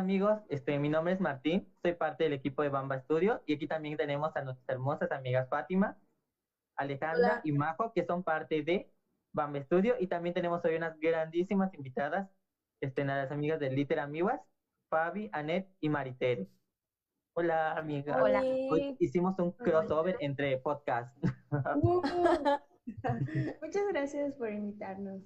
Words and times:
amigos, 0.00 0.40
este, 0.48 0.78
mi 0.78 0.88
nombre 0.88 1.12
es 1.12 1.20
Martín, 1.20 1.68
soy 1.82 1.92
parte 1.92 2.24
del 2.24 2.32
equipo 2.32 2.62
de 2.62 2.70
Bamba 2.70 2.98
Studio 3.00 3.42
y 3.46 3.54
aquí 3.54 3.66
también 3.66 3.98
tenemos 3.98 4.34
a 4.34 4.42
nuestras 4.42 4.66
hermosas 4.70 5.12
amigas 5.12 5.46
Fátima, 5.50 5.98
Alejandra 6.76 7.42
y 7.44 7.52
Majo, 7.52 7.92
que 7.92 8.06
son 8.06 8.22
parte 8.22 8.62
de 8.62 8.90
Bamba 9.34 9.60
Studio 9.60 9.96
y 10.00 10.06
también 10.06 10.34
tenemos 10.34 10.64
hoy 10.64 10.76
unas 10.76 10.98
grandísimas 10.98 11.74
invitadas, 11.74 12.30
este, 12.80 13.04
las 13.04 13.30
amigas 13.30 13.60
de 13.60 13.70
Liter 13.70 14.00
Amiguas, 14.00 14.40
Fabi, 14.88 15.28
Anet 15.32 15.68
y 15.80 15.90
Maritere. 15.90 16.48
Hola, 17.36 17.72
amigas. 17.74 18.20
Hola. 18.22 18.40
Hoy 18.40 18.96
hicimos 18.98 19.38
un 19.38 19.52
crossover 19.52 20.16
entre 20.20 20.56
podcasts. 20.58 21.14
Muchas 23.62 23.86
gracias 23.92 24.34
por 24.34 24.50
invitarnos. 24.50 25.20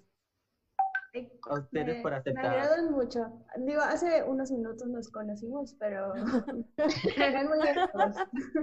A 1.48 1.54
ustedes 1.58 1.96
Me- 1.96 2.02
por 2.02 2.10
Me 2.12 2.16
aceptar. 2.18 2.44
agradan 2.46 2.90
mucho. 2.90 3.20
Digo, 3.58 3.80
hace 3.82 4.22
unos 4.24 4.50
minutos 4.50 4.88
nos 4.88 5.08
conocimos, 5.08 5.74
pero 5.78 6.12
eran 7.16 7.46
muy 7.48 7.58
lejos. 7.62 8.16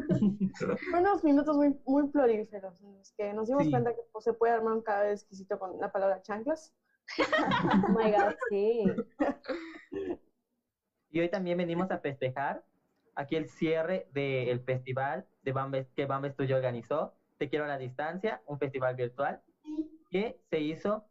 Unos 0.98 1.24
minutos 1.24 1.55
muy, 1.55 1.80
muy 1.86 2.10
floríferos 2.10 2.80
en 2.82 2.98
los 2.98 3.12
que 3.14 3.32
nos 3.34 3.48
dimos 3.48 3.64
Sí. 3.64 3.72
cuenta 3.72 3.91
que 3.91 4.02
pues, 4.12 4.24
se 4.26 4.34
puede 4.34 4.54
armar 4.54 4.74
un 4.74 4.82
cadáver 4.82 5.12
exquisito 5.12 5.58
con 5.58 5.80
la 5.80 5.90
palabra 5.91 6.22
chanclas. 6.22 6.74
Oh 7.88 7.90
my 7.90 8.12
god, 8.12 8.34
sí. 8.50 8.86
Y 11.10 11.20
hoy 11.20 11.30
también 11.30 11.58
venimos 11.58 11.90
a 11.91 11.99
festejar 11.99 12.63
aquí 13.16 13.36
el 13.36 13.49
cierre 13.49 14.08
del 14.12 14.62
festival 14.62 15.26
de 15.41 15.52
Bamba, 15.52 15.84
que 15.96 16.05
Bamba 16.05 16.30
Studio 16.32 16.55
organizó, 16.55 17.13
Te 17.38 17.49
Quiero 17.49 17.66
a 17.66 17.68
la 17.68 17.77
Distancia, 17.77 18.41
un 18.46 18.58
festival 18.60 18.96
virtual 18.96 19.41
que 20.10 20.40
se 20.49 20.60
hizo 20.60 21.05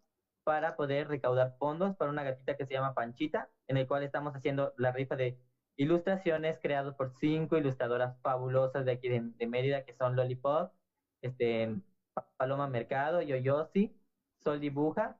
para 0.44 0.77
poder 0.77 1.08
recaudar 1.08 1.56
fondos 1.58 1.96
para 1.96 2.10
una 2.10 2.22
gatita 2.22 2.56
que 2.56 2.66
se 2.66 2.74
llama 2.74 2.94
Panchita, 2.94 3.48
en 3.69 3.77
el 3.77 3.86
cual 3.86 4.02
estamos 4.02 4.34
haciendo 4.34 4.72
la 4.77 4.92
rifa 4.92 5.16
de 5.16 5.38
ilustraciones 5.77 6.58
creadas 6.60 6.94
por 6.94 7.10
cinco 7.10 7.56
ilustradoras 7.56 8.16
fabulosas 8.22 8.84
de 8.84 8.92
aquí 8.92 9.08
de, 9.08 9.20
de 9.36 9.47
Mérida, 9.47 9.84
que 9.84 9.94
son 9.94 10.16
Lollipop, 10.16 10.72
este, 11.22 11.80
Pa- 12.14 12.27
Paloma 12.36 12.66
Mercado, 12.69 13.22
Yoyosi, 13.22 13.97
Sol 14.42 14.60
Dibuja 14.60 15.19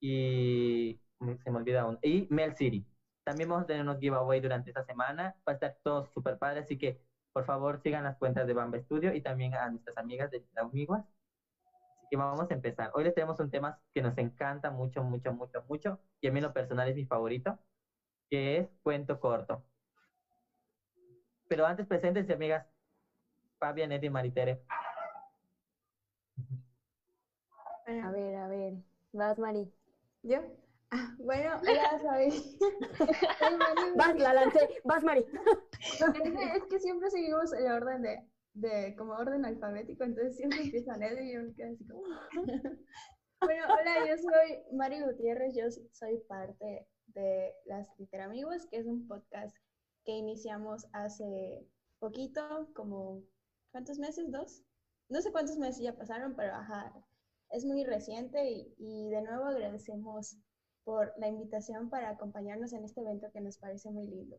y 0.00 1.00
mm, 1.20 1.34
se 1.42 1.50
me 1.50 1.58
olvida 1.58 1.86
uno, 1.86 1.98
y 2.02 2.26
Mel 2.30 2.54
City. 2.54 2.86
También 3.24 3.48
vamos 3.48 3.64
a 3.64 3.66
tener 3.66 3.82
unos 3.82 3.98
giveaway 3.98 4.40
durante 4.40 4.70
esta 4.70 4.84
semana. 4.84 5.34
Va 5.46 5.52
a 5.52 5.54
estar 5.54 5.76
todo 5.82 6.04
súper 6.04 6.38
padre, 6.38 6.60
así 6.60 6.78
que 6.78 7.02
por 7.32 7.44
favor 7.44 7.78
sigan 7.82 8.04
las 8.04 8.16
cuentas 8.16 8.46
de 8.46 8.54
Bamba 8.54 8.78
Studio 8.80 9.12
y 9.14 9.20
también 9.20 9.54
a 9.54 9.68
nuestras 9.70 9.96
amigas 9.98 10.30
de 10.30 10.44
Amiguas. 10.56 11.04
Que 12.10 12.16
vamos 12.16 12.50
a 12.50 12.54
empezar. 12.54 12.90
Hoy 12.94 13.04
les 13.04 13.14
tenemos 13.14 13.38
un 13.40 13.50
tema 13.50 13.78
que 13.92 14.00
nos 14.00 14.16
encanta 14.16 14.70
mucho, 14.70 15.02
mucho, 15.02 15.32
mucho, 15.32 15.62
mucho, 15.68 15.98
y 16.20 16.28
a 16.28 16.32
mí 16.32 16.38
en 16.38 16.44
lo 16.44 16.52
personal 16.52 16.88
es 16.88 16.94
mi 16.96 17.04
favorito, 17.04 17.58
que 18.30 18.58
es 18.58 18.68
cuento 18.82 19.20
corto. 19.20 19.62
Pero 21.48 21.66
antes 21.66 21.86
preséntense, 21.86 22.32
amigas. 22.32 22.66
Fabi, 23.58 23.82
Anet 23.82 24.04
y 24.04 24.10
Maritere. 24.10 24.62
A 27.86 28.10
ver, 28.10 28.36
a 28.36 28.48
ver. 28.48 28.74
Vas, 29.12 29.38
Mari. 29.38 29.72
¿Yo? 30.22 30.38
Ah, 30.90 31.14
bueno, 31.18 31.58
soy 31.64 33.56
Mari. 33.56 33.92
Vas, 33.96 34.16
la 34.16 34.32
lancé. 34.34 34.80
Vas, 34.84 35.02
Mari. 35.02 35.24
Que, 35.24 36.56
es 36.56 36.64
que 36.64 36.78
siempre 36.78 37.10
seguimos 37.10 37.52
el 37.52 37.70
orden 37.70 38.02
de, 38.02 38.22
de 38.60 38.94
como 38.96 39.14
orden 39.14 39.44
alfabético, 39.44 40.04
entonces 40.04 40.36
siempre 40.36 40.62
empiezan 40.62 41.02
él 41.02 41.18
y 41.20 41.34
yo 41.34 41.42
me 41.42 41.54
quedo 41.54 41.72
así 41.72 41.86
como. 41.86 42.02
bueno, 43.40 43.64
hola, 43.66 44.06
yo 44.08 44.16
soy 44.18 44.76
Mari 44.76 45.02
Gutiérrez, 45.02 45.54
yo 45.54 45.64
soy 45.92 46.18
parte 46.28 46.86
de 47.06 47.54
Las 47.66 47.88
Literamigos, 47.98 48.66
que 48.66 48.78
es 48.78 48.86
un 48.86 49.06
podcast 49.06 49.56
que 50.04 50.12
iniciamos 50.12 50.86
hace 50.92 51.66
poquito, 52.00 52.68
como 52.74 53.22
¿cuántos 53.70 53.98
meses? 53.98 54.30
¿Dos? 54.30 54.62
No 55.08 55.20
sé 55.22 55.30
cuántos 55.32 55.58
meses 55.58 55.82
ya 55.82 55.96
pasaron, 55.96 56.34
pero 56.34 56.54
ajá, 56.54 56.92
es 57.50 57.64
muy 57.64 57.84
reciente 57.84 58.50
y, 58.50 58.74
y 58.78 59.10
de 59.10 59.22
nuevo 59.22 59.44
agradecemos 59.44 60.36
por 60.84 61.12
la 61.18 61.28
invitación 61.28 61.90
para 61.90 62.10
acompañarnos 62.10 62.72
en 62.72 62.84
este 62.84 63.02
evento 63.02 63.30
que 63.32 63.40
nos 63.40 63.58
parece 63.58 63.90
muy 63.90 64.06
lindo. 64.06 64.38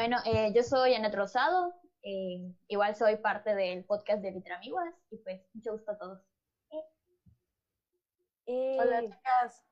Bueno, 0.00 0.16
eh, 0.24 0.50
yo 0.54 0.62
soy 0.62 0.94
Anet 0.94 1.14
Rosado, 1.14 1.74
eh, 2.02 2.54
igual 2.68 2.96
soy 2.96 3.16
parte 3.18 3.54
del 3.54 3.84
podcast 3.84 4.22
de 4.22 4.30
Litramiguas 4.30 4.94
y 5.10 5.18
pues 5.18 5.42
mucho 5.52 5.72
gusto 5.72 5.90
a 5.90 5.98
todos. 5.98 6.22
Hola, 8.46 9.00
Eh, 9.00 9.10
chicas. 9.10 9.62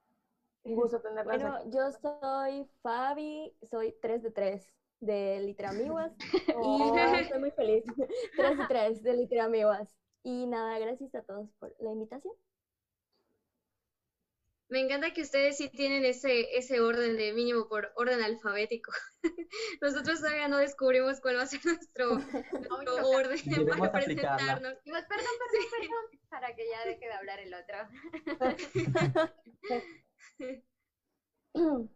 Un 0.64 0.74
gusto 0.76 1.00
tenerlas 1.02 1.24
bueno, 1.42 1.56
aquí. 1.56 1.70
yo 1.70 1.90
soy 1.92 2.70
Fabi, 2.82 3.56
soy 3.70 3.96
3 4.02 4.22
de 4.24 4.30
3 4.30 4.68
de 5.00 5.40
Literamiguas 5.40 6.12
y 6.46 6.52
Oh. 6.56 6.94
nada, 6.94 7.20
estoy 7.20 7.40
muy 7.40 7.50
feliz. 7.52 7.84
3 8.36 8.58
de 8.58 8.66
3 8.68 9.02
de 9.02 9.14
Literamiguas. 9.14 9.96
Y 10.24 10.44
nada, 10.46 10.78
gracias 10.78 11.14
a 11.14 11.22
todos 11.22 11.48
por 11.58 11.74
la 11.80 11.90
invitación. 11.90 12.34
Me 14.70 14.80
encanta 14.80 15.12
que 15.12 15.22
ustedes 15.22 15.56
sí 15.56 15.68
tienen 15.70 16.04
ese, 16.04 16.56
ese 16.56 16.80
orden 16.80 17.16
de 17.16 17.32
mínimo 17.32 17.66
por 17.68 17.90
orden 17.96 18.20
alfabético. 18.20 18.92
Nosotros 19.80 20.20
todavía 20.20 20.48
no 20.48 20.58
descubrimos 20.58 21.20
cuál 21.20 21.36
va 21.36 21.42
a 21.42 21.46
ser 21.46 21.60
nuestro, 21.64 22.18
nuestro 22.52 23.08
orden 23.08 23.40
para 23.66 23.86
aplicarla. 23.86 23.92
presentarnos. 23.92 24.74
Y 24.84 24.90
pues, 24.90 25.04
perdón, 25.06 25.26
perdón, 25.38 25.66
perdón, 25.70 26.20
para 26.28 26.54
que 26.54 26.68
ya 26.68 26.84
deje 26.84 27.06
de 27.06 27.12
hablar 27.12 27.40
el 27.40 27.54
otro. 27.54 27.78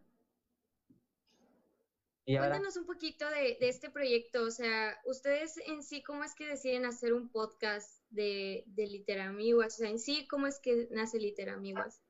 Cuéntanos 2.24 2.76
un 2.76 2.86
poquito 2.86 3.28
de, 3.30 3.56
de 3.60 3.68
este 3.68 3.90
proyecto, 3.90 4.44
o 4.44 4.50
sea, 4.50 4.96
ustedes 5.04 5.58
en 5.66 5.82
sí, 5.82 6.02
¿cómo 6.02 6.24
es 6.24 6.34
que 6.34 6.46
deciden 6.46 6.86
hacer 6.86 7.12
un 7.12 7.30
podcast 7.30 8.02
de, 8.10 8.64
de 8.66 8.86
Literamiguas? 8.86 9.74
O 9.74 9.78
sea, 9.78 9.90
en 9.90 9.98
sí, 9.98 10.26
¿cómo 10.28 10.46
es 10.46 10.58
que 10.60 10.88
nace 10.90 11.18
Literamiguas? 11.18 12.01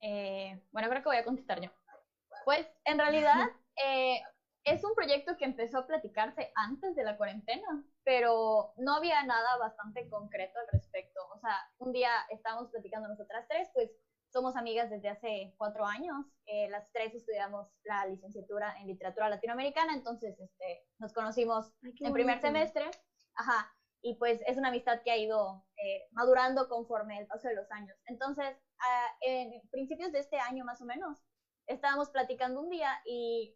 Eh, 0.00 0.60
bueno, 0.72 0.88
creo 0.88 1.02
que 1.02 1.08
voy 1.08 1.16
a 1.16 1.24
contestar 1.24 1.60
yo. 1.60 1.70
Pues 2.44 2.66
en 2.84 2.98
realidad 2.98 3.48
eh, 3.84 4.20
es 4.64 4.84
un 4.84 4.94
proyecto 4.94 5.36
que 5.36 5.44
empezó 5.44 5.78
a 5.78 5.86
platicarse 5.86 6.50
antes 6.54 6.94
de 6.94 7.04
la 7.04 7.16
cuarentena, 7.16 7.84
pero 8.04 8.72
no 8.76 8.96
había 8.96 9.22
nada 9.24 9.56
bastante 9.58 10.08
concreto 10.08 10.58
al 10.58 10.66
respecto. 10.72 11.20
O 11.34 11.38
sea, 11.38 11.56
un 11.78 11.92
día 11.92 12.10
estábamos 12.30 12.70
platicando 12.70 13.08
nosotras 13.08 13.46
tres, 13.48 13.68
pues 13.72 13.90
somos 14.30 14.56
amigas 14.56 14.90
desde 14.90 15.08
hace 15.08 15.54
cuatro 15.56 15.84
años. 15.86 16.26
eh, 16.46 16.68
las 16.68 16.90
tres 16.92 17.14
estudiamos 17.14 17.68
la 17.84 18.06
licenciatura 18.06 18.74
en 18.78 18.86
literatura 18.86 19.28
latinoamericana, 19.28 19.94
entonces 19.94 20.38
este, 20.38 20.86
nos 20.98 21.12
conocimos 21.12 21.72
Ay, 21.82 21.92
en 22.00 22.12
primer 22.12 22.40
semestre. 22.40 22.90
Ajá. 23.34 23.72
Y 24.02 24.16
pues 24.16 24.40
es 24.46 24.56
una 24.56 24.68
amistad 24.68 25.00
que 25.02 25.10
ha 25.10 25.16
ido 25.16 25.64
eh, 25.76 26.08
madurando 26.12 26.68
conforme 26.68 27.18
el 27.18 27.26
paso 27.26 27.48
de 27.48 27.54
los 27.54 27.70
años. 27.72 27.96
Entonces, 28.06 28.56
en 29.20 29.60
principios 29.70 30.12
de 30.12 30.20
este 30.20 30.38
año 30.38 30.64
más 30.64 30.80
o 30.80 30.84
menos, 30.84 31.18
estábamos 31.66 32.10
platicando 32.10 32.60
un 32.60 32.70
día 32.70 32.98
y 33.04 33.52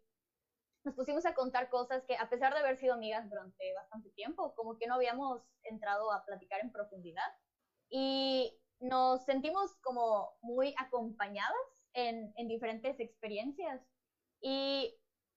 nos 0.83 0.95
pusimos 0.95 1.25
a 1.25 1.33
contar 1.33 1.69
cosas 1.69 2.03
que 2.05 2.15
a 2.17 2.25
pesar 2.27 2.53
de 2.53 2.59
haber 2.59 2.77
sido 2.77 2.93
amigas 2.93 3.27
durante 3.29 3.73
bastante 3.73 4.09
tiempo, 4.11 4.51
como 4.55 4.75
que 4.75 4.87
no 4.87 4.95
habíamos 4.95 5.41
entrado 5.63 6.11
a 6.11 6.21
platicar 6.21 6.59
en 6.61 6.71
profundidad. 6.71 7.23
Y 7.89 8.53
nos 8.79 9.23
sentimos 9.23 9.75
como 9.81 10.31
muy 10.41 10.73
acompañadas 10.77 11.53
en, 11.93 12.31
en 12.35 12.47
diferentes 12.47 12.99
experiencias. 12.99 13.81
Y 14.41 14.93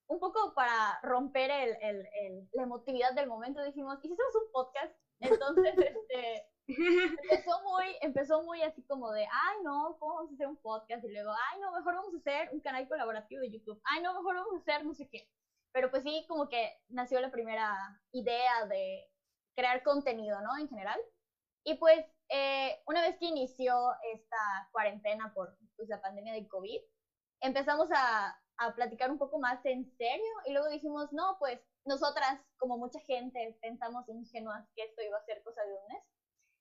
un 0.09 0.19
poco 0.19 0.53
para 0.55 0.99
romper 1.03 1.51
el, 1.51 1.77
el- 1.81 2.07
el- 2.23 2.49
la 2.53 2.63
emotividad 2.65 3.12
del 3.12 3.27
momento 3.27 3.62
dijimos, 3.62 3.99
¿y 4.03 4.09
si 4.09 4.15
hacemos 4.15 4.35
un 4.37 4.50
podcast? 4.53 4.94
Entonces, 5.21 5.75
este, 5.79 6.44
empezó 7.23 7.61
muy, 7.63 7.97
empezó 8.01 8.43
muy 8.43 8.63
así 8.63 8.83
como 8.83 9.13
de, 9.13 9.23
ay 9.23 9.63
no, 9.63 9.97
¿cómo 9.99 10.15
vamos 10.17 10.33
a 10.33 10.35
hacer 10.35 10.47
un 10.49 10.57
podcast? 10.57 11.05
Y 11.05 11.13
luego, 11.13 11.31
ay 11.31 11.61
no, 11.61 11.73
mejor 11.73 11.95
vamos 11.95 12.15
a 12.15 12.19
hacer 12.19 12.49
un 12.53 12.61
canal 12.61 12.89
colaborativo 12.89 13.41
de 13.41 13.51
YouTube. 13.51 13.81
Ay 13.85 14.03
no, 14.03 14.15
mejor 14.15 14.35
vamos 14.35 14.55
a 14.55 14.59
hacer 14.59 14.85
no 14.85 14.95
sé 14.95 15.09
qué. 15.09 15.29
Pero 15.73 15.91
pues 15.91 16.03
sí, 16.03 16.25
como 16.29 16.49
que 16.49 16.73
nació 16.89 17.21
la 17.21 17.31
primera 17.31 18.01
idea 18.13 18.67
de 18.67 19.09
crear 19.55 19.83
contenido, 19.83 20.41
¿no? 20.41 20.57
En 20.59 20.69
general. 20.69 21.01
Y 21.65 21.75
pues, 21.75 22.05
eh, 22.31 22.81
una 22.87 23.03
vez 23.03 23.17
que 23.19 23.27
inició 23.27 23.93
esta 24.15 24.69
cuarentena 24.73 25.33
por 25.35 25.57
pues, 25.77 25.89
la 25.89 26.01
pandemia 26.01 26.33
de 26.33 26.49
COVID, 26.49 26.81
empezamos 27.41 27.89
a, 27.93 28.39
a 28.59 28.75
platicar 28.75 29.11
un 29.11 29.19
poco 29.19 29.39
más 29.39 29.65
en 29.67 29.85
serio 29.97 30.33
y 30.47 30.53
luego 30.53 30.69
dijimos, 30.69 31.13
no, 31.13 31.37
pues 31.39 31.61
nosotras, 31.85 32.41
como 32.59 32.79
mucha 32.79 33.01
gente, 33.01 33.59
pensamos 33.61 34.09
ingenuas 34.09 34.67
que 34.75 34.85
esto 34.85 35.03
iba 35.03 35.19
a 35.19 35.25
ser 35.25 35.43
cosa 35.43 35.63
de 35.63 35.75
un 35.75 35.87
mes. 35.89 36.03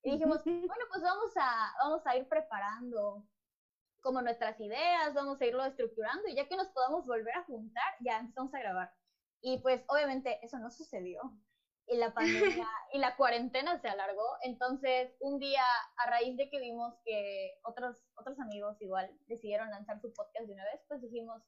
Y 0.06 0.12
dijimos, 0.12 0.44
bueno, 0.44 0.86
pues 0.90 1.02
vamos 1.02 1.32
a, 1.36 1.74
vamos 1.80 2.06
a 2.06 2.16
ir 2.16 2.30
preparando 2.30 3.26
como 4.02 4.22
nuestras 4.22 4.60
ideas, 4.60 5.16
vamos 5.16 5.42
a 5.42 5.46
irlo 5.48 5.66
estructurando 5.66 6.28
y 6.28 6.36
ya 6.36 6.48
que 6.48 6.56
nos 6.56 6.68
podamos 6.68 7.08
volver 7.08 7.36
a 7.36 7.44
juntar, 7.46 7.96
ya 8.02 8.20
empezamos 8.20 8.54
a 8.54 8.60
grabar. 8.60 8.94
Y 9.42 9.58
pues 9.62 9.84
obviamente 9.88 10.38
eso 10.46 10.60
no 10.60 10.70
sucedió. 10.70 11.22
y 11.88 11.98
la 11.98 12.14
pandemia 12.14 12.68
y 12.94 13.00
la 13.00 13.16
cuarentena 13.16 13.82
se 13.82 13.88
alargó. 13.88 14.38
Entonces, 14.44 15.16
un 15.22 15.40
día, 15.40 15.64
a 15.98 16.08
raíz 16.12 16.38
de 16.38 16.52
que 16.52 16.60
vimos 16.60 16.94
que 17.04 17.58
otros, 17.64 18.06
otros 18.16 18.40
amigos 18.40 18.80
igual 18.84 19.10
decidieron 19.26 19.72
lanzar 19.72 20.00
su 20.02 20.14
podcast 20.14 20.46
de 20.46 20.54
una 20.54 20.66
vez, 20.66 20.82
pues 20.88 21.02
dijimos, 21.02 21.42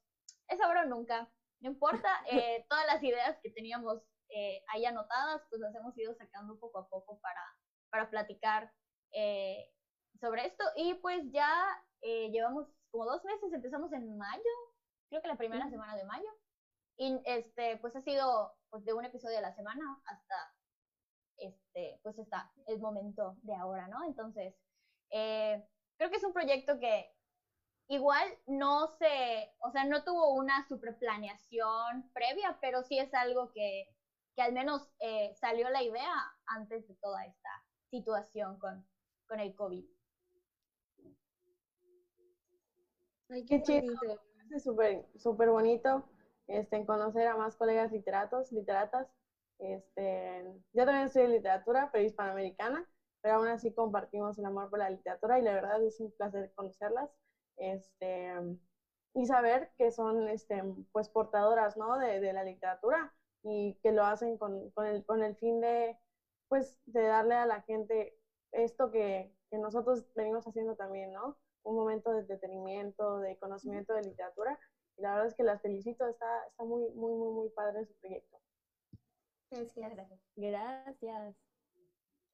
es 0.48 0.60
ahora 0.60 0.82
o 0.82 0.86
nunca. 0.86 1.32
No 1.60 1.70
importa, 1.70 2.08
eh, 2.32 2.66
todas 2.68 2.86
las 2.86 3.04
ideas 3.04 3.38
que 3.40 3.50
teníamos 3.50 4.02
eh, 4.30 4.64
ahí 4.74 4.84
anotadas, 4.84 5.42
pues 5.48 5.60
las 5.60 5.72
hemos 5.76 5.96
ido 5.96 6.12
sacando 6.16 6.58
poco 6.58 6.80
a 6.80 6.88
poco 6.88 7.20
para, 7.20 7.40
para 7.90 8.08
platicar 8.08 8.70
eh, 9.12 9.70
sobre 10.20 10.46
esto. 10.46 10.64
Y 10.76 10.94
pues 10.94 11.22
ya 11.32 11.50
eh, 12.02 12.30
llevamos 12.30 12.66
como 12.90 13.04
dos 13.04 13.24
meses, 13.24 13.52
empezamos 13.52 13.92
en 13.92 14.16
mayo, 14.16 14.42
creo 15.08 15.22
que 15.22 15.28
la 15.28 15.36
primera 15.36 15.68
semana 15.68 15.96
de 15.96 16.04
mayo. 16.04 16.30
Y 16.96 17.20
este, 17.24 17.76
pues 17.78 17.94
ha 17.94 18.00
sido 18.00 18.52
pues, 18.70 18.84
de 18.84 18.92
un 18.92 19.04
episodio 19.04 19.38
a 19.38 19.42
la 19.42 19.54
semana 19.54 19.84
hasta 20.04 20.52
este, 21.38 22.00
pues 22.02 22.18
hasta 22.18 22.50
el 22.66 22.80
momento 22.80 23.36
de 23.42 23.54
ahora, 23.54 23.86
¿no? 23.88 24.04
Entonces, 24.04 24.54
eh, 25.10 25.64
creo 25.96 26.10
que 26.10 26.16
es 26.16 26.24
un 26.24 26.32
proyecto 26.32 26.78
que 26.78 27.10
igual 27.88 28.28
no 28.46 28.88
se, 28.98 29.54
o 29.60 29.70
sea, 29.70 29.84
no 29.84 30.04
tuvo 30.04 30.34
una 30.34 30.66
super 30.66 30.98
planeación 30.98 32.10
previa, 32.12 32.58
pero 32.60 32.82
sí 32.82 32.98
es 32.98 33.12
algo 33.14 33.52
que, 33.52 33.88
que 34.34 34.42
al 34.42 34.52
menos 34.52 34.90
eh, 35.00 35.32
salió 35.34 35.70
la 35.70 35.82
idea 35.82 36.12
antes 36.46 36.86
de 36.86 36.94
toda 36.96 37.24
esta 37.24 37.50
situación 37.90 38.58
con, 38.58 38.84
con 39.26 39.40
el 39.40 39.54
COVID. 39.54 39.84
Ay, 43.30 43.44
Qué 43.44 43.58
qué 43.58 43.62
chido. 43.62 43.94
bonito. 43.94 44.22
Es 44.50 44.62
súper, 44.64 45.04
súper 45.16 45.50
bonito 45.50 46.02
este, 46.46 46.84
conocer 46.86 47.26
a 47.26 47.36
más 47.36 47.56
colegas 47.56 47.92
literatos, 47.92 48.50
literatas. 48.52 49.06
Este, 49.58 50.44
yo 50.72 50.84
también 50.84 51.06
estudié 51.06 51.28
literatura, 51.28 51.90
pero 51.92 52.04
hispanoamericana, 52.04 52.88
pero 53.20 53.34
aún 53.36 53.48
así 53.48 53.72
compartimos 53.74 54.38
el 54.38 54.46
amor 54.46 54.70
por 54.70 54.78
la 54.78 54.88
literatura 54.88 55.38
y 55.38 55.42
la 55.42 55.52
verdad 55.52 55.82
es 55.82 56.00
un 56.00 56.10
placer 56.12 56.50
conocerlas 56.54 57.10
este, 57.56 58.32
y 59.14 59.26
saber 59.26 59.70
que 59.76 59.90
son 59.90 60.28
este, 60.28 60.62
pues 60.92 61.08
portadoras 61.10 61.76
¿no? 61.76 61.98
de, 61.98 62.20
de 62.20 62.32
la 62.32 62.44
literatura 62.44 63.12
y 63.42 63.74
que 63.82 63.92
lo 63.92 64.04
hacen 64.04 64.38
con, 64.38 64.70
con, 64.70 64.86
el, 64.86 65.04
con 65.04 65.22
el 65.22 65.36
fin 65.36 65.60
de, 65.60 65.98
pues, 66.48 66.78
de 66.86 67.02
darle 67.02 67.34
a 67.34 67.46
la 67.46 67.62
gente 67.62 68.16
esto 68.52 68.90
que, 68.90 69.34
que 69.50 69.58
nosotros 69.58 70.06
venimos 70.14 70.46
haciendo 70.46 70.74
también, 70.76 71.12
¿no? 71.12 71.38
un 71.68 71.76
momento 71.76 72.10
de 72.12 72.20
entretenimiento, 72.20 73.18
de 73.20 73.36
conocimiento 73.38 73.92
de 73.94 74.02
literatura. 74.02 74.58
Y 74.96 75.02
la 75.02 75.12
verdad 75.12 75.26
es 75.28 75.34
que 75.34 75.42
las 75.42 75.62
felicito, 75.62 76.06
está, 76.08 76.26
está 76.48 76.64
muy, 76.64 76.90
muy, 76.92 77.14
muy, 77.14 77.32
muy 77.32 77.48
padre 77.50 77.84
su 77.84 77.94
proyecto. 78.00 78.40
Gracias. 79.50 80.10
Gracias. 80.36 81.36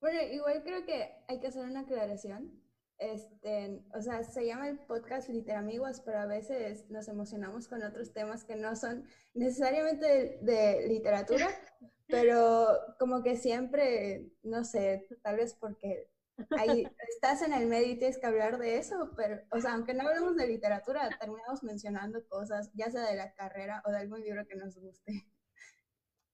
Bueno, 0.00 0.20
igual 0.32 0.62
creo 0.62 0.84
que 0.84 1.14
hay 1.28 1.40
que 1.40 1.48
hacer 1.48 1.64
una 1.64 1.80
aclaración. 1.80 2.60
Este, 2.98 3.82
o 3.92 4.00
sea, 4.00 4.22
se 4.22 4.46
llama 4.46 4.68
el 4.68 4.78
podcast 4.78 5.28
Literamigos, 5.28 6.00
pero 6.00 6.20
a 6.20 6.26
veces 6.26 6.88
nos 6.90 7.08
emocionamos 7.08 7.66
con 7.68 7.82
otros 7.82 8.12
temas 8.12 8.44
que 8.44 8.54
no 8.54 8.76
son 8.76 9.06
necesariamente 9.34 10.06
de, 10.06 10.38
de 10.42 10.88
literatura, 10.88 11.48
pero 12.08 12.66
como 12.98 13.22
que 13.22 13.36
siempre, 13.36 14.30
no 14.42 14.64
sé, 14.64 15.06
tal 15.22 15.36
vez 15.36 15.54
porque 15.54 16.10
ahí 16.58 16.84
estás 17.08 17.42
en 17.42 17.52
el 17.52 17.66
medio 17.66 17.92
y 17.92 17.98
tienes 17.98 18.18
que 18.18 18.26
hablar 18.26 18.58
de 18.58 18.78
eso, 18.78 19.12
pero, 19.16 19.40
o 19.50 19.60
sea, 19.60 19.74
aunque 19.74 19.94
no 19.94 20.06
hablemos 20.06 20.36
de 20.36 20.46
literatura, 20.46 21.08
terminamos 21.18 21.62
mencionando 21.62 22.26
cosas, 22.28 22.70
ya 22.74 22.90
sea 22.90 23.02
de 23.02 23.16
la 23.16 23.32
carrera 23.34 23.82
o 23.86 23.90
de 23.90 23.98
algún 23.98 24.20
libro 24.20 24.46
que 24.46 24.56
nos 24.56 24.76
guste. 24.76 25.24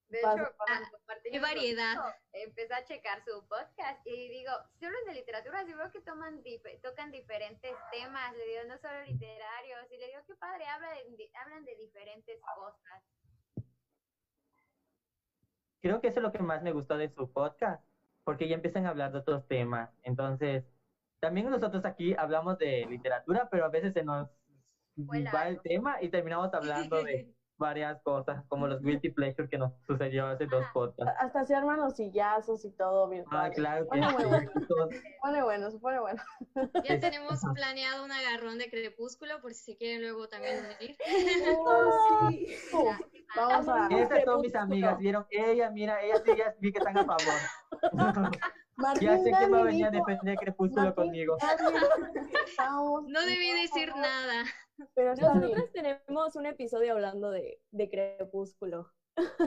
De 0.09 0.19
hecho, 0.19 0.53
cuando 0.57 0.89
mi 1.31 1.39
variedad. 1.39 1.95
proceso, 1.95 2.17
empecé 2.33 2.75
a 2.75 2.85
checar 2.85 3.23
su 3.25 3.47
podcast 3.47 4.05
y 4.05 4.29
digo, 4.29 4.51
si 4.77 4.85
hablan 4.85 5.05
de 5.07 5.15
literatura, 5.15 5.65
sí 5.65 5.73
veo 5.73 5.93
que 5.93 6.01
toman 6.01 6.43
dif- 6.43 6.81
tocan 6.83 7.13
diferentes 7.13 7.77
temas, 7.93 8.33
le 8.37 8.45
digo, 8.45 8.65
no 8.67 8.77
solo 8.79 9.05
literarios, 9.05 9.87
y 9.93 9.99
le 9.99 10.09
digo, 10.09 10.21
qué 10.27 10.35
padre, 10.35 10.67
habla 10.67 10.91
de- 10.95 11.17
de- 11.17 11.31
hablan 11.37 11.65
de 11.65 11.77
diferentes 11.77 12.41
cosas. 12.57 13.05
Creo 15.81 16.01
que 16.01 16.09
eso 16.09 16.21
es 16.21 16.23
lo 16.23 16.33
que 16.33 16.43
más 16.43 16.63
me 16.63 16.73
gustó 16.73 16.97
de 16.97 17.09
su 17.09 17.31
podcast, 17.33 17.83
porque 18.25 18.49
ya 18.49 18.55
empiezan 18.55 18.87
a 18.87 18.91
hablar 18.91 19.13
de 19.13 19.19
otros 19.19 19.47
temas. 19.47 19.91
Entonces, 20.03 20.65
también 21.21 21.51
nosotros 21.51 21.85
aquí 21.85 22.15
hablamos 22.17 22.59
de 22.59 22.87
literatura, 22.89 23.49
pero 23.51 23.65
a 23.65 23.69
veces 23.71 23.93
se 23.95 24.03
nos 24.03 24.29
va 25.35 25.49
el 25.49 25.61
tema 25.63 26.03
y 26.03 26.11
terminamos 26.11 26.53
hablando 26.55 27.03
de 27.03 27.29
varias 27.61 28.01
cosas, 28.03 28.43
como 28.49 28.67
los 28.67 28.83
guilty 28.83 29.11
pleasure 29.11 29.49
que 29.49 29.59
nos 29.59 29.73
sucedió 29.87 30.27
hace 30.27 30.47
dos 30.47 30.65
podcasts. 30.73 31.15
Hasta 31.21 31.45
se 31.45 31.55
arman 31.55 31.79
los 31.79 31.95
sillazos 31.95 32.65
y 32.65 32.71
todo 32.73 33.05
Ah, 33.05 33.09
virtual. 33.11 33.53
claro 33.53 33.85
que 33.85 33.89
Bueno, 33.91 34.09
bueno. 34.19 34.41
sí. 34.41 35.41
Bueno, 35.45 35.71
se 35.71 35.79
pone 35.79 36.01
bueno. 36.01 36.23
Ya 36.85 36.99
tenemos 36.99 37.39
planeado 37.55 38.05
un 38.05 38.11
agarrón 38.11 38.59
de 38.59 38.71
crepúsculo 38.71 39.41
por 39.43 39.53
si 39.53 39.73
se 39.73 39.77
quieren 39.77 40.01
luego 40.01 40.27
también 40.29 40.65
unir. 40.65 40.97
Uh, 41.53 42.31
vamos 43.37 43.69
a... 43.69 43.89
Esas 43.89 44.25
son 44.25 44.41
mis 44.41 44.55
amigas, 44.55 44.99
¿vieron? 44.99 45.27
Ella, 45.31 45.71
mira, 45.71 46.03
ellas 46.03 46.23
sí, 46.25 46.33
ya 46.37 46.55
vi 46.59 46.73
que 46.73 46.79
están 46.79 46.97
a 46.97 47.05
favor. 47.05 48.33
Martín 48.77 49.09
Ya 49.09 49.19
sé 49.19 49.31
quién 49.31 49.53
va 49.53 49.59
a 49.59 49.65
venir 49.65 49.85
a 49.85 49.91
defender 49.91 50.37
Crepúsculo 50.39 50.87
Martín 50.87 51.05
conmigo. 51.05 51.37
Que 51.37 53.13
No 53.13 53.21
debí 53.21 53.53
decir 53.61 53.95
nada. 53.95 54.45
Pero. 54.95 55.15
Nosotros 55.15 55.71
tenemos 55.73 56.37
un 56.37 56.47
episodio 56.47 56.93
hablando 56.93 57.31
de, 57.31 57.61
de 57.71 57.91
Crepúsculo. 57.91 58.91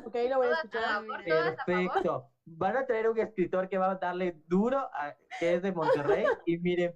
Ok, 0.05 0.15
lo 0.29 0.37
voy 0.37 0.47
a 0.47 0.53
escuchar. 0.53 0.83
a 0.83 0.87
favor. 1.01 1.23
Perfecto. 1.25 2.29
Van 2.45 2.77
a 2.77 2.85
traer 2.85 3.09
un 3.09 3.17
escritor 3.17 3.69
que 3.69 3.77
va 3.77 3.91
a 3.91 3.95
darle 3.95 4.41
duro, 4.47 4.77
a- 4.93 5.15
que 5.39 5.55
es 5.55 5.61
de 5.61 5.71
Monterrey. 5.71 6.25
Y 6.45 6.57
miren, 6.59 6.95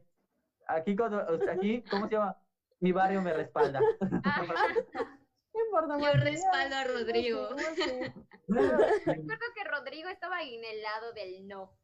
aquí, 0.68 0.96
cuando, 0.96 1.20
aquí, 1.52 1.84
¿cómo 1.90 2.08
se 2.08 2.16
llama? 2.16 2.38
Mi 2.80 2.92
barrio 2.92 3.22
me 3.22 3.34
respalda. 3.34 3.80
No 5.54 5.66
importa, 5.66 5.98
Yo 6.00 6.20
respaldo 6.24 6.76
a 6.76 6.84
Rodrigo. 6.84 7.50
sí, 7.58 7.66
sí. 7.82 8.00
Recuerdo 8.48 9.46
que 9.56 9.64
Rodrigo 9.64 10.10
estaba 10.10 10.44
en 10.44 10.64
el 10.64 10.82
lado 10.84 11.14
del 11.14 11.48
no. 11.48 11.76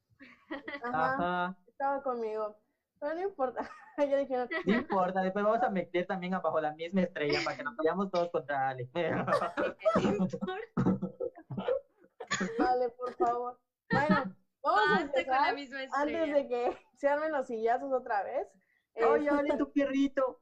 Ajá, 0.83 1.13
Ajá. 1.15 1.57
estaba 1.67 2.03
conmigo. 2.03 2.55
Pero 3.03 3.15
no 3.15 3.21
importa. 3.21 3.69
Ya 3.97 4.17
dijeron, 4.17 4.49
No 4.65 4.73
importa, 4.73 5.21
después 5.21 5.45
vamos 5.45 5.61
a 5.61 5.69
meter 5.69 6.07
también 6.07 6.33
abajo 6.33 6.59
la 6.59 6.73
misma 6.73 7.01
estrella 7.01 7.37
para 7.45 7.57
que 7.57 7.63
nos 7.63 7.75
vayamos 7.75 8.09
todos 8.09 8.31
contra 8.31 8.69
Ale. 8.69 8.89
vale, 12.57 12.89
por 12.89 13.13
favor. 13.13 13.59
Bueno, 13.91 14.35
vamos 14.63 14.81
a 14.87 14.91
Basta 14.93 15.23
con 15.23 15.31
la 15.31 15.49
empezar 15.49 15.87
antes 15.93 16.33
de 16.33 16.47
que 16.47 16.75
se 16.95 17.07
armen 17.07 17.31
los 17.33 17.45
sillazos 17.45 17.93
otra 17.93 18.23
vez. 18.23 18.47
Oye, 18.95 19.27
Este, 19.27 19.29
Ale, 19.29 19.57
tu 19.57 19.71
perrito. 19.71 20.39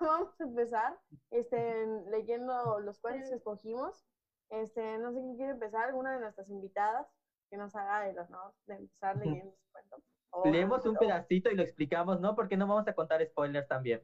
vamos 0.00 0.40
a 0.40 0.44
empezar 0.44 0.98
este, 1.30 1.86
leyendo 2.08 2.80
los 2.80 2.98
cuentos 2.98 3.28
que 3.28 3.36
escogimos. 3.36 4.06
Este, 4.48 4.96
no 4.96 5.12
sé 5.12 5.20
quién 5.20 5.36
quiere 5.36 5.52
empezar, 5.52 5.88
alguna 5.88 6.14
de 6.14 6.20
nuestras 6.20 6.48
invitadas 6.48 7.06
que 7.50 7.58
nos 7.58 7.76
haga 7.76 8.08
el 8.08 8.18
honor 8.18 8.54
de 8.66 8.76
empezar 8.76 9.18
leyendo 9.18 9.54
su 9.54 9.70
cuento. 9.70 9.98
O- 10.30 10.48
Leemos 10.50 10.84
un 10.86 10.96
pedacito 10.96 11.50
y 11.50 11.54
lo 11.54 11.62
explicamos, 11.62 12.20
¿no? 12.20 12.34
Porque 12.34 12.56
no 12.56 12.66
vamos 12.66 12.86
a 12.88 12.94
contar 12.94 13.24
spoilers 13.26 13.68
también. 13.68 14.02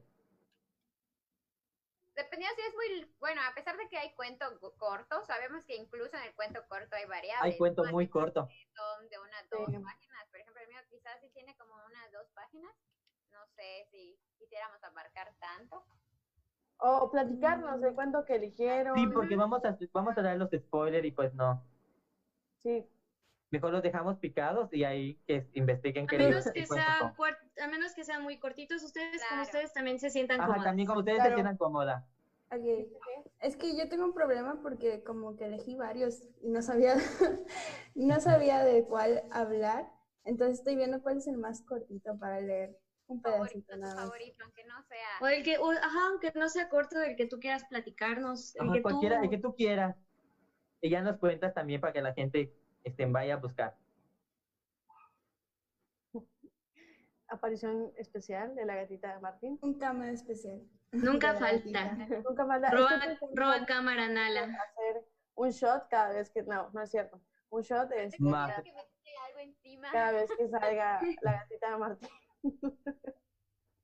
Dependiendo 2.15 2.55
si 2.55 2.61
es 2.67 2.73
muy, 2.75 3.15
bueno, 3.19 3.41
a 3.41 3.53
pesar 3.55 3.75
de 3.75 3.87
que 3.89 3.97
hay 3.97 4.13
cuento 4.13 4.45
co- 4.59 4.73
corto, 4.77 5.23
sabemos 5.25 5.63
que 5.65 5.75
incluso 5.75 6.15
en 6.15 6.23
el 6.23 6.35
cuento 6.35 6.61
corto 6.67 6.95
hay 6.95 7.05
variables. 7.05 7.53
Hay 7.53 7.57
cuento 7.57 7.83
muy 7.85 8.07
corto. 8.07 8.47
Son 8.75 9.09
de 9.09 9.17
unas 9.19 9.49
dos 9.49 9.65
Sí. 9.67 9.77
páginas. 9.83 10.27
Por 10.29 10.39
ejemplo, 10.39 10.61
el 10.61 10.67
mío 10.69 10.77
quizás 10.89 11.19
sí 11.21 11.29
tiene 11.33 11.55
como 11.57 11.73
unas 11.73 12.11
dos 12.11 12.27
páginas. 12.35 12.71
No 13.31 13.39
sé 13.55 13.87
si 13.89 14.19
quisiéramos 14.37 14.83
abarcar 14.83 15.33
tanto. 15.39 15.83
O 16.77 17.09
platicarnos 17.09 17.81
del 17.81 17.95
cuento 17.95 18.23
que 18.25 18.35
eligieron. 18.35 18.95
Sí, 18.95 19.07
porque 19.07 19.35
vamos 19.35 19.63
a, 19.65 19.75
vamos 19.91 20.17
a 20.17 20.21
dar 20.21 20.37
los 20.37 20.49
spoilers 20.51 21.05
y 21.07 21.11
pues 21.11 21.33
no. 21.33 21.63
Sí, 22.61 22.85
Mejor 23.53 23.71
los 23.71 23.83
dejamos 23.83 24.17
picados 24.17 24.73
y 24.73 24.83
ahí 24.83 25.19
que 25.27 25.45
investiguen 25.53 26.05
A 26.05 26.09
qué 26.09 26.17
menos 26.17 26.43
que 26.51 26.65
cuart- 26.65 27.37
a 27.61 27.67
menos 27.67 27.93
que 27.93 28.03
sean 28.03 28.23
muy 28.23 28.39
cortitos, 28.39 28.81
ustedes 28.81 29.21
como 29.29 29.43
Claro. 29.43 29.43
ustedes 29.43 29.73
también 29.73 29.99
se 29.99 30.09
sientan 30.09 30.41
Ajá, 30.41 30.63
también 30.63 30.87
como 30.87 31.01
ustedes 31.01 31.17
se 31.17 31.21
Claro. 31.21 31.35
sientan 31.35 31.57
cómoda. 31.57 32.03
Ok. 32.51 32.65
Es 33.41 33.55
que 33.55 33.77
yo 33.77 33.87
tengo 33.89 34.05
un 34.05 34.15
problema 34.15 34.59
porque 34.63 35.03
como 35.03 35.35
que 35.35 35.45
elegí 35.45 35.75
varios 35.75 36.23
y 36.41 36.49
no 36.49 36.63
sabía, 36.63 36.95
no 37.93 38.19
sabía 38.19 38.63
de 38.63 38.83
cuál 38.85 39.21
hablar. 39.31 39.87
Entonces 40.25 40.57
estoy 40.57 40.75
viendo 40.75 41.03
cuál 41.03 41.17
es 41.17 41.27
el 41.27 41.37
más 41.37 41.61
cortito 41.61 42.17
para 42.17 42.41
leer 42.41 42.75
un 43.05 43.21
Favorito, 43.21 43.53
pedacito 43.53 43.73
tu 43.75 43.79
nada 43.81 43.93
más. 43.93 44.03
favorito, 44.05 44.43
aunque 44.45 44.63
no 44.63 44.81
sea. 44.89 45.07
O 45.21 45.27
el 45.27 45.43
que, 45.43 45.59
o- 45.59 45.69
ajá, 45.69 46.07
aunque 46.09 46.31
no 46.33 46.49
sea 46.49 46.69
corto, 46.69 46.99
el 47.03 47.15
que 47.15 47.27
tú 47.27 47.39
quieras 47.39 47.65
platicarnos, 47.69 48.55
el 48.55 48.61
Ajá, 48.63 48.73
que 48.73 48.81
cualquiera, 48.81 49.17
tú... 49.17 49.23
el 49.25 49.29
que 49.29 49.37
tú 49.37 49.53
quieras. 49.53 49.95
Y 50.81 50.89
ya 50.89 51.01
nos 51.01 51.17
cuentas 51.17 51.53
también 51.53 51.79
para 51.79 51.93
que 51.93 52.01
la 52.01 52.13
gente 52.13 52.51
este, 52.83 53.05
vaya 53.05 53.35
a 53.35 53.37
buscar. 53.37 53.77
aparición 57.33 57.91
especial 57.97 58.55
de 58.55 58.65
la 58.65 58.75
gatita 58.75 59.13
de 59.13 59.19
Martín. 59.19 59.57
Un 59.61 59.77
cama 59.79 60.09
especial. 60.11 60.61
Nunca 60.91 61.33
falta. 61.33 61.93
Nunca 62.23 62.45
falta. 62.45 62.69
Roba, 62.69 63.01
roba 63.33 63.65
cámara, 63.65 64.07
Nala. 64.07 64.43
hacer 64.43 65.05
un 65.35 65.49
shot 65.49 65.87
cada 65.89 66.13
vez 66.13 66.29
que. 66.29 66.43
No, 66.43 66.69
no 66.71 66.81
es 66.81 66.91
cierto. 66.91 67.19
Un 67.49 67.61
shot 67.61 67.91
es 67.91 68.19
miedo 68.19 68.47
que 69.03 69.11
algo 69.27 69.39
encima. 69.39 69.91
cada 69.91 70.11
vez 70.11 70.29
que 70.37 70.47
salga 70.49 71.01
la 71.21 71.31
gatita 71.33 71.71
de 71.71 71.77
Martín. 71.77 72.09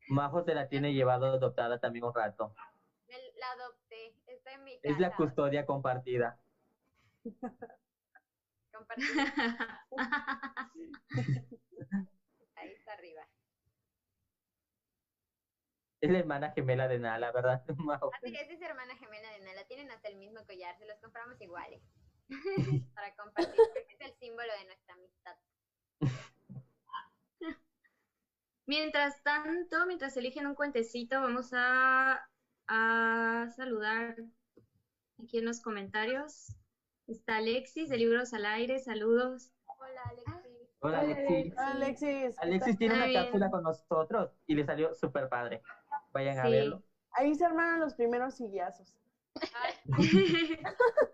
Majo 0.10 0.44
se 0.44 0.56
la 0.56 0.68
tiene 0.68 0.94
llevado 0.94 1.28
adoptada 1.28 1.80
también 1.80 2.06
un 2.06 2.14
rato. 2.14 2.54
La 3.40 3.52
adopté. 3.52 4.16
Está 4.28 4.54
en 4.54 4.64
mi 4.64 4.80
casa. 4.80 4.94
Es 4.94 5.00
la 5.00 5.16
custodia 5.16 5.66
compartida. 5.66 6.40
Ahí 12.56 12.72
está 12.74 12.94
arriba. 12.94 13.28
Es 16.02 16.10
la 16.10 16.20
hermana 16.20 16.52
gemela 16.52 16.88
de 16.88 17.00
Nala, 17.00 17.32
¿verdad? 17.32 17.62
Así 18.14 18.36
es, 18.36 18.50
es 18.50 18.62
hermana 18.62 18.96
gemela 18.96 19.32
de 19.32 19.40
Nala. 19.40 19.66
Tienen 19.66 19.92
hasta 19.92 20.08
el 20.08 20.18
mismo 20.18 20.46
collar. 20.46 20.78
Se 20.78 20.86
los 20.86 21.00
compramos 21.00 21.40
iguales. 21.42 21.82
Para 22.96 23.14
compartir. 23.16 23.56
Porque 23.56 23.94
es 23.94 24.02
el 24.02 24.14
símbolo 24.20 24.52
de 24.54 24.66
nuestra 24.66 24.94
amistad. 24.94 25.36
Mientras 28.66 29.24
tanto, 29.24 29.86
mientras 29.88 30.16
eligen 30.16 30.46
un 30.46 30.54
cuentecito, 30.54 31.20
vamos 31.20 31.50
a, 31.54 32.30
a 32.68 33.48
saludar 33.56 34.16
aquí 35.22 35.40
en 35.40 35.46
los 35.46 35.60
comentarios. 35.60 36.56
Está 37.10 37.38
Alexis 37.38 37.90
de 37.90 37.98
Libros 37.98 38.34
al 38.36 38.46
Aire, 38.46 38.78
saludos. 38.78 39.52
Hola, 39.66 40.02
Alexis. 40.06 40.70
Hola, 40.80 41.00
Alexis. 41.00 41.54
Hola, 41.54 41.72
Alexis. 41.72 42.00
¿qué 42.08 42.36
Alexis 42.38 42.78
tiene 42.78 42.96
una 42.96 43.06
bien. 43.06 43.24
cápsula 43.24 43.50
con 43.50 43.64
nosotros 43.64 44.30
y 44.46 44.54
le 44.54 44.64
salió 44.64 44.94
súper 44.94 45.28
padre. 45.28 45.64
Vayan 46.12 46.38
a 46.38 46.48
verlo. 46.48 46.84
Ahí 47.14 47.34
se 47.34 47.46
armaron 47.46 47.80
los 47.80 47.96
primeros 47.96 48.36
sillazos. 48.36 48.96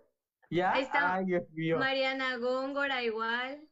¿Ya? 0.50 0.72
Ahí 0.72 0.82
está. 0.82 1.14
Ay, 1.14 1.24
Dios 1.24 1.44
mío. 1.52 1.78
Mariana 1.78 2.36
Góngora 2.36 3.02
igual. 3.02 3.66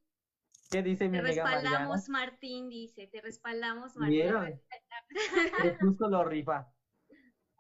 ¿Qué 0.70 0.82
dice 0.82 1.08
mi 1.08 1.18
Te 1.18 1.26
amiga 1.26 1.44
Mariana? 1.44 1.60
respaldamos, 1.62 2.08
Martín, 2.08 2.70
dice. 2.70 3.06
Te 3.06 3.20
respaldamos, 3.20 3.96
Martín. 3.96 4.14
¿Vieron? 4.14 4.60
Que 5.62 5.76
justo 5.76 6.08
lo 6.08 6.24
rifa. 6.24 6.72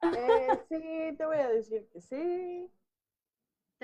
Eh, 0.02 0.48
sí, 0.70 1.16
te 1.18 1.26
voy 1.26 1.36
a 1.36 1.50
decir 1.50 1.86
que 1.92 2.00
sí. 2.00 2.70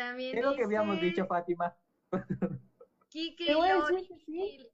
También 0.00 0.38
Es 0.38 0.42
lo 0.42 0.56
que 0.56 0.64
habíamos 0.64 0.98
dicho, 0.98 1.26
Fátima. 1.26 1.74
Kike 3.10 3.44
y 3.44 3.52
Lori. 3.52 4.08
sí. 4.24 4.66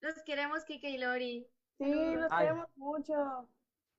Los 0.00 0.14
queremos, 0.24 0.64
Kike 0.64 0.90
y 0.90 0.98
Lori. 0.98 1.46
Sí, 1.76 2.14
los 2.14 2.30
Ay. 2.30 2.46
queremos 2.46 2.66
mucho. 2.76 3.48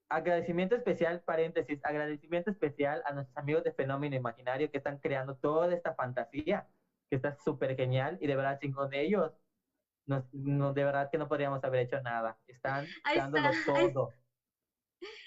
Agradecimiento 0.08 0.74
especial, 0.76 1.20
paréntesis, 1.20 1.78
agradecimiento 1.82 2.50
especial 2.50 3.02
a 3.04 3.12
nuestros 3.12 3.36
amigos 3.36 3.64
de 3.64 3.72
Fenómeno 3.72 4.16
Imaginario 4.16 4.70
que 4.70 4.78
están 4.78 4.96
creando 4.96 5.34
toda 5.34 5.74
esta 5.74 5.92
fantasía, 5.94 6.66
que 7.10 7.16
está 7.16 7.36
súper 7.44 7.76
genial 7.76 8.16
y 8.22 8.26
de 8.26 8.36
verdad 8.36 8.56
sin 8.58 8.72
con 8.72 8.94
ellos, 8.94 9.30
nos, 10.06 10.24
no, 10.32 10.72
de 10.72 10.84
verdad 10.84 11.08
que 11.10 11.18
no 11.18 11.28
podríamos 11.28 11.62
haber 11.64 11.80
hecho 11.80 12.00
nada. 12.00 12.38
Están 12.46 12.86
Ahí 13.04 13.18
dándolo 13.18 13.50
está, 13.50 13.76
ahí 13.78 13.92
todo. 13.92 14.08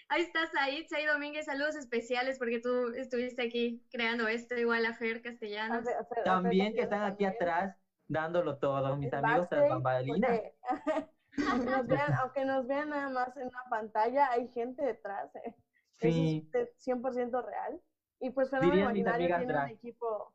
Ahí 0.10 0.22
está 0.22 0.48
Said, 0.48 0.86
Said 0.88 1.08
Domínguez, 1.12 1.46
saludos 1.46 1.76
especiales 1.76 2.38
porque 2.40 2.60
tú 2.60 2.94
estuviste 2.96 3.42
aquí 3.44 3.86
creando 3.92 4.28
esto, 4.28 4.56
igual 4.56 4.86
a 4.86 4.94
Fer 4.94 5.18
A 5.18 5.22
Castellanos. 5.22 5.84
Fer- 5.84 5.96
a 5.96 6.00
Fer- 6.00 6.02
a 6.02 6.06
Fer 6.16 6.24
También 6.24 6.74
que 6.74 6.82
están 6.82 7.04
aquí 7.04 7.24
también. 7.26 7.34
atrás 7.34 7.76
dándolo 8.08 8.58
todo, 8.58 8.96
mis 8.98 9.12
El 9.12 9.20
amigos 9.20 9.50
backstage, 9.50 9.70
bambalinas. 9.70 10.30
porque 10.30 10.56
aunque, 11.52 11.70
nos 11.72 11.88
vean, 11.88 12.14
aunque 12.14 12.46
nos 12.46 12.68
vean 12.68 12.90
nada 12.90 13.10
más 13.10 13.36
en 13.38 13.48
una 13.48 13.64
pantalla, 13.70 14.32
hay 14.32 14.48
gente 14.50 14.84
detrás. 14.84 15.36
¿eh? 15.36 15.56
Sí, 16.00 16.48
Eso 16.54 16.60
es 16.60 16.88
100% 16.88 17.46
real. 17.46 17.82
Y 18.20 18.30
pues 18.32 18.52
mis 18.54 18.64
Imaginario 18.64 19.38
tiene 19.38 19.54
un 19.60 19.70
equipo, 19.70 20.34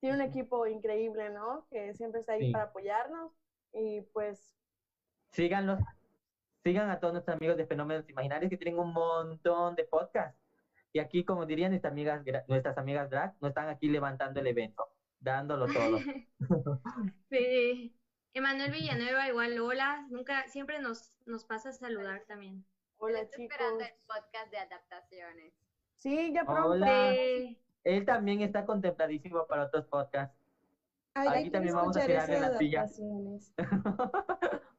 tiene 0.00 0.16
un 0.16 0.22
equipo 0.22 0.66
increíble, 0.66 1.30
¿no? 1.30 1.66
Que 1.70 1.94
siempre 1.94 2.20
está 2.20 2.34
ahí 2.34 2.46
Sí. 2.46 2.52
para 2.52 2.64
apoyarnos. 2.64 3.32
Y 3.72 4.02
pues 4.12 4.54
síganlos, 5.32 5.80
sigan 6.66 6.90
a 6.90 6.98
todos 6.98 7.12
nuestros 7.12 7.36
amigos 7.36 7.56
de 7.56 7.64
Fenómenos 7.64 8.08
Imaginarios 8.10 8.50
que 8.50 8.56
tienen 8.56 8.80
un 8.80 8.92
montón 8.92 9.76
de 9.76 9.84
podcasts. 9.84 10.36
Y 10.92 10.98
aquí, 10.98 11.24
como 11.24 11.46
dirían 11.46 11.70
nuestras 11.70 11.92
amigas, 11.92 12.24
nuestras 12.48 12.76
amigas 12.76 13.08
drag, 13.08 13.36
no 13.40 13.48
están 13.48 13.68
aquí 13.68 13.88
levantando 13.88 14.40
el 14.40 14.48
evento, 14.48 14.88
dándolo 15.20 15.66
todo. 15.72 15.98
Sí. 17.30 17.94
Emanuel 18.34 18.72
Villanueva, 18.72 19.28
igual, 19.28 19.60
hola. 19.60 20.06
Nunca, 20.10 20.48
siempre 20.48 20.80
nos, 20.80 21.12
nos 21.24 21.44
pasa 21.44 21.68
a 21.68 21.72
saludar 21.72 22.24
también. 22.26 22.64
hola 22.96 23.20
Estoy 23.20 23.44
chicos. 23.44 23.54
esperando 23.60 23.84
el 23.84 23.92
podcast 24.08 24.50
de 24.50 24.58
adaptaciones. 24.58 25.54
Sí, 25.98 26.32
ya 26.34 26.44
pronto. 26.44 26.70
Hola. 26.70 27.12
Sí. 27.12 27.62
Él 27.84 28.04
también 28.04 28.40
está 28.40 28.66
contempladísimo 28.66 29.46
para 29.46 29.66
otros 29.66 29.86
podcasts. 29.86 30.36
Ay, 31.14 31.42
Aquí 31.42 31.50
también 31.50 31.76
vamos 31.76 31.96
a 31.96 32.04
tirarle 32.04 32.34
ese 32.34 32.44
de 32.44 32.50
la 32.52 32.58
silla. 32.58 32.80
adaptaciones. 32.80 33.54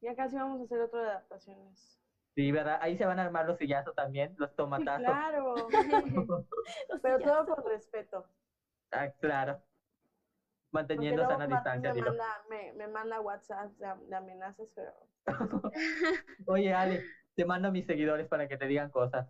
Ya 0.00 0.14
casi 0.14 0.36
vamos 0.36 0.60
a 0.60 0.64
hacer 0.64 0.80
otro 0.80 1.00
de 1.00 1.08
adaptaciones. 1.08 2.02
Sí, 2.34 2.52
¿verdad? 2.52 2.78
Ahí 2.82 2.96
se 2.96 3.06
van 3.06 3.18
a 3.18 3.22
armar 3.24 3.46
los 3.46 3.56
sillazos 3.58 3.94
también, 3.94 4.34
los 4.38 4.50
Sí, 4.50 4.56
tomatazos. 4.56 5.02
claro. 5.04 5.54
Pero 7.02 7.18
todo 7.20 7.46
con 7.54 7.64
respeto. 7.64 8.26
Ah, 8.90 9.10
claro. 9.20 9.62
Manteniendo 10.72 11.22
luego 11.22 11.32
sana 11.32 11.46
Martín 11.48 11.56
distancia, 11.56 11.90
me 11.90 11.94
digo. 11.94 12.08
manda, 12.08 12.44
me, 12.50 12.72
me 12.74 12.88
manda 12.88 13.20
WhatsApp 13.20 13.72
de, 13.78 13.94
de 14.06 14.16
amenazas, 14.16 14.68
pero 14.74 14.92
Oye, 16.46 16.72
Ale, 16.74 17.02
te 17.34 17.44
mando 17.44 17.68
a 17.68 17.70
mis 17.70 17.86
seguidores 17.86 18.28
para 18.28 18.46
que 18.48 18.56
te 18.56 18.66
digan 18.66 18.90
cosas. 18.90 19.26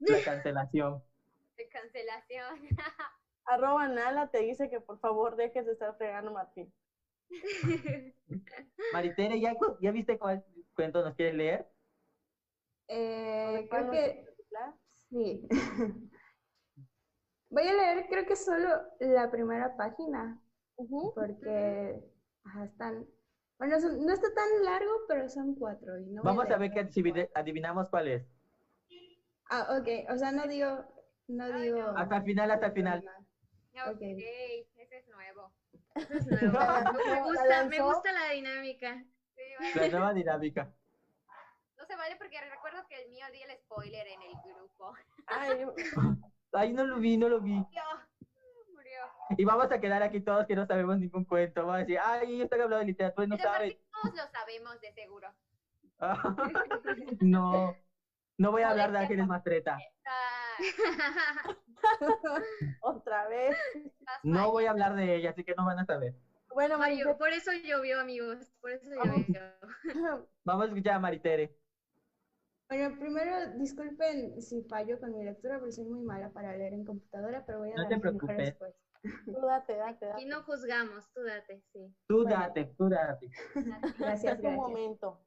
La 0.00 0.22
cancelación. 0.22 1.02
De 1.56 1.68
cancelación. 1.68 2.68
arroba 3.44 3.88
Nala 3.88 4.30
te 4.30 4.38
dice 4.40 4.68
que 4.68 4.80
por 4.80 4.98
favor 4.98 5.36
dejes 5.36 5.66
de 5.66 5.72
estar 5.72 5.96
fregando 5.96 6.30
a 6.30 6.34
Martín. 6.34 6.74
Maritere, 8.92 9.40
¿ya, 9.40 9.52
¿ya 9.80 9.90
viste 9.90 10.18
cuál 10.18 10.42
cuento 10.74 11.02
nos 11.02 11.14
quieres 11.14 11.34
leer? 11.34 11.66
Eh, 12.88 13.66
¿Cuál 13.68 13.82
creo 13.82 13.90
que 13.90 14.24
sí. 15.10 15.48
Voy 17.50 17.66
a 17.68 17.72
leer, 17.72 18.06
creo 18.08 18.26
que 18.26 18.36
solo 18.36 18.68
la 18.98 19.30
primera 19.30 19.76
página, 19.76 20.40
porque 21.14 22.02
ajá, 22.44 22.64
están. 22.64 23.06
Bueno, 23.58 23.80
son- 23.80 24.04
no 24.04 24.12
está 24.12 24.32
tan 24.34 24.64
largo, 24.64 24.90
pero 25.08 25.28
son 25.28 25.54
cuatro. 25.54 25.98
Y 26.00 26.06
no 26.06 26.22
Vamos 26.24 26.44
a 26.44 26.48
leer 26.48 26.58
ver 26.58 26.70
que 26.72 26.80
adivine- 26.80 27.28
adivinamos 27.34 27.88
cuál 27.88 28.08
es. 28.08 28.22
Ah, 29.50 29.76
ok. 29.78 29.88
O 30.12 30.16
sea, 30.16 30.32
no 30.32 30.46
digo. 30.46 30.84
No 31.28 31.50
digo. 31.52 31.80
Hasta 31.96 32.16
el 32.16 32.22
final, 32.24 32.50
hasta 32.50 32.66
el 32.66 32.72
final. 32.72 33.04
Ok, 33.86 33.94
Ok. 33.94 34.00
Es 35.94 36.26
Me 36.42 37.22
gusta, 37.22 37.64
me 37.68 37.80
gusta 37.80 38.12
la 38.12 38.30
dinámica. 38.30 39.04
Sí, 39.34 39.78
La 39.78 39.88
nueva 39.88 40.14
dinámica. 40.14 40.72
No 41.76 41.84
se 41.86 41.96
vale 41.96 42.16
porque 42.16 42.40
recuerdo 42.40 42.86
que 42.88 43.02
el 43.02 43.10
mío 43.10 43.26
di 43.32 43.42
el 43.42 43.56
spoiler 43.58 44.06
en 44.06 44.22
el 44.22 44.32
grupo. 44.44 44.94
Ay, 45.26 45.66
Ay, 46.52 46.72
no 46.72 46.84
lo 46.84 46.98
vi, 46.98 47.16
no 47.16 47.28
lo 47.28 47.40
vi. 47.40 47.52
Murió. 47.52 47.82
Murió. 48.72 49.00
Y 49.36 49.44
vamos 49.44 49.70
a 49.72 49.80
quedar 49.80 50.02
aquí 50.02 50.20
todos 50.20 50.46
que 50.46 50.54
no 50.54 50.66
sabemos 50.66 50.98
ningún 50.98 51.24
cuento. 51.24 51.62
Vamos 51.62 51.76
a 51.76 51.78
decir, 51.78 51.98
ay, 52.00 52.34
ellos 52.34 52.44
están 52.44 52.60
hablando 52.60 52.78
de 52.78 52.84
literatura 52.86 53.26
y 53.26 53.28
no 53.28 53.38
saben. 53.38 53.76
Todos 53.90 54.14
lo 54.14 54.22
sabemos 54.30 54.80
de 54.80 54.92
seguro. 54.92 55.34
no, 57.20 57.76
no 58.38 58.50
voy 58.50 58.62
a 58.62 58.70
hablar 58.70 58.92
de 58.92 58.98
Ángeles 58.98 59.26
Mastreta. 59.26 59.78
Ah, 60.06 60.33
otra 62.80 63.28
vez. 63.28 63.56
No 64.22 64.50
voy 64.50 64.66
a 64.66 64.70
hablar 64.70 64.94
de 64.94 65.16
ella, 65.16 65.30
así 65.30 65.44
que 65.44 65.54
no 65.56 65.66
van 65.66 65.78
a 65.78 65.84
saber. 65.84 66.14
Bueno, 66.48 66.78
Martín, 66.78 67.04
por 67.18 67.30
eso 67.30 67.52
llovió, 67.52 68.00
amigos. 68.00 68.52
Por 68.60 68.72
eso 68.72 68.90
llovió. 68.94 69.40
Vamos 70.44 70.64
a 70.64 70.68
escuchar 70.68 70.94
a 70.94 70.98
Maritere. 70.98 71.54
Bueno, 72.68 72.96
primero, 72.98 73.58
disculpen 73.58 74.40
si 74.40 74.62
fallo 74.62 74.98
con 74.98 75.12
mi 75.12 75.24
lectura, 75.24 75.58
pero 75.58 75.70
soy 75.70 75.84
muy 75.84 76.00
mala 76.00 76.32
para 76.32 76.56
leer 76.56 76.72
en 76.72 76.84
computadora, 76.84 77.44
pero 77.44 77.58
voy 77.58 77.70
a 77.70 77.74
No 77.76 77.82
dar 77.82 77.88
te 77.88 77.98
preocupes. 77.98 78.50
esfuerzo. 78.50 78.78
tú 79.26 79.46
date, 79.46 79.76
date. 79.76 80.26
no 80.26 80.42
juzgamos, 80.42 81.12
tú 81.12 81.22
date, 81.22 81.62
sí. 81.72 81.94
Tú 82.08 82.22
Bueno. 82.22 82.30
date, 82.38 82.74
tú 82.76 82.88
date. 82.88 83.30
Gracias, 83.98 84.38
Es 84.38 84.42
un 84.42 84.42
gracias. 84.42 84.56
momento. 84.56 85.26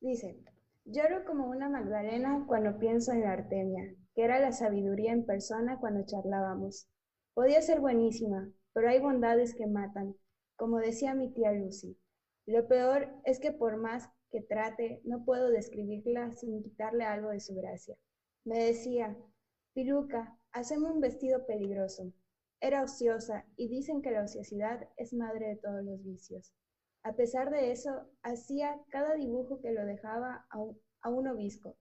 Dice, 0.00 0.44
lloro 0.86 1.24
como 1.24 1.50
una 1.50 1.68
Magdalena 1.68 2.44
cuando 2.46 2.78
pienso 2.78 3.12
en 3.12 3.22
la 3.22 3.32
Artemia, 3.32 3.92
que 4.14 4.22
era 4.22 4.38
la 4.38 4.52
sabiduría 4.52 5.12
en 5.12 5.26
persona 5.26 5.78
cuando 5.80 6.06
charlábamos. 6.06 6.88
Podía 7.34 7.60
ser 7.60 7.80
buenísima, 7.80 8.52
pero 8.72 8.88
hay 8.88 9.00
bondades 9.00 9.54
que 9.54 9.66
matan, 9.66 10.14
como 10.54 10.78
decía 10.78 11.14
mi 11.14 11.32
tía 11.32 11.52
Lucy. 11.52 11.98
Lo 12.46 12.68
peor 12.68 13.08
es 13.24 13.40
que 13.40 13.50
por 13.50 13.76
más 13.76 14.08
que 14.30 14.42
trate, 14.42 15.00
no 15.04 15.24
puedo 15.24 15.50
describirla 15.50 16.30
sin 16.32 16.62
quitarle 16.62 17.04
algo 17.04 17.30
de 17.30 17.40
su 17.40 17.54
gracia. 17.56 17.96
Me 18.44 18.58
decía, 18.58 19.16
Piluca, 19.74 20.38
haceme 20.52 20.90
un 20.90 21.00
vestido 21.00 21.44
peligroso. 21.46 22.12
Era 22.60 22.82
ociosa 22.82 23.44
y 23.56 23.68
dicen 23.68 24.02
que 24.02 24.12
la 24.12 24.22
ociosidad 24.22 24.88
es 24.96 25.12
madre 25.12 25.48
de 25.48 25.56
todos 25.56 25.84
los 25.84 26.02
vicios. 26.04 26.52
A 27.06 27.12
pesar 27.12 27.50
de 27.50 27.70
eso, 27.70 28.04
hacía 28.24 28.80
cada 28.88 29.14
dibujo 29.14 29.60
que 29.60 29.70
lo 29.70 29.86
dejaba 29.86 30.44
a 30.50 30.58
un, 31.08 31.28
obisco, 31.28 31.76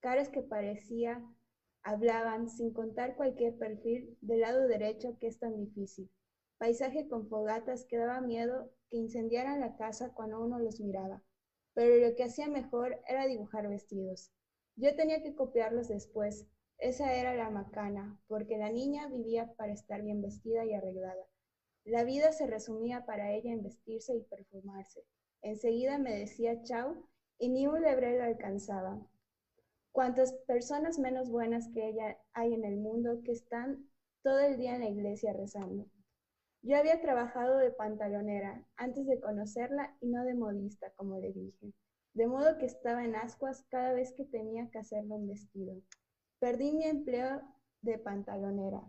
caras 0.00 0.30
que 0.30 0.40
parecía 0.40 1.22
Hablaban, 1.82 2.48
sin 2.48 2.72
contar 2.72 3.14
cualquier 3.14 3.58
perfil, 3.58 4.16
del 4.22 4.40
lado 4.40 4.66
derecho 4.66 5.18
que 5.18 5.26
es 5.26 5.38
tan 5.38 5.58
difícil. 5.58 6.10
Paisaje 6.56 7.08
con 7.08 7.28
fogatas 7.28 7.84
que 7.84 7.98
daba 7.98 8.22
miedo 8.22 8.72
que 8.88 8.96
incendiaran 8.96 9.60
la 9.60 9.76
casa 9.76 10.14
cuando 10.14 10.42
uno 10.42 10.58
los 10.58 10.80
miraba. 10.80 11.22
Pero 11.74 11.96
lo 11.96 12.16
que 12.16 12.24
hacía 12.24 12.48
mejor 12.48 13.02
era 13.06 13.26
dibujar 13.26 13.68
vestidos. 13.68 14.32
Yo 14.76 14.96
tenía 14.96 15.22
que 15.22 15.34
copiarlos 15.34 15.88
después. 15.88 16.46
Esa 16.78 17.12
era 17.12 17.34
la 17.34 17.50
macana, 17.50 18.18
porque 18.28 18.56
la 18.56 18.72
niña 18.72 19.08
vivía 19.08 19.52
para 19.58 19.74
estar 19.74 20.00
bien 20.00 20.22
vestida 20.22 20.64
y 20.64 20.72
arreglada. 20.72 21.29
La 21.90 22.04
vida 22.04 22.30
se 22.30 22.46
resumía 22.46 23.04
para 23.04 23.32
ella 23.32 23.50
en 23.52 23.64
vestirse 23.64 24.14
y 24.14 24.22
perfumarse. 24.22 25.02
Enseguida 25.42 25.98
me 25.98 26.16
decía 26.16 26.62
chau 26.62 27.04
y 27.36 27.48
ni 27.48 27.66
un 27.66 27.82
lebrel 27.82 28.20
alcanzaba. 28.20 29.04
Cuántas 29.90 30.32
personas 30.46 31.00
menos 31.00 31.30
buenas 31.30 31.68
que 31.74 31.88
ella 31.88 32.16
hay 32.32 32.54
en 32.54 32.64
el 32.64 32.76
mundo 32.76 33.22
que 33.24 33.32
están 33.32 33.90
todo 34.22 34.38
el 34.38 34.56
día 34.56 34.76
en 34.76 34.82
la 34.82 34.88
iglesia 34.88 35.32
rezando. 35.32 35.84
Yo 36.62 36.76
había 36.76 37.00
trabajado 37.00 37.58
de 37.58 37.72
pantalonera 37.72 38.64
antes 38.76 39.08
de 39.08 39.18
conocerla 39.18 39.96
y 40.00 40.10
no 40.10 40.24
de 40.24 40.34
modista, 40.34 40.92
como 40.94 41.18
le 41.18 41.32
dije, 41.32 41.72
de 42.14 42.26
modo 42.28 42.56
que 42.58 42.66
estaba 42.66 43.04
en 43.04 43.16
ascuas 43.16 43.64
cada 43.68 43.94
vez 43.94 44.12
que 44.12 44.24
tenía 44.26 44.70
que 44.70 44.78
hacerle 44.78 45.16
un 45.16 45.26
vestido. 45.26 45.74
Perdí 46.38 46.70
mi 46.70 46.84
empleo 46.84 47.42
de 47.82 47.98
pantalonera, 47.98 48.80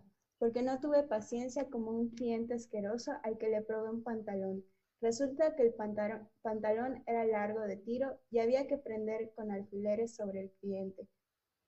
porque 0.42 0.64
no 0.64 0.80
tuve 0.80 1.04
paciencia 1.04 1.70
como 1.70 1.92
un 1.92 2.08
cliente 2.08 2.54
asqueroso 2.54 3.12
al 3.22 3.38
que 3.38 3.48
le 3.48 3.62
probé 3.62 3.90
un 3.90 4.02
pantalón. 4.02 4.64
Resulta 5.00 5.54
que 5.54 5.62
el 5.62 5.72
pantalón, 5.72 7.04
era 7.06 7.24
largo 7.24 7.60
de 7.60 7.76
tiro 7.76 8.18
y 8.28 8.40
había 8.40 8.66
que 8.66 8.76
prender 8.76 9.32
con 9.36 9.52
alfileres 9.52 10.16
sobre 10.16 10.40
el 10.40 10.50
cliente, 10.60 11.06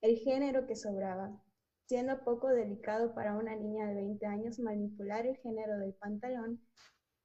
el 0.01 0.17
género 0.17 0.67
que 0.67 0.75
sobraba 0.75 1.41
siendo 1.85 2.21
poco 2.25 2.49
delicado 2.49 3.15
para 3.15 3.37
una 3.37 3.55
niña 3.55 3.87
de 3.87 3.95
20 3.95 4.25
años 4.25 4.59
manipular 4.59 5.25
el 5.25 5.37
género 5.37 5.79
del 5.79 5.93
pantalón, 5.93 6.59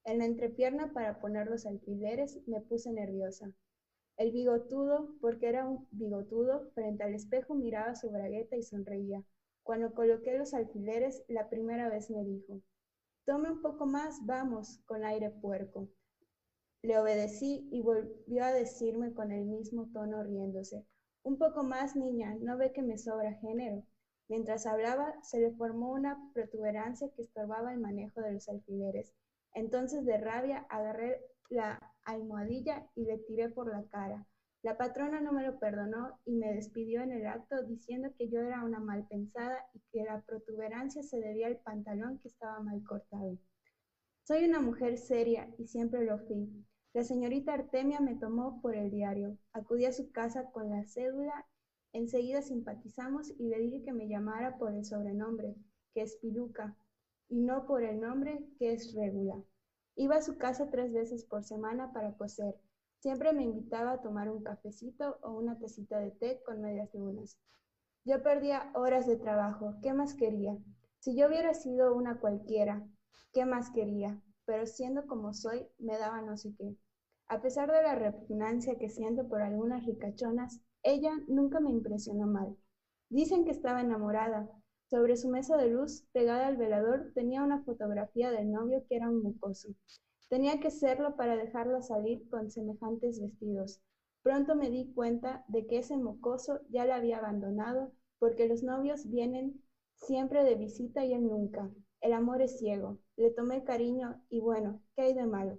en 0.04 0.18
la 0.18 0.26
entrepierna 0.26 0.92
para 0.92 1.18
poner 1.18 1.48
los 1.48 1.66
alfileres 1.66 2.38
me 2.46 2.60
puse 2.60 2.92
nerviosa. 2.92 3.50
El 4.16 4.30
bigotudo, 4.30 5.16
porque 5.20 5.48
era 5.48 5.66
un 5.66 5.88
bigotudo, 5.90 6.70
frente 6.74 7.02
al 7.02 7.14
espejo 7.14 7.56
miraba 7.56 7.96
su 7.96 8.08
bragueta 8.08 8.54
y 8.54 8.62
sonreía. 8.62 9.24
Cuando 9.62 9.94
coloqué 9.94 10.36
los 10.36 10.54
alfileres, 10.54 11.22
la 11.28 11.48
primera 11.48 11.88
vez 11.88 12.10
me 12.10 12.24
dijo, 12.24 12.60
Tome 13.24 13.50
un 13.50 13.62
poco 13.62 13.86
más, 13.86 14.24
vamos, 14.26 14.80
con 14.86 15.04
aire 15.04 15.30
puerco. 15.30 15.88
Le 16.82 16.98
obedecí 16.98 17.68
y 17.70 17.82
volvió 17.82 18.44
a 18.44 18.52
decirme 18.52 19.12
con 19.12 19.32
el 19.32 19.44
mismo 19.44 19.90
tono 19.92 20.22
riéndose, 20.22 20.86
Un 21.22 21.36
poco 21.36 21.62
más, 21.62 21.94
niña, 21.94 22.36
¿no 22.40 22.56
ve 22.56 22.72
que 22.72 22.82
me 22.82 22.96
sobra 22.96 23.34
género? 23.34 23.84
Mientras 24.28 24.64
hablaba, 24.64 25.14
se 25.22 25.40
le 25.40 25.50
formó 25.52 25.92
una 25.92 26.16
protuberancia 26.32 27.10
que 27.14 27.22
estorbaba 27.22 27.72
el 27.72 27.80
manejo 27.80 28.20
de 28.20 28.32
los 28.32 28.48
alfileres. 28.48 29.12
Entonces, 29.54 30.04
de 30.04 30.16
rabia, 30.18 30.66
agarré 30.70 31.20
la 31.50 31.80
almohadilla 32.04 32.88
y 32.94 33.04
le 33.04 33.18
tiré 33.18 33.50
por 33.50 33.70
la 33.70 33.84
cara. 33.90 34.26
La 34.62 34.76
patrona 34.76 35.20
no 35.20 35.32
me 35.32 35.42
lo 35.42 35.58
perdonó 35.58 36.18
y 36.24 36.36
me 36.36 36.54
despidió 36.54 37.00
en 37.02 37.12
el 37.12 37.26
acto 37.26 37.62
diciendo 37.62 38.10
que 38.16 38.28
yo 38.28 38.40
era 38.40 38.64
una 38.64 38.80
mal 38.80 39.06
pensada 39.08 39.64
y 39.74 39.80
que 39.90 40.04
la 40.04 40.22
protuberancia 40.22 41.02
se 41.02 41.18
debía 41.18 41.46
al 41.46 41.58
pantalón 41.58 42.18
que 42.18 42.28
estaba 42.28 42.60
mal 42.60 42.82
cortado. 42.84 43.38
Soy 44.24 44.44
una 44.44 44.60
mujer 44.60 44.98
seria 44.98 45.48
y 45.58 45.66
siempre 45.66 46.04
lo 46.04 46.18
fui. 46.18 46.48
La 46.92 47.04
señorita 47.04 47.54
Artemia 47.54 48.00
me 48.00 48.16
tomó 48.16 48.60
por 48.60 48.76
el 48.76 48.90
diario. 48.90 49.38
Acudí 49.52 49.86
a 49.86 49.92
su 49.92 50.12
casa 50.12 50.50
con 50.50 50.70
la 50.70 50.84
cédula 50.84 51.46
Enseguida 51.92 52.40
simpatizamos 52.40 53.30
y 53.36 53.48
le 53.48 53.58
dije 53.58 53.82
que 53.82 53.92
me 53.92 54.06
llamara 54.06 54.58
por 54.58 54.72
el 54.72 54.84
sobrenombre, 54.84 55.56
que 55.92 56.02
es 56.02 56.16
Piluca, 56.16 56.76
y 57.28 57.40
no 57.40 57.66
por 57.66 57.82
el 57.82 58.00
nombre, 58.00 58.46
que 58.58 58.72
es 58.72 58.94
Regula. 58.94 59.42
Iba 59.96 60.16
a 60.16 60.22
su 60.22 60.38
casa 60.38 60.70
tres 60.70 60.92
veces 60.92 61.24
por 61.24 61.42
semana 61.42 61.92
para 61.92 62.16
coser. 62.16 62.54
Siempre 63.00 63.32
me 63.32 63.44
invitaba 63.44 63.92
a 63.92 64.02
tomar 64.02 64.28
un 64.28 64.42
cafecito 64.42 65.18
o 65.22 65.32
una 65.32 65.58
tacita 65.58 65.98
de 65.98 66.10
té 66.10 66.42
con 66.44 66.60
medias 66.60 66.94
lunas. 66.94 67.38
Yo 68.04 68.22
perdía 68.22 68.70
horas 68.74 69.06
de 69.06 69.16
trabajo. 69.16 69.76
¿Qué 69.82 69.94
más 69.94 70.12
quería? 70.12 70.58
Si 70.98 71.16
yo 71.16 71.28
hubiera 71.28 71.54
sido 71.54 71.94
una 71.94 72.20
cualquiera, 72.20 72.86
¿qué 73.32 73.46
más 73.46 73.70
quería? 73.70 74.20
Pero 74.44 74.66
siendo 74.66 75.06
como 75.06 75.32
soy, 75.32 75.66
me 75.78 75.96
daba 75.96 76.20
no 76.20 76.36
sé 76.36 76.54
qué. 76.58 76.76
A 77.26 77.40
pesar 77.40 77.72
de 77.72 77.82
la 77.82 77.94
repugnancia 77.94 78.76
que 78.76 78.90
siento 78.90 79.26
por 79.28 79.40
algunas 79.40 79.86
ricachonas, 79.86 80.60
ella 80.82 81.12
nunca 81.26 81.58
me 81.58 81.70
impresionó 81.70 82.26
mal. 82.26 82.54
Dicen 83.08 83.46
que 83.46 83.50
estaba 83.50 83.80
enamorada. 83.80 84.46
Sobre 84.90 85.16
su 85.16 85.30
mesa 85.30 85.56
de 85.56 85.68
luz, 85.68 86.04
pegada 86.12 86.48
al 86.48 86.58
velador, 86.58 87.12
tenía 87.14 87.42
una 87.42 87.62
fotografía 87.62 88.30
del 88.30 88.50
novio 88.50 88.84
que 88.86 88.96
era 88.96 89.08
un 89.08 89.22
mucoso. 89.22 89.68
Tenía 90.30 90.60
que 90.60 90.70
serlo 90.70 91.16
para 91.16 91.34
dejarlo 91.34 91.82
salir 91.82 92.28
con 92.28 92.52
semejantes 92.52 93.20
vestidos. 93.20 93.82
Pronto 94.22 94.54
me 94.54 94.70
di 94.70 94.92
cuenta 94.94 95.44
de 95.48 95.66
que 95.66 95.78
ese 95.78 95.96
mocoso 95.96 96.60
ya 96.68 96.84
la 96.84 96.94
había 96.94 97.18
abandonado, 97.18 97.90
porque 98.20 98.46
los 98.46 98.62
novios 98.62 99.10
vienen 99.10 99.60
siempre 99.96 100.44
de 100.44 100.54
visita 100.54 101.04
y 101.04 101.14
él 101.14 101.26
nunca. 101.26 101.68
El 102.00 102.12
amor 102.12 102.42
es 102.42 102.60
ciego. 102.60 103.00
Le 103.16 103.32
tomé 103.32 103.64
cariño 103.64 104.22
y 104.28 104.38
bueno, 104.38 104.80
¿qué 104.94 105.02
hay 105.02 105.14
de 105.14 105.26
malo? 105.26 105.58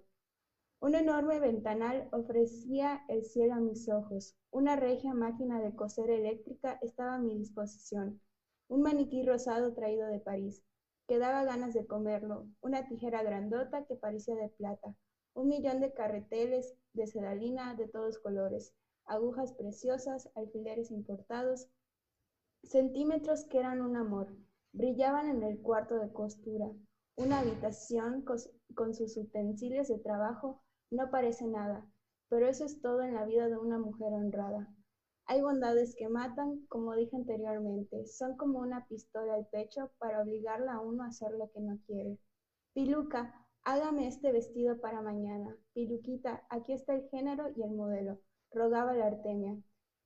Un 0.80 0.96
enorme 0.96 1.42
ventanal 1.42 2.08
ofrecía 2.14 3.02
el 3.10 3.26
cielo 3.26 3.56
a 3.56 3.60
mis 3.60 3.90
ojos. 3.90 4.38
Una 4.52 4.78
regia 4.78 5.14
máquina 5.14 5.60
de 5.60 5.76
coser 5.76 6.10
eléctrica 6.10 6.80
estaba 6.82 7.16
a 7.16 7.20
mi 7.20 7.38
disposición. 7.38 8.22
Un 8.70 8.84
maniquí 8.84 9.22
rosado 9.24 9.74
traído 9.74 10.08
de 10.08 10.20
París, 10.20 10.64
que 11.08 11.18
daba 11.18 11.44
ganas 11.44 11.74
de 11.74 11.86
comerlo. 11.86 12.48
Una 12.62 12.88
tijera 12.88 13.24
grandota 13.24 13.86
que 13.86 13.96
parecía 13.96 14.36
de 14.36 14.50
plata. 14.50 14.96
Un 15.34 15.48
millón 15.48 15.80
de 15.80 15.94
carreteles 15.94 16.76
de 16.94 17.08
sedalina 17.08 17.76
de 17.76 17.88
todos 17.88 18.20
colores. 18.20 18.74
Agujas 19.06 19.54
preciosas, 19.54 20.30
alfileres 20.36 20.92
importados. 20.92 21.68
Centímetros 22.64 23.46
que 23.46 23.60
eran 23.60 23.82
un 23.82 23.98
amor. 23.98 24.36
Brillaban 24.74 25.30
en 25.30 25.44
el 25.44 25.62
cuarto 25.62 25.96
de 25.96 26.12
costura. 26.14 26.72
Una 27.16 27.40
habitación 27.40 28.24
con 28.24 28.94
sus 28.94 29.18
utensilios 29.18 29.88
de 29.90 30.00
trabajo 30.00 30.62
no 30.92 31.10
parece 31.10 31.46
nada, 31.46 31.86
pero 32.30 32.48
eso 32.48 32.66
es 32.66 32.82
todo 32.82 33.02
en 33.02 33.14
la 33.14 33.26
vida 33.26 33.48
de 33.48 33.58
una 33.58 33.78
mujer 33.78 34.14
honrada. 34.14 34.74
Hay 35.32 35.40
bondades 35.40 35.96
que 35.96 36.10
matan, 36.10 36.66
como 36.68 36.94
dije 36.94 37.16
anteriormente, 37.16 38.06
son 38.06 38.36
como 38.36 38.60
una 38.60 38.86
pistola 38.88 39.36
al 39.36 39.48
pecho 39.48 39.90
para 39.98 40.22
obligarla 40.22 40.74
a 40.74 40.82
uno 40.82 41.04
a 41.04 41.08
hacer 41.08 41.32
lo 41.32 41.50
que 41.52 41.62
no 41.62 41.80
quiere. 41.88 42.20
Piluca, 42.74 43.34
hágame 43.64 44.10
este 44.10 44.34
vestido 44.34 44.82
para 44.82 45.02
mañana. 45.02 45.56
Piluquita, 45.72 46.46
aquí 46.50 46.74
está 46.74 46.96
el 46.96 47.08
género 47.08 47.46
y 47.56 47.64
el 47.64 47.72
modelo, 47.72 48.20
rogaba 48.52 48.94
la 48.94 49.06
Artemia. 49.06 49.58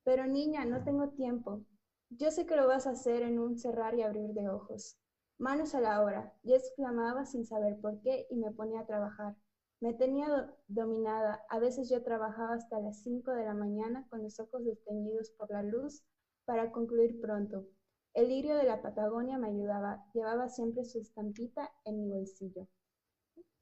Pero 0.04 0.28
niña, 0.28 0.64
no 0.64 0.84
tengo 0.84 1.10
tiempo. 1.10 1.64
Yo 2.12 2.30
sé 2.30 2.46
que 2.46 2.56
lo 2.56 2.68
vas 2.68 2.86
a 2.86 2.92
hacer 2.92 3.24
en 3.24 3.40
un 3.40 3.58
cerrar 3.58 3.96
y 3.96 4.04
abrir 4.04 4.30
de 4.36 4.48
ojos. 4.48 4.96
Manos 5.40 5.74
a 5.74 5.82
la 5.82 6.04
obra, 6.04 6.36
yo 6.44 6.54
exclamaba 6.54 7.26
sin 7.26 7.48
saber 7.48 7.82
por 7.82 8.00
qué 8.02 8.28
y 8.30 8.36
me 8.36 8.52
ponía 8.52 8.82
a 8.82 8.86
trabajar. 8.86 9.36
Me 9.80 9.94
tenía 9.94 10.54
dominada. 10.68 11.42
A 11.50 11.60
veces 11.60 11.90
yo 11.90 12.04
trabajaba 12.04 12.56
hasta 12.56 12.80
las 12.82 13.02
cinco 13.04 13.32
de 13.32 13.46
la 13.46 13.54
mañana 13.54 14.06
con 14.10 14.22
los 14.22 14.38
ojos 14.40 14.66
desteñidos 14.66 15.32
por 15.38 15.50
la 15.50 15.64
luz 15.64 16.04
para 16.46 16.72
concluir 16.74 17.22
pronto. 17.22 17.66
El 18.14 18.28
lirio 18.30 18.56
de 18.58 18.66
la 18.66 18.82
Patagonia 18.82 19.38
me 19.38 19.48
ayudaba. 19.48 20.04
Llevaba 20.14 20.50
siempre 20.50 20.84
su 20.84 21.00
estampita 21.00 21.72
en 21.86 22.00
mi 22.02 22.10
bolsillo. 22.10 22.68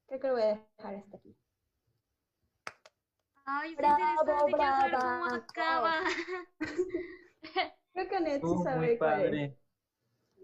Creo 0.06 0.20
que 0.20 0.28
lo 0.28 0.32
voy 0.34 0.42
a 0.44 0.46
dejar 0.78 0.94
hasta 0.96 1.16
aquí. 1.18 1.36
Ay, 3.46 3.72
Bravo, 3.76 4.24
interesante, 4.24 4.54
quiero 4.54 4.74
saber 4.74 4.98
brava. 4.98 4.98
cómo 4.98 5.24
acaba. 5.26 6.00
Creo 7.92 8.08
que 8.08 8.20
Netsi 8.20 8.56
Uh, 8.56 8.58
sabe 8.58 8.80
muy 8.80 8.98
cuál 8.98 9.20
es. 9.20 9.30
padre. 9.30 9.56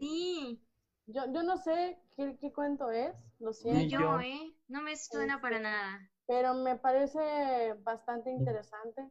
Sí, 0.00 0.60
Yo, 1.06 1.22
yo 1.32 1.42
no 1.42 1.56
sé 1.56 1.98
qué, 2.16 2.36
qué 2.40 2.52
cuento 2.52 2.90
es, 2.90 3.14
lo 3.38 3.52
siento, 3.52 3.80
ni 3.84 3.90
yo. 3.90 4.20
¿eh? 4.20 4.54
No 4.70 4.80
me 4.82 4.96
suena 4.96 5.40
para 5.40 5.56
Este, 5.56 5.68
nada. 5.68 6.08
pero 6.26 6.54
me 6.54 6.76
parece 6.76 7.74
bastante 7.82 8.30
interesante. 8.30 9.10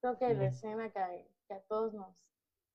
Creo 0.00 0.16
que 0.18 0.34
la 0.34 0.48
Sí. 0.50 0.56
escena 0.56 0.90
que, 0.90 1.28
que 1.48 1.54
a 1.54 1.60
todos 1.68 1.92
nos 1.92 2.16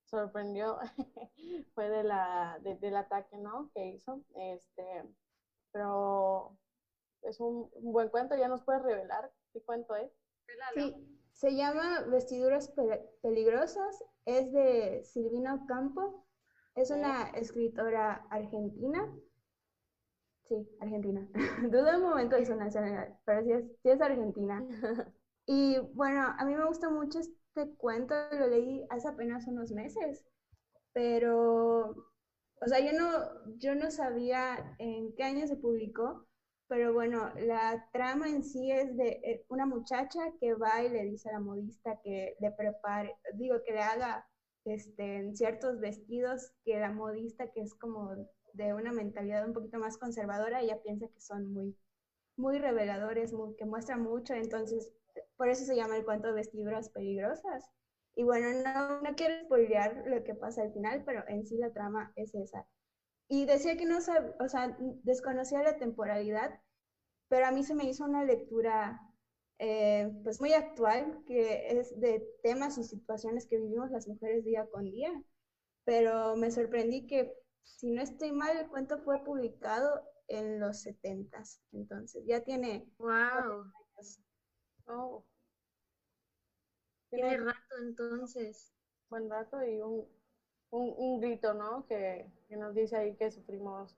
sorprendió 0.05 0.77
fue 1.73 1.89
de 1.89 2.03
la, 2.03 2.59
de- 2.61 2.75
del 2.75 2.95
ataque, 2.97 3.37
¿no? 3.37 3.69
Que 3.73 3.87
hizo. 3.87 4.21
Este, 4.35 5.03
pero 5.71 6.57
es 7.21 7.39
un, 7.39 7.69
un 7.71 7.91
buen 7.93 8.09
cuento. 8.09 8.35
¿Ya 8.35 8.47
nos 8.47 8.63
puedes 8.63 8.81
revelar 8.81 9.31
qué 9.53 9.61
cuento 9.61 9.95
es? 9.95 10.11
Sí, 10.73 10.93
se 11.33 11.55
llama 11.55 12.01
Vestiduras 12.07 12.69
Pe- 12.69 13.09
Peligrosas, 13.21 14.03
es 14.25 14.51
de 14.53 15.03
Silvina 15.03 15.55
Ocampo, 15.55 16.25
es 16.75 16.89
una 16.91 17.29
escritora 17.31 18.25
argentina. 18.29 19.13
Sí, 20.47 20.55
argentina. 20.79 21.27
Dudo 21.71 21.97
un 21.97 22.03
momento 22.03 22.35
de 22.35 22.45
su 22.45 22.55
nacionalidad, 22.55 23.09
pero 23.25 23.43
sí 23.43 23.51
es, 23.51 23.65
sí 23.83 23.89
es 23.89 24.01
argentina. 24.01 24.63
Y 25.49 25.77
bueno, 25.93 26.35
a 26.37 26.43
mí 26.43 26.55
me 26.55 26.65
gusta 26.65 26.89
mucho 26.89 27.19
este 27.19 27.73
cuento, 27.77 28.13
lo 28.33 28.47
leí 28.47 28.85
hace 28.89 29.07
apenas 29.07 29.47
unos 29.47 29.71
meses, 29.71 30.25
pero, 30.93 31.91
o 31.91 32.67
sea, 32.67 32.79
yo 32.79 32.91
no, 32.99 33.57
yo 33.57 33.73
no 33.75 33.89
sabía 33.89 34.75
en 34.79 35.15
qué 35.15 35.23
año 35.23 35.47
se 35.47 35.55
publicó, 35.55 36.27
pero 36.67 36.93
bueno, 36.93 37.31
la 37.37 37.87
trama 37.93 38.27
en 38.29 38.43
sí 38.43 38.71
es 38.71 38.97
de 38.97 39.21
eh, 39.23 39.45
una 39.49 39.65
muchacha 39.65 40.19
que 40.41 40.53
va 40.53 40.83
y 40.83 40.89
le 40.89 41.05
dice 41.05 41.29
a 41.29 41.33
la 41.33 41.39
modista 41.39 41.97
que 42.03 42.35
le 42.41 42.51
prepare, 42.51 43.15
digo, 43.35 43.55
que 43.65 43.71
le 43.71 43.79
haga 43.81 44.27
este, 44.65 45.33
ciertos 45.33 45.79
vestidos 45.79 46.51
que 46.65 46.77
la 46.79 46.91
modista, 46.91 47.49
que 47.51 47.61
es 47.61 47.73
como 47.75 48.15
de 48.57 48.73
una 48.73 48.91
mentalidad 48.91 49.45
un 49.45 49.53
poquito 49.53 49.79
más 49.79 49.97
conservadora, 49.97 50.61
ella 50.61 50.81
piensa 50.81 51.07
que 51.07 51.21
son 51.21 51.53
muy, 51.53 51.77
muy 52.35 52.59
reveladores, 52.59 53.33
que 53.57 53.65
muestran 53.65 54.01
mucho, 54.01 54.33
entonces 54.33 54.91
por 55.37 55.49
eso 55.49 55.65
se 55.65 55.75
llama 55.75 55.97
el 55.97 56.05
cuento 56.05 56.27
de 56.27 56.33
vestiduras 56.33 56.89
peligrosas. 56.89 57.69
Y 58.15 58.23
bueno, 58.23 58.47
no, 58.63 59.01
no 59.01 59.15
quiero 59.15 59.45
spoilear 59.45 60.03
lo 60.07 60.23
que 60.23 60.33
pasa 60.33 60.63
al 60.63 60.73
final, 60.73 61.03
pero 61.05 61.23
en 61.27 61.45
sí 61.45 61.57
la 61.57 61.71
trama 61.71 62.11
es 62.15 62.33
esa. 62.33 62.65
Y 63.29 63.45
decía 63.45 63.77
que 63.77 63.85
no 63.85 64.01
sabía, 64.01 64.35
o 64.39 64.47
sea, 64.49 64.75
desconocía 65.03 65.61
la 65.61 65.77
temporalidad, 65.77 66.59
pero 67.29 67.45
a 67.45 67.51
mí 67.51 67.63
se 67.63 67.75
me 67.75 67.85
hizo 67.85 68.05
una 68.05 68.23
lectura 68.23 69.01
eh, 69.59 70.11
pues 70.23 70.39
muy 70.39 70.53
actual, 70.53 71.23
que 71.27 71.79
es 71.79 71.99
de 71.99 72.25
temas 72.43 72.77
y 72.77 72.83
situaciones 72.83 73.47
que 73.47 73.57
vivimos 73.59 73.91
las 73.91 74.07
mujeres 74.07 74.45
día 74.45 74.67
con 74.71 74.89
día. 74.91 75.11
Pero 75.85 76.35
me 76.35 76.51
sorprendí 76.51 77.07
que, 77.07 77.33
si 77.67 77.91
no 77.91 78.01
estoy 78.01 78.31
mal, 78.31 78.57
el 78.57 78.67
cuento 78.67 78.97
fue 78.99 79.23
publicado 79.23 80.03
en 80.27 80.59
los 80.59 80.81
70 80.81 81.43
entonces 81.71 82.23
ya 82.25 82.41
tiene... 82.41 82.85
¡Wow! 82.97 83.71
Oh. 84.87 85.23
Tiene 87.09 87.37
rato 87.37 87.75
entonces. 87.81 88.73
Buen 89.09 89.29
rato 89.29 89.63
y 89.63 89.81
un, 89.81 90.07
un, 90.71 90.93
un 90.97 91.19
grito, 91.21 91.53
¿no? 91.53 91.85
Que, 91.87 92.29
que, 92.47 92.57
nos 92.57 92.73
dice 92.73 92.97
ahí 92.97 93.15
que 93.15 93.31
sufrimos 93.31 93.97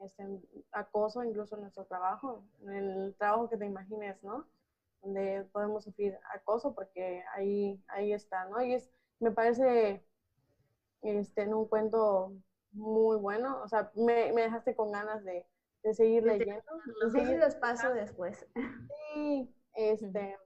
este, 0.00 0.24
acoso 0.72 1.22
incluso 1.22 1.56
en 1.56 1.62
nuestro 1.62 1.84
trabajo, 1.84 2.44
en 2.62 2.90
el 2.90 3.14
trabajo 3.16 3.48
que 3.48 3.56
te 3.56 3.66
imagines, 3.66 4.20
¿no? 4.22 4.48
Donde 5.02 5.44
podemos 5.52 5.84
sufrir 5.84 6.18
acoso 6.34 6.74
porque 6.74 7.22
ahí, 7.34 7.80
ahí 7.88 8.12
está, 8.12 8.46
¿no? 8.46 8.60
Y 8.62 8.74
es, 8.74 8.90
me 9.20 9.30
parece 9.30 10.04
este, 11.02 11.42
en 11.42 11.54
un 11.54 11.68
cuento 11.68 12.32
muy 12.72 13.16
bueno, 13.16 13.60
o 13.62 13.68
sea, 13.68 13.90
me, 13.94 14.32
me 14.32 14.42
dejaste 14.42 14.74
con 14.74 14.92
ganas 14.92 15.24
de, 15.24 15.46
de 15.82 15.94
seguir 15.94 16.24
leyendo. 16.24 16.62
De 17.02 17.10
seguir 17.10 17.38
los 17.38 17.54
pasos 17.56 17.94
después. 17.94 18.46
Sí, 19.14 19.54
este... 19.74 20.38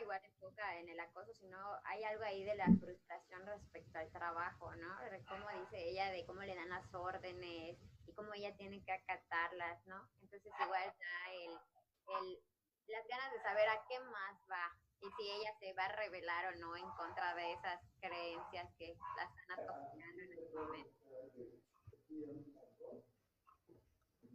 Igual 0.00 0.24
enfoca 0.24 0.78
en 0.78 0.88
el 0.88 1.00
acoso, 1.00 1.34
sino 1.34 1.58
hay 1.84 2.04
algo 2.04 2.22
ahí 2.22 2.44
de 2.44 2.54
la 2.54 2.66
frustración 2.66 3.44
respecto 3.44 3.98
al 3.98 4.08
trabajo, 4.12 4.74
¿no? 4.76 4.88
Como 5.28 5.60
dice 5.60 5.88
ella, 5.90 6.10
de 6.12 6.24
cómo 6.26 6.42
le 6.42 6.54
dan 6.54 6.68
las 6.68 6.94
órdenes 6.94 7.76
y 8.06 8.12
cómo 8.14 8.32
ella 8.34 8.56
tiene 8.56 8.82
que 8.84 8.92
acatarlas, 8.92 9.84
¿no? 9.86 10.08
Entonces 10.22 10.52
igual 10.64 10.94
da 11.00 11.32
el, 11.32 11.50
el, 11.50 12.42
las 12.86 13.06
ganas 13.08 13.32
de 13.32 13.42
saber 13.42 13.68
a 13.68 13.84
qué 13.88 13.98
más 13.98 14.40
va 14.48 14.78
y 15.00 15.10
si 15.16 15.30
ella 15.30 15.52
se 15.58 15.72
va 15.72 15.84
a 15.84 15.96
revelar 15.96 16.52
o 16.52 16.58
no 16.58 16.76
en 16.76 16.88
contra 16.96 17.34
de 17.34 17.52
esas 17.52 17.80
creencias 18.00 18.68
que 18.78 18.94
la 19.16 19.24
están 19.24 19.50
atacando 19.52 20.22
en 20.22 20.32
este 20.32 20.54
momento. 20.54 20.96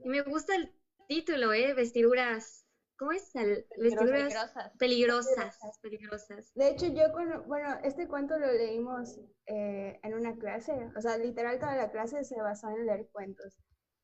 Y 0.04 0.10
me 0.10 0.22
gusta 0.22 0.56
el 0.56 0.74
título, 1.08 1.54
¿eh? 1.54 1.74
Vestiduras 1.74 2.66
¿Cómo 2.98 3.12
es? 3.12 3.36
El, 3.36 3.66
vestiduras 3.78 4.54
peligrosas. 4.80 5.60
peligrosas. 5.82 6.54
De 6.56 6.70
hecho, 6.70 6.88
yo, 6.88 7.12
con, 7.12 7.46
bueno, 7.46 7.78
este 7.84 8.08
cuento 8.08 8.38
lo 8.40 8.48
leímos 8.48 9.20
eh, 9.48 10.00
en 10.02 10.14
una 10.14 10.38
clase, 10.38 10.72
o 10.96 11.02
sea, 11.02 11.18
literal 11.18 11.60
toda 11.60 11.76
la 11.76 11.92
clase 11.92 12.24
se 12.24 12.42
basó 12.42 12.70
en 12.70 12.86
leer 12.86 13.10
cuentos. 13.12 13.58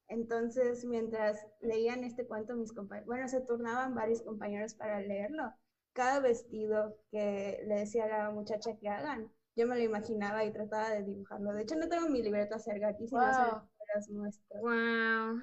Entonces, 0.09 0.83
mientras 0.83 1.37
leían 1.61 2.03
este 2.03 2.27
cuento, 2.27 2.53
mis 2.55 2.73
compañeros, 2.73 3.07
bueno, 3.07 3.27
se 3.29 3.39
turnaban 3.39 3.95
varios 3.95 4.21
compañeros 4.23 4.73
para 4.73 4.99
leerlo. 4.99 5.53
Cada 5.93 6.19
vestido 6.19 6.97
que 7.11 7.63
le 7.67 7.75
decía 7.75 8.05
a 8.05 8.07
la 8.07 8.29
muchacha 8.31 8.77
que 8.77 8.87
hagan, 8.87 9.31
yo 9.55 9.67
me 9.67 9.75
lo 9.75 9.81
imaginaba 9.81 10.45
y 10.45 10.51
trataba 10.51 10.91
de 10.91 11.03
dibujarlo. 11.03 11.53
De 11.53 11.63
hecho, 11.63 11.75
no 11.75 11.89
tengo 11.89 12.07
mi 12.07 12.21
libreta 12.21 12.57
cerca 12.59 12.89
aquí, 12.89 13.07
sino 13.07 13.21
wow. 13.21 13.61
las 13.93 14.09
muestras. 14.09 14.61
¡Wow! 14.61 15.41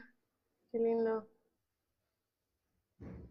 ¡Qué 0.72 0.78
lindo! 0.78 1.28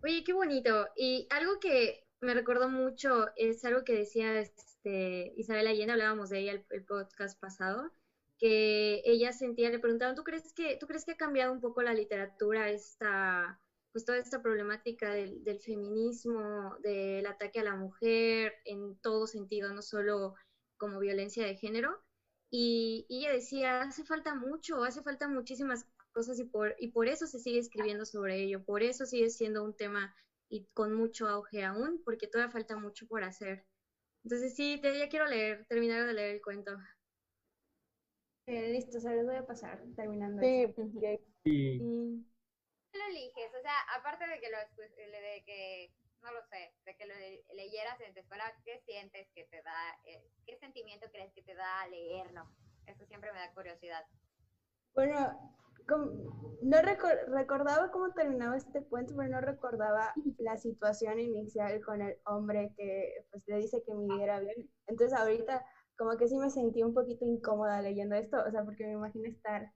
Oye, 0.04 0.24
qué 0.24 0.34
bonito. 0.34 0.88
Y 0.96 1.28
algo 1.32 1.60
que 1.60 2.06
me 2.22 2.34
recordó 2.34 2.70
mucho 2.70 3.28
es 3.36 3.66
algo 3.66 3.84
que 3.84 3.94
decía 3.94 4.40
este, 4.40 5.34
Isabel 5.36 5.68
Allende, 5.68 5.94
hablábamos 5.94 6.30
de 6.30 6.40
ella 6.40 6.52
el, 6.54 6.66
el, 6.70 6.86
podcast 6.86 7.40
pasado, 7.40 7.92
que 8.38 9.02
ella 9.06 9.34
sentía, 9.34 9.70
le 9.70 9.80
preguntaban, 9.80 10.16
¿tú 10.16 10.24
crees 10.24 10.54
que, 10.54 10.78
¿tú 10.78 10.88
crees 10.88 11.06
que 11.06 11.14
ha 11.14 11.18
cambiado 11.18 11.52
un 11.52 11.62
poco 11.62 11.82
la 11.82 11.94
literatura 11.94 12.70
esta, 12.70 13.60
pues 13.98 14.06
toda 14.06 14.20
esta 14.20 14.44
problemática 14.44 15.12
del, 15.12 15.44
del 15.44 15.60
feminismo, 15.60 16.76
del 16.84 17.26
ataque 17.26 17.62
a 17.62 17.64
la 17.64 17.76
mujer 17.76 18.54
en 18.64 18.96
todo 19.00 19.26
sentido, 19.26 19.74
no 19.74 19.82
solo 19.82 20.36
como 20.78 21.00
violencia 21.00 21.44
de 21.48 21.56
género? 21.56 21.98
Y, 22.52 23.08
y 23.10 23.22
ella 23.22 23.34
decía, 23.34 23.82
hace 23.82 24.04
falta 24.04 24.36
mucho, 24.36 24.84
hace 24.84 25.02
falta 25.02 25.28
muchísimas 25.28 25.88
cosas 26.12 26.38
y 26.38 26.44
por, 26.44 26.76
y 26.78 26.90
por 26.90 27.08
eso 27.08 27.26
se 27.26 27.40
sigue 27.40 27.58
escribiendo 27.58 28.06
sobre 28.06 28.44
ello, 28.44 28.64
por 28.64 28.84
eso 28.84 29.08
sigue 29.08 29.32
siendo 29.32 29.64
un 29.64 29.74
tema 29.76 30.14
y 30.48 30.68
con 30.76 30.94
mucho 30.94 31.28
auge 31.28 31.64
aún, 31.64 32.00
porque 32.06 32.28
todavía 32.28 32.52
falta 32.52 32.78
mucho 32.78 33.08
por 33.08 33.24
hacer. 33.24 33.66
Entonces 34.24 34.54
sí, 34.56 34.78
te, 34.80 34.96
ya 34.96 35.10
quiero 35.10 35.26
leer, 35.26 35.66
terminar 35.68 36.06
de 36.06 36.14
leer 36.14 36.36
el 36.36 36.42
cuento. 36.44 36.78
Eh, 38.46 38.74
listo, 38.74 39.00
se 39.00 39.16
los 39.16 39.26
voy 39.26 39.38
a 39.38 39.48
pasar 39.48 39.82
terminando. 39.96 40.40
Sí, 40.44 40.68
sí. 40.76 41.18
sí. 41.80 42.37
Lo 42.98 43.06
eliges? 43.06 43.54
O 43.58 43.62
sea, 43.62 43.80
aparte 43.98 44.28
de 44.28 44.40
que 44.40 44.50
lo 44.50 44.58
de 44.58 45.44
que 45.46 45.92
no 46.22 46.32
lo 46.32 46.42
sé, 46.48 46.74
de 46.86 46.96
que 46.96 47.06
lo 47.06 47.14
leyeras 47.56 48.00
en 48.02 48.14
tu 48.14 48.20
escuela, 48.20 48.44
¿qué 48.66 48.80
sientes 48.86 49.28
que 49.34 49.46
te 49.46 49.62
da, 49.62 49.98
eh, 50.06 50.24
qué 50.46 50.58
sentimiento 50.58 51.08
crees 51.12 51.32
que 51.34 51.44
te 51.44 51.56
da 51.56 51.88
leerlo? 51.88 52.50
Eso 52.86 53.06
siempre 53.06 53.32
me 53.32 53.40
da 53.40 53.54
curiosidad. 53.54 54.06
Bueno, 54.94 55.58
no 56.64 56.82
recordaba 56.82 57.92
cómo 57.92 58.12
terminaba 58.14 58.58
este 58.58 58.84
cuento, 58.86 59.14
pero 59.16 59.30
no 59.30 59.42
recordaba 59.42 60.14
la 60.38 60.58
situación 60.58 61.20
inicial 61.20 61.82
con 61.84 62.02
el 62.02 62.18
hombre 62.26 62.74
que 62.76 63.26
pues 63.32 63.44
le 63.48 63.58
dice 63.58 63.84
que 63.86 63.94
midiera 63.94 64.40
bien. 64.40 64.70
Entonces 64.88 65.18
ahorita 65.18 65.66
como 65.98 66.18
que 66.18 66.28
sí 66.28 66.38
me 66.38 66.50
sentí 66.50 66.84
un 66.84 66.94
poquito 66.94 67.26
incómoda 67.26 67.82
leyendo 67.82 68.16
esto, 68.16 68.38
o 68.46 68.52
sea, 68.52 68.64
porque 68.64 68.86
me 68.86 68.94
imagino 68.94 69.30
estar 69.30 69.72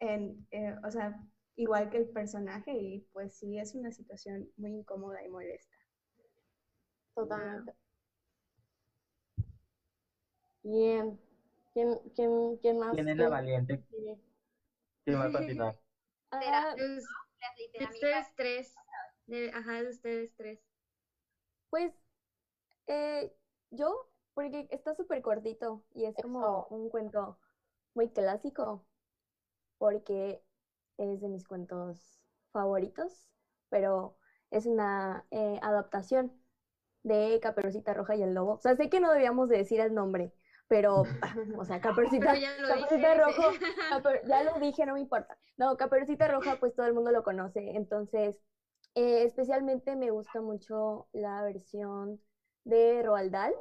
en, 0.00 0.46
eh, 0.50 0.74
o 0.84 0.90
sea, 0.90 1.18
igual 1.56 1.90
que 1.90 1.98
el 1.98 2.08
personaje 2.08 2.72
y 2.72 3.00
pues 3.12 3.34
sí 3.34 3.58
es 3.58 3.74
una 3.74 3.92
situación 3.92 4.48
muy 4.56 4.72
incómoda 4.72 5.22
y 5.24 5.28
molesta. 5.28 5.76
Totalmente. 7.14 7.74
Bien. 10.62 11.18
¿Quién, 11.72 11.98
quién, 12.14 12.56
quién 12.60 12.78
más? 12.78 12.94
¿Quién 12.94 13.08
es 13.08 13.16
la 13.16 13.28
valiente? 13.28 13.82
Sí. 13.90 13.96
¿Quién 15.04 15.18
va 15.18 15.24
a 15.24 15.32
continuar? 15.32 15.76
Ah, 16.30 16.74
Pues, 16.76 17.04
de 17.78 17.84
ustedes 17.84 18.26
tres. 18.36 18.74
De, 19.26 19.50
ajá, 19.52 19.82
de 19.82 19.90
ustedes 19.90 20.34
tres. 20.36 20.60
Pues, 21.70 21.92
eh, 22.86 23.32
yo, 23.70 24.08
porque 24.34 24.68
está 24.70 24.94
súper 24.94 25.22
cortito 25.22 25.82
y 25.94 26.04
es 26.04 26.14
como 26.16 26.66
un 26.70 26.88
cuento 26.90 27.38
muy 27.94 28.10
clásico, 28.10 28.84
porque 29.78 30.42
es 31.10 31.20
de 31.20 31.28
mis 31.28 31.44
cuentos 31.46 32.20
favoritos, 32.52 33.28
pero 33.68 34.16
es 34.50 34.66
una 34.66 35.24
eh, 35.30 35.58
adaptación 35.62 36.32
de 37.02 37.38
Caperucita 37.42 37.94
Roja 37.94 38.16
y 38.16 38.22
el 38.22 38.34
Lobo. 38.34 38.54
O 38.54 38.60
sea, 38.60 38.76
sé 38.76 38.88
que 38.88 39.00
no 39.00 39.10
debíamos 39.12 39.48
de 39.48 39.58
decir 39.58 39.80
el 39.80 39.94
nombre, 39.94 40.32
pero, 40.68 41.02
o 41.60 41.64
sea, 41.64 41.80
Caperucita, 41.80 42.34
lo 42.34 42.68
Caperucita 42.68 43.14
Caper- 43.90 44.22
ya 44.26 44.42
lo 44.44 44.58
dije, 44.60 44.86
no 44.86 44.94
me 44.94 45.00
importa. 45.00 45.36
No, 45.56 45.76
Caperucita 45.76 46.28
Roja, 46.28 46.56
pues 46.60 46.74
todo 46.74 46.86
el 46.86 46.94
mundo 46.94 47.10
lo 47.10 47.22
conoce. 47.22 47.70
Entonces, 47.76 48.42
eh, 48.94 49.24
especialmente 49.24 49.96
me 49.96 50.10
gusta 50.10 50.40
mucho 50.40 51.08
la 51.12 51.42
versión 51.42 52.20
de 52.64 53.02
Roald 53.02 53.32
Dahl, 53.32 53.54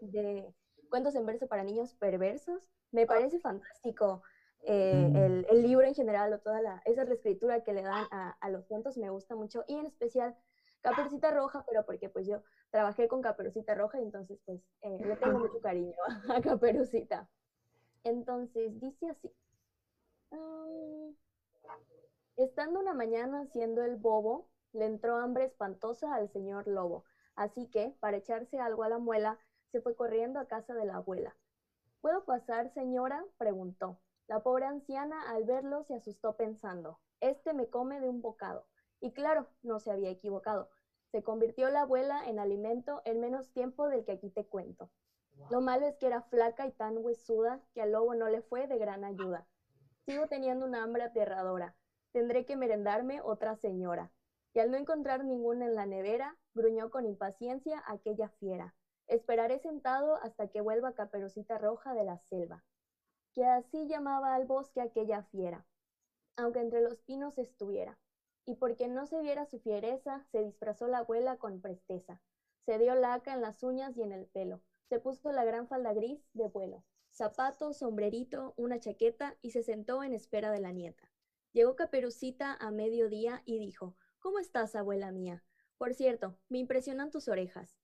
de 0.00 0.52
Cuentos 0.90 1.14
en 1.14 1.24
verso 1.24 1.46
para 1.46 1.64
niños 1.64 1.94
perversos. 1.94 2.68
Me 2.90 3.06
parece 3.06 3.38
fantástico. 3.40 4.22
Eh, 4.62 5.08
Mm. 5.12 5.16
el, 5.16 5.46
el 5.50 5.62
libro 5.62 5.86
en 5.86 5.94
general 5.94 6.32
o 6.32 6.38
toda 6.38 6.60
la, 6.60 6.80
esa 6.84 7.04
reescritura 7.04 7.60
que 7.60 7.72
le 7.72 7.82
dan 7.82 8.06
a, 8.10 8.36
a 8.40 8.48
los 8.50 8.64
cuentos 8.66 8.96
me 8.96 9.10
gusta 9.10 9.34
mucho 9.34 9.64
y 9.66 9.76
en 9.78 9.86
especial 9.86 10.34
Caperucita 10.82 11.30
Roja, 11.30 11.64
pero 11.66 11.84
porque 11.84 12.08
pues 12.08 12.26
yo 12.26 12.42
trabajé 12.70 13.06
con 13.08 13.20
Caperucita 13.22 13.74
Roja, 13.74 13.98
entonces 13.98 14.38
pues 14.44 14.60
eh, 14.82 14.98
le 15.04 15.16
tengo 15.16 15.38
mucho 15.38 15.60
cariño 15.60 15.94
a 16.28 16.40
Caperucita. 16.40 17.28
Entonces 18.04 18.78
dice 18.80 19.08
así. 19.10 19.30
"Mm, 20.30 21.14
estando 22.36 22.80
una 22.80 22.94
mañana 22.94 23.42
haciendo 23.42 23.82
el 23.84 23.96
bobo, 23.96 24.48
le 24.72 24.86
entró 24.86 25.16
hambre 25.16 25.44
espantosa 25.44 26.14
al 26.14 26.28
señor 26.30 26.66
lobo, 26.66 27.04
así 27.36 27.68
que, 27.68 27.94
para 28.00 28.16
echarse 28.16 28.58
algo 28.58 28.82
a 28.82 28.88
la 28.88 28.98
muela, 28.98 29.38
se 29.70 29.80
fue 29.80 29.94
corriendo 29.94 30.40
a 30.40 30.46
casa 30.46 30.74
de 30.74 30.84
la 30.84 30.96
abuela. 30.96 31.36
¿Puedo 32.00 32.24
pasar, 32.24 32.70
señora? 32.72 33.24
preguntó. 33.38 33.98
La 34.32 34.42
pobre 34.42 34.64
anciana 34.64 35.30
al 35.30 35.44
verlo 35.44 35.82
se 35.82 35.92
asustó 35.92 36.38
pensando, 36.38 36.98
este 37.20 37.52
me 37.52 37.68
come 37.68 38.00
de 38.00 38.08
un 38.08 38.22
bocado. 38.22 38.66
Y 38.98 39.12
claro, 39.12 39.46
no 39.60 39.78
se 39.78 39.90
había 39.90 40.08
equivocado. 40.08 40.70
Se 41.10 41.22
convirtió 41.22 41.68
la 41.68 41.82
abuela 41.82 42.26
en 42.26 42.38
alimento 42.38 43.02
en 43.04 43.20
menos 43.20 43.52
tiempo 43.52 43.90
del 43.90 44.06
que 44.06 44.12
aquí 44.12 44.30
te 44.30 44.46
cuento. 44.46 44.90
Lo 45.50 45.60
malo 45.60 45.86
es 45.86 45.98
que 45.98 46.06
era 46.06 46.22
flaca 46.22 46.66
y 46.66 46.72
tan 46.72 46.96
huesuda 46.96 47.60
que 47.74 47.82
al 47.82 47.92
lobo 47.92 48.14
no 48.14 48.30
le 48.30 48.40
fue 48.40 48.66
de 48.68 48.78
gran 48.78 49.04
ayuda. 49.04 49.46
Sigo 50.06 50.26
teniendo 50.28 50.64
una 50.64 50.82
hambre 50.82 51.02
aterradora. 51.02 51.76
Tendré 52.12 52.46
que 52.46 52.56
merendarme 52.56 53.20
otra 53.20 53.56
señora. 53.56 54.12
Y 54.54 54.60
al 54.60 54.70
no 54.70 54.78
encontrar 54.78 55.26
ninguna 55.26 55.66
en 55.66 55.74
la 55.74 55.84
nevera, 55.84 56.38
gruñó 56.54 56.90
con 56.90 57.04
impaciencia 57.04 57.82
aquella 57.86 58.30
fiera. 58.30 58.74
Esperaré 59.08 59.58
sentado 59.58 60.16
hasta 60.22 60.48
que 60.48 60.62
vuelva 60.62 60.94
Caperucita 60.94 61.58
Roja 61.58 61.92
de 61.92 62.04
la 62.04 62.16
selva. 62.16 62.64
Que 63.32 63.44
así 63.44 63.86
llamaba 63.86 64.34
al 64.34 64.46
bosque 64.46 64.80
aquella 64.80 65.22
fiera, 65.24 65.66
aunque 66.36 66.60
entre 66.60 66.82
los 66.82 67.00
pinos 67.02 67.38
estuviera 67.38 67.98
y 68.44 68.56
porque 68.56 68.88
no 68.88 69.06
se 69.06 69.20
viera 69.20 69.46
su 69.46 69.60
fiereza, 69.60 70.24
se 70.32 70.42
disfrazó 70.42 70.88
la 70.88 70.98
abuela 70.98 71.36
con 71.36 71.60
presteza. 71.60 72.20
Se 72.66 72.78
dio 72.78 72.94
laca 72.94 73.34
en 73.34 73.40
las 73.40 73.62
uñas 73.62 73.96
y 73.96 74.02
en 74.02 74.12
el 74.12 74.26
pelo. 74.26 74.62
Se 74.88 74.98
puso 74.98 75.32
la 75.32 75.44
gran 75.44 75.68
falda 75.68 75.92
gris 75.92 76.20
de 76.32 76.48
vuelo, 76.48 76.84
zapato, 77.10 77.72
sombrerito, 77.72 78.54
una 78.56 78.78
chaqueta 78.78 79.36
y 79.42 79.50
se 79.50 79.62
sentó 79.62 80.02
en 80.02 80.12
espera 80.12 80.50
de 80.50 80.60
la 80.60 80.72
nieta. 80.72 81.10
Llegó 81.52 81.76
Caperucita 81.76 82.54
a 82.54 82.70
mediodía 82.70 83.42
y 83.44 83.58
dijo, 83.58 83.96
¿Cómo 84.18 84.38
estás, 84.38 84.74
abuela 84.76 85.12
mía? 85.12 85.44
Por 85.78 85.94
cierto, 85.94 86.38
me 86.48 86.58
impresionan 86.58 87.10
tus 87.10 87.28
orejas. 87.28 87.76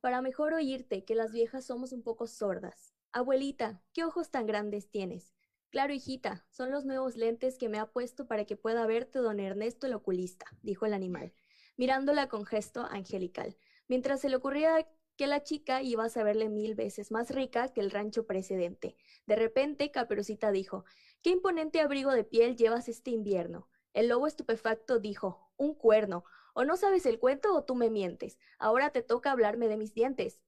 Para 0.00 0.22
mejor 0.22 0.54
oírte, 0.54 1.04
que 1.04 1.14
las 1.14 1.32
viejas 1.32 1.66
somos 1.66 1.92
un 1.92 2.02
poco 2.02 2.26
sordas. 2.26 2.94
Abuelita, 3.16 3.80
¿qué 3.92 4.02
ojos 4.02 4.32
tan 4.32 4.44
grandes 4.44 4.90
tienes? 4.90 5.32
Claro, 5.70 5.94
hijita, 5.94 6.44
son 6.50 6.72
los 6.72 6.84
nuevos 6.84 7.14
lentes 7.14 7.58
que 7.58 7.68
me 7.68 7.78
ha 7.78 7.86
puesto 7.86 8.26
para 8.26 8.44
que 8.44 8.56
pueda 8.56 8.84
verte 8.88 9.20
don 9.20 9.38
Ernesto 9.38 9.86
el 9.86 9.94
oculista, 9.94 10.46
dijo 10.62 10.84
el 10.84 10.94
animal, 10.94 11.32
mirándola 11.76 12.28
con 12.28 12.44
gesto 12.44 12.84
angelical, 12.90 13.56
mientras 13.86 14.20
se 14.20 14.28
le 14.28 14.34
ocurría 14.34 14.88
que 15.14 15.28
la 15.28 15.44
chica 15.44 15.80
iba 15.80 16.04
a 16.04 16.08
saberle 16.08 16.48
mil 16.48 16.74
veces 16.74 17.12
más 17.12 17.30
rica 17.30 17.68
que 17.68 17.80
el 17.80 17.92
rancho 17.92 18.26
precedente. 18.26 18.96
De 19.26 19.36
repente, 19.36 19.92
Caperucita 19.92 20.50
dijo, 20.50 20.84
¿qué 21.22 21.30
imponente 21.30 21.80
abrigo 21.80 22.10
de 22.10 22.24
piel 22.24 22.56
llevas 22.56 22.88
este 22.88 23.12
invierno? 23.12 23.68
El 23.92 24.08
lobo 24.08 24.26
estupefacto 24.26 24.98
dijo, 24.98 25.52
un 25.56 25.76
cuerno. 25.76 26.24
O 26.52 26.64
no 26.64 26.76
sabes 26.76 27.06
el 27.06 27.20
cuento 27.20 27.54
o 27.54 27.62
tú 27.62 27.76
me 27.76 27.90
mientes. 27.90 28.38
Ahora 28.58 28.90
te 28.90 29.02
toca 29.02 29.30
hablarme 29.30 29.68
de 29.68 29.76
mis 29.76 29.94
dientes. 29.94 30.40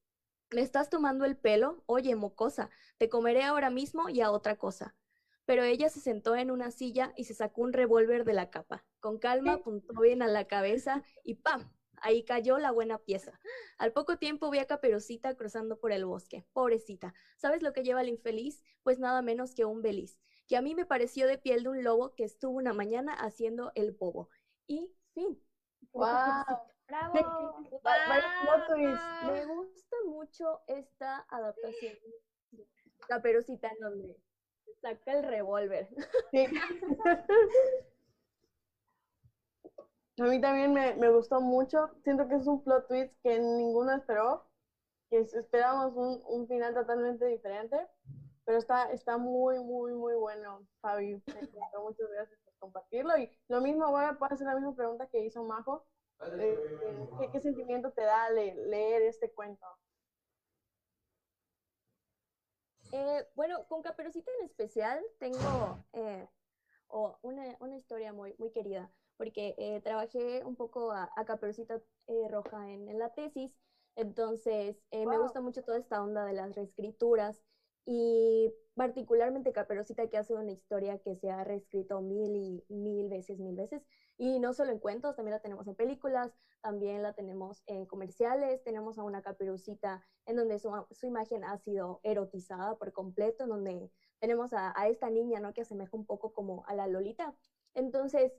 ¿Me 0.51 0.63
estás 0.63 0.91
tomando 0.91 1.25
el 1.25 1.37
pelo? 1.37 1.83
Oye, 1.87 2.15
mocosa, 2.15 2.71
te 2.99 3.09
comeré 3.09 3.43
ahora 3.45 3.71
mismo 3.71 4.09
y 4.09 4.21
a 4.21 4.31
otra 4.31 4.57
cosa 4.57 4.97
pero 5.47 5.63
ella 5.63 5.89
se 5.89 6.01
sentó 6.01 6.37
en 6.37 6.51
una 6.51 6.71
silla 6.71 7.13
y 7.17 7.25
se 7.25 7.33
sacó 7.33 7.63
un 7.63 7.73
revólver 7.73 8.25
de 8.25 8.35
la 8.35 8.51
capa. 8.51 8.85
Con 9.01 9.19
calma 9.19 9.55
apuntó 9.55 9.95
bien 10.01 10.21
a 10.21 10.27
la 10.27 10.47
cabeza 10.47 11.03
y 11.23 11.37
¡pam! 11.37 11.73
Ahí 12.03 12.25
cayó 12.25 12.59
la 12.59 12.73
buena 12.73 12.99
pieza. 12.99 13.41
Al 13.79 13.93
poco 13.93 14.19
tiempo 14.19 14.51
vi 14.51 14.59
a 14.59 14.67
Caperucita 14.67 15.35
cruzando 15.35 15.79
por 15.79 15.93
el 15.93 16.05
bosque. 16.05 16.45
Pobrecita. 16.53 17.15
¿Sabes 17.37 17.63
lo 17.63 17.73
que 17.73 17.85
lleva 17.85 18.03
el 18.03 18.09
infeliz? 18.09 18.63
Pues 18.83 18.99
nada 18.99 19.23
menos 19.23 19.55
que 19.55 19.65
un 19.65 19.81
beliz, 19.81 20.21
que 20.47 20.57
a 20.57 20.63
mí 20.63 20.75
me 20.75 20.85
pareció 20.85 21.27
de 21.27 21.39
piel 21.39 21.63
de 21.63 21.71
un 21.71 21.85
lobo 21.85 22.15
que 22.15 22.25
estuvo 22.25 22.59
una 22.59 22.75
mañana 22.75 23.15
haciendo 23.15 23.73
el 23.77 23.93
bobo. 23.93 24.29
Y 24.67 24.93
fin. 25.15 25.41
¡Wow! 25.93 26.05
¡Bravo! 26.89 27.15
Me 29.27 29.45
gusta 29.47 29.97
mucho 30.07 30.61
esta 30.67 31.27
adaptación. 31.29 31.95
Caperucita 33.09 33.69
en 33.69 33.81
donde 33.81 34.17
saca 34.81 35.13
el 35.13 35.25
revólver. 35.25 35.89
A 40.19 40.23
mí 40.23 40.41
también 40.41 40.73
me, 40.73 40.95
me, 40.95 41.11
gustó 41.11 41.43
mucho. 41.43 41.91
Siento 42.03 42.27
que 42.27 42.37
es 42.37 42.47
un 42.47 42.65
plot 42.65 42.89
twist 42.89 43.13
que 43.23 43.39
ninguno 43.39 43.93
esperó. 43.93 44.47
Que 45.11 45.19
esperábamos 45.19 45.95
un, 45.95 46.23
un, 46.27 46.49
final 46.49 46.73
totalmente 46.73 47.27
diferente. 47.27 47.77
Pero 48.47 48.59
está, 48.59 48.91
está 48.93 49.19
muy, 49.19 49.59
muy, 49.59 49.93
muy 49.93 50.15
bueno, 50.15 50.67
Fabi. 50.81 51.15
Muchas 51.17 52.11
gracias 52.11 52.41
por 52.45 52.55
compartirlo. 52.59 53.19
Y 53.19 53.31
lo 53.49 53.61
mismo, 53.61 53.85
ahora 53.85 54.17
puedo 54.19 54.33
hacer 54.33 54.47
la 54.47 54.55
misma 54.55 54.75
pregunta 54.75 55.07
que 55.09 55.23
hizo 55.23 55.45
Majo. 55.45 55.85
Eh, 56.21 57.09
¿qué, 57.19 57.31
¿qué, 57.31 57.41
sentimiento 57.41 57.91
te 57.93 58.03
da 58.03 58.31
leer 58.31 59.03
este 59.03 59.31
cuento? 59.33 59.67
Eh, 62.93 63.27
bueno, 63.35 63.67
con 63.69 63.83
Caperucita 63.83 64.31
en 64.39 64.47
especial 64.47 65.05
tengo 65.19 65.85
eh, 65.93 66.29
una, 67.23 67.57
una, 67.61 67.77
historia 67.77 68.13
muy, 68.13 68.35
muy 68.39 68.51
querida, 68.51 68.91
porque 69.17 69.55
eh, 69.59 69.81
trabajé 69.83 70.45
un 70.45 70.57
poco 70.57 70.93
a, 70.93 71.11
a 71.17 71.25
Caperucita 71.25 71.81
Roja 72.31 72.71
en, 72.71 72.89
en, 72.89 72.99
la 72.99 73.13
tesis, 73.13 73.53
entonces 73.97 74.81
me 74.93 75.19
gusta 75.19 75.41
mucho 75.41 75.63
toda 75.65 75.79
esta 75.79 76.03
onda 76.03 76.25
de 76.25 76.33
las 76.33 76.55
reescrituras 76.55 77.43
y 77.87 78.53
particularmente 78.75 79.53
Caperucita 79.53 80.09
que 80.09 80.19
hace 80.19 80.35
una 80.35 80.51
historia 80.51 80.99
que 80.99 81.15
se 81.15 81.31
ha 81.31 81.45
reescrito 81.45 82.01
mil 82.03 82.35
y 82.35 82.65
mil 82.69 83.09
veces, 83.09 83.39
mil 83.39 83.55
veces. 83.55 83.83
Y 84.19 84.41
no 84.41 84.53
solo 84.53 84.73
en 84.73 84.81
cuentos, 84.81 85.15
también 85.15 85.35
la 85.35 85.41
tenemos 85.41 85.69
en 85.69 85.77
películas, 85.77 86.33
también 86.63 87.03
la 87.03 87.13
tenemos 87.13 87.63
en 87.67 87.87
comerciales, 87.87 88.63
tenemos 88.65 88.99
a 88.99 89.05
una 89.05 89.23
Caperucita 89.23 90.05
en 90.27 90.37
donde 90.37 90.59
su, 90.59 90.71
su 90.91 91.07
imagen 91.07 91.45
ha 91.45 91.59
sido 91.59 92.01
erotizada 92.03 92.77
por 92.77 92.93
completo, 92.93 93.45
en 93.45 93.51
donde 93.51 93.91
tenemos 94.19 94.53
a, 94.53 94.79
a, 94.79 94.89
esta 94.89 95.09
niña, 95.09 95.39
¿no? 95.39 95.55
Que 95.55 95.61
asemeja 95.61 95.97
un 95.97 96.05
poco 96.05 96.33
como 96.33 96.65
a 96.67 96.75
la 96.75 96.89
Lolita. 96.89 97.37
Entonces, 97.75 98.33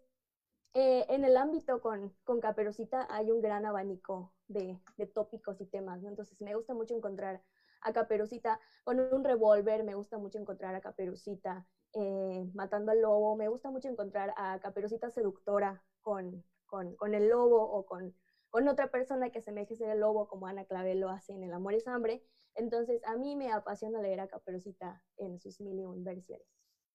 eh, 0.74 1.06
en 1.08 1.24
el 1.24 1.38
ámbito 1.38 1.80
con, 1.80 2.14
con 2.26 2.42
Caperucita 2.42 3.08
hay 3.10 3.32
un 3.32 3.42
gran 3.42 3.66
abanico 3.66 4.34
de, 4.48 4.78
de 4.98 5.08
tópicos 5.08 5.62
y 5.62 5.66
temas, 5.66 6.02
¿no? 6.02 6.10
Entonces, 6.10 6.42
me 6.42 6.54
gusta 6.54 6.74
mucho 6.74 6.96
encontrar 6.96 7.42
a 7.88 7.94
Caperucita 7.94 8.60
con 8.84 9.00
un 9.00 9.24
revólver, 9.24 9.84
me 9.84 9.96
gusta 9.96 10.18
mucho 10.18 10.38
encontrar 10.38 10.76
a 10.76 10.82
Caperucita 10.82 11.66
eh, 11.94 12.46
matando 12.54 12.92
al 12.92 13.02
lobo, 13.02 13.36
me 13.36 13.48
gusta 13.48 13.72
mucho 13.72 13.88
encontrar 13.88 14.34
a 14.38 14.60
Caperucita 14.60 15.10
seductora 15.10 15.84
con, 16.02 16.44
con, 16.66 16.96
con 16.96 17.14
el 17.14 17.30
lobo 17.30 17.62
o 17.62 17.86
con, 17.86 18.14
con 18.50 18.68
otra 18.68 18.92
persona 18.92 19.30
que 19.30 19.42
se 19.42 19.52
me 19.52 19.66
ser 19.66 19.90
el 19.90 20.00
lobo, 20.00 20.28
como 20.28 20.48
Ana 20.48 20.66
Clavel 20.66 21.00
lo 21.00 21.10
hace 21.10 21.34
en 21.34 21.44
El 21.44 21.54
amor 21.54 21.74
es 21.74 21.88
hambre. 21.88 22.24
Entonces, 22.56 23.04
a 23.06 23.16
mí 23.16 23.36
me 23.36 23.52
apasiona 23.52 24.02
leer 24.02 24.20
a 24.20 24.28
Caperucita 24.28 25.02
en 25.18 25.40
sus 25.40 25.62
mil 25.62 25.80
y 25.80 25.84
un 25.84 26.04
versiones. 26.04 26.48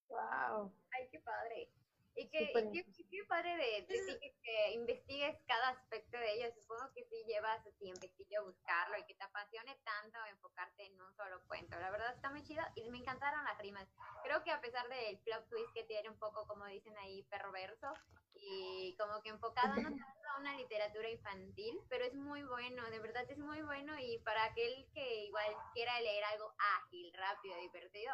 ¡Wow! 0.09 0.72
¡Ay, 0.90 1.09
qué 1.11 1.20
padre! 1.20 1.72
Y 2.14 2.29
que, 2.29 2.42
y 2.42 2.72
qué, 2.72 3.09
qué, 3.11 3.25
padre 3.25 3.57
de, 3.57 3.87
de 3.87 4.05
ti 4.05 4.18
que, 4.20 4.35
que, 4.42 4.72
investigues 4.72 5.38
cada 5.46 5.70
aspecto 5.70 6.18
de 6.18 6.33
ello. 6.35 6.55
Supongo 6.55 6.92
que 6.94 7.05
sí 7.05 7.25
llevas 7.27 7.64
tiempecillo 7.79 8.40
a 8.40 8.44
buscarlo 8.44 8.98
y 8.98 9.05
que 9.05 9.14
te 9.14 9.25
apasione 9.25 9.81
tanto 9.83 10.18
enfocarte 10.31 10.85
en 10.85 11.01
un 11.01 11.14
solo 11.14 11.42
cuento. 11.46 11.79
La 11.81 11.90
verdad 11.90 12.14
está 12.14 12.31
muy 12.31 12.42
chido 12.42 12.62
y 12.75 12.90
me 12.90 12.98
encantaron 12.98 13.44
las 13.44 13.59
rimas. 13.59 13.88
Creo 14.25 14.42
que 14.44 14.51
a 14.51 14.61
pesar 14.61 14.87
del 14.88 15.18
plot 15.20 15.48
twist 15.48 15.72
que 15.72 15.85
tiene 15.85 16.11
un 16.11 16.18
poco, 16.18 16.46
como 16.46 16.66
dicen 16.66 16.96
ahí, 16.98 17.22
perverso 17.25 17.94
y 18.35 18.96
como 18.98 19.22
que 19.22 19.31
enfocado 19.31 19.75
no 19.77 19.83
tanto 19.83 20.29
a 20.35 20.40
una 20.40 20.57
literatura 20.57 21.09
infantil, 21.09 21.79
pero 21.88 22.05
es 22.05 22.14
muy 22.14 22.42
bueno, 22.42 22.88
de 22.90 22.98
verdad 22.98 23.25
es 23.31 23.38
muy 23.38 23.62
bueno 23.62 23.98
y 23.98 24.18
para 24.18 24.44
aquel 24.44 24.88
que 24.92 25.25
igual 25.25 25.55
quiera 25.75 26.01
leer 26.01 26.25
algo 26.25 26.53
ágil, 26.79 27.12
rápido, 27.14 27.57
divertido, 27.59 28.12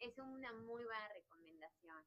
es 0.00 0.18
una 0.18 0.52
muy 0.52 0.84
buena 0.84 1.08
recomendación. 1.08 2.04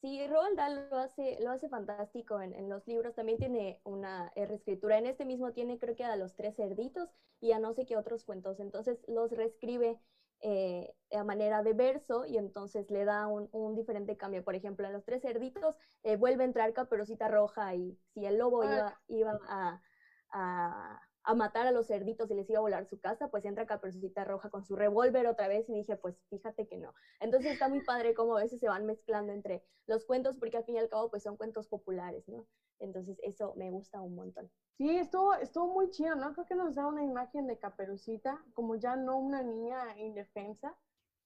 Sí, 0.00 0.26
Roald 0.28 0.56
Dahl 0.56 0.88
lo 0.90 0.96
hace, 0.96 1.38
lo 1.40 1.50
hace 1.50 1.68
fantástico 1.68 2.40
en, 2.40 2.54
en, 2.54 2.70
los 2.70 2.86
libros. 2.86 3.14
También 3.14 3.38
tiene 3.38 3.80
una 3.84 4.32
eh, 4.34 4.46
reescritura. 4.46 4.96
En 4.96 5.06
este 5.06 5.26
mismo 5.26 5.52
tiene, 5.52 5.78
creo 5.78 5.94
que 5.94 6.04
a 6.04 6.16
los 6.16 6.34
tres 6.36 6.56
cerditos 6.56 7.10
y 7.40 7.52
a 7.52 7.58
no 7.58 7.74
sé 7.74 7.84
qué 7.84 7.98
otros 7.98 8.24
cuentos. 8.24 8.60
Entonces 8.60 8.98
los 9.08 9.30
reescribe 9.30 10.00
eh, 10.40 10.94
a 11.12 11.22
manera 11.22 11.62
de 11.62 11.74
verso 11.74 12.24
y 12.24 12.38
entonces 12.38 12.90
le 12.90 13.04
da 13.04 13.26
un, 13.26 13.50
un, 13.52 13.74
diferente 13.74 14.16
cambio. 14.16 14.42
Por 14.42 14.54
ejemplo, 14.54 14.86
a 14.86 14.90
los 14.90 15.04
tres 15.04 15.20
cerditos 15.20 15.76
eh, 16.02 16.16
vuelve 16.16 16.44
a 16.44 16.46
entrar 16.46 16.72
Caperucita 16.72 17.28
Roja 17.28 17.74
y 17.74 17.98
si 18.14 18.24
el 18.24 18.38
lobo 18.38 18.64
iba, 18.64 18.98
iba 19.08 19.38
a, 19.48 19.82
a 20.30 21.00
a 21.22 21.34
matar 21.34 21.66
a 21.66 21.72
los 21.72 21.86
cerditos 21.86 22.30
y 22.30 22.34
les 22.34 22.48
iba 22.48 22.58
a 22.58 22.62
volar 22.62 22.86
su 22.86 22.98
casa, 22.98 23.28
pues 23.28 23.44
entra 23.44 23.66
Caperucita 23.66 24.24
Roja 24.24 24.48
con 24.50 24.64
su 24.64 24.76
revólver 24.76 25.26
otra 25.26 25.48
vez 25.48 25.68
y 25.68 25.74
dije, 25.74 25.96
pues 25.96 26.16
fíjate 26.30 26.66
que 26.66 26.78
no. 26.78 26.94
Entonces 27.20 27.52
está 27.52 27.68
muy 27.68 27.82
padre 27.84 28.14
cómo 28.14 28.36
a 28.36 28.42
veces 28.42 28.60
se 28.60 28.68
van 28.68 28.86
mezclando 28.86 29.32
entre 29.32 29.62
los 29.86 30.06
cuentos, 30.06 30.36
porque 30.36 30.56
al 30.56 30.64
fin 30.64 30.76
y 30.76 30.78
al 30.78 30.88
cabo 30.88 31.10
pues 31.10 31.22
son 31.22 31.36
cuentos 31.36 31.68
populares, 31.68 32.26
¿no? 32.28 32.46
Entonces 32.78 33.18
eso 33.22 33.54
me 33.56 33.70
gusta 33.70 34.00
un 34.00 34.14
montón. 34.14 34.50
Sí, 34.78 34.96
estuvo, 34.96 35.34
estuvo 35.34 35.66
muy 35.66 35.90
chido, 35.90 36.14
¿no? 36.14 36.32
Creo 36.32 36.46
que 36.46 36.54
nos 36.54 36.74
da 36.74 36.86
una 36.86 37.04
imagen 37.04 37.46
de 37.46 37.58
Caperucita 37.58 38.42
como 38.54 38.76
ya 38.76 38.96
no 38.96 39.18
una 39.18 39.42
niña 39.42 39.98
indefensa, 39.98 40.74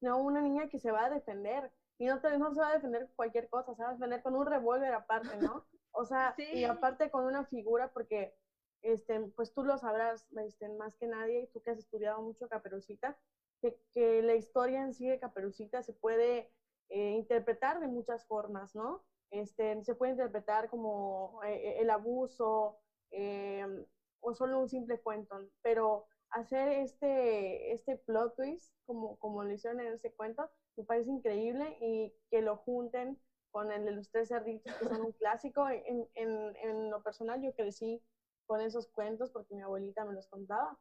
sino 0.01 0.19
una 0.19 0.43
niña 0.43 0.69
que 0.69 0.81
se 0.81 0.91
va 0.91 1.05
a 1.05 1.11
defender. 1.11 1.71
Y 1.99 2.07
no, 2.07 2.17
no 2.17 2.53
se 2.53 2.61
va 2.61 2.71
a 2.71 2.75
defender 2.75 3.09
cualquier 3.15 3.49
cosa, 3.49 3.73
se 3.77 3.83
va 3.85 3.91
a 3.91 3.93
defender 3.93 4.21
con 4.23 4.35
un 4.35 4.47
revólver 4.47 4.93
aparte, 4.93 5.37
¿no? 5.37 5.65
O 5.97 6.05
sea, 6.05 6.35
sí. 6.37 6.45
y 6.53 6.65
aparte 6.65 7.09
con 7.09 7.25
una 7.25 7.45
figura, 7.45 7.93
porque 7.93 8.35
este, 8.85 9.19
pues 9.35 9.53
tú 9.53 9.65
lo 9.65 9.79
sabrás 9.79 10.27
este, 10.47 10.69
más 10.69 10.95
que 10.97 11.07
nadie, 11.07 11.41
y 11.41 11.47
tú 11.49 11.63
que 11.63 11.71
has 11.71 11.79
estudiado 11.79 12.21
mucho 12.23 12.49
Caperucita, 12.49 13.19
que, 13.61 14.23
la 14.23 14.35
historia 14.35 14.83
en 14.83 14.93
sí 14.93 15.09
de 15.09 15.19
Caperucita 15.19 15.83
se 15.83 15.95
puede 15.95 16.51
eh, 16.91 17.11
interpretar 17.13 17.81
de 17.81 17.87
muchas 17.87 18.27
formas, 18.27 18.75
¿no? 18.75 19.03
Este, 19.31 19.83
se 19.85 19.95
puede 19.95 20.13
interpretar 20.13 20.69
como 20.69 21.41
eh, 21.45 21.77
el 21.81 21.89
abuso 21.89 22.79
em, 23.11 23.87
o 24.21 24.35
solo 24.35 24.61
un 24.61 24.69
simple 24.69 25.01
cuento, 25.01 25.37
pero 25.63 26.07
hacer 26.31 26.69
este, 26.69 27.73
este 27.73 27.97
plot 27.97 28.37
twist, 28.37 28.71
como, 28.85 29.17
como 29.19 29.45
lo 29.45 29.53
hicieron 29.53 29.81
en 29.81 29.95
ese 29.95 30.13
cuento, 30.13 30.51
me 30.77 30.85
parece 30.85 31.11
increíble 31.11 31.79
y 31.81 32.13
que 32.31 32.43
lo 32.43 32.57
junten 32.59 33.19
con 33.51 33.73
el 33.73 33.85
de 33.85 33.93
los 33.93 34.11
tres 34.11 34.29
cerditos, 34.29 34.75
que 34.75 34.87
son 34.87 35.01
un 35.01 35.13
clásico. 35.13 35.69
En, 35.69 36.07
en, 36.15 36.57
en 36.57 36.91
lo 36.91 37.03
personal, 37.03 37.41
yo 37.41 37.55
crecí 37.55 38.03
con 38.47 38.61
esos 38.61 38.89
cuentos 38.89 39.31
porque 39.31 39.55
mi 39.55 39.63
abuelita 39.63 40.05
me 40.05 40.15
los 40.15 40.29
contaba. 40.29 40.79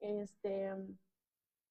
Este, 0.00 0.70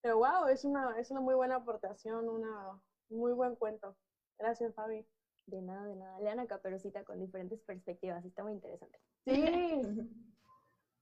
pero 0.01 0.17
wow, 0.17 0.47
es 0.47 0.65
una, 0.65 0.99
es 0.99 1.11
una 1.11 1.21
muy 1.21 1.35
buena 1.35 1.57
aportación, 1.57 2.27
una, 2.27 2.81
un 3.09 3.19
muy 3.19 3.33
buen 3.33 3.55
cuento. 3.55 3.97
Gracias, 4.37 4.73
Fabi. 4.73 5.05
De 5.45 5.61
nada, 5.61 5.85
de 5.85 5.95
nada. 5.95 6.19
Lean 6.19 6.39
a 6.39 6.47
Caperucita 6.47 7.03
con 7.03 7.19
diferentes 7.19 7.61
perspectivas, 7.61 8.23
está 8.25 8.43
muy 8.43 8.53
interesante. 8.53 8.99
Sí. 9.25 9.31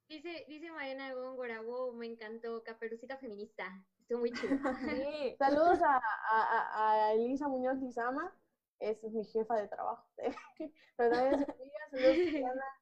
dice, 0.10 0.46
dice 0.48 0.72
Mariana 0.72 1.13
Góngora, 1.13 1.62
wow, 1.62 1.94
me 1.94 2.08
encantó, 2.08 2.63
Caperucita 2.63 3.18
feminista. 3.18 3.86
Estuvo 4.02 4.20
muy 4.20 4.32
chido. 4.32 4.58
Sí. 4.80 5.36
Saludos 5.39 5.82
a, 5.82 6.02
a, 6.32 7.08
a 7.08 7.13
Elisa 7.13 7.48
Muñoz 7.48 7.78
Lizama, 7.78 8.36
es 8.80 9.04
mi 9.04 9.24
jefa 9.26 9.56
de 9.56 9.68
trabajo. 9.68 10.10
Pero 10.98 11.12
también 11.12 11.46
saludos, 11.92 12.15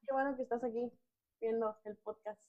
qué 0.06 0.12
bueno 0.12 0.36
que 0.36 0.42
estás 0.42 0.64
aquí 0.64 0.92
viendo 1.40 1.76
el 1.84 1.96
podcast. 1.96 2.42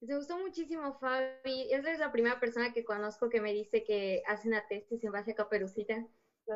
Me 0.00 0.16
gustó 0.16 0.38
muchísimo, 0.38 0.92
Fabi. 0.98 1.72
Esa 1.72 1.92
es 1.92 1.98
la 1.98 2.12
primera 2.12 2.38
persona 2.38 2.72
que 2.72 2.84
conozco 2.84 3.30
que 3.30 3.40
me 3.40 3.52
dice 3.52 3.84
que 3.84 4.22
hace 4.26 4.48
una 4.48 4.66
tesis 4.66 5.02
en 5.02 5.12
base 5.12 5.30
a 5.30 5.34
Caperucita. 5.34 6.06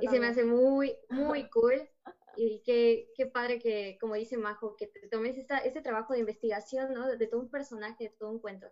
y 0.00 0.08
se 0.08 0.20
me 0.20 0.26
hace 0.26 0.44
muy, 0.44 0.94
muy 1.08 1.48
cool. 1.50 1.88
Y 2.36 2.62
qué, 2.64 3.10
qué 3.16 3.26
padre 3.26 3.58
que, 3.58 3.96
como 4.00 4.14
dice 4.14 4.36
Majo, 4.36 4.76
que 4.76 4.86
te 4.86 5.08
tomes 5.08 5.36
esta, 5.38 5.58
este 5.58 5.80
trabajo 5.80 6.12
de 6.12 6.20
investigación, 6.20 6.92
¿no? 6.92 7.06
De, 7.06 7.26
todo 7.26 7.40
un 7.40 7.50
personaje, 7.50 8.04
de 8.04 8.10
todo 8.10 8.30
un 8.30 8.38
cuento. 8.38 8.68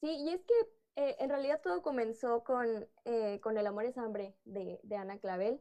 Sí, 0.00 0.08
y 0.08 0.30
es 0.30 0.42
que 0.44 0.54
eh, 0.96 1.16
en 1.18 1.28
realidad 1.28 1.60
todo 1.62 1.82
comenzó 1.82 2.42
con, 2.42 2.88
eh, 3.04 3.38
con 3.40 3.58
El 3.58 3.66
amor 3.66 3.84
es 3.84 3.98
hambre 3.98 4.34
de, 4.44 4.80
de 4.82 4.96
Ana 4.96 5.18
Clavel 5.18 5.60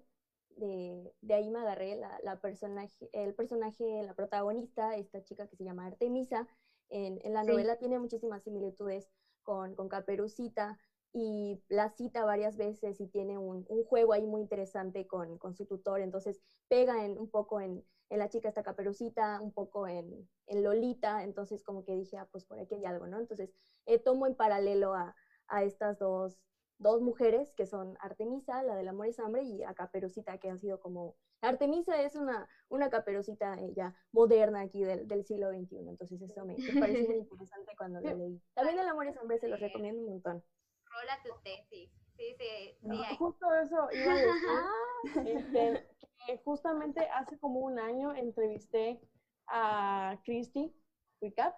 de, 0.57 1.13
de 1.21 1.33
ahí 1.33 1.49
me 1.49 1.59
agarré 1.59 1.95
la, 1.95 2.19
la, 2.23 2.39
personaje, 2.39 3.09
el 3.13 3.33
personaje, 3.33 4.03
la 4.03 4.13
protagonista, 4.13 4.95
esta 4.95 5.23
chica 5.23 5.47
que 5.47 5.55
se 5.55 5.63
llama 5.63 5.85
Artemisa, 5.85 6.47
en, 6.89 7.19
en 7.23 7.33
la 7.33 7.43
novela 7.43 7.77
tiene 7.77 7.99
muchísimas 7.99 8.43
similitudes 8.43 9.09
con, 9.43 9.75
con 9.75 9.89
Caperucita 9.89 10.77
y 11.13 11.61
la 11.69 11.89
cita 11.89 12.23
varias 12.23 12.57
veces 12.57 12.99
y 12.99 13.07
tiene 13.07 13.37
un, 13.37 13.65
un 13.69 13.83
juego 13.83 14.13
ahí 14.13 14.25
muy 14.25 14.41
interesante 14.41 15.07
con, 15.07 15.37
con, 15.37 15.55
su 15.55 15.65
tutor, 15.65 16.01
entonces 16.01 16.41
pega 16.67 17.05
en, 17.05 17.17
un 17.17 17.29
poco 17.29 17.59
en, 17.61 17.83
en, 18.09 18.19
la 18.19 18.29
chica 18.29 18.49
esta 18.49 18.63
Caperucita, 18.63 19.41
un 19.41 19.51
poco 19.51 19.87
en, 19.87 20.29
en, 20.47 20.63
Lolita, 20.63 21.23
entonces 21.23 21.63
como 21.63 21.83
que 21.83 21.95
dije, 21.95 22.17
ah, 22.17 22.27
pues 22.31 22.45
por 22.45 22.59
aquí 22.59 22.75
hay 22.75 22.85
algo, 22.85 23.07
¿no? 23.07 23.19
Entonces 23.19 23.51
eh, 23.85 23.97
tomo 23.97 24.27
en 24.27 24.35
paralelo 24.35 24.93
a, 24.93 25.15
a 25.47 25.63
estas 25.63 25.97
dos 25.97 26.37
dos 26.79 27.01
mujeres 27.01 27.53
que 27.53 27.65
son 27.65 27.97
Artemisa, 27.99 28.63
la 28.63 28.75
del 28.75 28.87
amor 28.87 29.07
y 29.07 29.21
hambre, 29.21 29.43
y 29.43 29.63
a 29.63 29.73
Caperucita, 29.73 30.37
que 30.39 30.49
ha 30.49 30.57
sido 30.57 30.79
como... 30.79 31.15
Artemisa 31.41 32.01
es 32.01 32.15
una, 32.15 32.49
una 32.67 32.89
caperucita 32.89 33.57
eh, 33.59 33.71
ya 33.73 33.95
moderna 34.11 34.61
aquí 34.61 34.83
del, 34.83 35.07
del 35.07 35.23
siglo 35.25 35.49
XXI, 35.51 35.87
entonces 35.87 36.21
eso 36.21 36.45
me, 36.45 36.57
me 36.57 36.79
parece 36.79 37.07
muy 37.07 37.17
interesante 37.17 37.73
cuando 37.77 38.01
lo 38.01 38.15
leí. 38.15 38.41
También 38.55 38.79
el 38.79 38.87
amor 38.87 39.05
y 39.05 39.17
hambre 39.17 39.39
se 39.39 39.47
los 39.47 39.59
recomiendo 39.59 40.01
un 40.01 40.09
montón. 40.09 40.43
Rola 40.85 41.19
tu 41.23 41.41
tesis. 41.43 41.91
Sí, 42.17 42.35
sí, 42.37 42.77
sí. 42.81 43.15
justo 43.17 43.45
eso 43.53 43.87
iba 43.93 44.13
a 44.13 44.17
decir. 44.17 45.27
este, 45.37 45.87
que 46.25 46.37
justamente 46.39 47.07
hace 47.13 47.39
como 47.39 47.59
un 47.59 47.79
año 47.79 48.13
entrevisté 48.13 48.99
a 49.47 50.19
Christy 50.25 50.73
Wicap. 51.21 51.55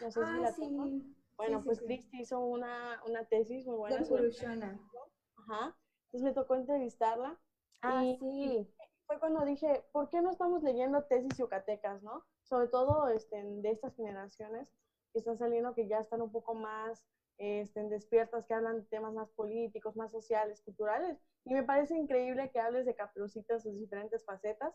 No 0.00 0.10
sé 0.10 0.24
si 0.24 0.30
ah, 0.30 0.38
la 0.40 0.52
sí. 0.52 1.15
Bueno, 1.36 1.62
pues 1.62 1.80
Cristi 1.80 2.20
hizo 2.20 2.40
una, 2.40 3.02
una, 3.06 3.24
tesis 3.24 3.66
muy 3.66 3.76
buena. 3.76 3.98
Evoluciona. 3.98 4.80
Ajá. 5.36 5.76
Entonces 6.06 6.22
me 6.22 6.32
tocó 6.32 6.54
entrevistarla. 6.54 7.38
Ah, 7.82 8.02
sí. 8.18 8.66
Fue 9.06 9.20
cuando 9.20 9.44
dije, 9.44 9.84
¿por 9.92 10.08
qué 10.08 10.20
no 10.20 10.30
estamos 10.30 10.62
leyendo 10.62 11.04
tesis 11.04 11.36
yucatecas, 11.36 12.02
no? 12.02 12.24
Sobre 12.42 12.68
todo 12.68 13.08
este, 13.08 13.42
de 13.44 13.70
estas 13.70 13.94
generaciones 13.94 14.68
que 15.12 15.18
están 15.18 15.38
saliendo, 15.38 15.74
que 15.74 15.86
ya 15.86 16.00
están 16.00 16.22
un 16.22 16.32
poco 16.32 16.54
más 16.54 17.04
este, 17.38 17.82
despiertas, 17.88 18.46
que 18.46 18.54
hablan 18.54 18.80
de 18.80 18.86
temas 18.86 19.12
más 19.12 19.28
políticos, 19.30 19.94
más 19.96 20.10
sociales, 20.10 20.62
culturales. 20.62 21.18
Y 21.44 21.54
me 21.54 21.62
parece 21.62 21.96
increíble 21.96 22.50
que 22.50 22.60
hables 22.60 22.86
de 22.86 22.94
Caperucita, 22.94 23.60
sus 23.60 23.78
diferentes 23.78 24.24
facetas. 24.24 24.74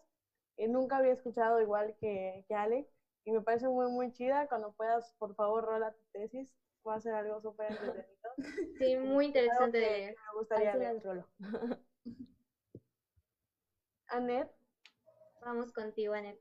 Eh, 0.58 0.68
nunca 0.68 0.98
había 0.98 1.14
escuchado 1.14 1.60
igual 1.60 1.96
que, 2.00 2.46
que 2.48 2.56
Ale 2.56 2.88
y 3.26 3.32
me 3.32 3.42
parece 3.42 3.68
muy, 3.68 3.90
muy 3.92 4.12
chida. 4.12 4.48
Cuando 4.48 4.72
puedas, 4.74 5.14
por 5.18 5.36
favor, 5.36 5.64
rola 5.64 5.92
tu 5.92 6.04
tesis. 6.12 6.50
Va 6.88 6.96
a 6.96 7.00
ser 7.00 7.14
algo 7.14 7.42
súper 7.42 7.72
entretenido. 7.72 8.22
Sí, 8.80 8.98
muy 8.98 9.26
interesante 9.28 9.78
de 9.78 9.88
leer. 9.88 10.16
Me 10.16 10.40
gustaría 10.40 10.76
leer. 10.76 11.04
rolo. 11.04 11.28
Anet. 14.08 14.50
Vamos 15.42 15.72
contigo, 15.72 16.14
Anet. 16.14 16.40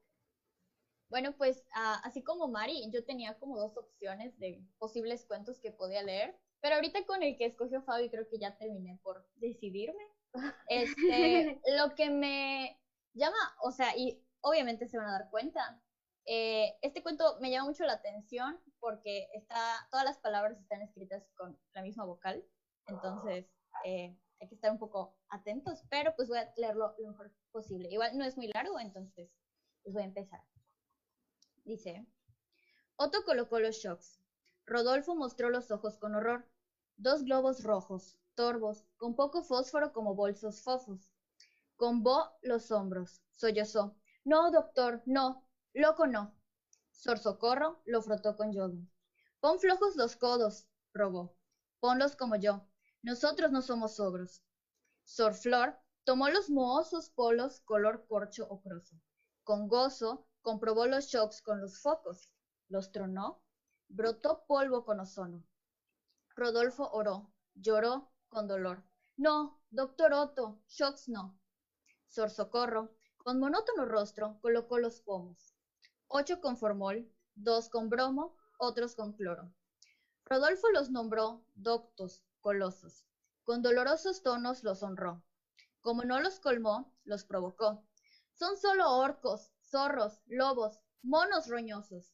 Bueno, 1.10 1.32
pues 1.36 1.58
uh, 1.74 2.00
así 2.04 2.22
como 2.22 2.48
Mari, 2.48 2.88
yo 2.92 3.04
tenía 3.04 3.38
como 3.38 3.58
dos 3.58 3.76
opciones 3.76 4.38
de 4.38 4.64
posibles 4.78 5.26
cuentos 5.26 5.58
que 5.58 5.72
podía 5.72 6.02
leer, 6.02 6.38
pero 6.60 6.76
ahorita 6.76 7.04
con 7.04 7.22
el 7.22 7.36
que 7.36 7.46
escogió 7.46 7.82
Fabi 7.82 8.08
creo 8.08 8.28
que 8.28 8.38
ya 8.38 8.56
terminé 8.56 8.98
por 9.02 9.26
decidirme. 9.34 10.04
Este, 10.68 11.60
lo 11.78 11.94
que 11.96 12.10
me 12.10 12.78
llama, 13.14 13.36
o 13.62 13.72
sea, 13.72 13.96
y 13.96 14.24
obviamente 14.40 14.86
se 14.86 14.98
van 14.98 15.08
a 15.08 15.18
dar 15.18 15.30
cuenta, 15.30 15.82
eh, 16.26 16.76
este 16.82 17.02
cuento 17.02 17.38
me 17.40 17.50
llama 17.50 17.68
mucho 17.68 17.84
la 17.84 17.94
atención 17.94 18.60
porque 18.78 19.28
está, 19.34 19.56
todas 19.90 20.04
las 20.04 20.18
palabras 20.18 20.58
están 20.58 20.82
escritas 20.82 21.28
con 21.36 21.58
la 21.74 21.82
misma 21.82 22.04
vocal, 22.04 22.44
entonces 22.86 23.46
eh, 23.84 24.16
hay 24.40 24.48
que 24.48 24.54
estar 24.54 24.70
un 24.70 24.78
poco 24.78 25.16
atentos, 25.28 25.84
pero 25.90 26.14
pues 26.16 26.28
voy 26.28 26.38
a 26.38 26.52
leerlo 26.56 26.94
lo 26.98 27.08
mejor 27.08 27.32
posible. 27.52 27.88
Igual 27.90 28.16
no 28.16 28.24
es 28.24 28.36
muy 28.36 28.48
largo, 28.48 28.78
entonces 28.78 29.30
pues 29.82 29.94
voy 29.94 30.02
a 30.02 30.06
empezar. 30.06 30.40
Dice, 31.64 32.06
Otto 32.96 33.24
colocó 33.24 33.58
los 33.60 33.76
shocks. 33.76 34.20
Rodolfo 34.66 35.14
mostró 35.14 35.50
los 35.50 35.70
ojos 35.70 35.96
con 35.98 36.14
horror. 36.14 36.46
Dos 36.96 37.24
globos 37.24 37.64
rojos, 37.64 38.18
torvos, 38.34 38.84
con 38.98 39.16
poco 39.16 39.42
fósforo 39.42 39.92
como 39.92 40.14
bolsos 40.14 40.62
fofos. 40.62 41.10
Combó 41.76 42.30
los 42.42 42.70
hombros, 42.70 43.22
sollozó. 43.32 43.96
No, 44.24 44.50
doctor, 44.50 45.02
no, 45.06 45.46
Loco 45.74 46.04
no. 46.08 46.34
Sor 46.90 47.20
Socorro 47.20 47.80
lo 47.84 48.02
frotó 48.02 48.36
con 48.36 48.52
yodo. 48.52 48.76
Pon 49.38 49.60
flojos 49.60 49.94
los 49.94 50.16
codos, 50.16 50.66
rogó. 50.92 51.36
Ponlos 51.78 52.16
como 52.16 52.34
yo. 52.34 52.66
Nosotros 53.02 53.52
no 53.52 53.62
somos 53.62 54.00
ogros. 54.00 54.42
Sor 55.04 55.32
Flor 55.32 55.78
tomó 56.02 56.28
los 56.28 56.50
mohosos 56.50 57.10
polos 57.10 57.60
color 57.60 58.04
corcho 58.08 58.48
ocroso. 58.50 58.96
Con 59.44 59.68
gozo 59.68 60.26
comprobó 60.42 60.86
los 60.86 61.06
shocks 61.06 61.40
con 61.40 61.60
los 61.60 61.80
focos. 61.80 62.32
Los 62.68 62.90
tronó. 62.90 63.40
Brotó 63.88 64.44
polvo 64.48 64.84
con 64.84 64.98
ozono. 64.98 65.44
Rodolfo 66.34 66.90
oró. 66.90 67.32
Lloró 67.54 68.10
con 68.28 68.48
dolor. 68.48 68.82
No, 69.16 69.62
doctor 69.70 70.12
Otto, 70.14 70.60
shocks 70.66 71.08
no. 71.08 71.38
Sor 72.08 72.28
Socorro, 72.28 72.96
con 73.18 73.38
monótono 73.38 73.84
rostro, 73.84 74.40
colocó 74.40 74.78
los 74.80 75.00
pomos 75.00 75.54
ocho 76.12 76.40
con 76.40 76.56
formol, 76.56 77.08
dos 77.36 77.68
con 77.68 77.88
bromo, 77.88 78.36
otros 78.58 78.96
con 78.96 79.12
cloro. 79.12 79.54
Rodolfo 80.24 80.68
los 80.70 80.90
nombró 80.90 81.44
doctos, 81.54 82.24
colosos. 82.40 83.06
Con 83.44 83.62
dolorosos 83.62 84.20
tonos 84.24 84.64
los 84.64 84.82
honró. 84.82 85.22
Como 85.80 86.02
no 86.02 86.18
los 86.18 86.40
colmó, 86.40 86.92
los 87.04 87.24
provocó. 87.24 87.86
Son 88.32 88.56
solo 88.56 88.90
orcos, 88.90 89.52
zorros, 89.62 90.20
lobos, 90.26 90.80
monos 91.02 91.46
roñosos. 91.46 92.12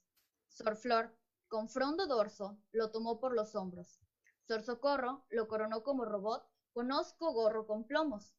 Sor 0.49 0.77
Flor, 0.77 1.17
con 1.49 1.71
frondo 1.71 2.07
dorso, 2.07 2.59
lo 2.73 2.91
tomó 2.91 3.19
por 3.19 3.35
los 3.35 3.55
hombros. 3.55 3.99
Sor 4.47 4.63
Socorro 4.63 5.25
lo 5.31 5.49
coronó 5.49 5.83
como 5.83 6.05
robot, 6.05 6.47
conozco 6.75 7.33
gorro 7.33 7.67
con 7.67 7.85
plomos. 7.85 8.35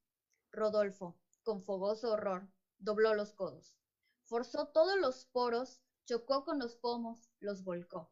Rodolfo, 0.51 1.17
con 1.41 1.63
fogoso 1.63 2.11
horror, 2.11 2.47
dobló 2.77 3.15
los 3.15 3.33
codos 3.33 3.75
forzó 4.27 4.67
todos 4.67 4.97
los 4.97 5.25
poros, 5.25 5.81
chocó 6.05 6.43
con 6.43 6.59
los 6.59 6.75
pomos, 6.75 7.29
los 7.39 7.63
volcó. 7.63 8.11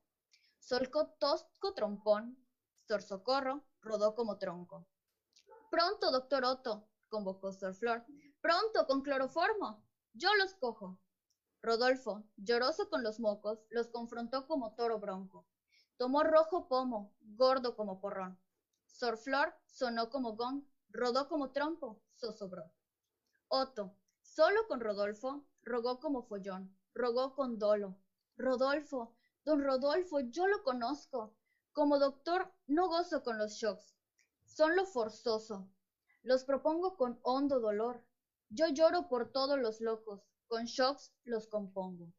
Solcó 0.60 1.08
tosco 1.20 1.74
trompón, 1.74 2.38
Sor 2.88 3.02
Socorro 3.02 3.64
rodó 3.82 4.16
como 4.16 4.38
tronco. 4.38 4.88
Pronto, 5.70 6.12
doctor 6.12 6.46
Otto, 6.46 6.88
convocó 7.10 7.52
Sor 7.52 7.76
Flor. 7.76 8.04
Pronto, 8.42 8.86
con 8.88 9.02
cloroformo. 9.02 9.84
Yo 10.14 10.34
los 10.36 10.56
cojo. 10.56 10.98
Rodolfo, 11.62 12.24
lloroso 12.38 12.88
con 12.90 13.04
los 13.04 13.20
mocos, 13.20 13.66
los 13.70 13.90
confrontó 13.90 14.46
como 14.46 14.74
toro 14.76 15.00
bronco. 15.00 15.46
tomó 15.98 16.24
rojo 16.24 16.68
pomo, 16.68 17.14
gordo 17.22 17.76
como 17.76 18.00
porrón. 18.00 18.40
Sor 18.86 19.18
Flor 19.18 19.54
sonó 19.66 20.10
como 20.10 20.36
gong, 20.36 20.64
rodó 20.90 21.28
como 21.28 21.52
trompo, 21.52 22.02
zozobró. 22.18 22.72
Otto, 23.48 23.96
solo 24.22 24.68
con 24.68 24.80
Rodolfo, 24.80 25.46
rogó 25.66 26.00
como 26.00 26.22
follón, 26.22 26.74
rogó 26.94 27.34
con 27.34 27.58
dolo. 27.58 27.98
Rodolfo, 28.38 29.16
don 29.44 29.64
Rodolfo, 29.64 30.20
yo 30.20 30.48
lo 30.48 30.62
conozco. 30.64 31.36
Como 31.74 32.00
doctor 32.00 32.54
no 32.68 32.88
gozo 32.88 33.22
con 33.24 33.38
los 33.38 33.54
shocks. 33.54 33.96
Son 34.46 34.76
lo 34.76 34.86
forzoso. 34.86 35.68
Los 36.24 36.46
propongo 36.46 36.96
con 36.96 37.20
hondo 37.24 37.60
dolor. 37.60 38.06
Yo 38.50 38.68
lloro 38.68 39.08
por 39.08 39.32
todos 39.32 39.60
los 39.60 39.82
locos, 39.82 40.22
con 40.48 40.66
shocks 40.66 41.12
los 41.24 41.48
compongo. 41.48 42.14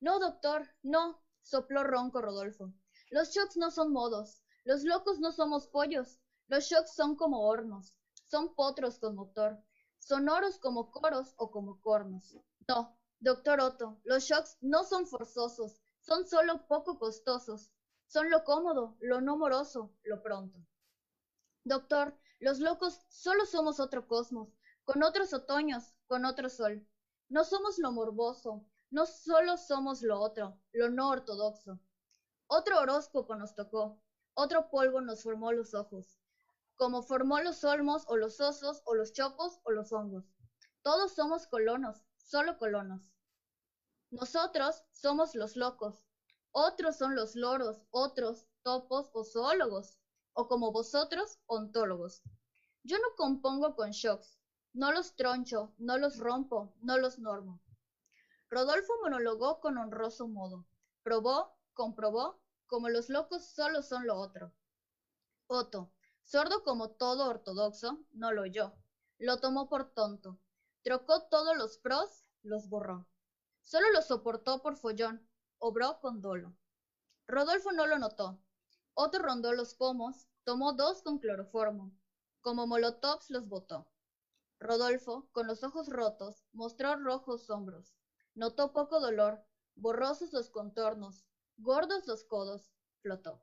No, 0.00 0.18
doctor, 0.18 0.66
no, 0.82 1.20
sopló 1.42 1.82
ronco 1.82 2.20
Rodolfo. 2.20 2.72
Los 3.10 3.30
shocks 3.30 3.56
no 3.56 3.70
son 3.70 3.92
modos, 3.92 4.42
los 4.64 4.84
locos 4.84 5.18
no 5.20 5.32
somos 5.32 5.68
pollos, 5.68 6.18
los 6.48 6.64
shocks 6.64 6.94
son 6.94 7.16
como 7.16 7.46
hornos, 7.46 7.94
son 8.24 8.54
potros 8.54 8.98
con 8.98 9.14
motor, 9.14 9.58
sonoros 9.98 10.58
como 10.58 10.90
coros 10.90 11.34
o 11.36 11.50
como 11.50 11.80
cornos. 11.80 12.36
No, 12.68 12.98
doctor 13.20 13.60
Otto, 13.60 14.00
los 14.02 14.24
shocks 14.24 14.58
no 14.60 14.82
son 14.82 15.06
forzosos, 15.06 15.80
son 16.00 16.26
solo 16.26 16.66
poco 16.66 16.98
costosos, 16.98 17.70
son 18.08 18.28
lo 18.28 18.42
cómodo, 18.42 18.96
lo 18.98 19.20
no 19.20 19.36
moroso, 19.36 19.94
lo 20.02 20.20
pronto. 20.20 20.58
Doctor, 21.62 22.18
los 22.40 22.58
locos 22.58 23.00
solo 23.08 23.46
somos 23.46 23.78
otro 23.78 24.08
cosmos, 24.08 24.48
con 24.82 25.04
otros 25.04 25.32
otoños, 25.32 25.94
con 26.08 26.24
otro 26.24 26.48
sol. 26.48 26.84
No 27.28 27.44
somos 27.44 27.78
lo 27.78 27.92
morboso, 27.92 28.66
no 28.90 29.06
solo 29.06 29.56
somos 29.56 30.02
lo 30.02 30.20
otro, 30.20 30.60
lo 30.72 30.90
no 30.90 31.10
ortodoxo. 31.10 31.78
Otro 32.48 32.80
horóscopo 32.80 33.36
nos 33.36 33.54
tocó, 33.54 34.02
otro 34.34 34.70
polvo 34.70 35.00
nos 35.00 35.22
formó 35.22 35.52
los 35.52 35.72
ojos, 35.72 36.18
como 36.74 37.02
formó 37.02 37.40
los 37.40 37.62
olmos 37.62 38.02
o 38.08 38.16
los 38.16 38.40
osos 38.40 38.82
o 38.86 38.94
los 38.96 39.12
chopos 39.12 39.60
o 39.62 39.70
los 39.70 39.92
hongos. 39.92 40.24
Todos 40.82 41.14
somos 41.14 41.46
colonos, 41.46 42.02
solo 42.26 42.58
colonos. 42.58 43.12
Nosotros 44.10 44.82
somos 44.90 45.34
los 45.36 45.54
locos, 45.56 46.04
otros 46.50 46.96
son 46.96 47.14
los 47.14 47.36
loros, 47.36 47.82
otros 47.90 48.46
topos 48.62 49.10
o 49.12 49.24
zoólogos, 49.24 49.98
o 50.32 50.48
como 50.48 50.72
vosotros, 50.72 51.38
ontólogos. 51.46 52.22
Yo 52.82 52.98
no 52.98 53.14
compongo 53.16 53.76
con 53.76 53.92
shocks, 53.92 54.38
no 54.72 54.90
los 54.90 55.14
troncho, 55.14 55.72
no 55.78 55.98
los 55.98 56.18
rompo, 56.18 56.74
no 56.80 56.98
los 56.98 57.18
normo. 57.18 57.62
Rodolfo 58.50 58.92
monologó 59.02 59.60
con 59.60 59.78
honroso 59.78 60.26
modo. 60.26 60.66
Probó, 61.02 61.56
comprobó, 61.74 62.40
como 62.66 62.88
los 62.88 63.08
locos 63.08 63.46
solo 63.46 63.82
son 63.82 64.06
lo 64.06 64.16
otro. 64.16 64.52
Otto, 65.46 65.92
sordo 66.24 66.64
como 66.64 66.90
todo 66.90 67.28
ortodoxo, 67.28 68.04
no 68.12 68.32
lo 68.32 68.42
oyó. 68.42 68.72
Lo 69.18 69.38
tomó 69.38 69.68
por 69.68 69.92
tonto. 69.94 70.40
Trocó 70.86 71.24
todos 71.24 71.56
los 71.56 71.78
pros, 71.78 72.22
los 72.42 72.68
borró. 72.68 73.08
Solo 73.64 73.90
lo 73.90 74.02
soportó 74.02 74.62
por 74.62 74.76
follón, 74.76 75.28
obró 75.58 75.98
con 75.98 76.22
dolo. 76.22 76.56
Rodolfo 77.26 77.72
no 77.72 77.88
lo 77.88 77.98
notó. 77.98 78.38
Otto 78.94 79.18
rondó 79.18 79.52
los 79.52 79.74
pomos, 79.74 80.28
tomó 80.44 80.74
dos 80.74 81.02
con 81.02 81.18
cloroformo. 81.18 81.90
Como 82.40 82.68
molotovs 82.68 83.30
los 83.30 83.48
botó. 83.48 83.90
Rodolfo, 84.60 85.28
con 85.32 85.48
los 85.48 85.64
ojos 85.64 85.88
rotos, 85.88 86.44
mostró 86.52 86.94
rojos 86.94 87.50
hombros. 87.50 87.96
Notó 88.36 88.72
poco 88.72 89.00
dolor, 89.00 89.44
borrosos 89.74 90.32
los 90.32 90.50
contornos, 90.50 91.26
gordos 91.56 92.06
los 92.06 92.22
codos, 92.22 92.70
flotó. 93.00 93.42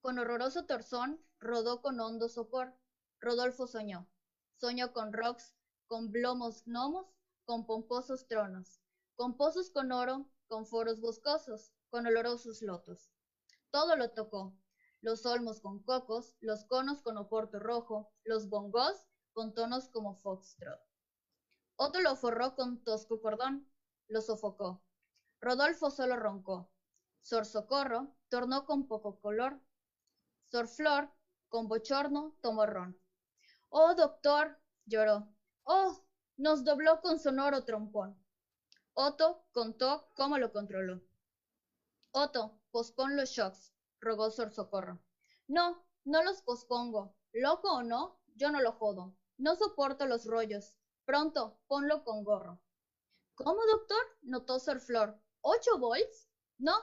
Con 0.00 0.18
horroroso 0.18 0.64
torzón, 0.64 1.22
rodó 1.38 1.82
con 1.82 2.00
hondo 2.00 2.30
sopor. 2.30 2.72
Rodolfo 3.20 3.66
soñó. 3.66 4.08
Soñó 4.56 4.94
con 4.94 5.12
rocks, 5.12 5.54
con 5.90 6.12
blomos 6.12 6.62
gnomos, 6.66 7.08
con 7.44 7.66
pomposos 7.66 8.28
tronos, 8.28 8.80
con 9.16 9.36
pozos 9.36 9.70
con 9.70 9.90
oro, 9.90 10.30
con 10.46 10.64
foros 10.64 11.00
boscosos, 11.00 11.72
con 11.90 12.06
olorosos 12.06 12.62
lotos. 12.62 13.10
Todo 13.72 13.96
lo 13.96 14.12
tocó. 14.12 14.56
Los 15.00 15.26
olmos 15.26 15.60
con 15.60 15.82
cocos, 15.82 16.36
los 16.38 16.64
conos 16.66 17.02
con 17.02 17.16
oporto 17.18 17.58
rojo, 17.58 18.12
los 18.22 18.48
bongos 18.48 19.08
con 19.32 19.52
tonos 19.52 19.88
como 19.88 20.14
foxtrot. 20.14 20.80
Otto 21.74 22.00
lo 22.00 22.14
forró 22.14 22.54
con 22.54 22.84
tosco 22.84 23.20
cordón, 23.20 23.68
lo 24.06 24.20
sofocó. 24.20 24.84
Rodolfo 25.40 25.90
solo 25.90 26.14
roncó. 26.14 26.70
Sor 27.20 27.44
Socorro 27.44 28.14
tornó 28.28 28.64
con 28.64 28.86
poco 28.86 29.20
color. 29.20 29.60
Sor 30.44 30.68
Flor, 30.68 31.10
con 31.48 31.66
bochorno, 31.66 32.36
tomó 32.42 32.64
ron. 32.66 32.96
Oh, 33.70 33.96
doctor, 33.96 34.56
lloró. 34.86 35.34
Oh, 35.72 35.96
nos 36.36 36.64
dobló 36.64 37.00
con 37.00 37.20
sonoro 37.20 37.62
trompón. 37.62 38.18
Otto 38.94 39.44
contó 39.52 40.04
cómo 40.16 40.36
lo 40.36 40.50
controló. 40.50 41.00
Otto, 42.10 42.58
pospon 42.72 43.16
los 43.16 43.28
shocks, 43.28 43.72
rogó 44.00 44.32
Sor 44.32 44.50
Socorro. 44.50 44.98
No, 45.46 45.80
no 46.04 46.24
los 46.24 46.42
pospongo. 46.42 47.14
Loco 47.32 47.72
o 47.72 47.84
no, 47.84 48.18
yo 48.34 48.50
no 48.50 48.60
lo 48.60 48.72
jodo. 48.72 49.14
No 49.38 49.54
soporto 49.54 50.06
los 50.06 50.24
rollos. 50.24 50.74
Pronto, 51.04 51.60
ponlo 51.68 52.02
con 52.02 52.24
gorro. 52.24 52.60
¿Cómo, 53.36 53.64
doctor? 53.66 54.04
notó 54.22 54.58
Sor 54.58 54.80
Flor. 54.80 55.16
¿Ocho 55.40 55.78
volts? 55.78 56.26
No, 56.58 56.74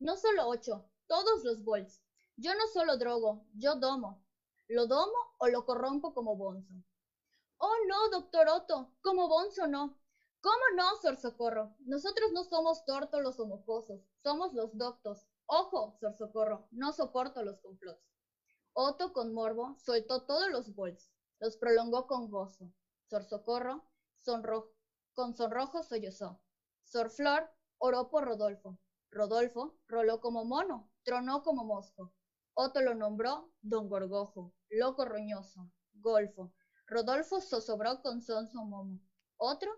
no 0.00 0.18
solo 0.18 0.48
ocho, 0.48 0.84
todos 1.06 1.44
los 1.44 1.64
volts. 1.64 2.02
Yo 2.36 2.54
no 2.54 2.66
solo 2.66 2.98
drogo, 2.98 3.46
yo 3.54 3.76
domo. 3.76 4.22
¿Lo 4.68 4.86
domo 4.86 5.16
o 5.38 5.48
lo 5.48 5.64
corrompo 5.64 6.12
como 6.12 6.36
bonzo? 6.36 6.74
Oh, 7.58 7.74
no, 7.88 8.08
doctor 8.10 8.48
Otto, 8.48 8.90
como 9.00 9.28
bonzo 9.28 9.66
no. 9.66 9.96
¿Cómo 10.40 10.64
no, 10.76 10.96
Sor 10.96 11.16
Socorro? 11.16 11.74
Nosotros 11.80 12.32
no 12.32 12.44
somos 12.44 12.84
tórtolos 12.84 13.40
o 13.40 13.46
mocosos, 13.46 14.02
somos 14.22 14.52
los 14.52 14.76
doctos. 14.76 15.26
Ojo, 15.46 15.96
Sor 15.98 16.14
Socorro, 16.14 16.66
no 16.70 16.92
soporto 16.92 17.42
los 17.42 17.58
complots. 17.60 18.04
Otto, 18.72 19.12
con 19.12 19.32
morbo, 19.32 19.76
soltó 19.78 20.22
todos 20.22 20.50
los 20.50 20.74
volts. 20.74 21.10
Los 21.40 21.56
prolongó 21.56 22.06
con 22.06 22.30
gozo. 22.30 22.72
Sor 23.08 23.24
Socorro, 23.24 23.84
con 25.14 25.34
sonrojo 25.34 25.82
sollozó. 25.82 26.40
Sor 26.84 27.10
Flor 27.10 27.48
oró 27.78 28.10
por 28.10 28.24
Rodolfo. 28.24 28.78
Rodolfo 29.10 29.76
roló 29.86 30.20
como 30.20 30.44
mono, 30.44 30.90
tronó 31.04 31.42
como 31.42 31.64
mosco. 31.64 32.12
Otto 32.54 32.80
lo 32.80 32.94
nombró 32.94 33.50
Don 33.62 33.88
Gorgojo, 33.88 34.52
loco 34.70 35.04
roñoso, 35.04 35.70
golfo. 35.92 36.52
Rodolfo 36.94 37.40
zozobró 37.40 38.00
con 38.02 38.22
sonso 38.22 38.64
momo. 38.64 39.00
Otro, 39.36 39.70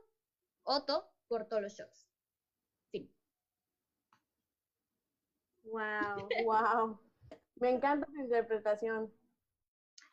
Otto 0.64 1.10
cortó 1.28 1.60
los 1.60 1.72
shocks. 1.72 2.06
Fin. 2.90 3.10
Wow, 5.64 6.28
wow. 6.44 7.00
Me 7.54 7.70
encanta 7.70 8.06
tu 8.06 8.20
interpretación. 8.20 9.10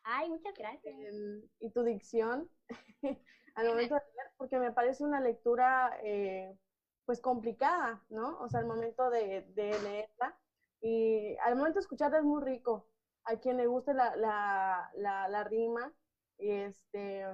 Ay, 0.02 0.30
muchas 0.30 0.54
gracias. 0.54 0.94
Em, 0.98 1.42
y 1.60 1.70
tu 1.72 1.82
dicción 1.82 2.50
al 3.54 3.66
momento 3.66 3.96
de 3.96 4.00
leer, 4.00 4.32
porque 4.38 4.58
me 4.58 4.72
parece 4.72 5.04
una 5.04 5.20
lectura 5.20 5.98
eh, 6.02 6.58
pues 7.04 7.20
complicada, 7.20 8.02
¿no? 8.08 8.40
O 8.40 8.48
sea, 8.48 8.60
al 8.60 8.66
momento 8.66 9.10
de, 9.10 9.42
de, 9.54 9.78
leerla 9.82 10.38
y 10.80 11.36
al 11.44 11.56
momento 11.56 11.80
de 11.80 11.82
escucharla 11.82 12.18
es 12.18 12.24
muy 12.24 12.42
rico. 12.42 12.88
A 13.24 13.36
quien 13.36 13.58
le 13.58 13.66
guste 13.66 13.92
la, 13.92 14.16
la, 14.16 14.90
la, 15.28 15.44
rima, 15.44 15.92
este, 16.38 17.24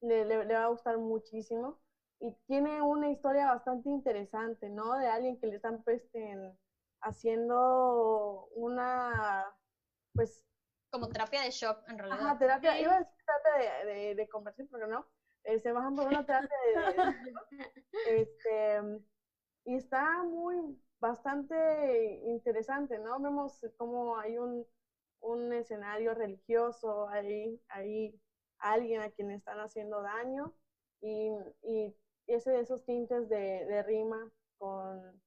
le, 0.00 0.24
le, 0.24 0.54
va 0.54 0.64
a 0.64 0.68
gustar 0.68 0.98
muchísimo. 0.98 1.80
Y 2.20 2.32
tiene 2.46 2.80
una 2.80 3.10
historia 3.10 3.46
bastante 3.46 3.88
interesante, 3.88 4.70
¿no? 4.70 4.96
De 4.98 5.08
alguien 5.08 5.38
que 5.38 5.48
le 5.48 5.56
están 5.56 5.82
pues, 5.82 6.02
haciendo 7.00 8.46
una, 8.54 9.44
pues, 10.14 10.44
como 10.90 11.08
terapia 11.08 11.42
de 11.42 11.50
shock, 11.50 11.82
en 11.88 11.98
realidad. 11.98 12.20
Ajá, 12.20 12.38
terapia, 12.38 12.80
iba 12.80 12.94
a 12.94 12.98
decir 13.00 13.14
terapia 13.26 13.84
de, 13.84 13.92
de, 13.92 14.14
de 14.14 14.28
conversión, 14.28 14.68
pero 14.70 14.86
no. 14.86 15.06
Se 15.42 15.54
este, 15.54 15.72
bajan 15.72 15.94
por 15.94 16.06
una 16.06 16.24
terapia 16.24 16.56
de, 16.66 17.14
este, 18.08 18.80
y 19.64 19.76
está 19.76 20.22
muy, 20.22 20.80
bastante 21.00 22.20
interesante, 22.24 22.98
¿no? 22.98 23.20
Vemos 23.20 23.60
cómo 23.76 24.16
hay 24.16 24.38
un, 24.38 24.66
un 25.24 25.52
escenario 25.52 26.14
religioso, 26.14 27.08
hay, 27.08 27.60
alguien 28.58 29.00
a 29.02 29.10
quien 29.10 29.30
están 29.30 29.58
haciendo 29.58 30.02
daño 30.02 30.54
y, 31.00 31.30
y 31.62 31.94
ese, 32.26 32.60
esos 32.60 32.84
tintes 32.84 33.28
de, 33.28 33.82
rima 33.82 34.30
con, 34.58 35.20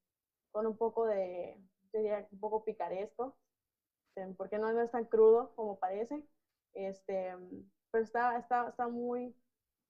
con 0.51 0.65
un 0.65 0.77
poco 0.77 1.05
de, 1.05 1.61
diría, 1.93 2.27
un 2.31 2.39
poco 2.39 2.63
picaresco, 2.63 3.35
este, 4.15 4.33
porque 4.35 4.57
no, 4.57 4.71
no 4.71 4.81
es 4.81 4.91
tan 4.91 5.05
crudo 5.05 5.53
como 5.55 5.77
parece, 5.77 6.23
este, 6.73 7.35
pero 7.91 8.03
está, 8.03 8.37
está, 8.37 8.69
está 8.69 8.87
muy, 8.87 9.35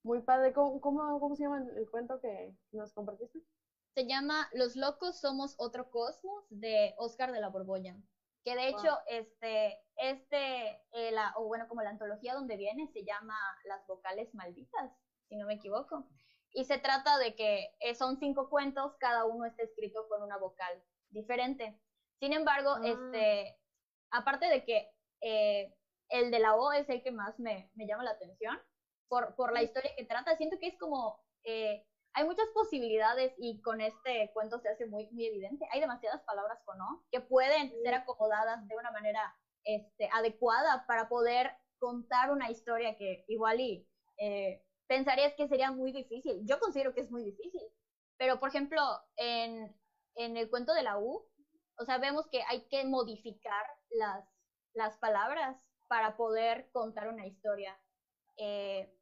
muy 0.02 0.20
padre. 0.20 0.52
¿Cómo, 0.52 0.80
cómo, 0.80 1.20
cómo 1.20 1.36
se 1.36 1.44
llama 1.44 1.64
el, 1.76 1.90
cuento 1.90 2.20
que 2.20 2.54
nos 2.72 2.92
compartiste? 2.92 3.40
se 3.94 4.06
llama 4.06 4.48
Los 4.52 4.76
locos 4.76 5.18
somos 5.18 5.54
otro 5.58 5.90
cosmos 5.90 6.44
de 6.50 6.94
Oscar 6.98 7.32
de 7.32 7.40
la 7.40 7.48
Borbolla. 7.48 7.96
Que 8.48 8.56
de 8.56 8.68
hecho, 8.68 8.98
este, 9.06 9.78
este, 9.96 10.80
eh, 10.92 11.10
la, 11.12 11.34
o 11.36 11.46
bueno, 11.46 11.68
como 11.68 11.82
la 11.82 11.90
antología 11.90 12.32
donde 12.32 12.56
viene, 12.56 12.88
se 12.94 13.04
llama 13.04 13.36
Las 13.64 13.86
vocales 13.86 14.34
malditas, 14.34 14.90
si 15.28 15.36
no 15.36 15.46
me 15.46 15.54
equivoco. 15.54 16.08
Y 16.52 16.64
se 16.64 16.78
trata 16.78 17.18
de 17.18 17.34
que 17.34 17.74
eh, 17.80 17.94
son 17.94 18.18
cinco 18.18 18.48
cuentos, 18.48 18.94
cada 18.98 19.26
uno 19.26 19.44
está 19.44 19.64
escrito 19.64 20.08
con 20.08 20.22
una 20.22 20.38
vocal 20.38 20.82
diferente. 21.10 21.78
Sin 22.20 22.32
embargo, 22.32 22.76
Ah. 22.76 22.80
este, 22.84 23.58
aparte 24.10 24.46
de 24.46 24.64
que 24.64 24.90
eh, 25.20 25.74
el 26.08 26.30
de 26.30 26.38
la 26.38 26.56
O 26.56 26.72
es 26.72 26.88
el 26.88 27.02
que 27.02 27.10
más 27.10 27.38
me, 27.38 27.70
me 27.74 27.86
llama 27.86 28.04
la 28.04 28.12
atención, 28.12 28.58
por, 29.08 29.34
por 29.36 29.52
la 29.52 29.62
historia 29.62 29.94
que 29.94 30.06
trata, 30.06 30.36
siento 30.36 30.58
que 30.58 30.68
es 30.68 30.78
como, 30.78 31.22
eh, 31.44 31.86
hay 32.14 32.24
muchas 32.24 32.48
posibilidades 32.54 33.32
y 33.38 33.60
con 33.62 33.80
este 33.80 34.30
cuento 34.34 34.58
se 34.60 34.68
hace 34.68 34.86
muy, 34.86 35.08
muy 35.10 35.26
evidente. 35.26 35.66
Hay 35.72 35.80
demasiadas 35.80 36.22
palabras 36.22 36.58
con 36.64 36.80
O 36.80 37.04
que 37.10 37.20
pueden 37.20 37.70
ser 37.82 37.94
acomodadas 37.94 38.66
de 38.66 38.76
una 38.76 38.90
manera 38.90 39.34
este, 39.64 40.08
adecuada 40.12 40.84
para 40.86 41.08
poder 41.08 41.52
contar 41.78 42.30
una 42.32 42.50
historia 42.50 42.96
que 42.96 43.24
igual 43.28 43.60
y 43.60 43.88
eh, 44.18 44.64
pensarías 44.86 45.34
que 45.34 45.48
sería 45.48 45.70
muy 45.70 45.92
difícil. 45.92 46.42
Yo 46.44 46.58
considero 46.58 46.94
que 46.94 47.02
es 47.02 47.10
muy 47.10 47.22
difícil. 47.24 47.62
Pero, 48.16 48.40
por 48.40 48.48
ejemplo, 48.48 48.80
en, 49.16 49.76
en 50.16 50.36
el 50.36 50.50
cuento 50.50 50.74
de 50.74 50.82
la 50.82 50.98
U, 50.98 51.30
o 51.78 51.84
sea, 51.84 51.98
vemos 51.98 52.26
que 52.28 52.42
hay 52.48 52.66
que 52.68 52.84
modificar 52.84 53.64
las, 53.90 54.24
las 54.74 54.98
palabras 54.98 55.56
para 55.86 56.16
poder 56.16 56.70
contar 56.72 57.08
una 57.08 57.26
historia. 57.26 57.80
Eh, 58.36 58.97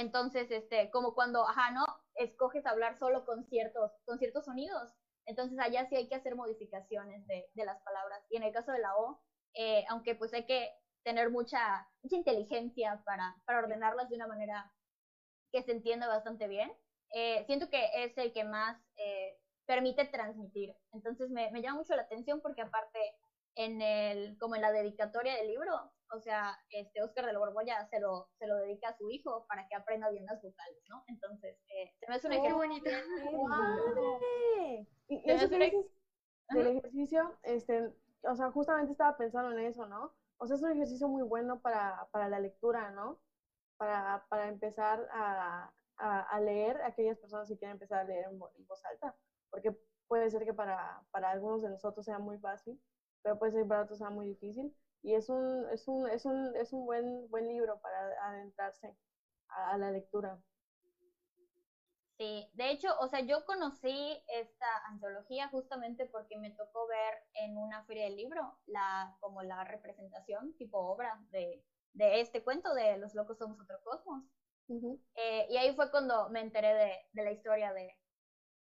entonces, 0.00 0.50
este, 0.50 0.90
como 0.90 1.14
cuando, 1.14 1.46
ajá, 1.46 1.70
¿no? 1.70 1.84
Escoges 2.14 2.66
hablar 2.66 2.98
solo 2.98 3.24
con 3.24 3.44
ciertos, 3.44 3.92
con 4.04 4.18
ciertos 4.18 4.44
sonidos. 4.44 4.92
Entonces, 5.26 5.58
allá 5.58 5.86
sí 5.88 5.96
hay 5.96 6.08
que 6.08 6.16
hacer 6.16 6.34
modificaciones 6.34 7.26
de, 7.26 7.46
de 7.54 7.64
las 7.64 7.80
palabras. 7.82 8.24
Y 8.30 8.36
en 8.36 8.42
el 8.42 8.52
caso 8.52 8.72
de 8.72 8.80
la 8.80 8.96
O, 8.96 9.20
eh, 9.54 9.84
aunque 9.88 10.14
pues 10.14 10.32
hay 10.34 10.44
que 10.46 10.70
tener 11.02 11.30
mucha, 11.30 11.88
mucha 12.02 12.16
inteligencia 12.16 13.02
para, 13.04 13.34
para 13.46 13.60
ordenarlas 13.60 14.08
de 14.08 14.16
una 14.16 14.26
manera 14.26 14.70
que 15.52 15.62
se 15.62 15.72
entienda 15.72 16.06
bastante 16.08 16.46
bien, 16.48 16.72
eh, 17.14 17.44
siento 17.46 17.68
que 17.68 17.90
es 18.04 18.16
el 18.18 18.32
que 18.32 18.44
más 18.44 18.78
eh, 18.96 19.36
permite 19.66 20.04
transmitir. 20.06 20.74
Entonces 20.92 21.30
me, 21.30 21.50
me 21.50 21.62
llama 21.62 21.78
mucho 21.78 21.96
la 21.96 22.02
atención 22.02 22.40
porque 22.40 22.62
aparte 22.62 22.98
en 23.56 23.82
el, 23.82 24.38
como 24.38 24.54
en 24.54 24.62
la 24.62 24.72
dedicatoria 24.72 25.34
del 25.36 25.48
libro, 25.48 25.92
o 26.12 26.20
sea, 26.20 26.56
este 26.70 27.02
Oscar 27.02 27.26
de 27.26 27.32
la 27.32 27.38
Borbolla 27.38 27.86
se 27.86 28.00
lo, 28.00 28.28
se 28.38 28.46
lo 28.46 28.56
dedica 28.56 28.88
a 28.88 28.96
su 28.96 29.10
hijo 29.10 29.46
para 29.46 29.66
que 29.68 29.74
aprenda 29.74 30.10
bien 30.10 30.26
las 30.26 30.42
vocales, 30.42 30.82
¿no? 30.88 31.02
Entonces, 31.06 31.56
eh, 31.68 31.92
se 31.98 32.06
me 32.08 32.14
hace 32.14 32.26
un 32.26 32.32
Qué 32.32 32.38
ejemplo. 32.38 32.58
bonito. 32.58 32.90
¡Qué 32.90 33.36
padre! 33.48 34.86
Y 35.08 35.30
eso 35.30 35.48
que 35.48 35.58
dices 35.58 35.86
del 36.50 36.66
ejercicio, 36.66 37.38
este, 37.42 37.92
o 38.22 38.34
sea, 38.34 38.50
justamente 38.50 38.92
estaba 38.92 39.16
pensando 39.16 39.52
en 39.52 39.66
eso, 39.66 39.86
¿no? 39.86 40.12
O 40.38 40.46
sea, 40.46 40.56
es 40.56 40.62
un 40.62 40.72
ejercicio 40.72 41.06
muy 41.08 41.22
bueno 41.22 41.60
para, 41.60 42.08
para 42.12 42.28
la 42.28 42.40
lectura, 42.40 42.90
¿no? 42.90 43.20
Para, 43.76 44.26
para 44.28 44.48
empezar 44.48 45.08
a, 45.12 45.72
a, 45.96 46.20
a 46.22 46.40
leer 46.40 46.80
aquellas 46.82 47.18
personas 47.18 47.48
que 47.48 47.56
quieren 47.56 47.76
empezar 47.76 48.00
a 48.00 48.04
leer 48.04 48.26
en 48.30 48.38
voz 48.38 48.84
alta, 48.84 49.14
porque 49.50 49.76
puede 50.08 50.28
ser 50.30 50.44
que 50.44 50.52
para, 50.52 51.02
para 51.12 51.30
algunos 51.30 51.62
de 51.62 51.68
nosotros 51.68 52.04
sea 52.04 52.18
muy 52.18 52.38
fácil, 52.38 52.80
pero 53.22 53.38
puede 53.38 53.52
ser 53.52 53.62
que 53.62 53.68
para 53.68 53.82
otros 53.82 53.98
sea 53.98 54.10
muy 54.10 54.26
difícil. 54.26 54.74
Y 55.02 55.14
es 55.14 55.28
un, 55.28 55.66
es 55.72 55.86
un, 55.88 56.08
es 56.08 56.24
un, 56.24 56.56
es 56.56 56.72
un 56.72 56.86
buen, 56.86 57.28
buen 57.30 57.46
libro 57.48 57.78
para 57.80 58.10
adentrarse 58.28 58.96
a, 59.48 59.72
a 59.74 59.78
la 59.78 59.90
lectura. 59.92 60.40
Sí, 62.18 62.50
de 62.52 62.70
hecho, 62.70 62.88
o 63.00 63.08
sea, 63.08 63.20
yo 63.20 63.44
conocí 63.46 64.22
esta 64.28 64.66
antología 64.88 65.48
justamente 65.48 66.04
porque 66.06 66.36
me 66.36 66.50
tocó 66.52 66.86
ver 66.86 67.14
en 67.34 67.56
una 67.56 67.82
feria 67.84 68.04
del 68.04 68.16
libro 68.16 68.58
la, 68.66 69.16
como 69.20 69.42
la 69.42 69.64
representación, 69.64 70.54
tipo 70.58 70.78
obra 70.78 71.18
de, 71.30 71.64
de 71.94 72.20
este 72.20 72.44
cuento 72.44 72.74
de 72.74 72.98
Los 72.98 73.14
locos 73.14 73.38
somos 73.38 73.58
otro 73.58 73.80
cosmos. 73.82 74.24
Ujú. 74.68 75.00
Eh, 75.16 75.46
y 75.50 75.56
ahí 75.58 75.74
fue 75.74 75.90
cuando 75.90 76.28
me 76.30 76.40
enteré 76.40 76.74
de, 76.74 76.92
de 77.12 77.24
la 77.24 77.32
historia 77.32 77.72
de, 77.72 77.88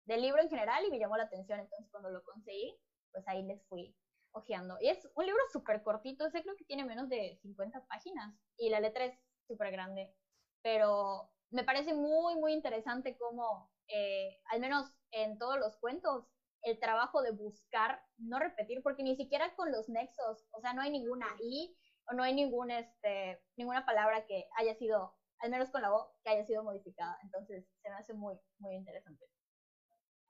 del 0.05 0.21
libro 0.21 0.41
en 0.41 0.49
general 0.49 0.85
y 0.85 0.91
me 0.91 0.99
llamó 0.99 1.17
la 1.17 1.23
atención. 1.23 1.59
Entonces, 1.59 1.89
cuando 1.91 2.09
lo 2.11 2.23
conseguí, 2.23 2.75
pues 3.11 3.27
ahí 3.27 3.43
les 3.43 3.63
fui 3.67 3.95
ojeando. 4.31 4.77
Y 4.79 4.89
es 4.89 5.09
un 5.15 5.25
libro 5.25 5.41
súper 5.51 5.81
cortito, 5.83 6.25
ese 6.25 6.41
creo 6.43 6.55
que 6.55 6.65
tiene 6.65 6.85
menos 6.85 7.09
de 7.09 7.37
50 7.41 7.85
páginas 7.87 8.35
y 8.57 8.69
la 8.69 8.79
letra 8.79 9.05
es 9.05 9.19
súper 9.47 9.71
grande. 9.71 10.13
Pero 10.61 11.31
me 11.51 11.63
parece 11.63 11.93
muy, 11.93 12.35
muy 12.35 12.53
interesante 12.53 13.17
cómo, 13.17 13.71
eh, 13.87 14.39
al 14.51 14.59
menos 14.59 14.91
en 15.11 15.37
todos 15.37 15.59
los 15.59 15.77
cuentos, 15.77 16.25
el 16.63 16.79
trabajo 16.79 17.21
de 17.21 17.31
buscar, 17.31 18.01
no 18.17 18.39
repetir, 18.39 18.81
porque 18.83 19.03
ni 19.03 19.15
siquiera 19.15 19.55
con 19.55 19.71
los 19.71 19.89
nexos, 19.89 20.45
o 20.51 20.61
sea, 20.61 20.73
no 20.73 20.81
hay 20.81 20.91
ninguna 20.91 21.27
I 21.41 21.75
o 22.09 22.13
no 22.13 22.23
hay 22.23 22.33
ningún, 22.33 22.71
este, 22.71 23.41
ninguna 23.55 23.85
palabra 23.85 24.25
que 24.25 24.45
haya 24.57 24.75
sido, 24.75 25.15
al 25.39 25.51
menos 25.51 25.69
con 25.71 25.81
la 25.81 25.93
O, 25.93 26.11
que 26.23 26.29
haya 26.31 26.43
sido 26.45 26.63
modificada. 26.63 27.17
Entonces, 27.23 27.65
se 27.81 27.89
me 27.89 27.95
hace 27.95 28.13
muy, 28.13 28.35
muy 28.57 28.75
interesante. 28.75 29.25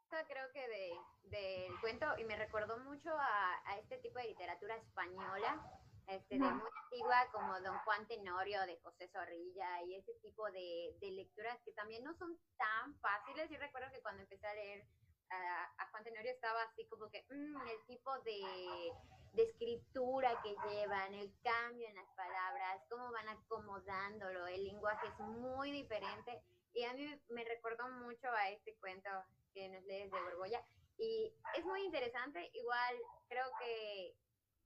Creo 0.09 0.51
que 0.51 0.67
de, 0.67 0.91
del 1.23 1.79
cuento 1.81 2.05
y 2.17 2.23
me 2.25 2.35
recordó 2.35 2.79
mucho 2.79 3.11
a, 3.15 3.61
a 3.65 3.77
este 3.77 3.99
tipo 3.99 4.17
de 4.17 4.29
literatura 4.29 4.75
española, 4.75 5.63
este, 6.07 6.39
de 6.39 6.39
muy 6.39 6.69
antigua 6.83 7.27
como 7.31 7.61
Don 7.61 7.77
Juan 7.79 8.07
Tenorio 8.07 8.65
de 8.65 8.79
José 8.79 9.07
Zorrilla 9.09 9.83
y 9.83 9.95
ese 9.95 10.13
tipo 10.15 10.49
de, 10.51 10.95
de 10.99 11.11
lecturas 11.11 11.59
que 11.63 11.73
también 11.73 12.03
no 12.03 12.15
son 12.15 12.35
tan 12.57 12.99
fáciles. 12.99 13.51
Yo 13.51 13.59
recuerdo 13.59 13.91
que 13.91 14.01
cuando 14.01 14.23
empecé 14.23 14.47
a 14.47 14.53
leer 14.55 14.83
a, 15.29 15.63
a 15.77 15.89
Juan 15.91 16.03
Tenorio 16.03 16.31
estaba 16.31 16.63
así 16.63 16.87
como 16.87 17.07
que 17.11 17.23
mm, 17.29 17.67
el 17.67 17.85
tipo 17.85 18.11
de, 18.21 18.91
de 19.33 19.43
escritura 19.43 20.41
que 20.41 20.55
llevan, 20.69 21.13
el 21.13 21.31
cambio 21.43 21.87
en 21.87 21.95
las 21.95 22.09
palabras, 22.15 22.81
cómo 22.89 23.11
van 23.11 23.29
acomodándolo, 23.29 24.47
el 24.47 24.63
lenguaje 24.63 25.07
es 25.07 25.19
muy 25.19 25.71
diferente. 25.71 26.41
Y 26.73 26.83
a 26.83 26.93
mí 26.93 27.21
me 27.29 27.43
recordó 27.43 27.87
mucho 27.89 28.27
a 28.31 28.49
este 28.49 28.75
cuento 28.77 29.09
que 29.53 29.69
nos 29.69 29.83
lees 29.85 30.11
de 30.11 30.19
Borbolla. 30.21 30.63
Y 30.97 31.33
es 31.55 31.65
muy 31.65 31.81
interesante, 31.83 32.49
igual 32.53 32.95
creo 33.27 33.45
que 33.59 34.15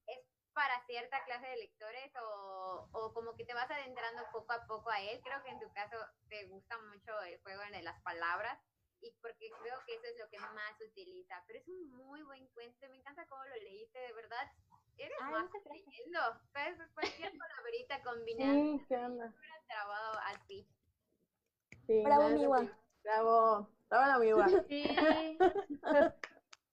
es 0.08 0.20
para 0.54 0.86
cierta 0.86 1.24
clase 1.26 1.48
de 1.48 1.58
lectores 1.58 2.12
o, 2.22 2.88
o 2.92 3.14
como 3.14 3.36
que 3.36 3.46
te 3.46 3.54
vas 3.54 3.70
adentrando 3.70 4.24
poco 4.32 4.54
a 4.54 4.66
poco 4.68 4.90
a 4.90 5.02
él. 5.02 5.22
Creo 5.24 5.44
que 5.44 5.50
en 5.52 5.60
tu 5.60 5.72
caso 5.74 5.98
te 6.30 6.46
gusta 6.48 6.78
mucho 6.80 7.22
el 7.24 7.40
juego 7.42 7.62
de 7.72 7.84
las 7.84 8.02
palabras 8.04 8.60
y 9.02 9.12
porque 9.22 9.50
creo 9.62 9.78
que 9.86 9.96
eso 9.96 10.06
es 10.06 10.18
lo 10.20 10.30
que 10.30 10.40
más 10.40 10.80
utiliza. 10.82 11.44
Pero 11.48 11.60
es 11.60 11.68
un 11.68 11.92
muy 11.92 12.22
buen 12.24 12.48
cuento, 12.50 12.88
me 12.90 12.98
encanta 12.98 13.28
cómo 13.28 13.44
lo 13.46 13.56
leíste, 13.56 14.00
de 14.00 14.14
verdad. 14.14 14.48
Eres 14.98 15.18
Ay, 15.22 15.34
más 15.34 15.50
leyendo. 15.66 16.20
¿Sabes? 16.54 16.78
Cualquier 16.94 17.34
palabrita 17.38 18.02
combinada, 18.04 18.54
Sí, 18.54 18.86
¿qué 18.88 18.96
onda? 18.96 19.34
trabado 19.68 20.20
así. 20.28 20.68
Sí, 21.88 22.04
Bravo, 22.04 22.30
Miwa. 22.30 22.80
Bravo, 23.04 23.68
bravo 24.00 24.24
la. 24.24 24.48
Sí. 24.68 24.84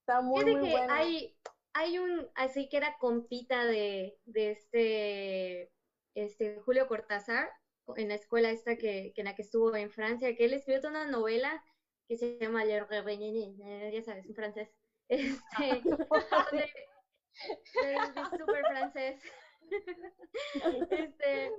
Está 0.01 0.21
muy, 0.23 0.45
muy 0.45 0.69
que 0.71 0.77
hay, 0.77 1.37
hay 1.75 1.99
un, 1.99 2.29
así 2.35 2.69
que 2.69 2.77
era 2.79 2.97
compita 2.99 3.65
de, 3.65 4.19
de 4.25 4.51
este, 4.51 5.73
este 6.15 6.61
Julio 6.61 6.87
Cortázar, 6.87 7.49
en 7.97 8.09
la 8.09 8.15
escuela 8.15 8.51
esta 8.51 8.77
que, 8.77 9.13
que 9.15 9.21
en 9.21 9.27
la 9.27 9.35
que 9.35 9.43
estuvo 9.43 9.75
en 9.75 9.91
Francia, 9.91 10.35
que 10.37 10.45
él 10.45 10.55
escribió 10.55 10.81
toda 10.81 10.93
una 10.93 11.07
novela 11.07 11.63
que 12.09 12.17
se 12.17 12.39
llama 12.39 12.65
Le 12.65 12.75
ya 13.93 14.03
sabes, 14.03 14.27
en 14.27 14.35
francés. 14.35 14.71
Este, 15.09 15.41
donde- 15.85 16.73
es 17.33 18.17
es 18.17 18.39
súper 18.39 18.65
francés. 18.67 19.23
Este, 20.91 21.53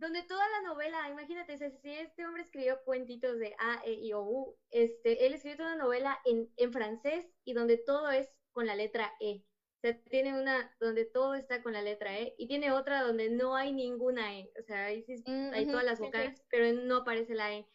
donde 0.00 0.22
toda 0.24 0.48
la 0.48 0.62
novela, 0.68 1.08
imagínate, 1.10 1.56
si 1.58 1.90
este 1.90 2.26
hombre 2.26 2.42
escribió 2.42 2.82
cuentitos 2.84 3.38
de 3.38 3.54
A, 3.58 3.82
E, 3.84 3.92
I, 3.94 4.12
O, 4.14 4.22
U, 4.22 4.58
este, 4.70 5.26
él 5.26 5.34
escribió 5.34 5.58
toda 5.58 5.74
una 5.74 5.84
novela 5.84 6.18
en, 6.24 6.52
en 6.56 6.72
francés 6.72 7.30
y 7.44 7.52
donde 7.54 7.76
todo 7.78 8.10
es 8.10 8.30
con 8.52 8.66
la 8.66 8.76
letra 8.76 9.12
E. 9.20 9.44
O 9.78 9.80
sea, 9.80 9.98
tiene 10.04 10.38
una 10.40 10.76
donde 10.80 11.04
todo 11.06 11.34
está 11.34 11.62
con 11.62 11.72
la 11.72 11.82
letra 11.82 12.18
E 12.18 12.34
y 12.38 12.46
tiene 12.48 12.72
otra 12.72 13.02
donde 13.02 13.30
no 13.30 13.56
hay 13.56 13.72
ninguna 13.72 14.38
E. 14.38 14.52
O 14.58 14.62
sea, 14.62 14.86
ahí 14.86 15.02
sí 15.02 15.16
Mm, 15.26 15.52
hay 15.54 15.66
todas 15.66 15.84
las 15.84 16.00
vocales, 16.00 16.42
pero 16.50 16.72
no 16.72 16.96
aparece 16.98 17.34
la 17.34 17.54
E. 17.54 17.66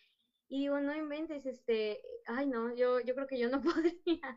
Y 0.48 0.62
digo, 0.62 0.80
no 0.80 0.96
inventes, 0.96 1.46
este, 1.46 2.02
ay 2.28 2.48
no, 2.48 2.76
yo, 2.76 3.00
yo 3.00 3.16
creo 3.16 3.28
que 3.28 3.40
yo 3.40 3.50
no 3.50 3.62
podría, 3.64 4.36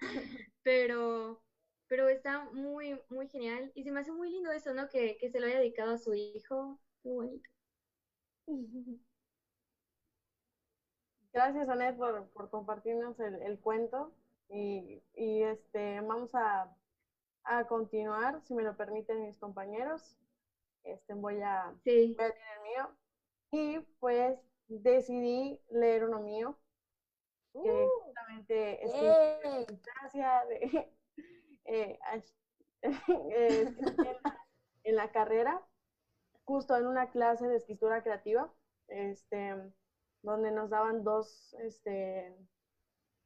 pero, 0.62 1.44
pero 1.86 2.08
está 2.08 2.44
muy, 2.52 3.00
muy 3.10 3.28
genial 3.28 3.70
y 3.74 3.84
se 3.84 3.92
me 3.92 4.00
hace 4.00 4.12
muy 4.12 4.30
lindo 4.30 4.50
eso, 4.52 4.72
¿no? 4.74 4.88
Que, 4.88 5.16
que 5.18 5.30
se 5.30 5.40
lo 5.40 5.46
haya 5.46 5.58
dedicado 5.58 5.92
a 5.92 5.98
su 5.98 6.14
hijo, 6.14 6.80
muy 7.02 7.14
bonito. 7.26 7.50
Gracias, 11.32 11.68
Anet, 11.68 11.96
por, 11.96 12.28
por 12.30 12.50
compartirnos 12.50 13.18
el, 13.20 13.42
el 13.42 13.58
cuento. 13.60 14.12
Y, 14.48 15.02
y, 15.14 15.42
este, 15.42 16.00
vamos 16.00 16.34
a, 16.34 16.74
a 17.44 17.64
continuar, 17.66 18.40
si 18.42 18.54
me 18.54 18.62
lo 18.62 18.76
permiten 18.76 19.22
mis 19.22 19.36
compañeros. 19.38 20.16
Este, 20.84 21.14
voy 21.14 21.40
a, 21.42 21.72
Sí, 21.84 22.14
voy 22.18 22.26
a 22.26 22.28
leer 22.28 22.34
el 22.56 22.62
mío. 22.62 22.96
Y 23.52 23.80
pues 24.00 24.38
decidí 24.68 25.60
leer 25.70 26.04
uno 26.04 26.20
mío. 26.20 26.58
que 27.52 27.60
Uh, 27.70 27.88
justamente 28.04 28.84
es 28.84 28.92
¡Yay! 28.94 29.66
gracia 29.84 30.44
de 30.48 30.90
eh, 31.66 31.98
eh, 32.82 33.62
escribí 33.62 34.08
en, 34.08 34.16
la, 34.24 34.38
en 34.84 34.96
la 34.96 35.12
carrera, 35.12 35.62
justo 36.48 36.74
en 36.74 36.86
una 36.86 37.10
clase 37.10 37.46
de 37.46 37.56
escritura 37.56 38.02
creativa, 38.02 38.50
este, 38.88 39.54
donde 40.22 40.50
nos 40.50 40.70
daban 40.70 41.04
dos, 41.04 41.54
este, 41.60 42.34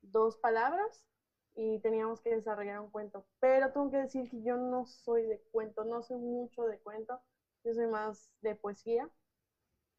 dos 0.00 0.36
palabras 0.38 1.06
y 1.54 1.78
teníamos 1.82 2.20
que 2.20 2.34
desarrollar 2.34 2.80
un 2.80 2.90
cuento. 2.90 3.24
Pero 3.38 3.72
tengo 3.72 3.92
que 3.92 3.98
decir 3.98 4.28
que 4.28 4.42
yo 4.42 4.56
no 4.56 4.86
soy 4.86 5.22
de 5.26 5.40
cuento, 5.52 5.84
no 5.84 6.02
soy 6.02 6.18
mucho 6.18 6.64
de 6.64 6.80
cuento, 6.80 7.22
yo 7.62 7.72
soy 7.74 7.86
más 7.86 8.28
de 8.40 8.56
poesía. 8.56 9.08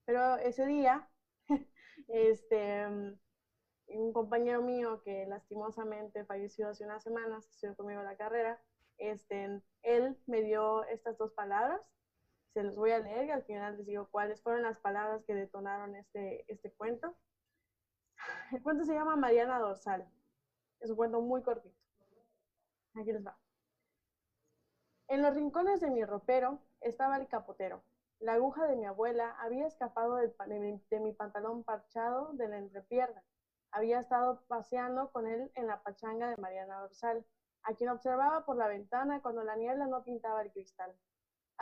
Pero 0.03 0.36
ese 0.39 0.65
día, 0.65 1.09
este, 2.09 2.86
un 3.88 4.11
compañero 4.11 4.61
mío 4.61 5.01
que 5.01 5.26
lastimosamente 5.28 6.26
falleció 6.26 6.67
hace 6.67 6.84
unas 6.84 7.03
semanas, 7.03 7.47
estudió 7.47 7.74
conmigo 7.78 8.03
la 8.03 8.17
carrera, 8.17 8.61
este, 8.97 9.61
él 9.82 10.17
me 10.26 10.41
dio 10.41 10.84
estas 10.88 11.17
dos 11.17 11.32
palabras. 11.32 11.80
Se 12.54 12.62
los 12.62 12.76
voy 12.76 12.91
a 12.91 12.99
leer 12.99 13.26
y 13.26 13.32
al 13.32 13.43
final 13.43 13.78
les 13.78 13.86
digo 13.88 14.08
cuáles 14.12 14.41
fueron 14.41 14.62
las 14.62 14.78
palabras 14.78 15.24
que 15.26 15.34
detonaron 15.34 15.95
este, 15.95 16.45
este 16.51 16.72
cuento. 16.72 17.16
El 18.51 18.62
cuento 18.62 18.86
se 18.86 18.93
llama 18.93 19.16
Mariana 19.16 19.60
Dorsal. 19.60 20.08
Es 20.80 20.91
un 20.91 20.95
cuento 20.95 21.22
muy 21.22 21.41
cortito. 21.41 21.76
Aquí 22.95 23.12
les 23.12 23.26
va. 23.26 23.36
En 25.08 25.22
los 25.22 25.34
rincones 25.34 25.82
de 25.82 25.89
mi 25.89 26.06
ropero 26.06 26.60
estaba 26.82 27.18
el 27.18 27.28
capotero. 27.28 27.84
La 28.20 28.34
aguja 28.34 28.68
de 28.68 28.76
mi 28.76 28.86
abuela 28.86 29.36
había 29.39 29.66
escapado 29.66 30.16
de, 30.16 30.60
mi, 30.60 30.80
de 30.89 30.99
mi 30.99 31.12
pantalón 31.12 31.64
parchado 31.64 32.34
de 32.34 32.47
la 32.47 32.58
entrepierna. 32.58 33.24
Había 33.72 33.99
estado 33.99 34.43
paseando 34.47 35.12
con 35.12 35.28
él 35.28 35.51
en 35.56 35.68
la 35.68 35.82
pachanga 35.82 36.30
de 36.30 36.38
Mariana 36.38 36.82
Dorsal, 36.82 37.26
a 37.64 37.74
quien 37.74 37.89
observaba 37.89 38.45
por 38.45 38.58
la 38.58 38.68
ventana 38.68 39.22
cuando 39.22 39.43
la 39.43 39.56
niebla 39.56 39.88
no 39.88 40.04
pintaba 40.04 40.43
el 40.43 40.51
cristal. 40.51 40.95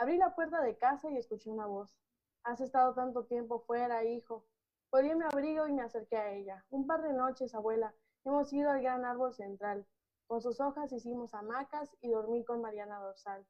Abrí 0.02 0.16
la 0.16 0.34
puerta 0.34 0.60
de 0.60 0.76
casa 0.76 1.12
y 1.12 1.16
escuché 1.16 1.48
una 1.48 1.66
voz. 1.66 1.94
Has 2.42 2.60
estado 2.60 2.92
tanto 2.92 3.24
tiempo 3.26 3.60
fuera, 3.60 4.02
hijo. 4.02 4.44
Colgué 4.90 5.14
mi 5.14 5.22
abrigo 5.22 5.68
y 5.68 5.72
me 5.72 5.82
acerqué 5.82 6.16
a 6.16 6.32
ella. 6.32 6.64
Un 6.70 6.88
par 6.88 7.02
de 7.02 7.12
noches, 7.12 7.54
abuela, 7.54 7.94
hemos 8.24 8.52
ido 8.52 8.68
al 8.68 8.82
gran 8.82 9.04
árbol 9.04 9.32
central. 9.32 9.86
Con 10.26 10.42
sus 10.42 10.58
hojas 10.58 10.90
hicimos 10.90 11.34
hamacas 11.34 11.88
y 12.00 12.10
dormí 12.10 12.44
con 12.44 12.60
Mariana 12.60 12.98
Dorsal. 12.98 13.46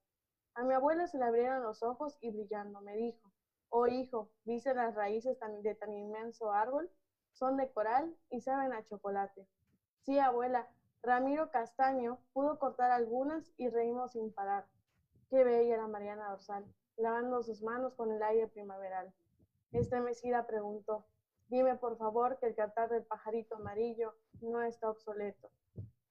A 0.54 0.62
mi 0.64 0.74
abuela 0.74 1.06
se 1.06 1.16
le 1.16 1.24
abrieron 1.24 1.62
los 1.62 1.82
ojos 1.82 2.18
y 2.20 2.30
brillando 2.30 2.82
me 2.82 2.96
dijo, 2.96 3.32
oh 3.70 3.86
hijo, 3.86 4.28
¿viste 4.44 4.74
las 4.74 4.94
raíces 4.94 5.38
de 5.62 5.74
tan 5.74 5.90
inmenso 5.94 6.52
árbol? 6.52 6.90
Son 7.32 7.56
de 7.56 7.72
coral 7.72 8.14
y 8.28 8.42
saben 8.42 8.74
a 8.74 8.84
chocolate. 8.84 9.48
Sí, 10.02 10.18
abuela, 10.18 10.68
Ramiro 11.02 11.50
Castaño 11.50 12.18
pudo 12.34 12.58
cortar 12.58 12.90
algunas 12.90 13.50
y 13.56 13.70
reímos 13.70 14.12
sin 14.12 14.34
parar. 14.34 14.66
Qué 15.32 15.44
bella 15.44 15.76
era 15.76 15.86
Mariana 15.86 16.28
Dorsal, 16.28 16.62
lavando 16.98 17.42
sus 17.42 17.62
manos 17.62 17.94
con 17.94 18.12
el 18.12 18.22
aire 18.22 18.48
primaveral. 18.48 19.14
Estremecida 19.70 20.46
preguntó, 20.46 21.06
dime 21.48 21.74
por 21.74 21.96
favor 21.96 22.38
que 22.38 22.44
el 22.44 22.54
cantar 22.54 22.90
del 22.90 23.06
pajarito 23.06 23.56
amarillo 23.56 24.12
no 24.42 24.62
está 24.62 24.90
obsoleto. 24.90 25.48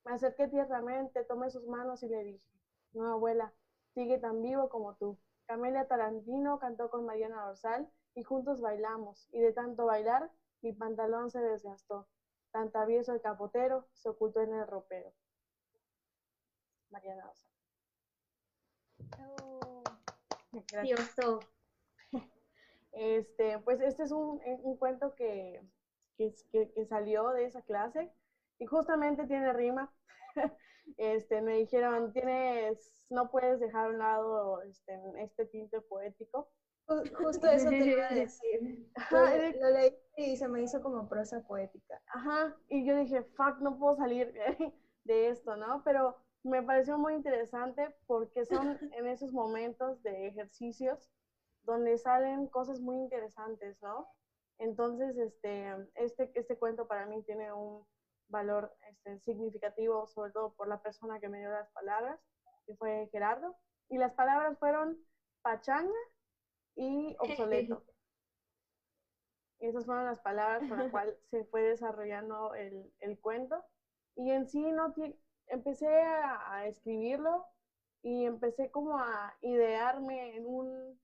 Me 0.05 0.13
acerqué 0.13 0.47
tiernamente, 0.47 1.23
tomé 1.23 1.51
sus 1.51 1.67
manos 1.67 2.01
y 2.01 2.07
le 2.07 2.23
dije, 2.23 2.49
no, 2.93 3.11
abuela, 3.11 3.53
sigue 3.93 4.17
tan 4.17 4.41
vivo 4.41 4.69
como 4.69 4.95
tú. 4.95 5.19
Camelia 5.45 5.87
Tarantino 5.87 6.57
cantó 6.57 6.89
con 6.89 7.05
Mariana 7.05 7.45
Dorsal 7.45 7.87
y 8.15 8.23
juntos 8.23 8.59
bailamos, 8.59 9.29
y 9.31 9.39
de 9.39 9.53
tanto 9.53 9.85
bailar, 9.85 10.31
mi 10.63 10.73
pantalón 10.73 11.29
se 11.29 11.41
desgastó. 11.41 12.07
Tan 12.49 12.71
travieso 12.71 13.13
el 13.13 13.21
capotero 13.21 13.85
se 13.93 14.09
ocultó 14.09 14.41
en 14.41 14.55
el 14.55 14.65
ropero. 14.65 15.13
Mariana 16.89 17.25
Dorsal. 17.27 17.50
Gracias. 20.71 21.15
Precioso. 21.15 21.39
Este, 22.93 23.57
pues 23.59 23.79
este 23.79 24.03
es 24.03 24.11
un, 24.11 24.41
eh, 24.41 24.57
un 24.63 24.75
cuento 24.77 25.15
que, 25.15 25.61
que, 26.17 26.33
que- 26.51 26.71
que 26.73 26.85
salió 26.85 27.29
de 27.29 27.45
esa 27.45 27.61
clase 27.61 28.11
y 28.59 28.65
justamente 28.65 29.25
tiene 29.27 29.53
rima. 29.53 29.91
Este, 30.97 31.41
me 31.41 31.53
dijeron, 31.57 32.11
tienes, 32.11 33.05
no 33.11 33.29
puedes 33.29 33.59
dejar 33.59 33.85
a 33.85 33.89
un 33.89 33.99
lado 33.99 34.61
este, 34.63 34.99
este 35.19 35.45
tinte 35.45 35.79
poético. 35.79 36.49
Ju- 36.87 37.03
Justo 37.15 37.47
eso 37.47 37.69
te 37.69 37.85
iba 37.85 38.07
a 38.09 38.13
decir. 38.15 38.89
Lo, 39.11 39.19
Ajá, 39.19 39.35
lo 39.37 39.69
leí 39.69 39.95
y 40.17 40.35
se 40.35 40.47
me 40.47 40.61
hizo 40.63 40.81
como 40.81 41.07
prosa 41.07 41.39
poética. 41.47 42.01
Ajá, 42.07 42.57
y 42.67 42.83
yo 42.85 42.95
dije, 42.97 43.21
fuck, 43.23 43.59
no 43.61 43.77
puedo 43.77 43.95
salir 43.95 44.33
de 45.03 45.29
esto, 45.29 45.55
¿no? 45.55 45.81
Pero 45.85 46.17
me 46.43 46.61
pareció 46.63 46.97
muy 46.97 47.13
interesante 47.15 47.93
porque 48.07 48.45
son 48.45 48.77
en 48.93 49.07
esos 49.07 49.31
momentos 49.31 50.01
de 50.03 50.27
ejercicios 50.27 51.09
donde 51.63 51.97
salen 51.97 52.47
cosas 52.47 52.79
muy 52.79 52.97
interesantes, 52.97 53.77
¿no? 53.81 54.07
Entonces, 54.57 55.17
este, 55.17 55.67
este, 55.95 56.31
este 56.33 56.57
cuento 56.57 56.85
para 56.85 57.05
mí 57.05 57.23
tiene 57.23 57.51
un 57.51 57.85
valor 58.29 58.71
este, 58.89 59.19
significativo, 59.19 60.07
sobre 60.07 60.31
todo 60.31 60.51
por 60.51 60.67
la 60.67 60.77
persona 60.77 61.19
que 61.19 61.29
me 61.29 61.39
dio 61.39 61.49
las 61.51 61.69
palabras, 61.71 62.19
que 62.65 62.75
fue 62.75 63.07
Gerardo. 63.11 63.55
Y 63.89 63.97
las 63.97 64.13
palabras 64.13 64.57
fueron 64.59 64.97
pachanga 65.41 65.91
y 66.75 67.15
obsoleto. 67.19 67.83
Y 69.59 69.67
esas 69.67 69.85
fueron 69.85 70.05
las 70.05 70.19
palabras 70.21 70.67
con 70.67 70.77
las 70.79 70.91
cuales 70.91 71.15
se 71.29 71.43
fue 71.45 71.61
desarrollando 71.63 72.53
el, 72.55 72.91
el 72.99 73.19
cuento. 73.19 73.63
Y 74.15 74.31
en 74.31 74.47
sí 74.47 74.71
no 74.71 74.91
ti- 74.93 75.15
empecé 75.51 75.87
a, 75.87 76.65
escribirlo 76.67 77.45
y 78.03 78.25
empecé 78.25 78.71
como 78.71 78.97
a 78.99 79.35
idearme 79.41 80.35
en 80.37 80.45
un, 80.47 80.99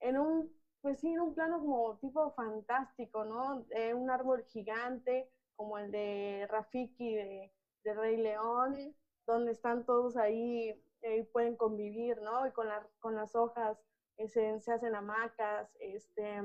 en 0.00 0.18
un, 0.18 0.52
pues 0.82 1.00
sí, 1.00 1.12
en 1.12 1.20
un 1.20 1.34
plano 1.34 1.60
como 1.60 1.98
tipo 1.98 2.30
fantástico, 2.32 3.24
¿no? 3.24 3.66
Eh, 3.70 3.94
un 3.94 4.10
árbol 4.10 4.44
gigante 4.44 5.30
como 5.56 5.78
el 5.78 5.90
de 5.90 6.46
Rafiki 6.50 7.14
de, 7.16 7.52
de 7.84 7.94
Rey 7.94 8.16
León, 8.16 8.94
donde 9.26 9.52
están 9.52 9.84
todos 9.84 10.16
ahí 10.16 10.74
eh, 11.02 11.24
pueden 11.32 11.56
convivir, 11.56 12.20
¿no? 12.22 12.46
Y 12.46 12.52
con, 12.52 12.68
la- 12.68 12.86
con 13.00 13.14
las 13.14 13.34
hojas 13.36 13.78
eh, 14.18 14.28
se, 14.28 14.60
se 14.60 14.72
hacen 14.72 14.94
hamacas, 14.94 15.68
este, 15.80 16.42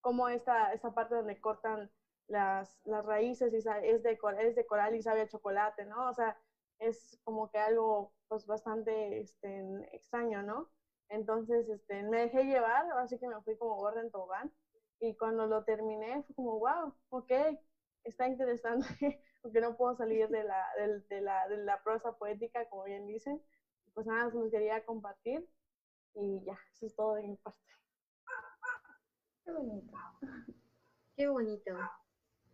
como 0.00 0.28
esta, 0.28 0.72
esta 0.72 0.92
parte 0.94 1.14
donde 1.16 1.40
cortan 1.40 1.90
las, 2.28 2.78
las 2.84 3.04
raíces 3.04 3.52
y 3.52 3.56
es 3.58 3.64
de, 3.64 4.18
es 4.40 4.54
de 4.54 4.66
coral 4.66 4.94
y 4.94 5.02
sabe 5.02 5.22
a 5.22 5.28
chocolate, 5.28 5.84
¿no? 5.86 6.08
O 6.08 6.12
sea, 6.14 6.36
es 6.78 7.18
como 7.24 7.48
que 7.50 7.58
algo 7.58 8.12
pues 8.28 8.46
bastante 8.46 9.20
este, 9.20 9.60
extraño, 9.92 10.42
¿no? 10.42 10.68
Entonces, 11.08 11.68
este, 11.68 12.02
me 12.02 12.20
dejé 12.22 12.44
llevar, 12.44 12.84
así 12.98 13.18
que 13.18 13.28
me 13.28 13.40
fui 13.42 13.56
como 13.56 13.76
gorda 13.76 14.00
en 14.00 14.10
tobogán 14.10 14.50
y 15.00 15.14
cuando 15.16 15.46
lo 15.46 15.62
terminé 15.62 16.22
fue 16.24 16.34
como, 16.34 16.58
wow, 16.58 16.92
ok, 17.10 17.30
está 18.04 18.26
interesante, 18.26 18.86
porque 19.42 19.60
no 19.60 19.76
puedo 19.76 19.94
salir 19.94 20.28
de 20.28 20.44
la, 20.44 20.64
del- 20.78 21.06
de, 21.08 21.20
la, 21.20 21.46
de 21.48 21.58
la 21.58 21.78
prosa 21.82 22.12
poética, 22.12 22.64
como 22.66 22.84
bien 22.84 23.06
dicen. 23.06 23.40
Pues 23.94 24.06
nada, 24.06 24.30
se 24.30 24.36
los 24.38 24.50
quería 24.50 24.84
compartir 24.84 25.46
y 26.14 26.42
ya, 26.44 26.58
eso 26.72 26.86
es 26.86 26.94
todo 26.96 27.14
de 27.14 27.22
mi 27.24 27.36
parte. 27.36 27.58
Qué 29.44 29.52
bonito. 29.52 29.96
Qué 31.16 31.26
bonito. 31.28 31.72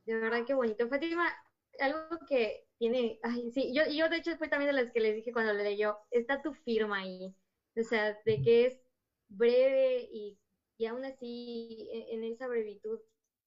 De 0.05 0.15
verdad, 0.19 0.45
qué 0.47 0.55
bonito. 0.55 0.89
Fátima, 0.89 1.33
algo 1.79 2.01
que 2.29 2.65
tiene, 2.79 3.19
ay, 3.23 3.51
sí, 3.53 3.73
yo, 3.75 3.83
yo 3.87 4.09
de 4.09 4.17
hecho 4.17 4.37
fue 4.37 4.49
también 4.49 4.69
de 4.75 4.83
las 4.83 4.91
que 4.93 5.01
les 5.01 5.15
dije 5.15 5.33
cuando 5.33 5.53
le 5.53 5.63
leyó, 5.65 5.97
está 6.11 6.43
tu 6.43 6.53
firma 6.53 6.99
ahí. 6.99 7.33
O 7.77 7.83
sea, 7.83 8.17
de 8.25 8.43
que 8.43 8.67
es 8.67 8.81
breve 9.29 10.07
y, 10.11 10.39
y 10.79 10.87
aún 10.87 11.05
así 11.05 11.89
e- 11.93 12.15
en, 12.15 12.25
esa 12.25 12.49
brevitud 12.49 12.99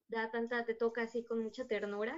da 0.08 0.30
tanta, 0.32 0.64
te 0.66 0.74
toca 0.76 1.04
así 1.04 1.24
con 1.24 1.40
mucha 1.44 1.66
ternura 1.66 2.16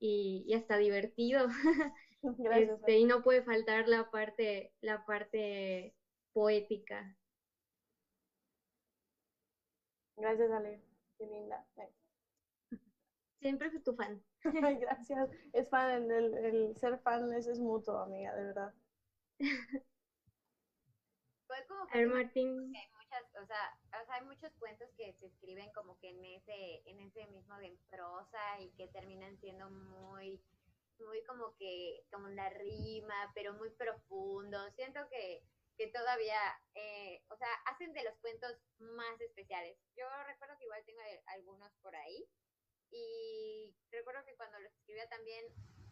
y, 0.00 0.44
y 0.46 0.54
hasta 0.54 0.78
divertido. 0.78 1.48
Gracias. 2.38 2.80
Este, 2.80 2.96
y 2.98 3.04
no 3.04 3.22
puede 3.22 3.42
faltar 3.42 3.88
la 3.88 4.10
parte, 4.10 4.72
la 4.82 5.04
parte 5.06 5.94
poética. 6.32 7.16
Gracias, 10.16 10.50
Ale. 10.50 10.80
Qué 11.18 11.26
linda. 11.26 11.64
Siempre 13.44 13.70
fui 13.70 13.80
tu 13.80 13.94
fan. 13.94 14.20
Ay, 14.62 14.78
Gracias. 14.78 15.30
Es 15.52 15.68
fan, 15.68 16.10
el, 16.10 16.34
el 16.38 16.76
ser 16.76 16.98
fan 16.98 17.32
es, 17.34 17.46
es 17.46 17.60
mutuo, 17.60 17.98
amiga, 17.98 18.34
de 18.34 18.44
verdad. 18.44 18.74
Fue 21.46 21.56
como 21.66 21.86
A 21.92 21.96
ver, 21.98 22.06
que 22.06 22.14
Martín. 22.14 22.78
hay 22.78 22.88
muchas, 22.98 23.24
o 23.42 23.46
sea, 23.46 23.76
o 24.02 24.04
sea, 24.06 24.14
hay 24.16 24.22
muchos 24.24 24.52
cuentos 24.58 24.88
que 24.96 25.12
se 25.14 25.26
escriben 25.26 25.70
como 25.72 25.98
que 25.98 26.10
en 26.10 26.24
ese, 26.24 26.82
en 26.86 27.00
ese 27.00 27.26
mismo 27.26 27.56
de 27.58 27.76
prosa 27.90 28.60
y 28.60 28.70
que 28.72 28.88
terminan 28.88 29.38
siendo 29.40 29.70
muy, 29.70 30.40
muy 30.98 31.22
como 31.24 31.54
que, 31.56 32.02
como 32.12 32.28
la 32.28 32.48
rima, 32.50 33.30
pero 33.34 33.54
muy 33.54 33.70
profundos. 33.70 34.72
Siento 34.74 35.00
que, 35.10 35.42
que 35.76 35.88
todavía, 35.88 36.38
eh, 36.74 37.22
o 37.30 37.36
sea, 37.36 37.48
hacen 37.66 37.92
de 37.92 38.04
los 38.04 38.16
cuentos 38.18 38.56
más 38.78 39.20
especiales. 39.20 39.76
Yo 39.96 40.06
recuerdo 40.26 40.56
que 40.58 40.64
igual 40.64 40.84
tengo 40.84 41.00
algunos 41.26 41.72
por 41.82 41.94
ahí 41.96 42.26
y 42.94 43.74
recuerdo 43.90 44.24
que 44.24 44.36
cuando 44.36 44.58
lo 44.60 44.68
escribió 44.68 45.06
también 45.08 45.44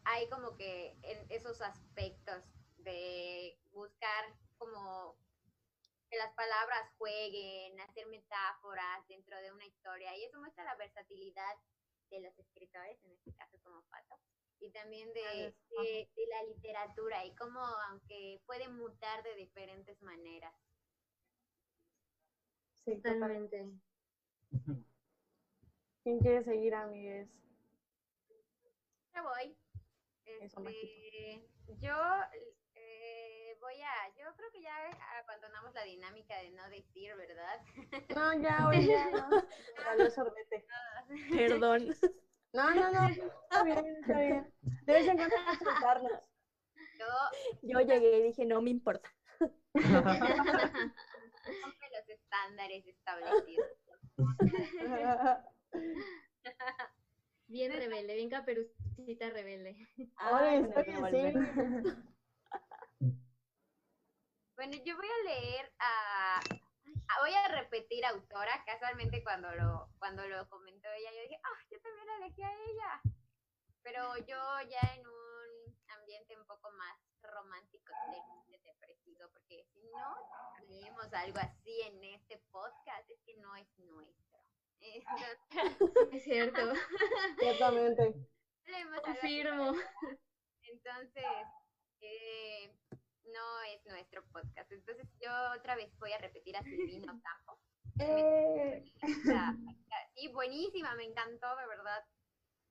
hay 0.05 0.29
como 0.29 0.57
que 0.57 0.97
en 1.03 1.31
esos 1.31 1.61
aspectos 1.61 2.45
de 2.79 3.59
buscar 3.73 4.37
como 4.59 5.17
que 6.11 6.17
las 6.19 6.33
palabras 6.35 6.91
jueguen, 6.99 7.81
hacer 7.81 8.07
metáforas 8.07 9.07
dentro 9.09 9.37
de 9.41 9.53
una 9.53 9.67
historia 9.67 10.17
y 10.17 10.25
eso 10.25 10.39
muestra 10.39 10.65
la 10.65 10.77
versatilidad 10.77 11.57
de 12.11 12.21
los 12.21 12.39
escritores, 12.39 13.03
en 13.05 13.13
este 13.13 13.33
caso 13.35 13.59
como 13.63 13.83
Pato, 13.85 14.17
y 14.61 14.71
también 14.71 15.13
de, 15.15 15.55
de, 15.71 16.11
de 16.15 16.27
la 16.27 16.43
literatura 16.45 17.25
y 17.25 17.35
cómo 17.37 17.61
aunque 17.61 18.41
puede 18.47 18.69
mutar 18.69 19.23
de 19.23 19.35
diferentes 19.37 20.01
maneras. 20.03 20.55
Sí, 22.85 23.01
Totalmente. 23.01 23.71
¿Quién 26.03 26.19
quiere 26.19 26.43
seguir, 26.43 26.75
amigues? 26.75 27.29
Ya 29.15 29.23
voy. 29.23 29.57
Eso, 30.41 30.61
Este, 30.67 31.43
yo 31.81 31.95
eh, 32.75 33.57
voy 33.61 33.75
a, 33.83 34.09
yo 34.17 34.35
creo 34.37 34.51
que 34.51 34.63
ya 34.63 34.75
abandonamos 35.21 35.73
la 35.75 35.83
dinámica 35.85 36.37
de 36.39 36.51
no 36.51 36.69
decir, 36.71 37.15
¿verdad? 37.17 37.61
No, 38.15 38.35
ya, 38.41 38.67
hoy 38.69 38.87
ya 38.87 39.11
no. 39.11 39.29
Dale 39.85 40.11
sorbete. 40.11 40.65
Perdón. 41.31 41.95
No, 42.53 42.75
no, 42.75 42.91
no. 42.93 43.09
Está 43.09 43.63
bien, 43.65 43.87
está 44.01 44.21
bien. 44.21 44.53
De 44.85 44.93
vez 44.93 45.09
en 45.09 45.17
cuando 45.17 45.37
soltarnos. 45.63 46.13
Yo 46.99 47.07
Yo 47.63 47.81
llegué 47.81 48.19
y 48.19 48.23
dije, 48.25 48.45
no 48.45 48.61
me 48.61 48.71
importa. 48.71 49.11
rompe 49.75 50.19
los 51.91 52.09
estándares 52.09 52.87
establecidos. 52.87 53.67
Bien 57.47 57.73
rebelde, 57.73 58.15
bien 58.15 58.31
caperucita 58.31 59.29
rebelde. 59.31 59.77
Ahora 60.17 60.51
Ah, 60.51 60.57
estoy 60.57 60.89
así. 60.91 61.33
Bueno, 64.57 64.77
yo 64.85 64.97
voy 64.97 65.07
a 65.09 65.25
leer 65.25 65.73
a, 65.79 66.39
a- 66.39 67.21
voy 67.21 67.33
a 67.35 67.49
repetir 67.49 68.05
autora, 68.07 68.63
casualmente 68.65 69.23
cuando 69.23 69.51
lo, 69.55 69.89
cuando 69.99 70.27
lo 70.29 70.49
comentó 70.49 70.89
ella, 70.93 71.11
yo 71.13 71.23
dije, 71.23 71.41
ah, 71.43 71.59
yo 71.71 71.81
también 71.81 72.07
la 72.07 72.17
elegí 72.27 72.43
a 72.43 72.53
ella. 72.53 73.03
Pero 73.83 74.17
yo 74.19 74.39
ya 74.71 74.81
en 74.95 75.07
un 75.07 75.77
ambiente 75.99 76.37
un 76.39 76.47
poco 76.47 76.71
más 76.73 76.97
romántico, 77.23 77.93
triste, 78.07 78.61
depresivo, 78.69 79.29
porque 79.33 79.65
si 79.73 79.81
no 79.91 80.17
leemos 80.69 81.13
algo 81.13 81.39
así 81.41 81.81
en 81.83 82.05
este 82.05 82.39
podcast, 82.51 83.11
es 83.11 83.19
que 83.27 83.37
no 83.39 83.57
es 83.57 83.67
nuestro. 83.79 84.32
Entonces, 84.83 86.13
Es 86.13 86.25
cierto. 86.25 86.61
Ciertamente. 87.39 88.03
así 88.65 89.01
Confirmo. 89.03 89.73
entonces, 90.63 91.25
eh, 92.01 92.75
no 93.25 93.63
es 93.63 93.87
nuestro 93.87 94.25
podcast. 94.33 94.71
Entonces, 94.73 95.09
yo 95.21 95.31
otra 95.57 95.77
vez 95.77 95.97
voy 95.99 96.13
a 96.13 96.19
repetir 96.19 96.57
a 96.57 96.63
Silvino 96.63 97.21
Campo. 97.23 97.59
Eh, 97.99 98.85
Sí, 100.15 100.29
buenísima, 100.29 100.95
me 100.95 101.05
encantó, 101.05 101.57
de 101.57 101.67
verdad. 101.67 102.05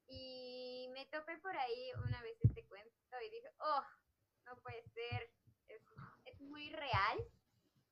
Y 0.08 0.90
me 0.94 1.06
topé 1.08 1.38
por 1.38 1.56
ahí 1.56 1.92
una 2.06 2.22
vez 2.22 2.38
este 2.44 2.66
cuento 2.68 2.92
y 3.26 3.30
dije, 3.30 3.50
oh, 3.60 3.84
no 4.46 4.56
puede 4.62 4.84
ser. 4.90 5.32
Es, 5.68 5.82
es 6.26 6.40
muy 6.42 6.70
real 6.70 7.18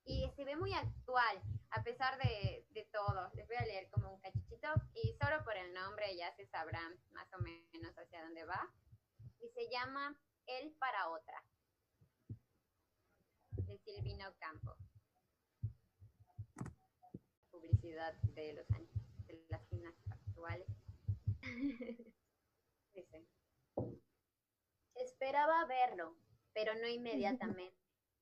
y 0.09 0.27
se 0.35 0.43
ve 0.43 0.55
muy 0.55 0.73
actual, 0.73 1.39
a 1.69 1.83
pesar 1.83 2.17
de, 2.17 2.65
de 2.71 2.85
todo. 2.91 3.29
Les 3.35 3.47
voy 3.47 3.57
a 3.57 3.65
leer 3.65 3.87
como 3.91 4.15
un 4.15 4.19
cachichito 4.19 4.67
y 4.95 5.13
solo 5.21 5.43
por 5.43 5.55
el 5.55 5.71
nombre 5.71 6.15
ya 6.17 6.35
se 6.35 6.47
sabrán 6.47 6.99
más 7.11 7.31
o 7.33 7.37
menos 7.43 7.95
hacia 7.95 8.23
dónde 8.23 8.43
va. 8.43 8.73
Y 9.39 9.47
se 9.49 9.69
llama 9.69 10.19
El 10.47 10.73
para 10.79 11.09
otra, 11.09 11.43
de 13.51 13.77
Silvino 13.77 14.33
Campo. 14.39 14.75
Publicidad 17.51 18.15
de 18.33 18.53
los 18.53 18.71
años, 18.71 18.89
de 19.27 19.45
las 19.47 19.63
finas 19.69 19.93
actuales. 20.09 20.67
Dice, 22.93 23.27
esperaba 24.95 25.65
verlo, 25.65 26.17
pero 26.53 26.73
no 26.73 26.87
inmediatamente, 26.87 27.77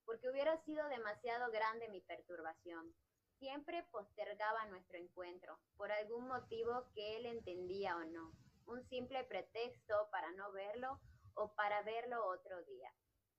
porque 0.08 0.30
hubiera 0.30 0.56
sido 0.64 0.88
demasiado 0.88 1.50
grande 1.52 1.86
mi 1.90 2.00
perturbación. 2.00 2.94
Siempre 3.38 3.82
postergaba 3.92 4.64
nuestro 4.64 4.96
encuentro, 4.96 5.58
por 5.76 5.92
algún 5.92 6.26
motivo 6.26 6.86
que 6.94 7.18
él 7.18 7.26
entendía 7.26 7.94
o 7.94 8.04
no, 8.06 8.32
un 8.64 8.82
simple 8.88 9.22
pretexto 9.24 10.08
para 10.10 10.32
no 10.32 10.50
verlo 10.52 10.98
o 11.34 11.54
para 11.54 11.82
verlo 11.82 12.24
otro 12.24 12.64
día. 12.64 12.90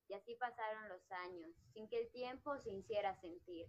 Y 0.06 0.14
así 0.14 0.36
pasaron 0.36 0.88
los 0.88 1.02
años, 1.10 1.50
sin 1.72 1.88
que 1.88 2.02
el 2.02 2.12
tiempo 2.12 2.56
se 2.62 2.70
hiciera 2.70 3.20
sentir, 3.20 3.66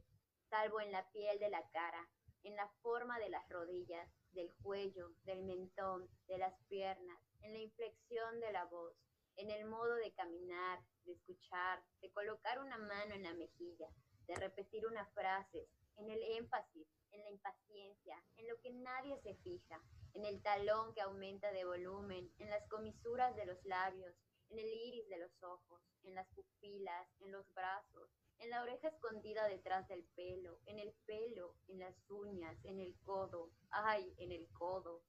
salvo 0.52 0.80
en 0.80 0.92
la 0.92 1.10
piel 1.12 1.40
de 1.40 1.50
la 1.50 1.68
cara, 1.72 2.08
en 2.44 2.56
la 2.56 2.70
forma 2.84 3.18
de 3.18 3.30
las 3.30 3.50
rodillas, 3.50 4.08
del 4.34 4.54
cuello, 4.62 5.10
del 5.24 5.42
mentón, 5.42 6.08
de 6.28 6.38
las 6.38 6.54
piernas, 6.68 7.20
en 7.42 7.54
la 7.54 7.60
inflexión 7.62 8.40
de 8.40 8.52
la 8.52 8.66
voz, 8.66 8.96
en 9.38 9.50
el 9.50 9.66
modo 9.66 9.96
de 9.96 10.14
caminar, 10.14 10.80
de 11.06 11.14
escuchar, 11.14 11.84
de 12.02 12.12
colocar 12.12 12.60
una 12.60 12.78
mano 12.78 13.16
en 13.16 13.24
la 13.24 13.34
mejilla, 13.34 13.88
de 14.28 14.36
repetir 14.36 14.86
una 14.86 15.06
frase, 15.08 15.68
en 15.98 16.10
el 16.10 16.24
énfasis, 16.38 16.88
en 17.12 17.24
la 17.24 17.30
impaciencia, 17.30 18.24
en 18.38 18.48
lo 18.48 18.60
que 18.62 18.72
nadie 18.72 19.20
se 19.22 19.36
fija, 19.36 19.82
en 20.14 20.26
el 20.26 20.42
talón 20.42 20.94
que 20.94 21.02
aumenta 21.02 21.52
de 21.52 21.66
volumen, 21.66 22.32
en 22.40 22.50
las 22.50 22.68
comisuras 22.68 23.36
de 23.36 23.46
los 23.46 23.64
labios, 23.66 24.16
en 24.50 24.60
el 24.60 24.68
iris 24.68 25.08
de 25.10 25.18
los 25.18 25.44
ojos, 25.44 25.82
en 26.04 26.16
las 26.16 26.28
pupilas, 26.30 27.08
en 27.20 27.32
los 27.32 27.52
brazos, 27.54 28.10
en 28.40 28.50
la 28.50 28.64
oreja 28.64 28.88
escondida 28.88 29.48
detrás 29.48 29.88
del 29.88 30.04
pelo, 30.16 30.60
en 30.66 30.80
el 30.80 30.92
pelo, 31.06 31.56
en 31.68 31.80
las 31.80 31.96
uñas, 32.10 32.58
en 32.66 32.80
el 32.80 32.98
codo, 33.04 33.52
ay, 33.70 34.14
en 34.18 34.32
el 34.32 34.52
codo, 34.52 35.04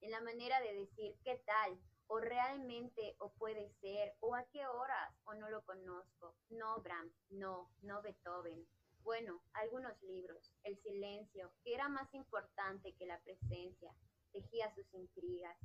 en 0.00 0.10
la 0.12 0.20
manera 0.20 0.60
de 0.60 0.74
decir 0.74 1.16
qué 1.24 1.42
tal, 1.44 1.78
o 2.08 2.20
realmente, 2.20 3.16
o 3.18 3.32
puede 3.32 3.68
ser, 3.80 4.14
o 4.20 4.34
a 4.34 4.44
qué 4.46 4.66
horas, 4.66 5.14
o 5.24 5.34
no 5.34 5.50
lo 5.50 5.64
conozco, 5.64 6.36
no 6.50 6.80
Brahms, 6.80 7.14
no, 7.30 7.70
no 7.82 8.02
Beethoven. 8.02 8.66
Bueno, 9.02 9.40
algunos 9.52 10.00
libros, 10.02 10.52
el 10.64 10.76
silencio, 10.82 11.52
que 11.62 11.74
era 11.74 11.88
más 11.88 12.12
importante 12.14 12.92
que 12.94 13.06
la 13.06 13.20
presencia, 13.20 13.92
tejía 14.32 14.74
sus 14.74 14.92
intrigas. 14.94 15.56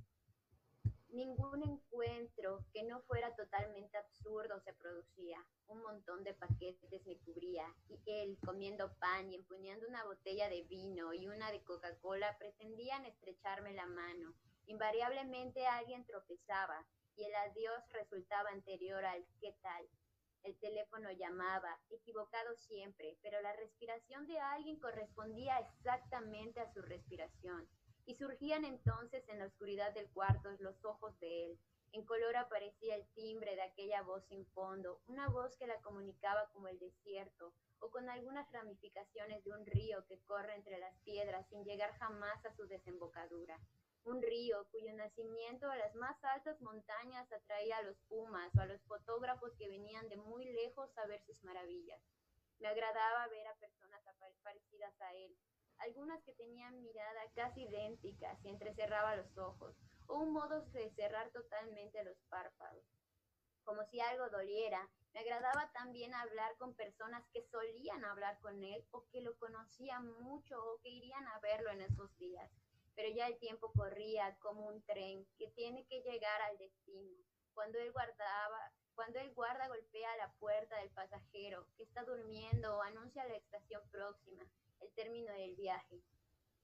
Ningún 1.09 1.61
encuentro 1.63 2.63
que 2.71 2.83
no 2.83 3.01
fuera 3.01 3.35
totalmente 3.35 3.97
absurdo 3.97 4.61
se 4.61 4.73
producía. 4.73 5.45
Un 5.67 5.81
montón 5.81 6.23
de 6.23 6.33
paquetes 6.33 7.05
me 7.05 7.17
cubría 7.17 7.65
y 7.89 7.99
él, 8.05 8.37
comiendo 8.45 8.93
pan 8.97 9.29
y 9.29 9.35
empuñando 9.35 9.87
una 9.87 10.05
botella 10.05 10.47
de 10.47 10.63
vino 10.63 11.13
y 11.13 11.27
una 11.27 11.51
de 11.51 11.63
Coca-Cola, 11.63 12.37
pretendían 12.37 13.05
estrecharme 13.05 13.73
la 13.73 13.87
mano. 13.87 14.33
Invariablemente 14.71 15.67
alguien 15.67 16.05
tropezaba 16.05 16.87
y 17.17 17.25
el 17.25 17.35
adiós 17.35 17.83
resultaba 17.89 18.51
anterior 18.51 19.03
al 19.03 19.21
¿qué 19.41 19.53
tal? 19.61 19.85
El 20.43 20.57
teléfono 20.59 21.11
llamaba, 21.11 21.77
equivocado 21.89 22.55
siempre, 22.55 23.17
pero 23.21 23.41
la 23.41 23.51
respiración 23.51 24.27
de 24.27 24.39
alguien 24.39 24.79
correspondía 24.79 25.59
exactamente 25.59 26.61
a 26.61 26.71
su 26.71 26.81
respiración. 26.83 27.67
Y 28.05 28.15
surgían 28.15 28.63
entonces 28.63 29.27
en 29.27 29.39
la 29.39 29.47
oscuridad 29.47 29.93
del 29.93 30.09
cuarto 30.11 30.49
los 30.59 30.85
ojos 30.85 31.19
de 31.19 31.47
él. 31.47 31.59
En 31.91 32.05
color 32.05 32.37
aparecía 32.37 32.95
el 32.95 33.05
timbre 33.13 33.53
de 33.57 33.63
aquella 33.63 34.03
voz 34.03 34.23
sin 34.29 34.45
fondo, 34.53 35.01
una 35.07 35.27
voz 35.27 35.53
que 35.57 35.67
la 35.67 35.81
comunicaba 35.81 36.49
como 36.53 36.69
el 36.69 36.79
desierto, 36.79 37.53
o 37.81 37.91
con 37.91 38.09
algunas 38.09 38.49
ramificaciones 38.53 39.43
de 39.43 39.51
un 39.51 39.65
río 39.65 40.05
que 40.07 40.21
corre 40.21 40.55
entre 40.55 40.79
las 40.79 40.95
piedras 40.99 41.45
sin 41.49 41.65
llegar 41.65 41.91
jamás 41.99 42.45
a 42.45 42.55
su 42.55 42.65
desembocadura. 42.67 43.59
Un 44.03 44.21
río 44.21 44.67
cuyo 44.71 44.93
nacimiento 44.93 45.69
a 45.69 45.75
las 45.75 45.93
más 45.95 46.23
altas 46.23 46.59
montañas 46.61 47.31
atraía 47.31 47.77
a 47.77 47.83
los 47.83 47.97
pumas 48.09 48.53
o 48.55 48.61
a 48.61 48.65
los 48.65 48.81
fotógrafos 48.83 49.53
que 49.57 49.67
venían 49.67 50.09
de 50.09 50.17
muy 50.17 50.45
lejos 50.45 50.97
a 50.97 51.05
ver 51.05 51.21
sus 51.23 51.43
maravillas. 51.43 52.01
Me 52.59 52.67
agradaba 52.67 53.27
ver 53.27 53.47
a 53.47 53.55
personas 53.55 54.01
parecidas 54.43 54.99
a 55.01 55.13
él, 55.13 55.35
algunas 55.77 56.23
que 56.23 56.33
tenían 56.33 56.81
mirada 56.81 57.21
casi 57.35 57.63
idéntica 57.63 58.37
y 58.43 58.49
entrecerraba 58.49 59.15
los 59.15 59.37
ojos, 59.37 59.75
o 60.07 60.17
un 60.17 60.33
modo 60.33 60.61
de 60.61 60.89
cerrar 60.91 61.31
totalmente 61.31 62.03
los 62.03 62.17
párpados. 62.29 62.83
Como 63.63 63.83
si 63.85 63.99
algo 63.99 64.29
doliera, 64.29 64.89
me 65.13 65.19
agradaba 65.19 65.71
también 65.73 66.13
hablar 66.13 66.55
con 66.57 66.73
personas 66.73 67.23
que 67.31 67.43
solían 67.43 68.03
hablar 68.05 68.39
con 68.39 68.63
él 68.63 68.83
o 68.91 69.05
que 69.11 69.21
lo 69.21 69.37
conocían 69.37 70.07
mucho 70.21 70.57
o 70.57 70.79
que 70.81 70.89
irían 70.89 71.27
a 71.27 71.39
verlo 71.39 71.69
en 71.71 71.81
esos 71.81 72.17
días. 72.17 72.51
Pero 72.95 73.09
ya 73.15 73.27
el 73.27 73.37
tiempo 73.39 73.71
corría 73.73 74.35
como 74.39 74.67
un 74.67 74.81
tren 74.83 75.25
que 75.37 75.47
tiene 75.51 75.85
que 75.87 76.01
llegar 76.01 76.41
al 76.41 76.57
destino. 76.57 77.17
Cuando 77.53 77.79
él 77.79 77.91
guardaba, 77.91 78.71
cuando 78.95 79.19
el 79.19 79.33
guarda 79.33 79.67
golpea 79.67 80.15
la 80.17 80.31
puerta 80.39 80.77
del 80.77 80.89
pasajero 80.91 81.65
que 81.77 81.83
está 81.83 82.03
durmiendo 82.03 82.77
o 82.77 82.81
anuncia 82.81 83.25
la 83.25 83.35
estación 83.35 83.81
próxima, 83.89 84.43
el 84.81 84.91
término 84.93 85.31
del 85.33 85.55
viaje. 85.55 86.01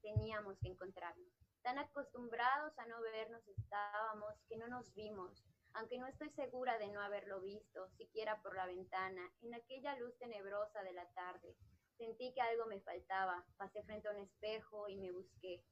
Teníamos 0.02 0.58
que 0.60 0.68
encontrarnos. 0.68 1.32
Tan 1.62 1.78
acostumbrados 1.78 2.78
a 2.78 2.86
no 2.86 3.00
vernos 3.00 3.46
estábamos 3.48 4.34
que 4.48 4.56
no 4.56 4.68
nos 4.68 4.94
vimos, 4.94 5.42
aunque 5.74 5.98
no 5.98 6.06
estoy 6.06 6.30
segura 6.30 6.78
de 6.78 6.88
no 6.88 7.00
haberlo 7.00 7.40
visto, 7.40 7.88
siquiera 7.96 8.40
por 8.42 8.54
la 8.56 8.66
ventana, 8.66 9.30
en 9.42 9.54
aquella 9.54 9.96
luz 9.96 10.16
tenebrosa 10.18 10.82
de 10.82 10.92
la 10.92 11.06
tarde. 11.10 11.54
Sentí 11.96 12.32
que 12.32 12.40
algo 12.40 12.66
me 12.66 12.80
faltaba, 12.80 13.44
pasé 13.56 13.82
frente 13.82 14.08
a 14.08 14.12
un 14.12 14.18
espejo 14.18 14.88
y 14.88 14.96
me 14.96 15.10
busqué. 15.10 15.62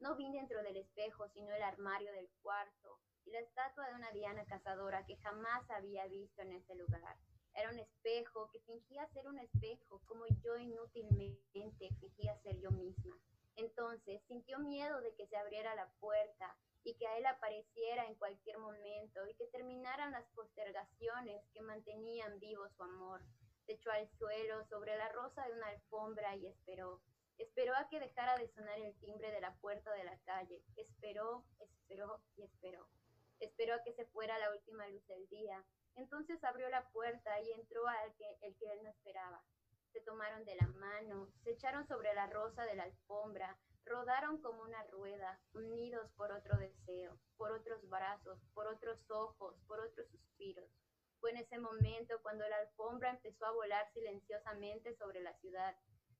No 0.00 0.14
vi 0.14 0.30
dentro 0.30 0.62
del 0.62 0.76
espejo, 0.76 1.28
sino 1.30 1.54
el 1.54 1.62
armario 1.62 2.12
del 2.12 2.28
cuarto 2.42 3.00
y 3.24 3.30
la 3.30 3.40
estatua 3.40 3.88
de 3.88 3.94
una 3.94 4.10
Diana 4.12 4.44
cazadora 4.44 5.04
que 5.06 5.16
jamás 5.16 5.68
había 5.70 6.06
visto 6.06 6.42
en 6.42 6.52
ese 6.52 6.74
lugar. 6.74 7.16
Era 7.54 7.70
un 7.70 7.78
espejo 7.78 8.50
que 8.52 8.60
fingía 8.60 9.08
ser 9.08 9.26
un 9.26 9.38
espejo, 9.38 10.02
como 10.04 10.26
yo 10.44 10.56
inútilmente 10.58 11.88
fingía 11.98 12.36
ser 12.42 12.60
yo 12.60 12.70
misma. 12.70 13.16
Entonces 13.56 14.20
sintió 14.28 14.58
miedo 14.58 15.00
de 15.00 15.14
que 15.14 15.26
se 15.26 15.36
abriera 15.36 15.74
la 15.74 15.88
puerta 15.98 16.54
y 16.84 16.94
que 16.94 17.06
a 17.06 17.16
él 17.16 17.24
apareciera 17.24 18.04
en 18.06 18.14
cualquier 18.16 18.58
momento 18.58 19.26
y 19.26 19.34
que 19.34 19.46
terminaran 19.46 20.12
las 20.12 20.26
postergaciones 20.34 21.42
que 21.54 21.62
mantenían 21.62 22.38
vivo 22.38 22.68
su 22.76 22.82
amor. 22.82 23.22
Se 23.64 23.72
echó 23.72 23.90
al 23.90 24.08
suelo 24.18 24.64
sobre 24.68 24.96
la 24.96 25.08
rosa 25.08 25.46
de 25.46 25.54
una 25.54 25.68
alfombra 25.68 26.36
y 26.36 26.46
esperó. 26.46 27.00
Esperó 27.38 27.74
a 27.76 27.88
que 27.88 28.00
dejara 28.00 28.36
de 28.36 28.48
sonar 28.48 28.78
el 28.78 28.94
timbre 28.98 29.30
de 29.30 29.40
la 29.40 29.54
puerta 29.56 29.92
de 29.92 30.04
la 30.04 30.18
calle. 30.24 30.62
Esperó, 30.76 31.44
esperó 31.58 32.20
y 32.36 32.42
esperó. 32.42 32.88
Esperó 33.40 33.74
a 33.74 33.82
que 33.82 33.92
se 33.92 34.06
fuera 34.06 34.38
la 34.38 34.50
última 34.50 34.88
luz 34.88 35.06
del 35.06 35.28
día. 35.28 35.64
Entonces 35.96 36.42
abrió 36.44 36.68
la 36.68 36.88
puerta 36.90 37.40
y 37.40 37.52
entró 37.52 37.86
al 37.86 38.14
que, 38.16 38.38
el 38.42 38.56
que 38.56 38.72
él 38.72 38.82
no 38.82 38.90
esperaba. 38.90 39.42
Se 39.92 40.00
tomaron 40.00 40.44
de 40.44 40.54
la 40.56 40.66
mano, 40.68 41.30
se 41.42 41.52
echaron 41.52 41.86
sobre 41.88 42.12
la 42.14 42.26
rosa 42.26 42.64
de 42.64 42.74
la 42.74 42.84
alfombra, 42.84 43.58
rodaron 43.86 44.40
como 44.42 44.62
una 44.62 44.82
rueda, 44.84 45.40
unidos 45.54 46.10
por 46.16 46.32
otro 46.32 46.58
deseo, 46.58 47.18
por 47.36 47.52
otros 47.52 47.88
brazos, 47.88 48.38
por 48.52 48.66
otros 48.66 48.98
ojos, 49.10 49.54
por 49.66 49.80
otros 49.80 50.06
suspiros. 50.10 50.68
Fue 51.20 51.30
en 51.30 51.38
ese 51.38 51.58
momento 51.58 52.20
cuando 52.22 52.46
la 52.48 52.58
alfombra 52.58 53.10
empezó 53.10 53.46
a 53.46 53.52
volar 53.52 53.90
silenciosamente 53.94 54.94
sobre 54.96 55.22
la 55.22 55.32
ciudad, 55.38 55.74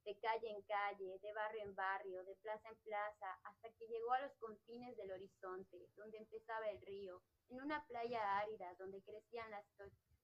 de 0.07 0.17
calle 0.21 0.49
en 0.49 0.63
calle, 0.63 1.19
de 1.19 1.33
barrio 1.33 1.63
en 1.65 1.75
barrio, 1.75 2.25
de 2.25 2.37
plaza 2.37 2.69
en 2.69 2.77
plaza, 2.77 3.27
hasta 3.43 3.69
que 3.73 3.89
llegó 3.89 4.13
a 4.13 4.21
los 4.21 4.33
confines 4.37 4.97
del 4.97 5.11
horizonte, 5.11 5.89
donde 5.97 6.19
empezaba 6.19 6.71
el 6.71 6.81
río, 6.81 7.21
en 7.49 7.61
una 7.61 7.85
playa 7.87 8.39
árida 8.39 8.73
donde 8.79 9.03
crecían 9.03 9.51
las, 9.51 9.65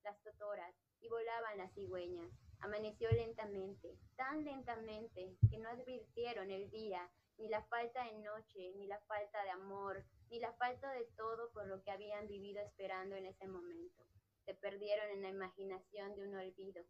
las 0.05 0.22
totoras 0.22 0.72
y 1.01 1.09
volaban 1.09 1.59
las 1.59 1.74
cigüeñas. 1.74 2.30
Amaneció 2.61 3.11
lentamente, 3.11 3.99
tan 4.14 4.45
lentamente, 4.45 5.37
que 5.51 5.59
no 5.59 5.68
advirtieron 5.70 6.53
el 6.53 6.70
día, 6.70 7.11
ni 7.39 7.49
la 7.49 7.64
falta 7.64 8.05
de 8.05 8.18
noche, 8.20 8.72
ni 8.76 8.87
la 8.87 9.01
falta 9.01 9.43
de 9.43 9.51
amor, 9.51 10.05
ni 10.30 10.39
la 10.39 10.53
falta 10.53 10.93
de 10.93 11.07
todo 11.16 11.51
por 11.51 11.66
lo 11.66 11.83
que 11.83 11.91
habían 11.91 12.28
vivido 12.28 12.62
esperando 12.62 13.16
en 13.16 13.26
ese 13.26 13.49
momento. 13.49 14.05
Se 14.45 14.55
perdieron 14.55 15.11
en 15.11 15.22
la 15.22 15.28
imaginación 15.30 16.14
de 16.14 16.22
un 16.22 16.37
olvido, 16.37 16.85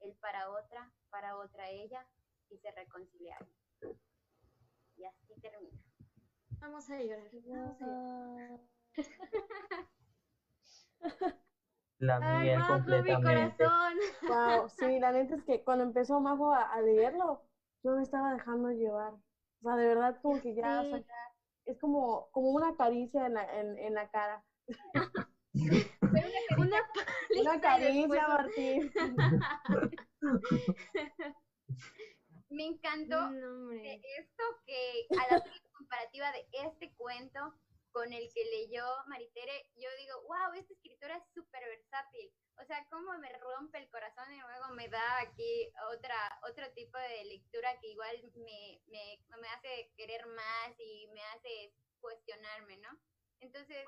él 0.00 0.16
para 0.20 0.50
otra, 0.50 0.90
para 1.10 1.36
otra 1.36 1.68
ella, 1.68 2.06
y 2.50 2.58
se 2.58 2.70
reconciliaron. 2.72 3.48
Y 4.96 5.04
así 5.04 5.34
termina. 5.40 5.78
Vamos 6.60 6.88
a 6.90 7.00
llorar. 7.00 7.30
Vamos 7.46 7.82
a 7.82 7.86
llorar. 7.86 8.60
La 12.00 12.18
Ay, 12.22 12.46
miel 12.46 12.58
Majo, 12.58 12.72
mi 12.74 12.78
completamente. 12.78 13.64
corazón. 13.64 13.94
Wow, 14.28 14.68
sí, 14.68 14.98
la 15.00 15.12
neta 15.12 15.34
es 15.36 15.42
que 15.44 15.62
cuando 15.64 15.84
empezó 15.84 16.20
Majo 16.20 16.52
a, 16.52 16.62
a 16.72 16.80
leerlo, 16.80 17.42
yo 17.82 17.92
me 17.92 18.02
estaba 18.02 18.32
dejando 18.34 18.70
llevar. 18.70 19.12
O 19.14 19.20
sea, 19.62 19.76
de 19.76 19.86
verdad, 19.86 20.18
como 20.22 20.40
que 20.40 20.54
ya, 20.54 20.80
o 20.80 20.84
sea, 20.84 20.98
Sí. 20.98 21.04
ya 21.06 21.14
es 21.72 21.78
como, 21.78 22.28
como 22.30 22.50
una 22.50 22.74
caricia 22.76 23.26
en 23.26 23.34
la, 23.34 23.60
en, 23.60 23.78
en 23.78 23.94
la 23.94 24.08
cara. 24.08 24.44
Una 26.56 26.78
Una 27.40 27.60
caricia, 27.60 28.28
Martín. 28.28 28.92
Me 32.50 32.64
encantó 32.64 33.30
No, 33.30 33.68
de 33.68 34.00
esto 34.18 34.42
que 34.66 35.06
a 35.18 35.34
la 35.34 35.42
comparativa 35.72 36.32
de 36.32 36.46
este 36.52 36.92
cuento 36.96 37.54
con 37.90 38.12
el 38.12 38.30
que 38.32 38.44
leyó 38.44 38.84
Maritere, 39.06 39.66
yo 39.76 39.88
digo, 39.98 40.22
wow, 40.22 40.52
esta 40.54 40.72
escritora 40.72 41.16
es 41.16 41.24
súper 41.34 41.62
versátil. 41.68 42.30
O 42.60 42.64
sea, 42.64 42.84
cómo 42.90 43.16
me 43.18 43.28
rompe 43.38 43.78
el 43.78 43.88
corazón 43.88 44.32
y 44.32 44.38
luego 44.40 44.74
me 44.74 44.88
da 44.88 45.20
aquí 45.20 45.70
otra, 45.92 46.16
otro 46.48 46.70
tipo 46.72 46.98
de 46.98 47.24
lectura 47.24 47.78
que 47.80 47.88
igual 47.88 48.16
me, 48.34 48.80
me, 48.86 49.18
me 49.40 49.48
hace 49.48 49.90
querer 49.96 50.26
más 50.26 50.78
y 50.78 51.06
me 51.12 51.22
hace 51.34 51.72
cuestionarme, 52.00 52.76
¿no? 52.78 52.90
Entonces, 53.40 53.86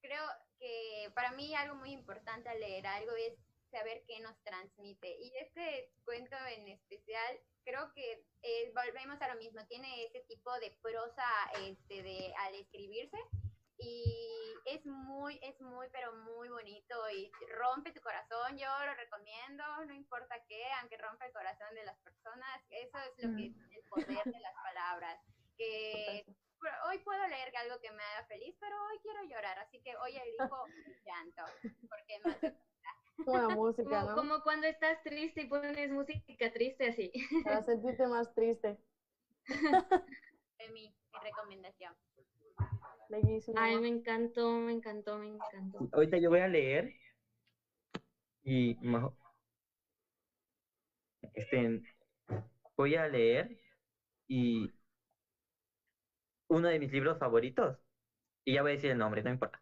creo 0.00 0.22
que 0.58 1.10
para 1.14 1.32
mí 1.32 1.54
algo 1.54 1.74
muy 1.76 1.90
importante 1.92 2.48
al 2.48 2.60
leer 2.60 2.86
algo 2.86 3.12
es 3.16 3.34
saber 3.70 4.02
qué 4.06 4.20
nos 4.20 4.36
transmite. 4.42 5.08
Y 5.20 5.36
este 5.38 5.90
cuento 6.04 6.36
en 6.56 6.68
especial, 6.68 7.40
creo 7.64 7.92
que 7.94 8.24
eh, 8.42 8.72
volvemos 8.74 9.20
a 9.20 9.28
lo 9.34 9.38
mismo, 9.40 9.64
tiene 9.66 10.04
ese 10.04 10.20
tipo 10.28 10.52
de 10.60 10.76
prosa 10.82 11.26
este, 11.62 12.02
de, 12.02 12.32
al 12.38 12.54
escribirse 12.54 13.18
y 13.78 14.54
es 14.64 14.84
muy, 14.86 15.38
es 15.42 15.60
muy, 15.60 15.86
pero 15.92 16.12
muy 16.14 16.48
bonito 16.48 16.94
y 17.10 17.30
rompe 17.58 17.92
tu 17.92 18.00
corazón, 18.00 18.56
yo 18.56 18.66
lo 18.84 18.94
recomiendo, 18.94 19.64
no 19.86 19.94
importa 19.94 20.42
qué, 20.48 20.64
aunque 20.80 20.96
rompa 20.96 21.26
el 21.26 21.32
corazón 21.32 21.74
de 21.74 21.84
las 21.84 21.98
personas, 21.98 22.62
eso 22.70 22.98
es 22.98 23.24
lo 23.24 23.36
que 23.36 23.46
es 23.46 23.56
el 23.70 23.88
poder 23.88 24.24
de 24.24 24.40
las 24.40 24.54
palabras, 24.54 25.20
que 25.56 26.24
hoy 26.88 26.98
puedo 27.00 27.26
leer 27.28 27.54
algo 27.56 27.80
que 27.80 27.90
me 27.92 28.02
haga 28.02 28.26
feliz, 28.26 28.56
pero 28.58 28.76
hoy 28.86 28.98
quiero 29.00 29.22
llorar, 29.24 29.58
así 29.58 29.80
que 29.82 29.96
hoy 29.96 30.16
elijo 30.16 30.64
llanto, 31.04 31.42
porque 31.88 32.18
me 32.24 32.30
hace 32.32 32.56
Una 33.24 33.48
música, 33.56 34.00
Como, 34.00 34.06
¿no? 34.06 34.14
como 34.14 34.42
cuando 34.42 34.66
estás 34.66 35.02
triste 35.02 35.42
y 35.42 35.46
pones 35.46 35.90
música 35.90 36.52
triste 36.52 36.88
así. 36.88 37.10
Para 37.44 37.62
sentirte 37.62 38.06
más 38.06 38.34
triste. 38.34 38.78
mi, 40.72 40.82
mi 41.12 41.18
recomendación. 41.22 41.94
Bellísimo. 43.08 43.56
Ay, 43.58 43.78
me 43.78 43.88
encantó, 43.88 44.50
me 44.52 44.72
encantó, 44.72 45.18
me 45.18 45.28
encantó. 45.28 45.88
Ahorita 45.92 46.18
yo 46.18 46.28
voy 46.28 46.40
a 46.40 46.48
leer 46.48 46.92
y 48.42 48.74
Majo- 48.82 49.16
este 51.34 51.82
voy 52.76 52.94
a 52.96 53.08
leer 53.08 53.58
y 54.28 54.70
uno 56.48 56.68
de 56.68 56.78
mis 56.78 56.92
libros 56.92 57.18
favoritos 57.18 57.78
y 58.44 58.54
ya 58.54 58.62
voy 58.62 58.72
a 58.72 58.74
decir 58.74 58.90
el 58.90 58.98
nombre, 58.98 59.22
no 59.22 59.30
importa. 59.30 59.60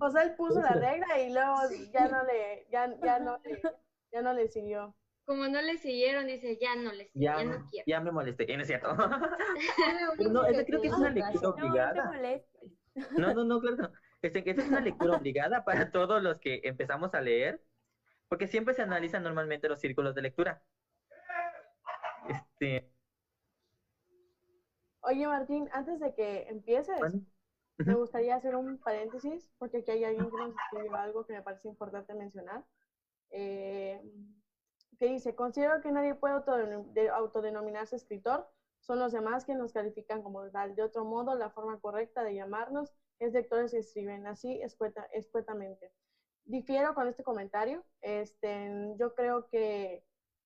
O 0.00 0.10
sea, 0.10 0.22
él 0.22 0.34
puso 0.36 0.60
la 0.60 0.72
regla 0.72 1.20
y 1.20 1.32
luego 1.32 1.56
ya 1.92 2.08
no 2.08 2.24
le, 2.24 2.66
ya, 2.70 2.94
ya 3.04 3.18
no 3.18 3.38
le, 3.44 3.60
ya 4.12 4.22
no 4.22 4.32
le 4.32 4.48
siguió. 4.48 4.94
Como 5.24 5.48
no 5.48 5.62
le 5.62 5.78
siguieron, 5.78 6.26
dice, 6.26 6.58
ya 6.60 6.76
no 6.76 6.92
le 6.92 7.08
sigo, 7.08 7.24
ya, 7.24 7.38
ya 7.38 7.44
no 7.44 7.66
quiero. 7.70 7.84
ya 7.86 8.00
me 8.00 8.12
molesté, 8.12 8.52
eh, 8.52 8.56
no 8.56 8.62
es 8.62 8.68
cierto. 8.68 8.94
No, 10.30 10.44
esta 10.44 10.64
creo 10.64 10.80
que 10.82 10.88
es 10.88 10.94
una 10.94 11.10
lectura 11.10 11.40
No, 11.40 11.48
no 11.48 11.54
te 11.54 11.62
obligada. 11.62 12.12
No, 13.16 13.34
no, 13.34 13.44
no, 13.44 13.60
claro. 13.60 13.76
que 13.76 13.82
no. 13.82 13.92
Este, 14.22 14.50
esta 14.50 14.62
es 14.62 14.68
una 14.68 14.80
lectura 14.80 15.16
obligada 15.16 15.64
para 15.64 15.90
todos 15.90 16.22
los 16.22 16.38
que 16.40 16.60
empezamos 16.64 17.14
a 17.14 17.20
leer, 17.20 17.62
porque 18.28 18.46
siempre 18.48 18.74
se 18.74 18.82
analizan 18.82 19.22
normalmente 19.22 19.68
los 19.68 19.80
círculos 19.80 20.14
de 20.14 20.22
lectura. 20.22 20.62
Este, 22.28 22.90
Oye, 25.06 25.26
Martín, 25.26 25.68
antes 25.72 26.00
de 26.00 26.14
que 26.14 26.48
empieces, 26.48 26.98
bueno, 26.98 27.20
me 27.78 27.94
gustaría 27.94 28.36
hacer 28.36 28.54
un 28.56 28.78
paréntesis, 28.78 29.50
porque 29.58 29.78
aquí 29.78 29.90
hay 29.90 30.04
alguien 30.04 30.30
que 30.30 30.36
nos 30.36 30.54
escribió 30.54 30.96
algo 30.96 31.24
que 31.24 31.32
me 31.32 31.42
parece 31.42 31.68
importante 31.68 32.14
mencionar. 32.14 32.64
Eh, 33.30 34.00
que 34.98 35.06
dice, 35.06 35.34
considero 35.34 35.80
que 35.80 35.90
nadie 35.90 36.14
puede 36.14 36.34
autodenom- 36.34 36.92
de- 36.92 37.08
autodenominarse 37.08 37.96
escritor, 37.96 38.46
son 38.80 38.98
los 39.00 39.12
demás 39.12 39.44
quienes 39.44 39.62
nos 39.62 39.72
califican 39.72 40.22
como 40.22 40.48
tal. 40.50 40.74
De 40.76 40.82
otro 40.82 41.04
modo, 41.04 41.34
la 41.34 41.50
forma 41.50 41.80
correcta 41.80 42.22
de 42.22 42.34
llamarnos 42.34 42.92
es 43.18 43.32
lectores 43.32 43.72
que 43.72 43.78
escriben 43.78 44.26
así 44.26 44.60
escueta- 44.62 45.08
escuetamente. 45.12 45.90
Difiero 46.44 46.94
con 46.94 47.08
este 47.08 47.24
comentario. 47.24 47.84
Este, 48.02 48.94
yo 48.98 49.14
creo 49.14 49.48
que 49.48 50.04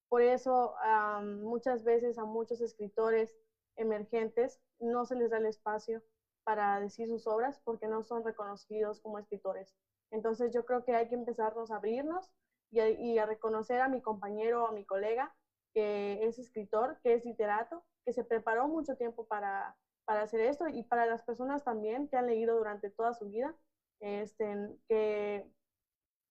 por 0.09 0.23
eso 0.23 0.75
am, 0.79 1.43
muchas 1.43 1.83
veces 1.85 2.17
a 2.17 2.25
muchos 2.25 2.61
escritores 2.61 3.37
emergentes 3.77 4.61
no 4.79 5.05
se 5.05 5.17
les 5.17 5.31
da 5.31 5.39
el 5.39 5.47
espacio 5.47 6.03
para 6.49 6.81
decir 6.81 7.09
sus 7.09 7.27
obras 7.27 7.61
porque 7.63 7.89
no 7.89 8.03
son 8.03 8.25
reconocidos 8.25 9.01
como 9.03 9.19
escritores. 9.19 9.77
Entonces 10.11 10.51
yo 10.51 10.65
creo 10.65 10.83
que 10.83 10.95
hay 10.95 11.07
que 11.07 11.15
empezarnos 11.15 11.71
a 11.71 11.77
abrirnos 11.77 12.33
y 12.71 13.19
a, 13.19 13.27
reconocer 13.27 13.83
a 13.83 13.89
mi 13.89 14.01
compañero 14.01 14.65
o 14.65 14.69
a 14.69 14.73
mi 14.73 14.87
colega 14.87 15.35
que 15.75 16.25
es 16.27 16.39
escritor, 16.39 17.01
que 17.03 17.13
es 17.13 17.23
literato, 17.27 17.85
que 18.07 18.15
se 18.15 18.25
preparó 18.25 18.67
mucho 18.67 18.97
tiempo 18.97 19.27
para, 19.27 19.77
para 20.07 20.23
hacer 20.23 20.41
esto 20.41 20.69
y 20.69 20.85
para 20.85 21.05
las 21.05 21.23
personas 21.23 21.65
también 21.65 22.09
que 22.09 22.17
han 22.17 22.29
leído 22.29 22.57
durante 22.57 22.89
toda 22.89 23.13
su 23.13 23.29
vida, 23.29 23.55
este, 24.01 24.75
que 24.89 25.53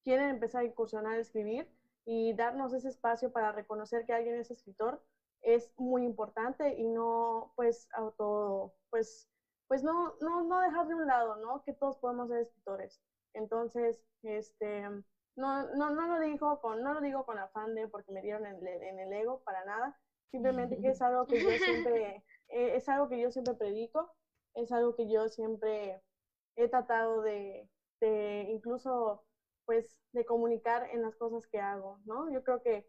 quieren 0.04 0.30
empezar 0.30 0.64
a 0.64 0.66
incursionar 0.66 1.14
a 1.14 1.20
escribir 1.20 1.72
y 2.06 2.34
darnos 2.34 2.74
ese 2.74 2.90
espacio 2.90 3.32
para 3.32 3.52
reconocer 3.52 4.04
que 4.08 4.14
alguien 4.14 4.34
es 4.34 4.50
escritor, 4.50 5.00
es 5.44 5.72
muy 5.78 6.06
importante 6.06 6.74
y 6.74 6.88
no 6.88 7.54
pues 7.56 7.88
auto, 7.94 8.74
pues, 8.90 9.30
pues 9.68 9.84
no, 9.84 10.16
no, 10.22 10.44
no 10.44 10.62
dejar 10.62 10.88
de 10.88 10.96
un 10.96 11.08
lado, 11.08 11.36
¿no? 11.38 11.64
Que 11.64 11.74
todos 11.74 11.98
podemos 11.98 12.30
ser 12.30 12.40
escritores. 12.40 13.02
Entonces, 13.34 14.02
este, 14.24 14.82
no, 15.36 15.68
no, 15.76 15.90
no 15.92 16.08
lo 16.08 16.20
digo 16.20 16.60
con, 16.62 16.82
no 16.84 16.94
lo 16.94 17.02
digo 17.02 17.26
con 17.26 17.38
afán 17.38 17.76
de 17.76 17.88
porque 17.88 18.12
me 18.12 18.22
dieron 18.22 18.46
en, 18.46 18.66
en 18.66 19.00
el 19.00 19.14
ego, 19.14 19.42
para 19.44 19.64
nada. 19.66 19.98
Simplemente 20.32 20.80
que 20.80 20.90
es 20.90 21.02
algo 21.02 21.26
que 21.28 21.42
yo 21.42 21.50
siempre, 21.52 22.24
eh, 22.50 22.76
es 22.76 22.88
algo 22.90 23.10
que 23.10 23.20
yo 23.20 23.32
siempre 23.32 23.54
predico, 23.56 24.12
es 24.56 24.72
algo 24.72 24.96
que 24.96 25.10
yo 25.10 25.28
siempre 25.30 26.02
he 26.56 26.68
tratado 26.68 27.22
de, 27.22 27.70
de 28.02 28.48
incluso 28.50 29.24
pues 29.66 29.98
de 30.14 30.26
comunicar 30.26 30.90
en 30.92 31.02
las 31.02 31.16
cosas 31.18 31.46
que 31.48 31.60
hago, 31.60 32.00
¿no? 32.06 32.32
Yo 32.32 32.42
creo 32.44 32.62
que 32.64 32.88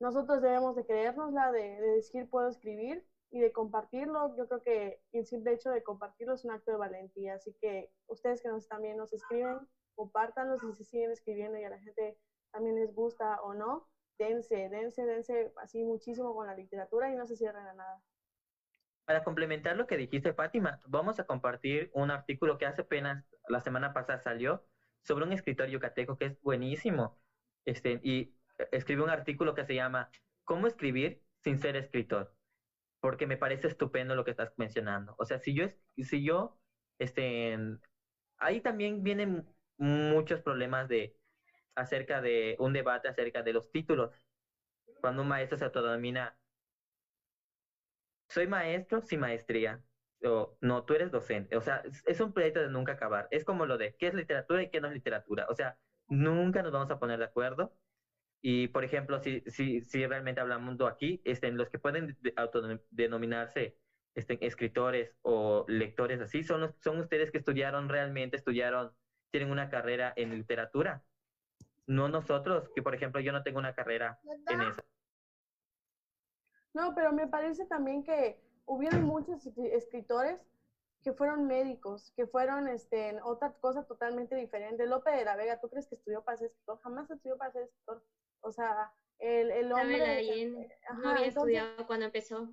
nosotros 0.00 0.42
debemos 0.42 0.76
de 0.76 0.84
creérnosla, 0.84 1.52
de, 1.52 1.62
de 1.80 1.88
decir 1.96 2.28
puedo 2.28 2.48
escribir 2.48 3.06
y 3.32 3.40
de 3.40 3.50
compartirlo. 3.50 4.36
Yo 4.36 4.46
creo 4.46 4.62
que 4.62 5.00
el 5.12 5.26
simple 5.26 5.54
hecho 5.54 5.70
de 5.70 5.82
compartirlo 5.82 6.34
es 6.34 6.44
un 6.44 6.52
acto 6.52 6.70
de 6.70 6.76
valentía. 6.76 7.34
Así 7.34 7.52
que 7.60 7.90
ustedes 8.06 8.42
que 8.42 8.48
nos 8.48 8.68
también 8.68 8.96
nos 8.98 9.12
escriben, 9.12 9.58
compártanlos 9.94 10.62
y 10.62 10.72
si 10.74 10.84
siguen 10.84 11.10
escribiendo 11.10 11.58
y 11.58 11.64
a 11.64 11.70
la 11.70 11.80
gente 11.80 12.18
también 12.52 12.76
les 12.76 12.94
gusta 12.94 13.40
o 13.42 13.54
no, 13.54 13.88
dense, 14.18 14.68
dense, 14.68 15.04
dense 15.04 15.52
así 15.56 15.82
muchísimo 15.82 16.34
con 16.34 16.46
la 16.46 16.54
literatura 16.54 17.10
y 17.10 17.16
no 17.16 17.26
se 17.26 17.36
cierren 17.36 17.66
a 17.66 17.72
nada. 17.72 18.02
Para 19.06 19.24
complementar 19.24 19.76
lo 19.76 19.86
que 19.86 19.96
dijiste, 19.96 20.34
Fátima, 20.34 20.80
vamos 20.86 21.18
a 21.18 21.24
compartir 21.24 21.90
un 21.94 22.10
artículo 22.10 22.58
que 22.58 22.66
hace 22.66 22.82
apenas 22.82 23.24
la 23.48 23.60
semana 23.60 23.92
pasada 23.92 24.18
salió 24.20 24.64
sobre 25.02 25.24
un 25.24 25.32
escritor 25.32 25.68
yucateco 25.68 26.16
que 26.18 26.26
es 26.26 26.40
buenísimo. 26.42 27.18
Este, 27.64 28.00
y 28.04 28.34
escribe 28.70 29.02
un 29.02 29.10
artículo 29.10 29.54
que 29.54 29.64
se 29.64 29.74
llama 29.74 30.10
¿Cómo 30.44 30.66
escribir 30.66 31.22
sin 31.40 31.58
ser 31.58 31.76
escritor? 31.76 32.32
Porque 33.02 33.26
me 33.26 33.36
parece 33.36 33.68
estupendo 33.68 34.14
lo 34.14 34.24
que 34.24 34.32
estás 34.32 34.54
mencionando. 34.56 35.14
O 35.18 35.26
sea, 35.26 35.38
si 35.38 35.54
yo, 35.54 35.66
si 35.98 36.24
yo, 36.24 36.58
este, 36.98 37.58
ahí 38.38 38.60
también 38.62 39.02
vienen 39.02 39.46
muchos 39.78 40.40
problemas 40.42 40.88
de, 40.88 41.16
acerca 41.74 42.22
de 42.22 42.56
un 42.60 42.72
debate 42.72 43.08
acerca 43.08 43.42
de 43.42 43.52
los 43.54 43.70
títulos. 43.72 44.12
Cuando 45.00 45.22
un 45.22 45.28
maestro 45.28 45.58
se 45.58 45.64
autodomina, 45.64 46.38
soy 48.28 48.46
maestro 48.46 49.02
sin 49.02 49.20
maestría. 49.20 49.82
O, 50.24 50.56
no, 50.60 50.84
tú 50.84 50.94
eres 50.94 51.10
docente. 51.10 51.56
O 51.56 51.62
sea, 51.62 51.82
es 52.06 52.20
un 52.20 52.32
proyecto 52.32 52.60
de 52.60 52.70
nunca 52.70 52.92
acabar. 52.92 53.28
Es 53.30 53.44
como 53.44 53.66
lo 53.66 53.76
de 53.78 53.96
qué 53.96 54.08
es 54.08 54.14
literatura 54.14 54.62
y 54.62 54.70
qué 54.70 54.80
no 54.80 54.88
es 54.88 54.94
literatura. 54.94 55.46
O 55.50 55.54
sea, 55.54 55.78
nunca 56.08 56.62
nos 56.62 56.72
vamos 56.72 56.90
a 56.90 56.98
poner 56.98 57.18
de 57.18 57.24
acuerdo. 57.26 57.76
Y, 58.44 58.68
por 58.68 58.82
ejemplo, 58.82 59.20
si, 59.20 59.40
si, 59.46 59.82
si 59.82 60.04
realmente 60.04 60.40
hablamos 60.40 60.76
aquí, 60.90 61.22
este, 61.24 61.50
los 61.52 61.70
que 61.70 61.78
pueden 61.78 62.18
autodenominarse 62.36 63.78
este, 64.16 64.44
escritores 64.44 65.14
o 65.22 65.64
lectores 65.68 66.20
así, 66.20 66.42
son, 66.42 66.62
los, 66.62 66.74
son 66.80 66.98
ustedes 66.98 67.30
que 67.30 67.38
estudiaron 67.38 67.88
realmente, 67.88 68.36
estudiaron, 68.36 68.92
tienen 69.30 69.50
una 69.50 69.70
carrera 69.70 70.12
en 70.16 70.30
literatura. 70.30 71.04
No 71.86 72.08
nosotros, 72.08 72.68
que 72.74 72.82
por 72.82 72.94
ejemplo 72.94 73.20
yo 73.20 73.32
no 73.32 73.44
tengo 73.44 73.60
una 73.60 73.74
carrera 73.74 74.20
en 74.48 74.60
eso. 74.60 74.82
No, 76.74 76.94
pero 76.94 77.12
me 77.12 77.28
parece 77.28 77.64
también 77.66 78.02
que 78.02 78.40
hubieron 78.66 79.04
muchos 79.04 79.46
escritores 79.46 80.40
que 81.02 81.12
fueron 81.12 81.46
médicos, 81.46 82.12
que 82.16 82.26
fueron 82.26 82.68
este, 82.68 83.20
otra 83.22 83.52
cosa 83.54 83.84
totalmente 83.84 84.34
diferente. 84.36 84.86
Lope 84.86 85.10
de 85.10 85.24
la 85.24 85.36
Vega, 85.36 85.60
¿tú 85.60 85.68
crees 85.68 85.88
que 85.88 85.96
estudió 85.96 86.22
para 86.22 86.38
ser 86.38 86.48
escritor? 86.48 86.80
Jamás 86.82 87.10
estudió 87.10 87.36
para 87.36 87.52
ser 87.52 87.62
escritor. 87.64 88.02
O 88.42 88.52
sea, 88.52 88.92
el, 89.18 89.50
el 89.50 89.72
hombre... 89.72 90.50
no 91.00 91.10
había 91.10 91.26
estudiado 91.26 91.86
cuando 91.86 92.06
empezó. 92.06 92.52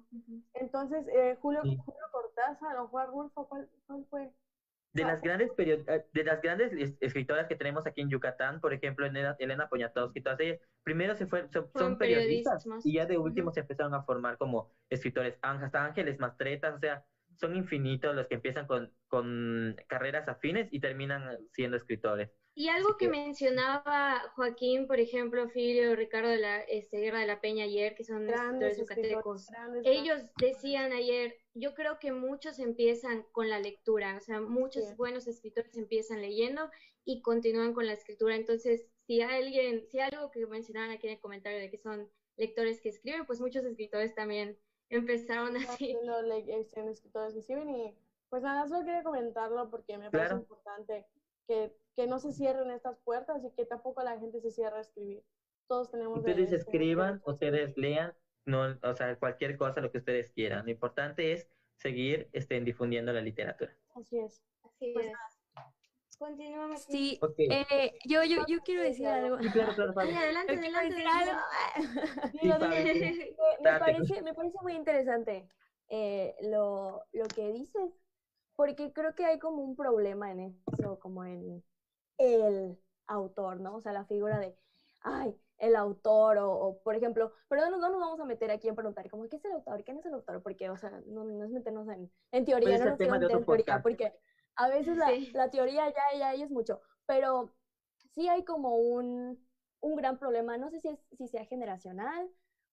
Entonces, 0.53 1.07
eh, 1.07 1.37
Julio, 1.41 1.61
Julio 1.61 2.03
Cortázar 2.11 2.77
o 2.77 2.87
Juan 2.87 3.07
Rulfo, 3.07 3.47
¿cuál, 3.47 3.69
¿cuál, 3.87 4.05
fue? 4.09 4.31
De 4.93 5.03
las, 5.03 5.21
grandes 5.21 5.51
eh, 5.57 6.05
de 6.13 6.23
las 6.23 6.41
grandes 6.41 6.95
escritoras 6.99 7.47
que 7.47 7.55
tenemos 7.55 7.85
aquí 7.85 8.01
en 8.01 8.09
Yucatán, 8.09 8.59
por 8.59 8.73
ejemplo, 8.73 9.05
Elena, 9.05 9.35
Elena 9.37 9.69
Poniatowski, 9.69 10.21
todas 10.21 10.39
ellas, 10.39 10.59
primero 10.83 11.15
se 11.15 11.27
fue, 11.27 11.47
son, 11.75 11.97
periodistas, 11.97 12.65
y 12.83 12.93
ya 12.93 13.05
de 13.05 13.17
último 13.17 13.51
se 13.51 13.59
empezaron 13.59 13.93
a 13.93 14.01
formar 14.01 14.37
como 14.37 14.71
escritores, 14.89 15.37
hasta 15.41 15.85
Ángeles 15.85 16.19
Mastretas, 16.19 16.75
o 16.75 16.79
sea, 16.79 17.05
son 17.35 17.55
infinitos 17.55 18.15
los 18.15 18.27
que 18.27 18.35
empiezan 18.35 18.65
con, 18.67 18.91
con 19.07 19.75
carreras 19.87 20.27
afines 20.27 20.67
y 20.71 20.79
terminan 20.79 21.37
siendo 21.51 21.77
escritores. 21.77 22.31
Y 22.55 22.67
algo 22.67 22.97
que, 22.97 23.07
mencionaba 23.07 24.19
Joaquín, 24.35 24.85
por 24.85 24.99
ejemplo, 24.99 25.47
Filio, 25.49 25.95
Ricardo 25.95 26.29
de 26.29 26.39
la 26.39 26.59
este, 26.61 26.99
Guerra 26.99 27.19
de 27.19 27.27
la 27.27 27.39
Peña 27.39 27.63
ayer, 27.63 27.95
que 27.95 28.03
son 28.03 28.29
escritores 28.29 28.77
yucatecos, 28.77 29.47
ellos 29.85 30.21
decían 30.37 30.91
ayer, 30.91 31.37
yo 31.53 31.73
creo 31.73 31.99
que 31.99 32.11
muchos 32.11 32.59
empiezan 32.59 33.23
con 33.31 33.49
la 33.49 33.59
lectura, 33.59 34.17
o 34.17 34.19
sea, 34.19 34.41
muchos 34.41 34.97
buenos 34.97 35.27
escritores 35.27 35.77
empiezan 35.77 36.21
leyendo 36.21 36.69
y 37.05 37.21
continúan 37.21 37.73
con 37.73 37.85
la 37.85 37.93
escritura. 37.93 38.35
Entonces, 38.35 38.87
si 39.07 39.21
alguien, 39.21 39.87
si 39.87 39.99
algo 39.99 40.29
que 40.29 40.45
mencionaban 40.45 40.91
aquí 40.91 41.07
en 41.07 41.13
el 41.13 41.19
comentario 41.19 41.59
de 41.59 41.71
que 41.71 41.77
son 41.77 42.09
lectores 42.37 42.81
que 42.81 42.89
escriben, 42.89 43.25
pues 43.25 43.39
muchos 43.41 43.63
escritores 43.65 44.13
también 44.15 44.57
empezaron 44.89 45.55
así. 45.57 45.95
Los 46.03 46.25
este, 46.47 46.89
escritores 46.89 47.33
que 47.33 47.39
escriben 47.39 47.69
y 47.69 47.95
pues 48.29 48.43
nada, 48.43 48.67
solo 48.67 48.85
quería 48.85 49.03
comentarlo 49.03 49.69
porque 49.69 49.97
me 49.97 50.11
parece 50.11 50.35
importante 50.35 51.07
que, 51.47 51.75
que, 51.99 52.07
no 52.07 52.19
se 52.19 52.31
cierren 52.31 52.71
estas 52.71 52.97
puertas 52.99 53.43
y 53.43 53.51
que 53.51 53.65
tampoco 53.65 54.01
la 54.03 54.17
gente 54.19 54.39
se 54.39 54.51
cierre 54.51 54.77
a 54.77 54.81
escribir. 54.81 55.23
Todos 55.67 55.91
tenemos... 55.91 56.19
Ustedes 56.19 56.51
escriban, 56.51 57.21
ustedes 57.25 57.77
lean, 57.77 58.13
no, 58.45 58.77
o 58.81 58.95
sea, 58.95 59.17
cualquier 59.17 59.57
cosa, 59.57 59.81
lo 59.81 59.91
que 59.91 59.97
ustedes 59.97 60.31
quieran. 60.31 60.65
Lo 60.65 60.71
importante 60.71 61.33
es 61.33 61.49
seguir 61.77 62.29
estén 62.33 62.63
difundiendo 62.65 63.11
la 63.13 63.21
literatura. 63.21 63.75
Así 63.95 64.17
es. 64.19 64.43
Así 64.63 64.93
pues 64.93 65.07
es. 65.07 65.13
Continuamos. 66.17 66.81
Sí, 66.83 67.19
eh, 67.37 67.97
yo, 68.05 68.23
yo, 68.23 68.45
yo 68.45 68.59
quiero 68.59 68.81
decir 68.81 69.07
algo. 69.07 69.41
Sí, 69.41 69.49
claro, 69.51 69.73
claro, 69.73 69.93
adelante, 69.97 70.53
adelante. 70.53 70.95
me, 73.61 73.79
parece, 73.79 74.21
me 74.21 74.33
parece 74.33 74.57
muy 74.61 74.73
interesante 74.73 75.47
eh, 75.87 76.35
lo, 76.41 77.05
lo 77.13 77.25
que 77.27 77.53
dices, 77.53 77.93
porque 78.57 78.91
creo 78.91 79.15
que 79.15 79.25
hay 79.25 79.39
como 79.39 79.63
un 79.63 79.77
problema 79.77 80.29
en 80.31 80.61
eso, 80.73 80.99
como 80.99 81.23
en 81.23 81.63
el 82.19 82.77
autor, 83.07 83.59
¿no? 83.59 83.75
O 83.75 83.81
sea, 83.81 83.91
la 83.91 84.05
figura 84.05 84.37
de, 84.37 84.55
ay, 85.01 85.35
el 85.57 85.75
autor, 85.75 86.37
o, 86.37 86.79
por 86.83 86.95
ejemplo, 86.95 87.31
pero 87.47 87.69
no, 87.69 87.77
no, 87.77 87.89
nos 87.89 87.99
vamos 87.99 88.19
a 88.19 88.25
meter 88.25 88.51
aquí 88.51 88.67
en 88.67 88.75
preguntar, 88.75 89.09
como, 89.09 89.27
¿qué 89.27 89.37
es 89.37 89.45
el 89.45 89.53
autor? 89.53 89.83
¿Quién 89.83 89.97
es 89.97 90.05
el 90.05 90.13
autor? 90.13 90.41
Porque, 90.41 90.69
o 90.69 90.77
sea, 90.77 91.01
no, 91.07 91.23
no 91.23 91.43
es 91.43 91.51
meternos 91.51 91.87
en, 91.87 92.11
en 92.31 92.45
teoría, 92.45 92.77
no 92.77 92.85
nos 92.85 92.97
quiero 92.97 93.13
meter 93.13 93.31
en 93.31 93.45
teoría, 93.45 93.81
porque 93.81 94.13
a 94.55 94.69
veces 94.69 94.97
la, 94.97 95.11
la, 95.33 95.49
teoría 95.49 95.89
ya, 95.89 96.19
ya, 96.19 96.35
ya 96.35 96.43
es 96.43 96.51
mucho, 96.51 96.81
pero 97.05 97.53
sí 98.13 98.27
hay 98.27 98.43
como 98.43 98.75
un, 98.75 99.45
un 99.81 99.95
gran 99.95 100.17
problema, 100.17 100.57
no 100.57 100.69
sé 100.69 100.79
si, 100.79 100.89
es, 100.89 100.99
si 101.17 101.27
sea 101.27 101.45
generacional 101.45 102.29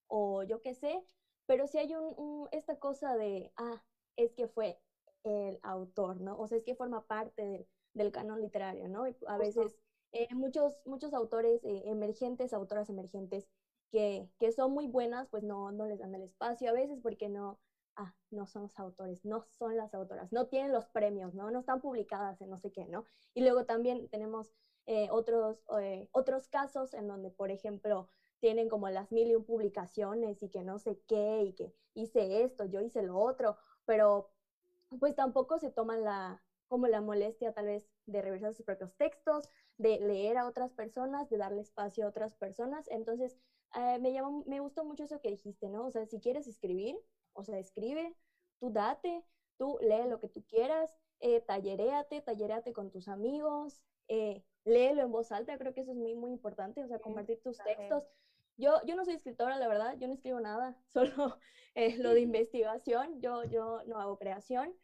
o 0.08 0.42
yo 0.42 0.60
qué 0.60 0.74
sé, 0.74 1.04
pero 1.46 1.66
sí 1.66 1.78
hay 1.78 1.94
un, 1.94 2.48
esta 2.52 2.78
cosa 2.78 3.16
de, 3.16 3.52
ah, 3.56 3.82
es 4.16 4.32
que 4.34 4.48
fue 4.48 4.80
el 5.24 5.58
autor, 5.62 6.20
¿no? 6.20 6.38
O 6.38 6.46
sea, 6.46 6.58
es 6.58 6.64
que 6.64 6.74
forma 6.74 7.06
parte 7.06 7.42
del, 7.44 7.68
del 7.96 8.12
canon 8.12 8.40
literario, 8.40 8.88
¿no? 8.88 9.04
A 9.26 9.38
veces 9.38 9.76
eh, 10.12 10.28
muchos, 10.34 10.78
muchos 10.84 11.14
autores 11.14 11.64
eh, 11.64 11.82
emergentes, 11.86 12.52
autoras 12.52 12.90
emergentes, 12.90 13.48
que, 13.90 14.28
que, 14.38 14.52
son 14.52 14.72
muy 14.72 14.86
buenas, 14.86 15.28
pues 15.28 15.42
no, 15.42 15.72
no 15.72 15.86
les 15.86 15.98
dan 16.00 16.14
el 16.14 16.22
espacio 16.22 16.70
a 16.70 16.72
veces 16.72 16.98
porque 17.02 17.28
no, 17.28 17.58
ah, 17.96 18.14
no 18.30 18.46
son 18.46 18.62
los 18.62 18.78
autores, 18.78 19.24
no 19.24 19.46
son 19.58 19.76
las 19.76 19.94
autoras, 19.94 20.32
no 20.32 20.46
tienen 20.46 20.72
los 20.72 20.86
premios, 20.88 21.34
¿no? 21.34 21.50
No 21.50 21.60
están 21.60 21.80
publicadas 21.80 22.40
en 22.40 22.50
no 22.50 22.58
sé 22.58 22.70
qué, 22.70 22.86
¿no? 22.86 23.04
Y 23.32 23.42
luego 23.42 23.64
también 23.64 24.08
tenemos 24.08 24.52
eh, 24.86 25.08
otros, 25.10 25.64
eh, 25.80 26.08
otros 26.12 26.48
casos 26.48 26.94
en 26.94 27.08
donde, 27.08 27.30
por 27.30 27.50
ejemplo, 27.50 28.08
tienen 28.40 28.68
como 28.68 28.88
las 28.90 29.10
mil 29.12 29.30
y 29.30 29.34
un 29.34 29.44
publicaciones 29.44 30.42
y 30.42 30.50
que 30.50 30.62
no 30.62 30.78
sé 30.78 31.00
qué 31.08 31.42
y 31.42 31.54
que 31.54 31.74
hice 31.94 32.42
esto, 32.42 32.64
yo 32.64 32.80
hice 32.82 33.02
lo 33.02 33.18
otro, 33.18 33.56
pero 33.86 34.30
pues 35.00 35.14
tampoco 35.14 35.58
se 35.58 35.70
toman 35.70 36.04
la, 36.04 36.42
como 36.68 36.86
la 36.88 37.00
molestia 37.00 37.52
tal 37.52 37.66
vez 37.66 37.88
de 38.06 38.22
revisar 38.22 38.54
sus 38.54 38.64
propios 38.64 38.94
textos, 38.96 39.48
de 39.78 40.00
leer 40.00 40.36
a 40.38 40.46
otras 40.46 40.72
personas, 40.72 41.28
de 41.28 41.36
darle 41.36 41.60
espacio 41.60 42.06
a 42.06 42.08
otras 42.08 42.34
personas. 42.34 42.88
Entonces, 42.88 43.36
eh, 43.74 43.98
me, 44.00 44.12
llamó, 44.12 44.44
me 44.46 44.60
gustó 44.60 44.84
mucho 44.84 45.04
eso 45.04 45.20
que 45.20 45.30
dijiste, 45.30 45.68
¿no? 45.68 45.86
O 45.86 45.90
sea, 45.90 46.06
si 46.06 46.20
quieres 46.20 46.46
escribir, 46.46 46.96
o 47.32 47.44
sea, 47.44 47.58
escribe, 47.58 48.16
tú 48.58 48.70
date, 48.70 49.22
tú 49.58 49.78
lee 49.80 50.08
lo 50.08 50.18
que 50.20 50.28
tú 50.28 50.44
quieras, 50.44 50.94
eh, 51.20 51.40
talleréate, 51.40 52.20
talleréate 52.20 52.72
con 52.72 52.90
tus 52.90 53.08
amigos, 53.08 53.82
eh, 54.08 54.42
léelo 54.64 55.02
en 55.02 55.12
voz 55.12 55.32
alta, 55.32 55.58
creo 55.58 55.74
que 55.74 55.80
eso 55.80 55.92
es 55.92 55.96
muy, 55.96 56.14
muy 56.14 56.30
importante, 56.30 56.82
o 56.82 56.88
sea, 56.88 56.98
compartir 56.98 57.40
tus 57.42 57.58
textos. 57.58 58.04
Yo, 58.58 58.80
yo 58.86 58.96
no 58.96 59.04
soy 59.04 59.14
escritora, 59.14 59.58
la 59.58 59.68
verdad, 59.68 59.96
yo 59.98 60.08
no 60.08 60.14
escribo 60.14 60.40
nada, 60.40 60.76
solo 60.88 61.38
eh, 61.74 61.96
lo 61.98 62.14
de 62.14 62.20
investigación, 62.20 63.20
yo, 63.20 63.44
yo 63.44 63.82
no 63.86 63.98
hago 63.98 64.18
creación. 64.18 64.74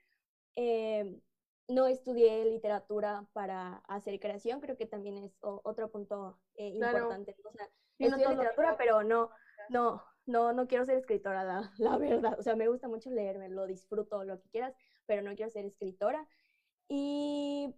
Eh, 1.69 1.73
no 1.73 1.87
estudié 1.87 2.45
literatura 2.45 3.27
para 3.33 3.77
hacer 3.89 4.19
creación, 4.21 4.61
creo 4.61 4.77
que 4.77 4.87
también 4.87 5.19
es 5.19 5.37
otro 5.41 5.91
punto 5.91 6.39
importante. 6.57 7.37
O 7.45 7.53
sea, 7.53 7.69
estudié 7.99 8.29
literatura, 8.29 8.77
pero 8.77 9.03
no, 9.03 9.31
no, 9.69 10.03
no, 10.27 10.53
no 10.53 10.67
quiero 10.67 10.85
ser 10.85 10.97
escritora, 10.97 11.45
la, 11.45 11.73
la 11.79 11.97
verdad. 11.99 12.39
O 12.39 12.43
sea, 12.43 12.57
me 12.57 12.69
gusta 12.69 12.89
mucho 12.89 13.11
leerme, 13.11 13.49
lo 13.49 13.67
disfruto, 13.67 14.25
lo 14.25 14.41
que 14.41 14.49
quieras, 14.51 14.75
pero 15.07 15.23
no 15.23 15.35
quiero 15.35 15.51
ser 15.51 15.65
escritora. 15.65 16.27
Y 16.89 17.75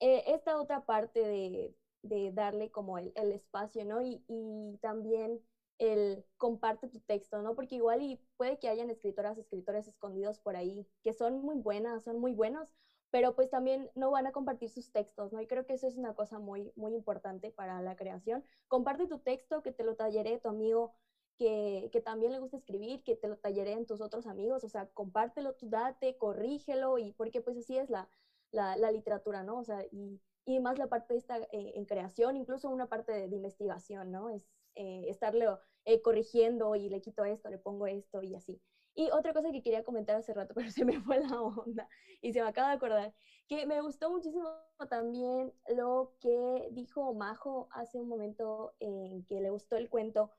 eh, 0.00 0.24
esta 0.28 0.60
otra 0.60 0.84
parte 0.84 1.20
de, 1.20 1.74
de 2.02 2.32
darle 2.32 2.70
como 2.70 2.98
el, 2.98 3.12
el 3.16 3.32
espacio, 3.32 3.84
¿no? 3.84 4.02
Y, 4.02 4.22
y, 4.28 4.78
también 4.78 5.40
el 5.78 6.24
comparte 6.38 6.88
tu 6.88 7.00
texto, 7.00 7.42
¿no? 7.42 7.54
Porque 7.54 7.74
igual 7.74 8.02
y 8.02 8.20
puede 8.36 8.58
que 8.58 8.68
hayan 8.68 8.88
escritoras, 8.88 9.36
escritores 9.36 9.88
escondidos 9.88 10.38
por 10.38 10.56
ahí, 10.56 10.86
que 11.02 11.12
son 11.12 11.42
muy 11.42 11.56
buenas, 11.58 12.04
son 12.04 12.18
muy 12.18 12.32
buenos, 12.32 12.74
pero 13.16 13.34
pues 13.34 13.48
también 13.48 13.90
no 13.94 14.10
van 14.10 14.26
a 14.26 14.32
compartir 14.32 14.68
sus 14.68 14.92
textos, 14.92 15.32
¿no? 15.32 15.40
Y 15.40 15.46
creo 15.46 15.64
que 15.64 15.72
eso 15.72 15.86
es 15.86 15.96
una 15.96 16.12
cosa 16.12 16.38
muy, 16.38 16.70
muy 16.76 16.94
importante 16.94 17.50
para 17.50 17.80
la 17.80 17.96
creación. 17.96 18.44
Comparte 18.68 19.06
tu 19.06 19.20
texto, 19.20 19.62
que 19.62 19.72
te 19.72 19.84
lo 19.84 19.96
talleré 19.96 20.36
tu 20.36 20.50
amigo 20.50 20.92
que, 21.38 21.88
que, 21.92 22.02
también 22.02 22.32
le 22.32 22.40
gusta 22.40 22.58
escribir, 22.58 23.02
que 23.04 23.16
te 23.16 23.28
lo 23.28 23.38
talleré 23.38 23.72
en 23.72 23.86
tus 23.86 24.02
otros 24.02 24.26
amigos, 24.26 24.64
o 24.64 24.68
sea, 24.68 24.90
compártelo, 24.92 25.54
tú 25.54 25.70
date, 25.70 26.18
corrígelo, 26.18 26.98
y 26.98 27.12
porque 27.12 27.40
pues 27.40 27.56
así 27.56 27.78
es 27.78 27.88
la, 27.88 28.06
la, 28.50 28.76
la 28.76 28.90
literatura, 28.90 29.42
¿no? 29.42 29.60
O 29.60 29.64
sea, 29.64 29.82
y, 29.90 30.20
y 30.44 30.60
más 30.60 30.78
la 30.78 30.88
parte 30.88 31.16
esta 31.16 31.38
eh, 31.38 31.72
en 31.74 31.86
creación, 31.86 32.36
incluso 32.36 32.68
una 32.68 32.90
parte 32.90 33.12
de, 33.12 33.28
de 33.28 33.36
investigación, 33.36 34.12
¿no? 34.12 34.28
Es 34.28 34.46
eh, 34.74 35.06
estarle 35.08 35.46
eh, 35.86 36.02
corrigiendo 36.02 36.76
y 36.76 36.90
le 36.90 37.00
quito 37.00 37.24
esto, 37.24 37.48
le 37.48 37.56
pongo 37.56 37.86
esto 37.86 38.22
y 38.22 38.34
así. 38.34 38.60
Y 38.96 39.10
otra 39.10 39.32
cosa 39.32 39.52
que 39.52 39.62
quería 39.62 39.84
comentar 39.84 40.16
hace 40.16 40.34
rato, 40.34 40.54
pero 40.56 40.70
se 40.70 40.84
me 40.84 41.00
fue 41.00 41.20
la 41.20 41.40
onda 41.40 41.88
y 42.20 42.32
se 42.32 42.42
me 42.42 42.48
acaba 42.48 42.70
de 42.70 42.74
acordar, 42.74 43.14
que 43.46 43.64
me 43.66 43.80
gustó 43.80 44.10
muchísimo 44.10 44.48
también 44.90 45.52
lo 45.68 46.16
que 46.20 46.68
dijo 46.72 47.14
Majo 47.14 47.68
hace 47.70 48.00
un 48.00 48.08
momento 48.08 48.74
en 48.80 49.24
que 49.26 49.40
le 49.40 49.50
gustó 49.50 49.76
el 49.76 49.88
cuento 49.88 50.32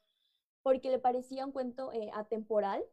porque 0.64 0.90
le 0.90 1.00
parecía 1.00 1.46
un 1.46 1.54
cuento 1.54 1.94
eh, 1.94 2.10
atemporal. 2.14 2.84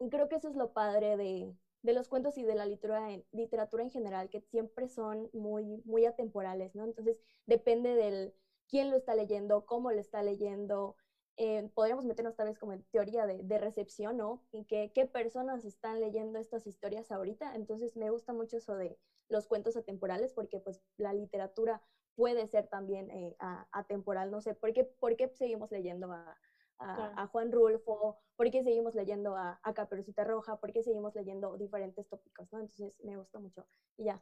Y 0.00 0.08
creo 0.08 0.30
que 0.30 0.36
eso 0.36 0.48
es 0.48 0.56
lo 0.56 0.72
padre 0.72 1.18
de, 1.18 1.54
de 1.82 1.92
los 1.92 2.08
cuentos 2.08 2.38
y 2.38 2.42
de 2.44 2.54
la 2.54 2.64
literatura 2.64 3.12
en, 3.12 3.24
literatura 3.32 3.82
en 3.82 3.90
general, 3.90 4.30
que 4.30 4.40
siempre 4.40 4.88
son 4.88 5.28
muy, 5.34 5.82
muy 5.84 6.06
atemporales, 6.06 6.74
¿no? 6.74 6.84
Entonces, 6.84 7.18
depende 7.44 7.94
del 7.96 8.32
quién 8.68 8.90
lo 8.90 8.96
está 8.96 9.14
leyendo, 9.14 9.66
cómo 9.66 9.90
lo 9.90 10.00
está 10.00 10.22
leyendo. 10.22 10.96
Eh, 11.40 11.70
podríamos 11.72 12.04
meternos 12.04 12.34
tal 12.34 12.48
vez 12.48 12.58
como 12.58 12.72
en 12.72 12.82
teoría 12.90 13.24
de, 13.24 13.44
de 13.44 13.58
recepción, 13.58 14.16
¿no? 14.16 14.42
Y 14.50 14.64
que, 14.64 14.90
qué 14.92 15.06
personas 15.06 15.64
están 15.64 16.00
leyendo 16.00 16.40
estas 16.40 16.66
historias 16.66 17.12
ahorita. 17.12 17.54
Entonces, 17.54 17.96
me 17.96 18.10
gusta 18.10 18.32
mucho 18.32 18.56
eso 18.56 18.74
de 18.74 18.98
los 19.28 19.46
cuentos 19.46 19.76
atemporales, 19.76 20.32
porque 20.32 20.58
pues 20.58 20.82
la 20.96 21.12
literatura 21.12 21.80
puede 22.16 22.48
ser 22.48 22.66
también 22.66 23.08
eh, 23.12 23.36
atemporal, 23.70 24.32
no 24.32 24.40
sé, 24.40 24.52
¿por 24.54 24.72
qué, 24.72 24.82
¿por 24.82 25.14
qué 25.14 25.28
seguimos 25.28 25.70
leyendo 25.70 26.10
a, 26.10 26.36
a, 26.78 26.94
claro. 26.96 27.12
a, 27.16 27.26
Juan 27.28 27.52
Rulfo, 27.52 28.18
por 28.34 28.50
qué 28.50 28.64
seguimos 28.64 28.96
leyendo 28.96 29.36
a, 29.36 29.60
a 29.62 29.72
Caperucita 29.72 30.24
Roja, 30.24 30.56
por 30.56 30.72
qué 30.72 30.82
seguimos 30.82 31.14
leyendo 31.14 31.56
diferentes 31.56 32.08
tópicos, 32.08 32.52
¿no? 32.52 32.58
Entonces 32.58 32.92
me 33.04 33.16
gusta 33.16 33.38
mucho. 33.38 33.64
Y 33.96 34.06
ya. 34.06 34.20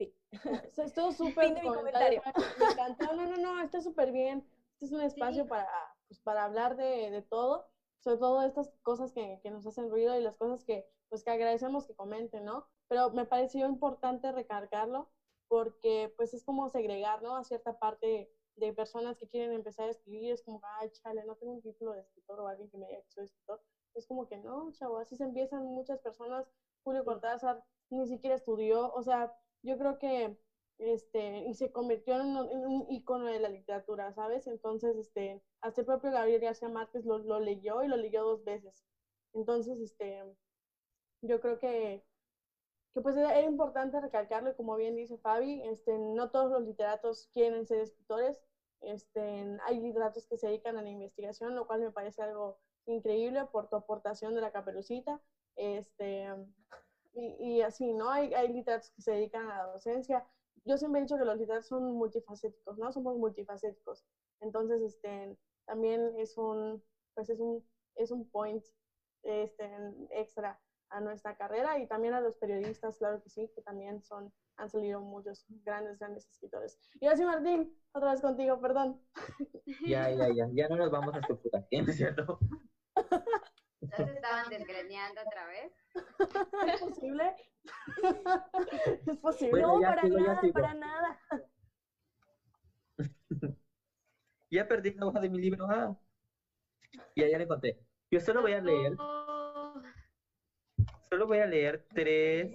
O 0.00 0.82
estuvo 0.82 1.12
súper 1.12 1.62
comentario. 1.62 2.22
Me 2.58 2.72
encantó. 2.72 3.14
No, 3.14 3.26
no, 3.26 3.36
no, 3.36 3.62
está 3.62 3.80
súper 3.80 4.10
bien. 4.10 4.44
Este 4.72 4.86
es 4.86 4.92
un 4.92 5.00
espacio 5.02 5.44
sí. 5.44 5.48
para, 5.48 5.68
pues, 6.08 6.20
para 6.20 6.44
hablar 6.44 6.76
de, 6.76 7.10
de, 7.10 7.22
todo, 7.22 7.66
sobre 8.00 8.18
todo 8.18 8.42
estas 8.42 8.70
cosas 8.82 9.12
que, 9.12 9.40
que, 9.42 9.50
nos 9.50 9.66
hacen 9.66 9.90
ruido 9.90 10.18
y 10.18 10.22
las 10.22 10.36
cosas 10.36 10.64
que, 10.64 10.86
pues, 11.08 11.22
que 11.22 11.30
agradecemos 11.30 11.86
que 11.86 11.94
comenten, 11.94 12.44
¿no? 12.44 12.66
Pero 12.88 13.10
me 13.10 13.26
pareció 13.26 13.66
importante 13.66 14.32
recargarlo 14.32 15.10
porque, 15.48 16.12
pues, 16.16 16.34
es 16.34 16.44
como 16.44 16.68
segregar, 16.68 17.22
¿no? 17.22 17.36
A 17.36 17.44
cierta 17.44 17.78
parte 17.78 18.30
de 18.56 18.72
personas 18.72 19.16
que 19.16 19.28
quieren 19.28 19.52
empezar 19.52 19.88
a 19.88 19.92
escribir, 19.92 20.32
es 20.32 20.42
como, 20.42 20.60
ay, 20.80 20.90
chale, 20.90 21.24
no 21.24 21.36
tengo 21.36 21.52
un 21.52 21.62
título 21.62 21.92
de 21.92 22.00
escritor 22.00 22.40
o 22.40 22.48
alguien 22.48 22.68
que 22.68 22.78
me 22.78 22.88
diga 22.88 23.02
que 23.02 23.10
soy 23.10 23.24
escritor. 23.24 23.60
Es 23.94 24.06
como 24.06 24.26
que 24.28 24.36
no, 24.36 24.70
chavo, 24.72 24.98
así 24.98 25.16
se 25.16 25.24
empiezan 25.24 25.64
muchas 25.64 26.00
personas. 26.00 26.46
Julio 26.84 27.04
Cortázar 27.04 27.62
ni 27.90 28.06
siquiera 28.06 28.36
estudió, 28.36 28.92
o 28.92 29.02
sea, 29.02 29.34
yo 29.62 29.78
creo 29.78 29.98
que, 29.98 30.36
este, 30.78 31.40
y 31.40 31.54
se 31.54 31.70
convirtió 31.72 32.14
en 32.14 32.22
un, 32.36 32.50
en 32.50 32.66
un 32.66 32.86
icono 32.90 33.26
de 33.26 33.38
la 33.40 33.48
literatura, 33.48 34.12
¿sabes? 34.12 34.46
Entonces, 34.46 34.96
este, 34.96 35.42
hasta 35.60 35.80
el 35.82 35.86
propio 35.86 36.10
Gabriel 36.10 36.40
García 36.40 36.68
Márquez 36.68 37.04
lo, 37.04 37.18
lo 37.18 37.40
leyó 37.40 37.82
y 37.82 37.88
lo 37.88 37.96
leyó 37.96 38.22
dos 38.24 38.44
veces. 38.44 38.84
Entonces, 39.34 39.80
este, 39.80 40.24
yo 41.22 41.40
creo 41.40 41.58
que, 41.58 42.02
que 42.94 43.00
pues 43.00 43.16
era 43.16 43.40
importante 43.42 44.00
recalcarlo, 44.00 44.54
como 44.56 44.76
bien 44.76 44.96
dice 44.96 45.18
Fabi, 45.18 45.62
este, 45.62 45.98
no 45.98 46.30
todos 46.30 46.50
los 46.50 46.62
literatos 46.62 47.28
quieren 47.32 47.66
ser 47.66 47.80
escritores, 47.80 48.40
este, 48.80 49.44
hay 49.64 49.80
literatos 49.80 50.26
que 50.26 50.36
se 50.36 50.46
dedican 50.48 50.76
a 50.78 50.82
la 50.82 50.90
investigación, 50.90 51.54
lo 51.54 51.66
cual 51.66 51.80
me 51.80 51.90
parece 51.90 52.22
algo 52.22 52.58
increíble 52.86 53.44
por 53.46 53.68
tu 53.68 53.76
aportación 53.76 54.34
de 54.34 54.40
la 54.40 54.52
caperucita. 54.52 55.20
Este, 55.56 56.28
y, 57.14 57.56
y 57.56 57.62
así, 57.62 57.92
¿no? 57.92 58.10
Hay, 58.10 58.32
hay 58.34 58.48
literatos 58.48 58.90
que 58.92 59.02
se 59.02 59.12
dedican 59.12 59.50
a 59.50 59.58
la 59.58 59.72
docencia. 59.72 60.24
Yo 60.68 60.76
siempre 60.76 61.00
he 61.00 61.04
dicho 61.04 61.16
que 61.16 61.24
los 61.24 61.38
literatos 61.38 61.68
son 61.68 61.94
multifacéticos, 61.94 62.76
¿no? 62.76 62.92
Somos 62.92 63.16
multifacéticos. 63.16 64.04
Entonces, 64.40 64.82
este, 64.82 65.34
también 65.66 66.12
es 66.18 66.36
un, 66.36 66.84
pues 67.14 67.30
es 67.30 67.40
un, 67.40 67.66
es 67.96 68.10
un 68.10 68.28
point 68.28 68.62
este, 69.22 69.70
extra 70.10 70.60
a 70.90 71.00
nuestra 71.00 71.36
carrera 71.36 71.78
y 71.78 71.86
también 71.86 72.12
a 72.12 72.20
los 72.20 72.36
periodistas, 72.36 72.98
claro 72.98 73.22
que 73.22 73.30
sí, 73.30 73.50
que 73.54 73.62
también 73.62 74.02
son, 74.02 74.30
han 74.56 74.68
salido 74.68 75.00
muchos 75.00 75.46
grandes, 75.64 75.98
grandes 75.98 76.28
escritores. 76.28 76.78
Y 77.00 77.06
así, 77.06 77.24
Martín, 77.24 77.74
otra 77.92 78.10
vez 78.12 78.20
contigo, 78.20 78.60
perdón. 78.60 79.00
Ya, 79.86 80.10
ya, 80.10 80.28
ya, 80.34 80.48
ya 80.52 80.68
no 80.68 80.76
nos 80.76 80.90
vamos 80.90 81.14
a 81.14 81.20
escuchar, 81.20 81.66
¿cierto? 81.94 82.38
¿Ya 83.90 83.96
se 83.96 84.12
estaban 84.12 84.48
desgreñando 84.50 85.20
otra 85.26 85.46
vez? 85.46 85.72
¿Es 86.66 86.80
posible? 86.80 87.36
¿Es 89.06 89.16
posible? 89.18 89.50
Bueno, 89.50 89.80
no, 89.80 89.80
para 89.80 90.02
sigo, 90.02 90.18
nada, 90.18 90.40
para 90.52 90.74
nada. 90.74 91.20
ya 94.50 94.68
perdí 94.68 94.94
la 94.94 95.06
hoja 95.06 95.20
de 95.20 95.28
mi 95.28 95.38
libro. 95.38 95.66
Ah. 95.70 95.96
Y 97.14 97.30
ya 97.30 97.38
le 97.38 97.46
conté. 97.46 97.78
Yo 98.10 98.20
solo 98.20 98.42
voy 98.42 98.52
a 98.52 98.60
leer 98.60 98.96
solo 101.08 101.26
voy 101.26 101.38
a 101.38 101.46
leer 101.46 101.86
tres, 101.94 102.54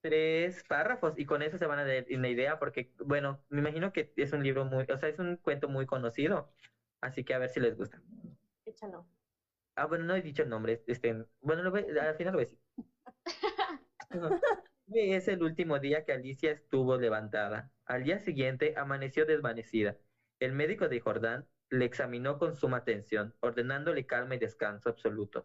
tres 0.00 0.64
párrafos 0.68 1.18
y 1.18 1.26
con 1.26 1.42
eso 1.42 1.58
se 1.58 1.66
van 1.66 1.78
a 1.78 1.84
dar 1.84 2.06
una 2.10 2.28
idea 2.28 2.58
porque, 2.58 2.92
bueno, 3.04 3.42
me 3.48 3.60
imagino 3.60 3.92
que 3.92 4.12
es 4.16 4.32
un 4.32 4.42
libro 4.42 4.64
muy, 4.64 4.84
o 4.84 4.98
sea, 4.98 5.08
es 5.08 5.18
un 5.18 5.36
cuento 5.36 5.68
muy 5.68 5.86
conocido, 5.86 6.52
así 7.00 7.24
que 7.24 7.34
a 7.34 7.38
ver 7.38 7.50
si 7.50 7.60
les 7.60 7.76
gusta. 7.76 8.00
Échalo. 8.64 9.06
Ah, 9.78 9.86
bueno, 9.86 10.04
no 10.04 10.16
he 10.16 10.22
dicho 10.22 10.42
el 10.42 10.48
nombre, 10.48 10.82
este, 10.88 11.24
bueno, 11.40 11.62
lo 11.62 11.70
voy, 11.70 11.84
al 11.98 12.16
final 12.16 12.32
lo 12.32 12.38
voy 12.38 12.46
a 12.46 12.48
decir. 12.48 12.58
es 14.88 15.28
el 15.28 15.42
último 15.42 15.78
día 15.78 16.04
que 16.04 16.12
Alicia 16.12 16.50
estuvo 16.50 16.96
levantada. 16.96 17.70
Al 17.84 18.02
día 18.02 18.18
siguiente 18.18 18.74
amaneció 18.76 19.24
desvanecida. 19.24 19.96
El 20.40 20.52
médico 20.52 20.88
de 20.88 20.98
Jordán 20.98 21.46
le 21.70 21.84
examinó 21.84 22.38
con 22.38 22.56
suma 22.56 22.78
atención, 22.78 23.36
ordenándole 23.38 24.04
calma 24.04 24.34
y 24.34 24.38
descanso 24.38 24.88
absoluto. 24.88 25.44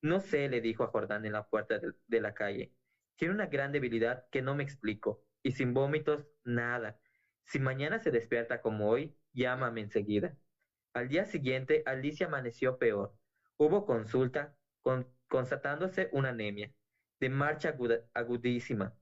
No 0.00 0.20
sé, 0.20 0.48
le 0.48 0.62
dijo 0.62 0.84
a 0.84 0.88
Jordán 0.88 1.26
en 1.26 1.32
la 1.32 1.46
puerta 1.46 1.78
de, 1.78 1.92
de, 2.06 2.20
la 2.22 2.32
calle. 2.32 2.72
Tiene 3.16 3.34
una 3.34 3.46
gran 3.46 3.70
debilidad 3.70 4.26
que 4.30 4.40
no 4.40 4.54
me 4.54 4.62
explico. 4.62 5.26
Y 5.42 5.52
sin 5.52 5.74
vómitos, 5.74 6.26
nada. 6.44 6.98
Si 7.44 7.58
mañana 7.58 7.98
se 7.98 8.10
despierta 8.10 8.62
como 8.62 8.88
hoy, 8.88 9.14
llámame 9.34 9.82
enseguida. 9.82 10.38
Al 10.94 11.08
día 11.08 11.26
siguiente, 11.26 11.82
Alicia 11.84 12.28
amaneció 12.28 12.78
peor. 12.78 13.14
Hubo 13.56 13.86
consulta, 13.86 14.56
con, 14.80 15.06
constatándose 15.28 16.08
una 16.12 16.30
anemia, 16.30 16.72
de 17.20 17.28
marcha 17.28 17.70
aguda, 17.70 18.00
agudísima, 18.14 18.94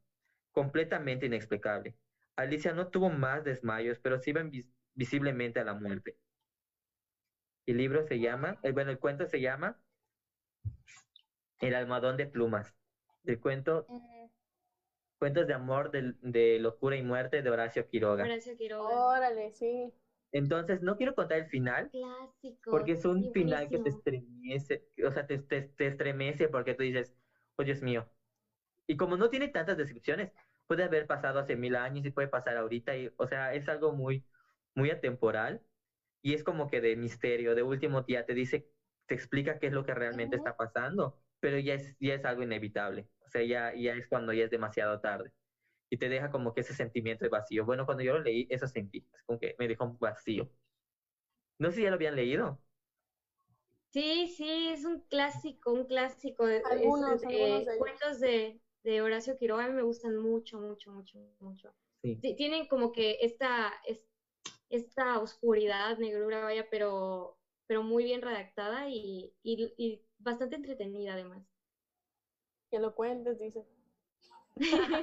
completamente 0.53 1.27
inexplicable. 1.27 1.97
Alicia 2.37 2.73
no 2.73 2.89
tuvo 2.89 3.11
más 3.11 3.45
desmayos, 3.45 3.99
pero 3.99 4.19
sí 4.19 4.31
iba 4.31 4.43
vis 4.43 4.69
visiblemente 4.95 5.61
a 5.61 5.65
la 5.65 5.75
muerte. 5.75 6.17
El 7.67 7.79
libro 7.79 8.03
se 8.07 8.19
llama, 8.19 8.59
eh, 8.63 8.73
bueno, 8.73 8.91
el 8.91 8.99
cuento 8.99 9.27
se 9.27 9.41
llama 9.41 9.81
el 11.61 11.75
almohadón 11.75 12.17
de 12.17 12.27
plumas, 12.27 12.75
del 13.23 13.39
cuento 13.41 13.87
uh, 13.89 14.31
Cuentos 15.21 15.47
de 15.47 15.53
amor, 15.53 15.91
de, 15.91 16.15
de, 16.23 16.59
locura 16.61 16.97
y 16.97 17.03
muerte 17.03 17.43
de 17.43 17.51
Horacio 17.51 17.87
Quiroga. 17.87 18.25
Horacio 18.25 18.57
Quiroga. 18.57 18.89
Órale, 18.89 19.53
sí. 19.53 19.93
Entonces, 20.33 20.83
no 20.83 20.97
quiero 20.97 21.15
contar 21.15 21.39
el 21.39 21.47
final. 21.47 21.91
Clásico. 21.91 22.71
Porque 22.71 22.93
es 22.93 23.05
un 23.05 23.33
final 23.33 23.69
que 23.69 23.79
te 23.79 23.89
estremece, 23.89 24.87
o 25.07 25.11
sea, 25.11 25.27
te, 25.27 25.39
te, 25.39 25.63
te, 25.63 25.87
estremece 25.89 26.49
porque 26.49 26.75
tú 26.75 26.83
dices, 26.83 27.13
oh 27.57 27.65
Dios 27.65 27.83
mío. 27.83 28.09
Y 28.87 28.97
como 28.97 29.17
no 29.17 29.31
tiene 29.31 29.49
tantas 29.49 29.77
descripciones, 29.77 30.33
puede 30.67 30.85
haber 30.85 31.07
pasado 31.07 31.41
hace 31.41 31.57
mil 31.57 31.77
años 31.77 32.07
y 32.07 32.11
puede 32.11 32.29
pasar 32.29 32.57
ahorita, 32.57 32.97
y, 32.97 33.11
o 33.17 33.27
sea, 33.27 33.55
es 33.55 33.69
algo 33.69 33.93
muy, 33.93 34.25
muy 34.75 34.91
atemporal 34.91 35.63
y 36.23 36.35
es 36.35 36.45
como 36.45 36.69
que 36.69 36.81
de 36.81 36.97
misterio, 36.97 37.55
de 37.55 37.63
último 37.63 38.03
día 38.03 38.27
te 38.27 38.35
dice, 38.35 38.69
te 39.07 39.15
explica 39.15 39.59
qué 39.59 39.69
es 39.69 39.73
lo 39.73 39.85
que 39.85 39.95
realmente 39.95 40.37
uh 40.37 40.39
-huh. 40.39 40.43
está 40.43 40.57
pasando 40.57 41.21
pero 41.41 41.59
ya 41.59 41.75
es, 41.75 41.97
ya 41.99 42.15
es 42.15 42.25
algo 42.25 42.43
inevitable. 42.43 43.09
O 43.27 43.29
sea, 43.31 43.43
ya, 43.43 43.75
ya 43.75 43.95
es 43.95 44.07
cuando 44.07 44.33
ya 44.33 44.45
es 44.45 44.51
demasiado 44.51 45.01
tarde. 45.01 45.33
Y 45.91 45.99
te 45.99 46.09
deja 46.09 46.31
como 46.31 46.55
que 46.55 46.61
ese 46.63 46.75
sentimiento 46.75 47.25
de 47.25 47.29
vacío. 47.31 47.65
Bueno, 47.67 47.85
cuando 47.87 48.03
yo 48.05 48.13
lo 48.15 48.21
leí, 48.21 48.47
eso 48.51 48.67
sentí. 48.69 49.05
Es 49.13 49.23
como 49.25 49.39
que 49.41 49.55
me 49.59 49.69
dejó 49.69 49.85
un 49.87 49.99
vacío. 49.99 50.51
No 51.61 51.71
sé 51.71 51.77
si 51.77 51.83
ya 51.85 51.91
lo 51.91 51.95
habían 51.97 52.17
leído. 52.17 52.61
Sí, 53.91 54.29
sí, 54.29 54.69
es 54.69 54.85
un 54.85 55.01
clásico, 55.01 55.73
un 55.73 55.85
clásico. 55.87 56.47
de- 56.47 56.59
es, 56.59 56.65
Algunos, 56.71 57.23
eh, 57.25 57.27
algunos 57.27 57.65
de 57.67 57.73
ellos. 57.75 57.79
cuentos 57.79 58.21
de, 58.21 58.61
de 58.85 59.03
Horacio 59.03 59.37
Quiroga 59.39 59.65
a 59.65 59.69
mí 59.69 59.75
me 59.75 59.83
gustan 59.83 60.17
mucho, 60.17 60.61
mucho, 60.61 60.93
mucho, 60.93 61.19
mucho. 61.41 61.75
Sí. 62.03 62.23
Tienen 62.37 62.67
como 62.69 62.93
que 62.93 63.19
esta, 63.21 63.73
es- 63.87 64.07
esta 64.71 65.19
oscuridad, 65.21 65.99
negrura, 65.99 66.43
vaya, 66.45 66.67
pero, 66.71 67.39
pero 67.67 67.83
muy 67.83 68.05
bien 68.05 68.23
redactada 68.23 68.89
y, 68.89 69.35
y, 69.43 69.75
y 69.77 70.03
bastante 70.19 70.57
entretenida 70.57 71.15
además. 71.15 71.45
Que 72.71 72.79
lo 72.79 72.95
cuentes, 72.95 73.39
dice. 73.39 73.67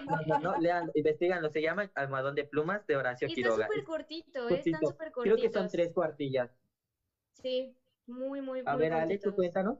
No, 0.10 0.22
no, 0.26 0.40
no, 0.40 0.58
lean, 0.58 0.90
investiganlo. 0.96 1.50
Se 1.50 1.62
llama 1.62 1.92
Almohadón 1.96 2.36
de 2.36 2.46
Plumas 2.46 2.86
de 2.88 2.96
Horacio 2.96 3.28
Y 3.28 3.34
está 3.34 3.36
Quiroga. 3.36 3.66
súper 3.66 3.78
Es 3.80 3.86
cortito, 3.86 4.50
¿eh? 4.50 4.60
Están 4.60 4.82
cortito. 4.82 4.86
súper 4.86 5.12
Creo 5.22 5.40
que 5.40 5.50
son 5.50 5.64
cortitos. 5.64 5.72
tres 5.72 5.94
cuartillas. 5.94 6.50
Sí, 7.32 7.78
muy, 8.06 8.42
muy, 8.42 8.64
A 8.66 8.76
muy 8.76 8.78
ver, 8.78 8.94
Ale, 8.94 9.18
tú 9.18 9.34
cortitos. 9.34 9.34
cuéntanos. 9.34 9.80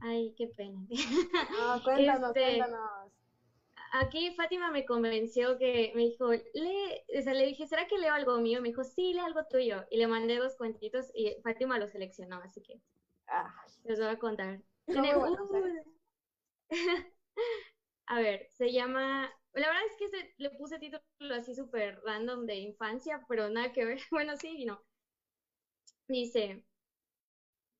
Ay, 0.00 0.34
qué 0.36 0.48
pena. 0.48 0.86
Ah, 1.52 1.80
cuéntanos, 1.84 2.36
Este, 2.36 2.40
cuéntanos. 2.40 3.12
Aquí 3.92 4.34
Fátima 4.36 4.70
me 4.70 4.86
convenció 4.86 5.58
que 5.58 5.92
me 5.94 6.02
dijo, 6.02 6.32
lee, 6.32 7.04
o 7.18 7.22
sea, 7.22 7.34
le 7.34 7.46
dije, 7.46 7.66
¿será 7.66 7.86
que 7.88 7.98
leo 7.98 8.14
algo 8.14 8.38
mío? 8.40 8.60
Me 8.62 8.68
dijo, 8.68 8.84
sí, 8.84 9.12
lee 9.12 9.20
algo 9.20 9.44
tuyo. 9.46 9.84
Y 9.90 9.98
le 9.98 10.06
mandé 10.06 10.36
dos 10.38 10.56
cuentitos 10.56 11.10
y 11.14 11.36
Fátima 11.42 11.78
los 11.78 11.90
seleccionó, 11.90 12.36
así 12.42 12.62
que 12.62 12.80
Ah, 13.26 13.54
les 13.84 13.98
voy 13.98 14.08
a 14.08 14.18
contar. 14.18 14.62
¿eh? 14.86 14.94
A 18.10 18.18
ver, 18.20 18.46
se 18.50 18.72
llama, 18.72 19.32
la 19.54 19.68
verdad 19.68 19.84
es 19.86 19.96
que 19.96 20.08
se- 20.08 20.34
le 20.36 20.50
puse 20.50 20.78
título 20.78 21.00
así 21.34 21.54
súper 21.54 21.98
random 22.04 22.44
de 22.44 22.56
infancia, 22.56 23.24
pero 23.26 23.48
nada 23.48 23.72
que 23.72 23.86
ver. 23.86 23.98
Bueno, 24.10 24.36
sí 24.36 24.48
y 24.58 24.64
no. 24.66 24.84
Dice, 26.08 26.62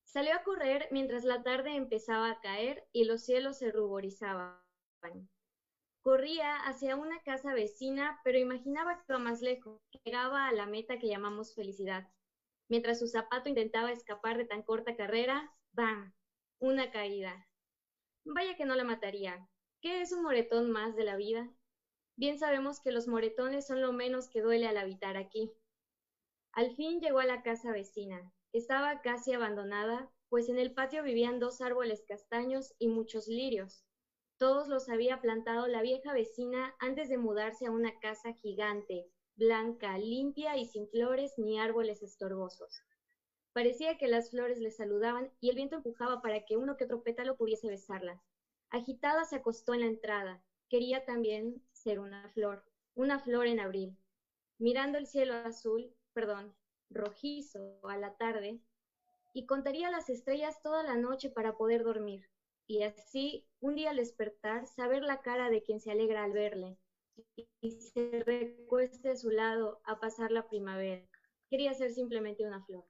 salió 0.05 0.35
a 0.35 0.43
correr 0.43 0.87
mientras 0.91 1.23
la 1.23 1.41
tarde 1.41 1.75
empezaba 1.75 2.29
a 2.29 2.39
caer 2.39 2.87
y 2.91 3.05
los 3.05 3.23
cielos 3.23 3.57
se 3.57 3.71
ruborizaban. 3.71 4.61
Corría 6.03 6.57
hacia 6.57 6.95
una 6.95 7.23
casa 7.23 7.55
vecina, 7.55 8.21
pero 8.23 8.37
imaginaba 8.37 8.97
que 8.97 9.05
iba 9.09 9.17
más 9.19 9.41
lejos, 9.41 9.81
llegaba 10.03 10.47
a 10.47 10.51
la 10.53 10.67
meta 10.67 10.99
que 10.99 11.07
llamamos 11.07 11.55
felicidad. 11.55 12.07
Mientras 12.69 12.99
su 12.99 13.07
zapato 13.07 13.49
intentaba 13.49 13.91
escapar 13.91 14.37
de 14.37 14.45
tan 14.45 14.63
corta 14.63 14.95
carrera, 14.97 15.53
¡bam! 15.73 16.13
Una 16.59 16.91
caída. 16.91 17.47
Vaya 18.25 18.57
que 18.57 18.65
no 18.65 18.75
la 18.75 18.85
mataría. 18.85 19.50
¿Qué 19.81 20.03
es 20.03 20.11
un 20.11 20.21
moretón 20.21 20.69
más 20.69 20.95
de 20.95 21.03
la 21.03 21.15
vida? 21.15 21.51
Bien 22.15 22.37
sabemos 22.37 22.79
que 22.81 22.91
los 22.91 23.07
moretones 23.07 23.65
son 23.65 23.81
lo 23.81 23.91
menos 23.91 24.29
que 24.29 24.41
duele 24.41 24.67
al 24.67 24.77
habitar 24.77 25.17
aquí. 25.17 25.51
Al 26.53 26.75
fin 26.75 26.99
llegó 26.99 27.17
a 27.17 27.25
la 27.25 27.41
casa 27.41 27.71
vecina. 27.71 28.31
Estaba 28.53 29.01
casi 29.01 29.33
abandonada, 29.33 30.11
pues 30.29 30.49
en 30.49 30.59
el 30.59 30.75
patio 30.75 31.01
vivían 31.01 31.39
dos 31.39 31.61
árboles 31.61 32.03
castaños 32.07 32.75
y 32.77 32.89
muchos 32.89 33.27
lirios. 33.27 33.83
Todos 34.37 34.67
los 34.67 34.87
había 34.87 35.19
plantado 35.19 35.65
la 35.65 35.81
vieja 35.81 36.13
vecina 36.13 36.75
antes 36.79 37.09
de 37.09 37.17
mudarse 37.17 37.65
a 37.65 37.71
una 37.71 37.97
casa 38.01 38.33
gigante, 38.33 39.07
blanca, 39.35 39.97
limpia 39.97 40.57
y 40.57 40.65
sin 40.65 40.87
flores 40.89 41.33
ni 41.37 41.59
árboles 41.59 42.03
estorbosos. 42.03 42.83
Parecía 43.51 43.97
que 43.97 44.07
las 44.07 44.29
flores 44.29 44.59
le 44.59 44.69
saludaban 44.69 45.31
y 45.39 45.49
el 45.49 45.55
viento 45.55 45.77
empujaba 45.77 46.21
para 46.21 46.45
que 46.45 46.55
uno 46.55 46.77
que 46.77 46.83
otro 46.83 47.01
pétalo 47.01 47.35
pudiese 47.35 47.67
besarlas. 47.67 48.30
Agitada 48.71 49.25
se 49.25 49.35
acostó 49.35 49.73
en 49.73 49.81
la 49.81 49.87
entrada. 49.87 50.41
Quería 50.69 51.05
también 51.05 51.61
ser 51.73 51.99
una 51.99 52.29
flor, 52.29 52.63
una 52.95 53.19
flor 53.19 53.47
en 53.47 53.59
abril. 53.59 53.97
Mirando 54.57 54.97
el 54.97 55.07
cielo 55.07 55.33
azul, 55.35 55.93
perdón, 56.13 56.55
rojizo 56.89 57.79
a 57.87 57.97
la 57.97 58.15
tarde, 58.15 58.61
y 59.33 59.45
contaría 59.45 59.89
las 59.89 60.09
estrellas 60.09 60.61
toda 60.61 60.83
la 60.83 60.95
noche 60.95 61.29
para 61.29 61.57
poder 61.57 61.83
dormir. 61.83 62.29
Y 62.67 62.83
así, 62.83 63.45
un 63.59 63.75
día 63.75 63.89
al 63.89 63.97
despertar, 63.97 64.65
saber 64.67 65.03
la 65.03 65.21
cara 65.21 65.49
de 65.49 65.61
quien 65.63 65.79
se 65.81 65.91
alegra 65.91 66.23
al 66.23 66.31
verle, 66.31 66.77
y 67.61 67.71
se 67.71 68.23
recueste 68.25 69.09
a 69.09 69.15
su 69.17 69.29
lado 69.31 69.81
a 69.83 69.99
pasar 69.99 70.31
la 70.31 70.47
primavera. 70.47 71.05
Quería 71.49 71.73
ser 71.73 71.91
simplemente 71.91 72.45
una 72.45 72.63
flor. 72.63 72.85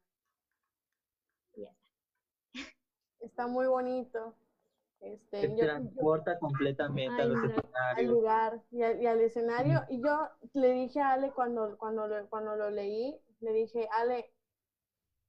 Ya 1.55 1.69
está. 1.69 1.91
está 3.21 3.47
muy 3.47 3.67
bonito. 3.67 4.35
Este, 5.01 5.41
Se 5.41 5.49
yo- 5.49 5.55
yo- 5.57 5.65
transporta 5.65 6.37
completamente 6.39 7.21
a 7.21 7.25
Ay, 7.25 7.29
los 7.29 7.43
no. 7.43 7.55
al 7.97 8.05
lugar 8.05 8.61
y 8.71 8.83
al, 8.83 9.01
y 9.01 9.07
al 9.07 9.19
escenario. 9.21 9.81
Y 9.89 9.99
yo 10.01 10.29
le 10.53 10.71
dije 10.73 11.01
a 11.01 11.13
Ale 11.13 11.31
cuando, 11.31 11.75
cuando, 11.77 12.07
lo, 12.07 12.29
cuando 12.29 12.55
lo 12.55 12.69
leí, 12.69 13.19
le 13.39 13.51
dije, 13.51 13.89
Ale, 13.97 14.31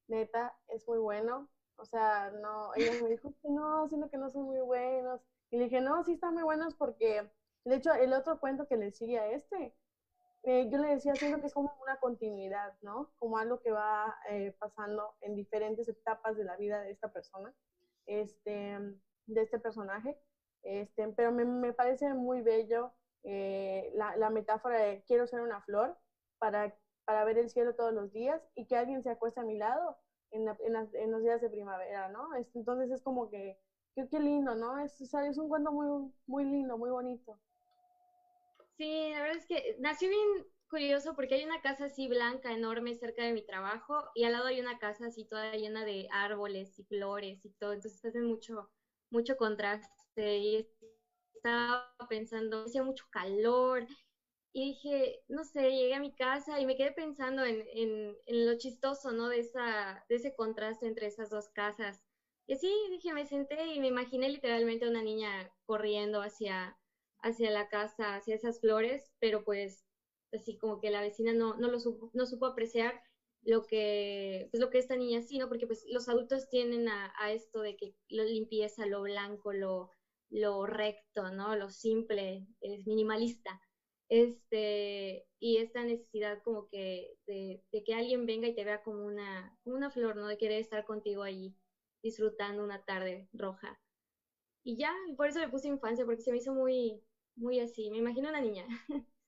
neta, 0.09 0.55
es 0.69 0.86
muy 0.86 0.99
bueno. 0.99 1.49
O 1.77 1.85
sea, 1.85 2.31
no, 2.31 2.74
ella 2.74 2.93
me 3.03 3.09
dijo 3.09 3.32
que 3.43 3.49
no, 3.49 3.89
sino 3.89 4.11
que 4.11 4.19
no 4.19 4.31
son 4.31 4.43
muy 4.44 4.61
buenos. 4.61 5.20
Y 5.51 5.57
le 5.59 5.65
dije, 5.65 5.81
no, 5.81 6.05
sí 6.05 6.12
están 6.12 6.35
muy 6.35 6.43
buenos 6.43 6.74
porque, 6.74 7.31
de 7.65 7.74
hecho, 7.74 7.93
el 7.94 8.12
otro 8.12 8.39
cuento 8.40 8.66
que 8.69 8.77
le 8.77 8.93
sigue 8.93 9.19
a 9.19 9.28
este, 9.28 9.74
eh, 10.44 10.69
yo 10.70 10.78
le 10.78 10.89
decía, 10.89 11.15
siento 11.15 11.40
que 11.40 11.47
es 11.47 11.55
como 11.55 11.73
una 11.82 11.99
continuidad, 11.99 12.74
¿no? 12.82 13.11
Como 13.19 13.39
algo 13.39 13.61
que 13.61 13.70
va 13.70 14.15
eh, 14.28 14.55
pasando 14.59 15.15
en 15.20 15.35
diferentes 15.35 15.89
etapas 15.89 16.36
de 16.36 16.44
la 16.44 16.57
vida 16.57 16.81
de 16.82 16.90
esta 16.90 17.12
persona, 17.12 17.55
este, 18.07 18.78
de 19.27 19.43
este 19.43 19.59
personaje. 19.59 20.16
Este, 20.62 21.09
pero 21.16 21.32
me, 21.32 21.44
me 21.44 21.73
parece 21.73 22.12
muy 22.15 22.40
bello 22.43 22.93
eh, 23.24 23.90
la, 23.94 24.16
la 24.16 24.31
metáfora 24.31 24.78
de 24.81 25.03
quiero 25.07 25.27
ser 25.27 25.40
una 25.40 25.61
flor 25.62 25.97
para, 26.39 26.74
para 27.05 27.24
ver 27.24 27.39
el 27.39 27.51
cielo 27.51 27.74
todos 27.74 27.93
los 27.93 28.12
días 28.12 28.40
y 28.55 28.66
que 28.66 28.77
alguien 28.77 29.03
se 29.03 29.11
acueste 29.11 29.40
a 29.40 29.44
mi 29.44 29.57
lado 29.59 29.97
en, 30.31 30.49
en, 30.49 31.11
los 31.11 31.23
días 31.23 31.40
de 31.40 31.51
primavera, 31.51 32.09
¿no? 32.09 32.35
Es- 32.35 32.55
entonces 32.55 32.90
es 32.90 33.03
como 33.03 33.28
que, 33.31 33.59
qué, 33.94 34.09
qué 34.09 34.19
lindo, 34.20 34.55
¿no? 34.55 34.78
Es, 34.78 35.01
es 35.01 35.39
un 35.39 35.49
cuento 35.49 35.73
muy, 35.73 36.11
muy 36.27 36.44
lindo, 36.44 36.77
muy 36.78 36.90
bonito. 36.90 37.39
Sí, 38.77 39.11
la 39.12 39.20
verdad 39.23 39.36
es 39.36 39.47
que 39.47 39.77
nació 39.78 40.09
bien 40.09 40.47
curioso 40.69 41.15
porque 41.15 41.35
hay 41.35 41.44
una 41.44 41.61
casa 41.61 41.85
así 41.86 42.09
blanca, 42.09 42.53
enorme, 42.53 42.94
cerca 42.94 43.23
de 43.23 43.32
mi 43.32 43.43
trabajo, 43.44 44.03
y 44.15 44.24
al 44.24 44.32
lado 44.32 44.47
hay 44.47 44.61
una 44.61 44.78
casa 44.78 45.07
así 45.07 45.24
toda 45.27 45.53
llena 45.57 45.85
de 45.85 46.09
árboles 46.11 46.78
y 46.78 46.85
flores 46.85 47.44
y 47.44 47.51
todo, 47.51 47.73
entonces 47.74 48.05
hace 48.05 48.20
mucho, 48.20 48.70
mucho 49.12 49.36
contraste. 49.36 50.39
Y 50.39 50.68
estaba 51.34 51.94
pensando, 52.09 52.64
hacía 52.64 52.82
mucho 52.82 53.05
calor, 53.10 53.86
y 54.52 54.66
dije, 54.72 55.20
no 55.28 55.44
sé, 55.44 55.70
llegué 55.72 55.94
a 55.94 56.01
mi 56.01 56.14
casa 56.14 56.60
y 56.60 56.66
me 56.66 56.76
quedé 56.76 56.93
pensando 56.93 57.44
en, 57.44 57.64
en, 57.74 58.16
en 58.26 58.47
lo 58.47 58.56
chistoso, 58.59 59.12
¿no? 59.12 59.28
De 59.28 59.40
esa, 59.40 60.05
de 60.09 60.16
ese 60.16 60.34
contraste 60.34 60.86
entre 60.86 61.06
esas 61.06 61.30
dos 61.30 61.48
casas. 61.51 62.02
Y 62.47 62.55
así 62.55 62.70
dije, 62.90 63.14
me 63.14 63.26
senté 63.26 63.66
y 63.74 63.80
me 63.80 63.89
imaginé 63.89 64.28
literalmente 64.28 64.84
a 64.84 64.90
una 64.90 65.02
niña 65.02 65.51
corriendo 65.64 66.20
hacia, 66.20 66.76
hacia 67.20 67.51
la 67.51 67.68
casa, 67.68 68.16
hacia 68.16 68.34
esas 68.34 68.60
flores, 68.60 69.14
pero 69.20 69.43
pues 69.44 69.86
así 70.32 70.59
como 70.59 70.80
que 70.80 70.90
la 70.90 71.01
vecina 71.01 71.32
no, 71.32 71.56
no 71.56 71.68
lo 71.68 71.80
supo, 71.80 72.10
no 72.12 72.26
supo 72.26 72.47
apreciar 72.47 73.02
lo 73.44 73.66
que, 73.66 74.48
pues 74.51 74.60
lo 74.60 74.70
que 74.70 74.78
esta 74.78 74.97
niña 74.97 75.20
sí, 75.23 75.39
¿no? 75.39 75.48
Porque 75.48 75.66
pues 75.66 75.85
los 75.89 76.09
adultos 76.09 76.48
tienen 76.48 76.89
a, 76.89 77.12
esto 77.32 77.60
de 77.60 77.77
que 77.77 77.94
la 78.09 78.24
limpieza, 78.24 78.86
lo 78.86 79.02
blanco, 79.02 79.52
lo, 79.52 79.90
lo 80.31 80.66
recto, 80.66 81.31
¿no? 81.31 81.56
Lo 81.56 81.70
simple, 81.70 82.47
es 82.60 82.86
minimalista. 82.86 83.60
Este, 84.09 85.24
y 85.39 85.56
esta 85.56 85.85
necesidad 85.85 86.43
como 86.43 86.69
que 86.69 87.14
de, 87.27 87.62
que 87.85 87.94
alguien 87.94 88.27
venga 88.27 88.47
y 88.48 88.55
te 88.55 88.64
vea 88.64 88.82
como 88.82 89.05
una, 89.06 89.56
como 89.64 89.77
una 89.77 89.90
flor, 89.90 90.16
¿no? 90.16 90.27
De 90.27 90.36
querer 90.39 90.60
estar 90.60 90.85
contigo 90.85 91.23
allí, 91.23 91.55
disfrutando 92.02 92.62
una 92.62 92.85
tarde 92.85 93.28
roja. 93.32 93.81
Y 94.64 94.77
ya, 94.77 94.93
por 95.16 95.28
eso 95.28 95.40
le 95.40 95.48
puse 95.48 95.69
infancia, 95.69 96.05
porque 96.05 96.23
se 96.23 96.31
me 96.32 96.39
hizo 96.39 96.52
muy, 96.55 97.02
muy 97.36 97.60
así. 97.60 97.90
Me 97.90 97.98
imagino 97.98 98.28
una 98.28 98.40
niña. 98.40 98.66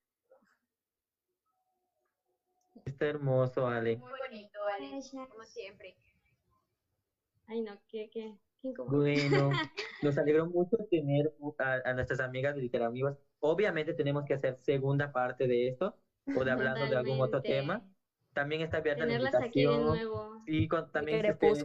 Está 2.95 3.07
hermoso, 3.09 3.67
Ale. 3.67 3.97
Muy 3.97 4.13
bonito, 4.29 4.61
Ale, 4.73 5.01
como 5.29 5.43
siempre. 5.43 5.97
Ay, 7.49 7.61
no, 7.61 7.77
qué, 7.89 8.09
qué, 8.09 8.33
qué 8.63 8.69
incómodo. 8.69 8.99
Bueno, 9.01 9.51
nos 10.03 10.17
alegró 10.17 10.47
mucho 10.47 10.77
tener 10.89 11.33
a, 11.59 11.81
a 11.85 11.93
nuestras 11.93 12.21
amigas 12.21 12.55
de 12.55 12.63
Literamigos. 12.63 13.17
Obviamente 13.41 13.95
tenemos 13.95 14.25
que 14.25 14.35
hacer 14.35 14.57
segunda 14.63 15.11
parte 15.11 15.49
de 15.49 15.67
esto 15.67 15.97
o 16.37 16.45
de 16.45 16.53
hablando 16.53 16.87
de 16.87 16.95
algún 16.97 17.21
otro 17.21 17.43
tema. 17.43 17.83
También 18.33 18.61
está 18.61 18.77
abierta 18.77 19.01
la 19.05 19.07
Tenerlas 19.09 19.35
aquí 19.43 19.65
de 19.65 19.73
invitación. 19.73 19.87
nuevo. 19.87 20.43
Sí, 20.47 20.69
con, 20.69 20.91
también 20.93 21.21
si 21.23 21.31
ustedes- 21.33 21.65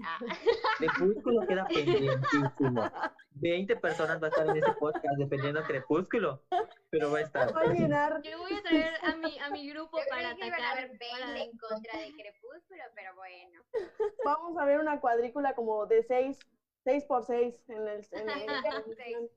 Crepúsculo. 0.78 1.40
Ay. 1.40 1.46
Crepúsculo 1.46 1.46
queda 1.46 1.66
pendientísimo. 1.66 2.90
20 3.36 3.76
personas 3.76 4.22
va 4.22 4.26
a 4.26 4.30
estar 4.30 4.46
en 4.48 4.56
ese 4.56 4.72
podcast 4.72 5.18
defendiendo 5.18 5.62
Crepúsculo, 5.64 6.42
pero 6.90 7.10
va 7.10 7.18
a 7.18 7.22
estar. 7.22 7.54
Va 7.56 7.60
a 7.62 7.66
llenar, 7.66 8.22
Yo 8.22 8.38
voy 8.38 8.54
a 8.54 8.62
traer 8.62 8.94
a 9.02 9.16
mi, 9.16 9.38
a 9.38 9.50
mi 9.50 9.68
grupo 9.68 9.98
Yo 9.98 10.04
para 10.08 10.30
creí 10.34 10.40
que 10.40 10.46
iban 10.46 10.60
a 10.60 10.64
atacar. 10.70 10.78
haber 10.84 10.98
20 10.98 11.06
para- 11.20 11.42
en 11.42 11.58
contra 11.58 11.98
de 11.98 12.12
Crepúsculo, 12.22 12.82
pero 12.94 13.14
bueno. 13.16 13.62
vamos 14.24 14.58
a 14.58 14.64
ver 14.64 14.78
una 14.80 15.00
cuadrícula 15.00 15.54
como 15.54 15.86
de 15.86 16.02
6, 16.04 16.38
6 16.84 17.04
por 17.04 17.24
6 17.24 17.54
en 17.68 17.88
el... 17.88 18.06
En 18.12 18.28
el- 18.30 18.64
Seis. 18.96 19.30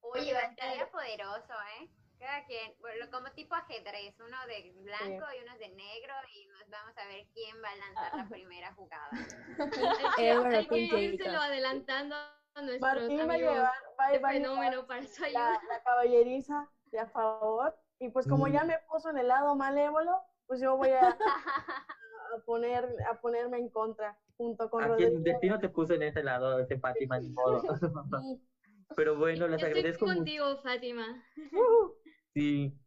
Oye, 0.00 0.32
estaría 0.32 0.90
poderoso, 0.90 1.52
¿eh? 1.80 1.90
Cada 2.18 2.44
quien, 2.46 2.72
bueno, 2.80 3.06
como 3.12 3.30
tipo 3.32 3.54
ajedrez, 3.54 4.14
uno 4.18 4.36
de 4.46 4.72
blanco 4.82 5.24
y 5.36 5.42
uno 5.42 5.56
de 5.58 5.68
negro 5.68 6.14
y 6.34 6.46
nos 6.46 6.68
vamos 6.68 6.96
a 6.98 7.06
ver 7.06 7.26
quién 7.32 7.56
va 7.62 7.68
a 7.70 7.76
lanzar 7.76 8.16
la 8.16 8.28
primera 8.28 8.72
jugada. 8.74 9.10
Hay 10.16 10.66
que 10.66 10.84
írselo 11.04 11.38
adelantando 11.38 12.16
a 12.54 12.62
nuestros 12.62 12.80
Martín 12.80 13.18
va 13.18 13.22
a 13.22 13.34
amigos 13.34 13.52
llevar, 13.54 13.72
va, 14.00 14.08
de 14.10 14.18
va 14.18 14.28
a 14.30 14.32
llevar 14.32 14.32
fenómeno 14.32 14.86
para 14.86 15.06
su 15.06 15.22
la, 15.22 15.28
ayuda. 15.28 15.62
la 15.68 15.82
caballeriza 15.82 16.68
de 16.90 16.98
a 16.98 17.06
favor. 17.06 17.74
Y 18.00 18.08
pues 18.10 18.26
como 18.26 18.46
Mm. 18.46 18.52
ya 18.52 18.64
me 18.64 18.78
puso 18.90 19.10
en 19.10 19.18
el 19.18 19.28
lado 19.28 19.54
malévolo, 19.54 20.20
pues 20.46 20.60
yo 20.60 20.76
voy 20.76 20.90
a, 20.90 21.08
a 21.08 22.38
poner, 22.44 22.84
a 23.08 23.20
ponerme 23.20 23.58
en 23.58 23.68
contra 23.70 24.16
junto 24.36 24.68
con 24.70 24.82
Aquí 24.82 25.04
el 25.04 25.10
Rodrigo. 25.14 25.24
destino 25.24 25.58
te 25.58 25.68
puso 25.68 25.94
en 25.94 26.02
ese 26.02 26.22
lado, 26.22 26.58
ese 26.58 26.78
Fátima, 26.78 27.18
ni 27.18 27.28
modo. 27.28 27.62
Pero 28.96 29.16
bueno, 29.16 29.46
les 29.46 29.56
Estoy 29.62 29.70
agradezco 29.78 30.06
mucho. 30.06 30.16
contigo, 30.16 30.56
Fátima. 30.62 31.22
Sí. 32.38 32.78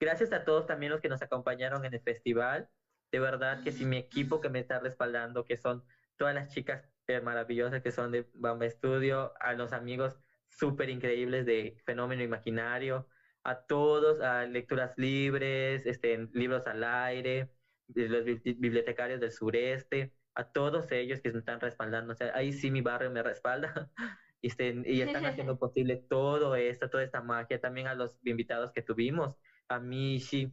Gracias 0.00 0.32
a 0.32 0.44
todos 0.44 0.66
también 0.66 0.92
los 0.92 1.00
que 1.00 1.08
nos 1.08 1.22
acompañaron 1.22 1.84
en 1.86 1.94
el 1.94 2.02
festival. 2.02 2.70
De 3.12 3.20
verdad 3.20 3.62
que 3.64 3.72
sí, 3.72 3.86
mi 3.86 3.96
equipo 3.98 4.40
que 4.40 4.50
me 4.50 4.60
está 4.60 4.80
respaldando, 4.80 5.44
que 5.46 5.56
son 5.56 5.84
todas 6.16 6.34
las 6.34 6.52
chicas 6.54 6.84
eh, 7.08 7.20
maravillosas 7.22 7.82
que 7.82 7.92
son 7.92 8.12
de 8.12 8.30
Bamba 8.34 8.68
Studio, 8.70 9.34
a 9.40 9.54
los 9.54 9.72
amigos 9.72 10.20
súper 10.48 10.90
increíbles 10.90 11.46
de 11.46 11.78
Fenómeno 11.86 12.22
Imaginario, 12.22 13.08
a 13.44 13.66
todos, 13.66 14.20
a 14.20 14.46
Lecturas 14.46 14.94
Libres, 14.98 15.86
este, 15.86 16.28
libros 16.34 16.66
al 16.68 16.84
aire, 16.84 17.50
de 17.88 18.08
los 18.10 18.24
bibli- 18.26 18.56
bibliotecarios 18.58 19.20
del 19.20 19.32
sureste, 19.32 20.14
a 20.34 20.52
todos 20.52 20.92
ellos 20.92 21.20
que 21.22 21.32
me 21.32 21.40
están 21.40 21.60
respaldando. 21.60 22.12
O 22.12 22.16
sea, 22.16 22.32
ahí 22.36 22.52
sí 22.52 22.70
mi 22.70 22.82
barrio 22.82 23.10
me 23.12 23.22
respalda. 23.22 23.92
Y, 24.42 24.48
este, 24.48 24.82
y 24.86 25.02
están 25.02 25.26
haciendo 25.26 25.58
posible 25.58 25.96
todo 26.08 26.54
esto, 26.56 26.90
toda 26.90 27.04
esta 27.04 27.22
magia. 27.22 27.60
También 27.60 27.86
a 27.86 27.94
los 27.94 28.18
invitados 28.24 28.72
que 28.72 28.82
tuvimos, 28.82 29.36
a 29.68 29.80
Mishi, 29.80 30.52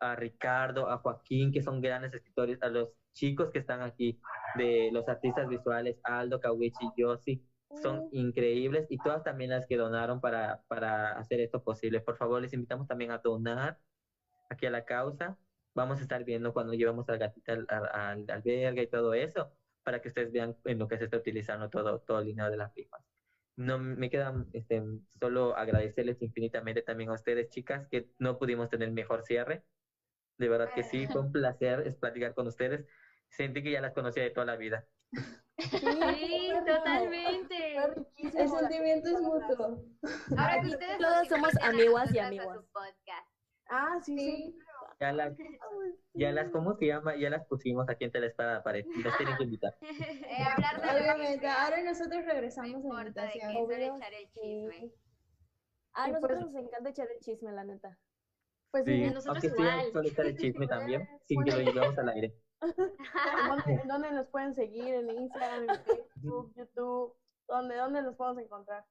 a 0.00 0.16
Ricardo, 0.16 0.90
a 0.90 0.98
Joaquín, 0.98 1.52
que 1.52 1.62
son 1.62 1.80
grandes 1.80 2.14
escritores, 2.14 2.62
a 2.62 2.68
los 2.68 2.90
chicos 3.14 3.50
que 3.50 3.58
están 3.60 3.82
aquí, 3.82 4.20
de 4.56 4.90
los 4.92 5.08
artistas 5.08 5.48
visuales, 5.48 6.00
Aldo, 6.04 6.40
Kawichi, 6.40 6.92
Yossi, 6.96 7.46
son 7.82 8.08
increíbles 8.12 8.86
y 8.90 8.98
todas 8.98 9.22
también 9.24 9.50
las 9.50 9.66
que 9.66 9.76
donaron 9.76 10.20
para, 10.20 10.62
para 10.68 11.12
hacer 11.18 11.40
esto 11.40 11.62
posible. 11.62 12.00
Por 12.00 12.16
favor, 12.16 12.42
les 12.42 12.52
invitamos 12.52 12.86
también 12.88 13.10
a 13.12 13.18
donar 13.18 13.78
aquí 14.50 14.66
a 14.66 14.70
la 14.70 14.84
causa. 14.84 15.38
Vamos 15.74 16.00
a 16.00 16.02
estar 16.02 16.24
viendo 16.24 16.52
cuando 16.52 16.74
llevamos 16.74 17.08
al 17.08 17.18
gatito 17.18 17.52
al, 17.52 17.66
al, 17.70 17.86
al 17.92 18.30
albergue 18.30 18.82
y 18.82 18.90
todo 18.90 19.14
eso, 19.14 19.52
para 19.82 20.02
que 20.02 20.08
ustedes 20.08 20.32
vean 20.32 20.56
en 20.64 20.78
lo 20.78 20.88
que 20.88 20.98
se 20.98 21.04
está 21.04 21.16
utilizando 21.18 21.70
todo, 21.70 22.00
todo 22.00 22.20
el 22.20 22.26
dinero 22.26 22.50
de 22.50 22.56
las 22.58 22.74
rifas. 22.74 23.11
No 23.56 23.78
me 23.78 24.08
queda 24.10 24.34
este, 24.52 24.82
solo 25.20 25.56
agradecerles 25.56 26.20
infinitamente 26.22 26.82
también 26.82 27.10
a 27.10 27.14
ustedes, 27.14 27.50
chicas, 27.50 27.86
que 27.88 28.08
no 28.18 28.38
pudimos 28.38 28.70
tener 28.70 28.90
mejor 28.90 29.22
cierre. 29.22 29.64
De 30.38 30.48
verdad 30.48 30.70
que 30.74 30.82
sí, 30.82 31.06
fue 31.06 31.20
un 31.20 31.32
placer 31.32 31.86
es 31.86 31.96
platicar 31.96 32.34
con 32.34 32.46
ustedes. 32.46 32.86
Sentí 33.28 33.62
que 33.62 33.70
ya 33.70 33.80
las 33.80 33.92
conocía 33.92 34.22
de 34.22 34.30
toda 34.30 34.46
la 34.46 34.56
vida. 34.56 34.86
Sí, 35.58 36.50
totalmente. 36.66 37.76
El 38.22 38.48
sentimiento 38.48 39.08
es 39.10 39.20
mutuo. 39.20 39.84
Ahora 40.36 40.60
que 40.60 40.68
ustedes 40.68 40.98
Todos 40.98 41.28
somos 41.28 41.50
invitan 41.50 41.62
a 41.62 41.68
amiguas 41.68 42.14
y 42.14 42.18
amigos. 42.18 42.64
Ah, 43.68 43.98
sí, 44.02 44.18
sí. 44.18 44.30
Sí. 44.46 44.58
Ya 45.00 45.12
las, 45.12 45.36
ya 46.14 46.32
las, 46.32 46.50
¿cómo 46.50 46.74
se 46.76 46.86
llama? 46.86 47.16
Ya 47.16 47.30
las 47.30 47.46
pusimos 47.46 47.88
aquí 47.88 48.04
en 48.04 48.12
Telespada 48.12 48.50
de 48.50 48.54
la 48.56 48.62
pared. 48.62 48.86
Las 49.04 49.16
tienen 49.16 49.36
que 49.36 49.44
invitar. 49.44 49.74
Eh, 49.82 50.44
hablar 50.44 50.80
de 50.80 50.82
que 50.82 50.90
Obviamente, 51.00 51.46
ahora 51.48 51.82
nosotros 51.82 52.20
no 52.24 52.32
regresamos 52.32 52.84
a 52.84 52.88
la 52.88 53.02
de 53.02 53.08
invitación. 53.08 53.52
solo 53.52 53.64
Obvio, 53.66 53.96
echar 53.96 54.14
el 54.14 54.26
sí. 54.28 54.40
chisme. 54.40 54.92
A 55.94 56.08
Y 56.08 56.12
nosotros 56.12 56.38
pues- 56.42 56.52
nos 56.52 56.64
encanta 56.64 56.90
echar 56.90 57.08
el 57.10 57.20
chisme, 57.20 57.52
la 57.52 57.64
neta. 57.64 57.98
Pues 58.70 58.84
Sí, 58.86 59.04
sí. 59.04 59.10
nosotros 59.14 59.44
igual. 59.44 59.92
solo 59.92 60.08
estar 60.08 60.26
el 60.26 60.38
chisme 60.38 60.66
también, 61.02 61.08
sin 61.26 61.44
que 61.44 61.50
lo 61.50 61.58
llevemos 61.58 61.98
al 61.98 62.08
aire. 62.08 62.34
¿Dónde, 62.60 63.82
dónde 63.86 64.12
nos 64.12 64.26
pueden 64.28 64.54
seguir? 64.54 64.94
¿En 64.94 65.10
Instagram, 65.10 65.68
en 65.68 65.84
Facebook, 65.84 66.54
YouTube? 66.54 67.14
¿Dónde, 67.48 67.76
dónde 67.76 68.02
nos 68.02 68.14
podemos 68.16 68.42
encontrar? 68.42 68.84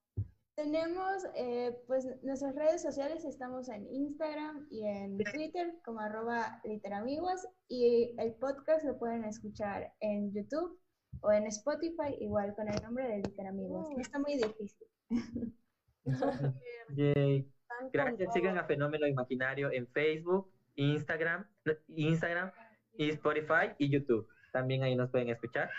Tenemos, 0.61 1.25
eh, 1.35 1.75
pues, 1.87 2.07
nuestras 2.21 2.53
redes 2.55 2.83
sociales, 2.83 3.25
estamos 3.25 3.67
en 3.67 3.87
Instagram 3.87 4.67
y 4.69 4.85
en 4.85 5.17
Twitter 5.17 5.73
como 5.83 6.01
arroba 6.01 6.61
literamigos 6.63 7.47
y 7.67 8.13
el 8.19 8.35
podcast 8.35 8.85
lo 8.85 8.99
pueden 8.99 9.23
escuchar 9.23 9.91
en 10.01 10.31
YouTube 10.31 10.79
o 11.21 11.31
en 11.31 11.47
Spotify, 11.47 12.15
igual 12.19 12.53
con 12.53 12.67
el 12.67 12.79
nombre 12.83 13.07
de 13.07 13.17
Literamigos. 13.23 13.89
No 13.89 13.99
está 13.99 14.19
muy 14.19 14.37
difícil. 14.37 14.87
Yay. 16.95 17.51
Gracias, 17.91 18.31
sigan 18.31 18.59
a 18.59 18.65
Fenómeno 18.65 19.07
Imaginario 19.07 19.71
en 19.71 19.87
Facebook, 19.87 20.51
Instagram, 20.75 21.47
Instagram, 21.87 22.51
y 22.93 23.09
Spotify 23.09 23.73
y 23.79 23.89
YouTube. 23.89 24.27
También 24.51 24.83
ahí 24.83 24.95
nos 24.95 25.09
pueden 25.09 25.29
escuchar. 25.29 25.71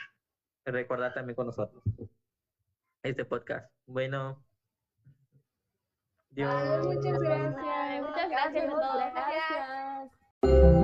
Recordar 0.65 1.15
también 1.15 1.37
con 1.37 1.47
nosotros 1.47 1.85
este 3.05 3.25
podcast. 3.25 3.73
Bueno. 3.87 4.43
Ay, 6.37 6.79
muchas 6.85 7.19
gracias. 7.19 8.03
Muchas 8.03 8.31
gracias 8.31 8.65
a 8.65 8.71
todos. 8.71 8.97
Gracias. 9.13 10.82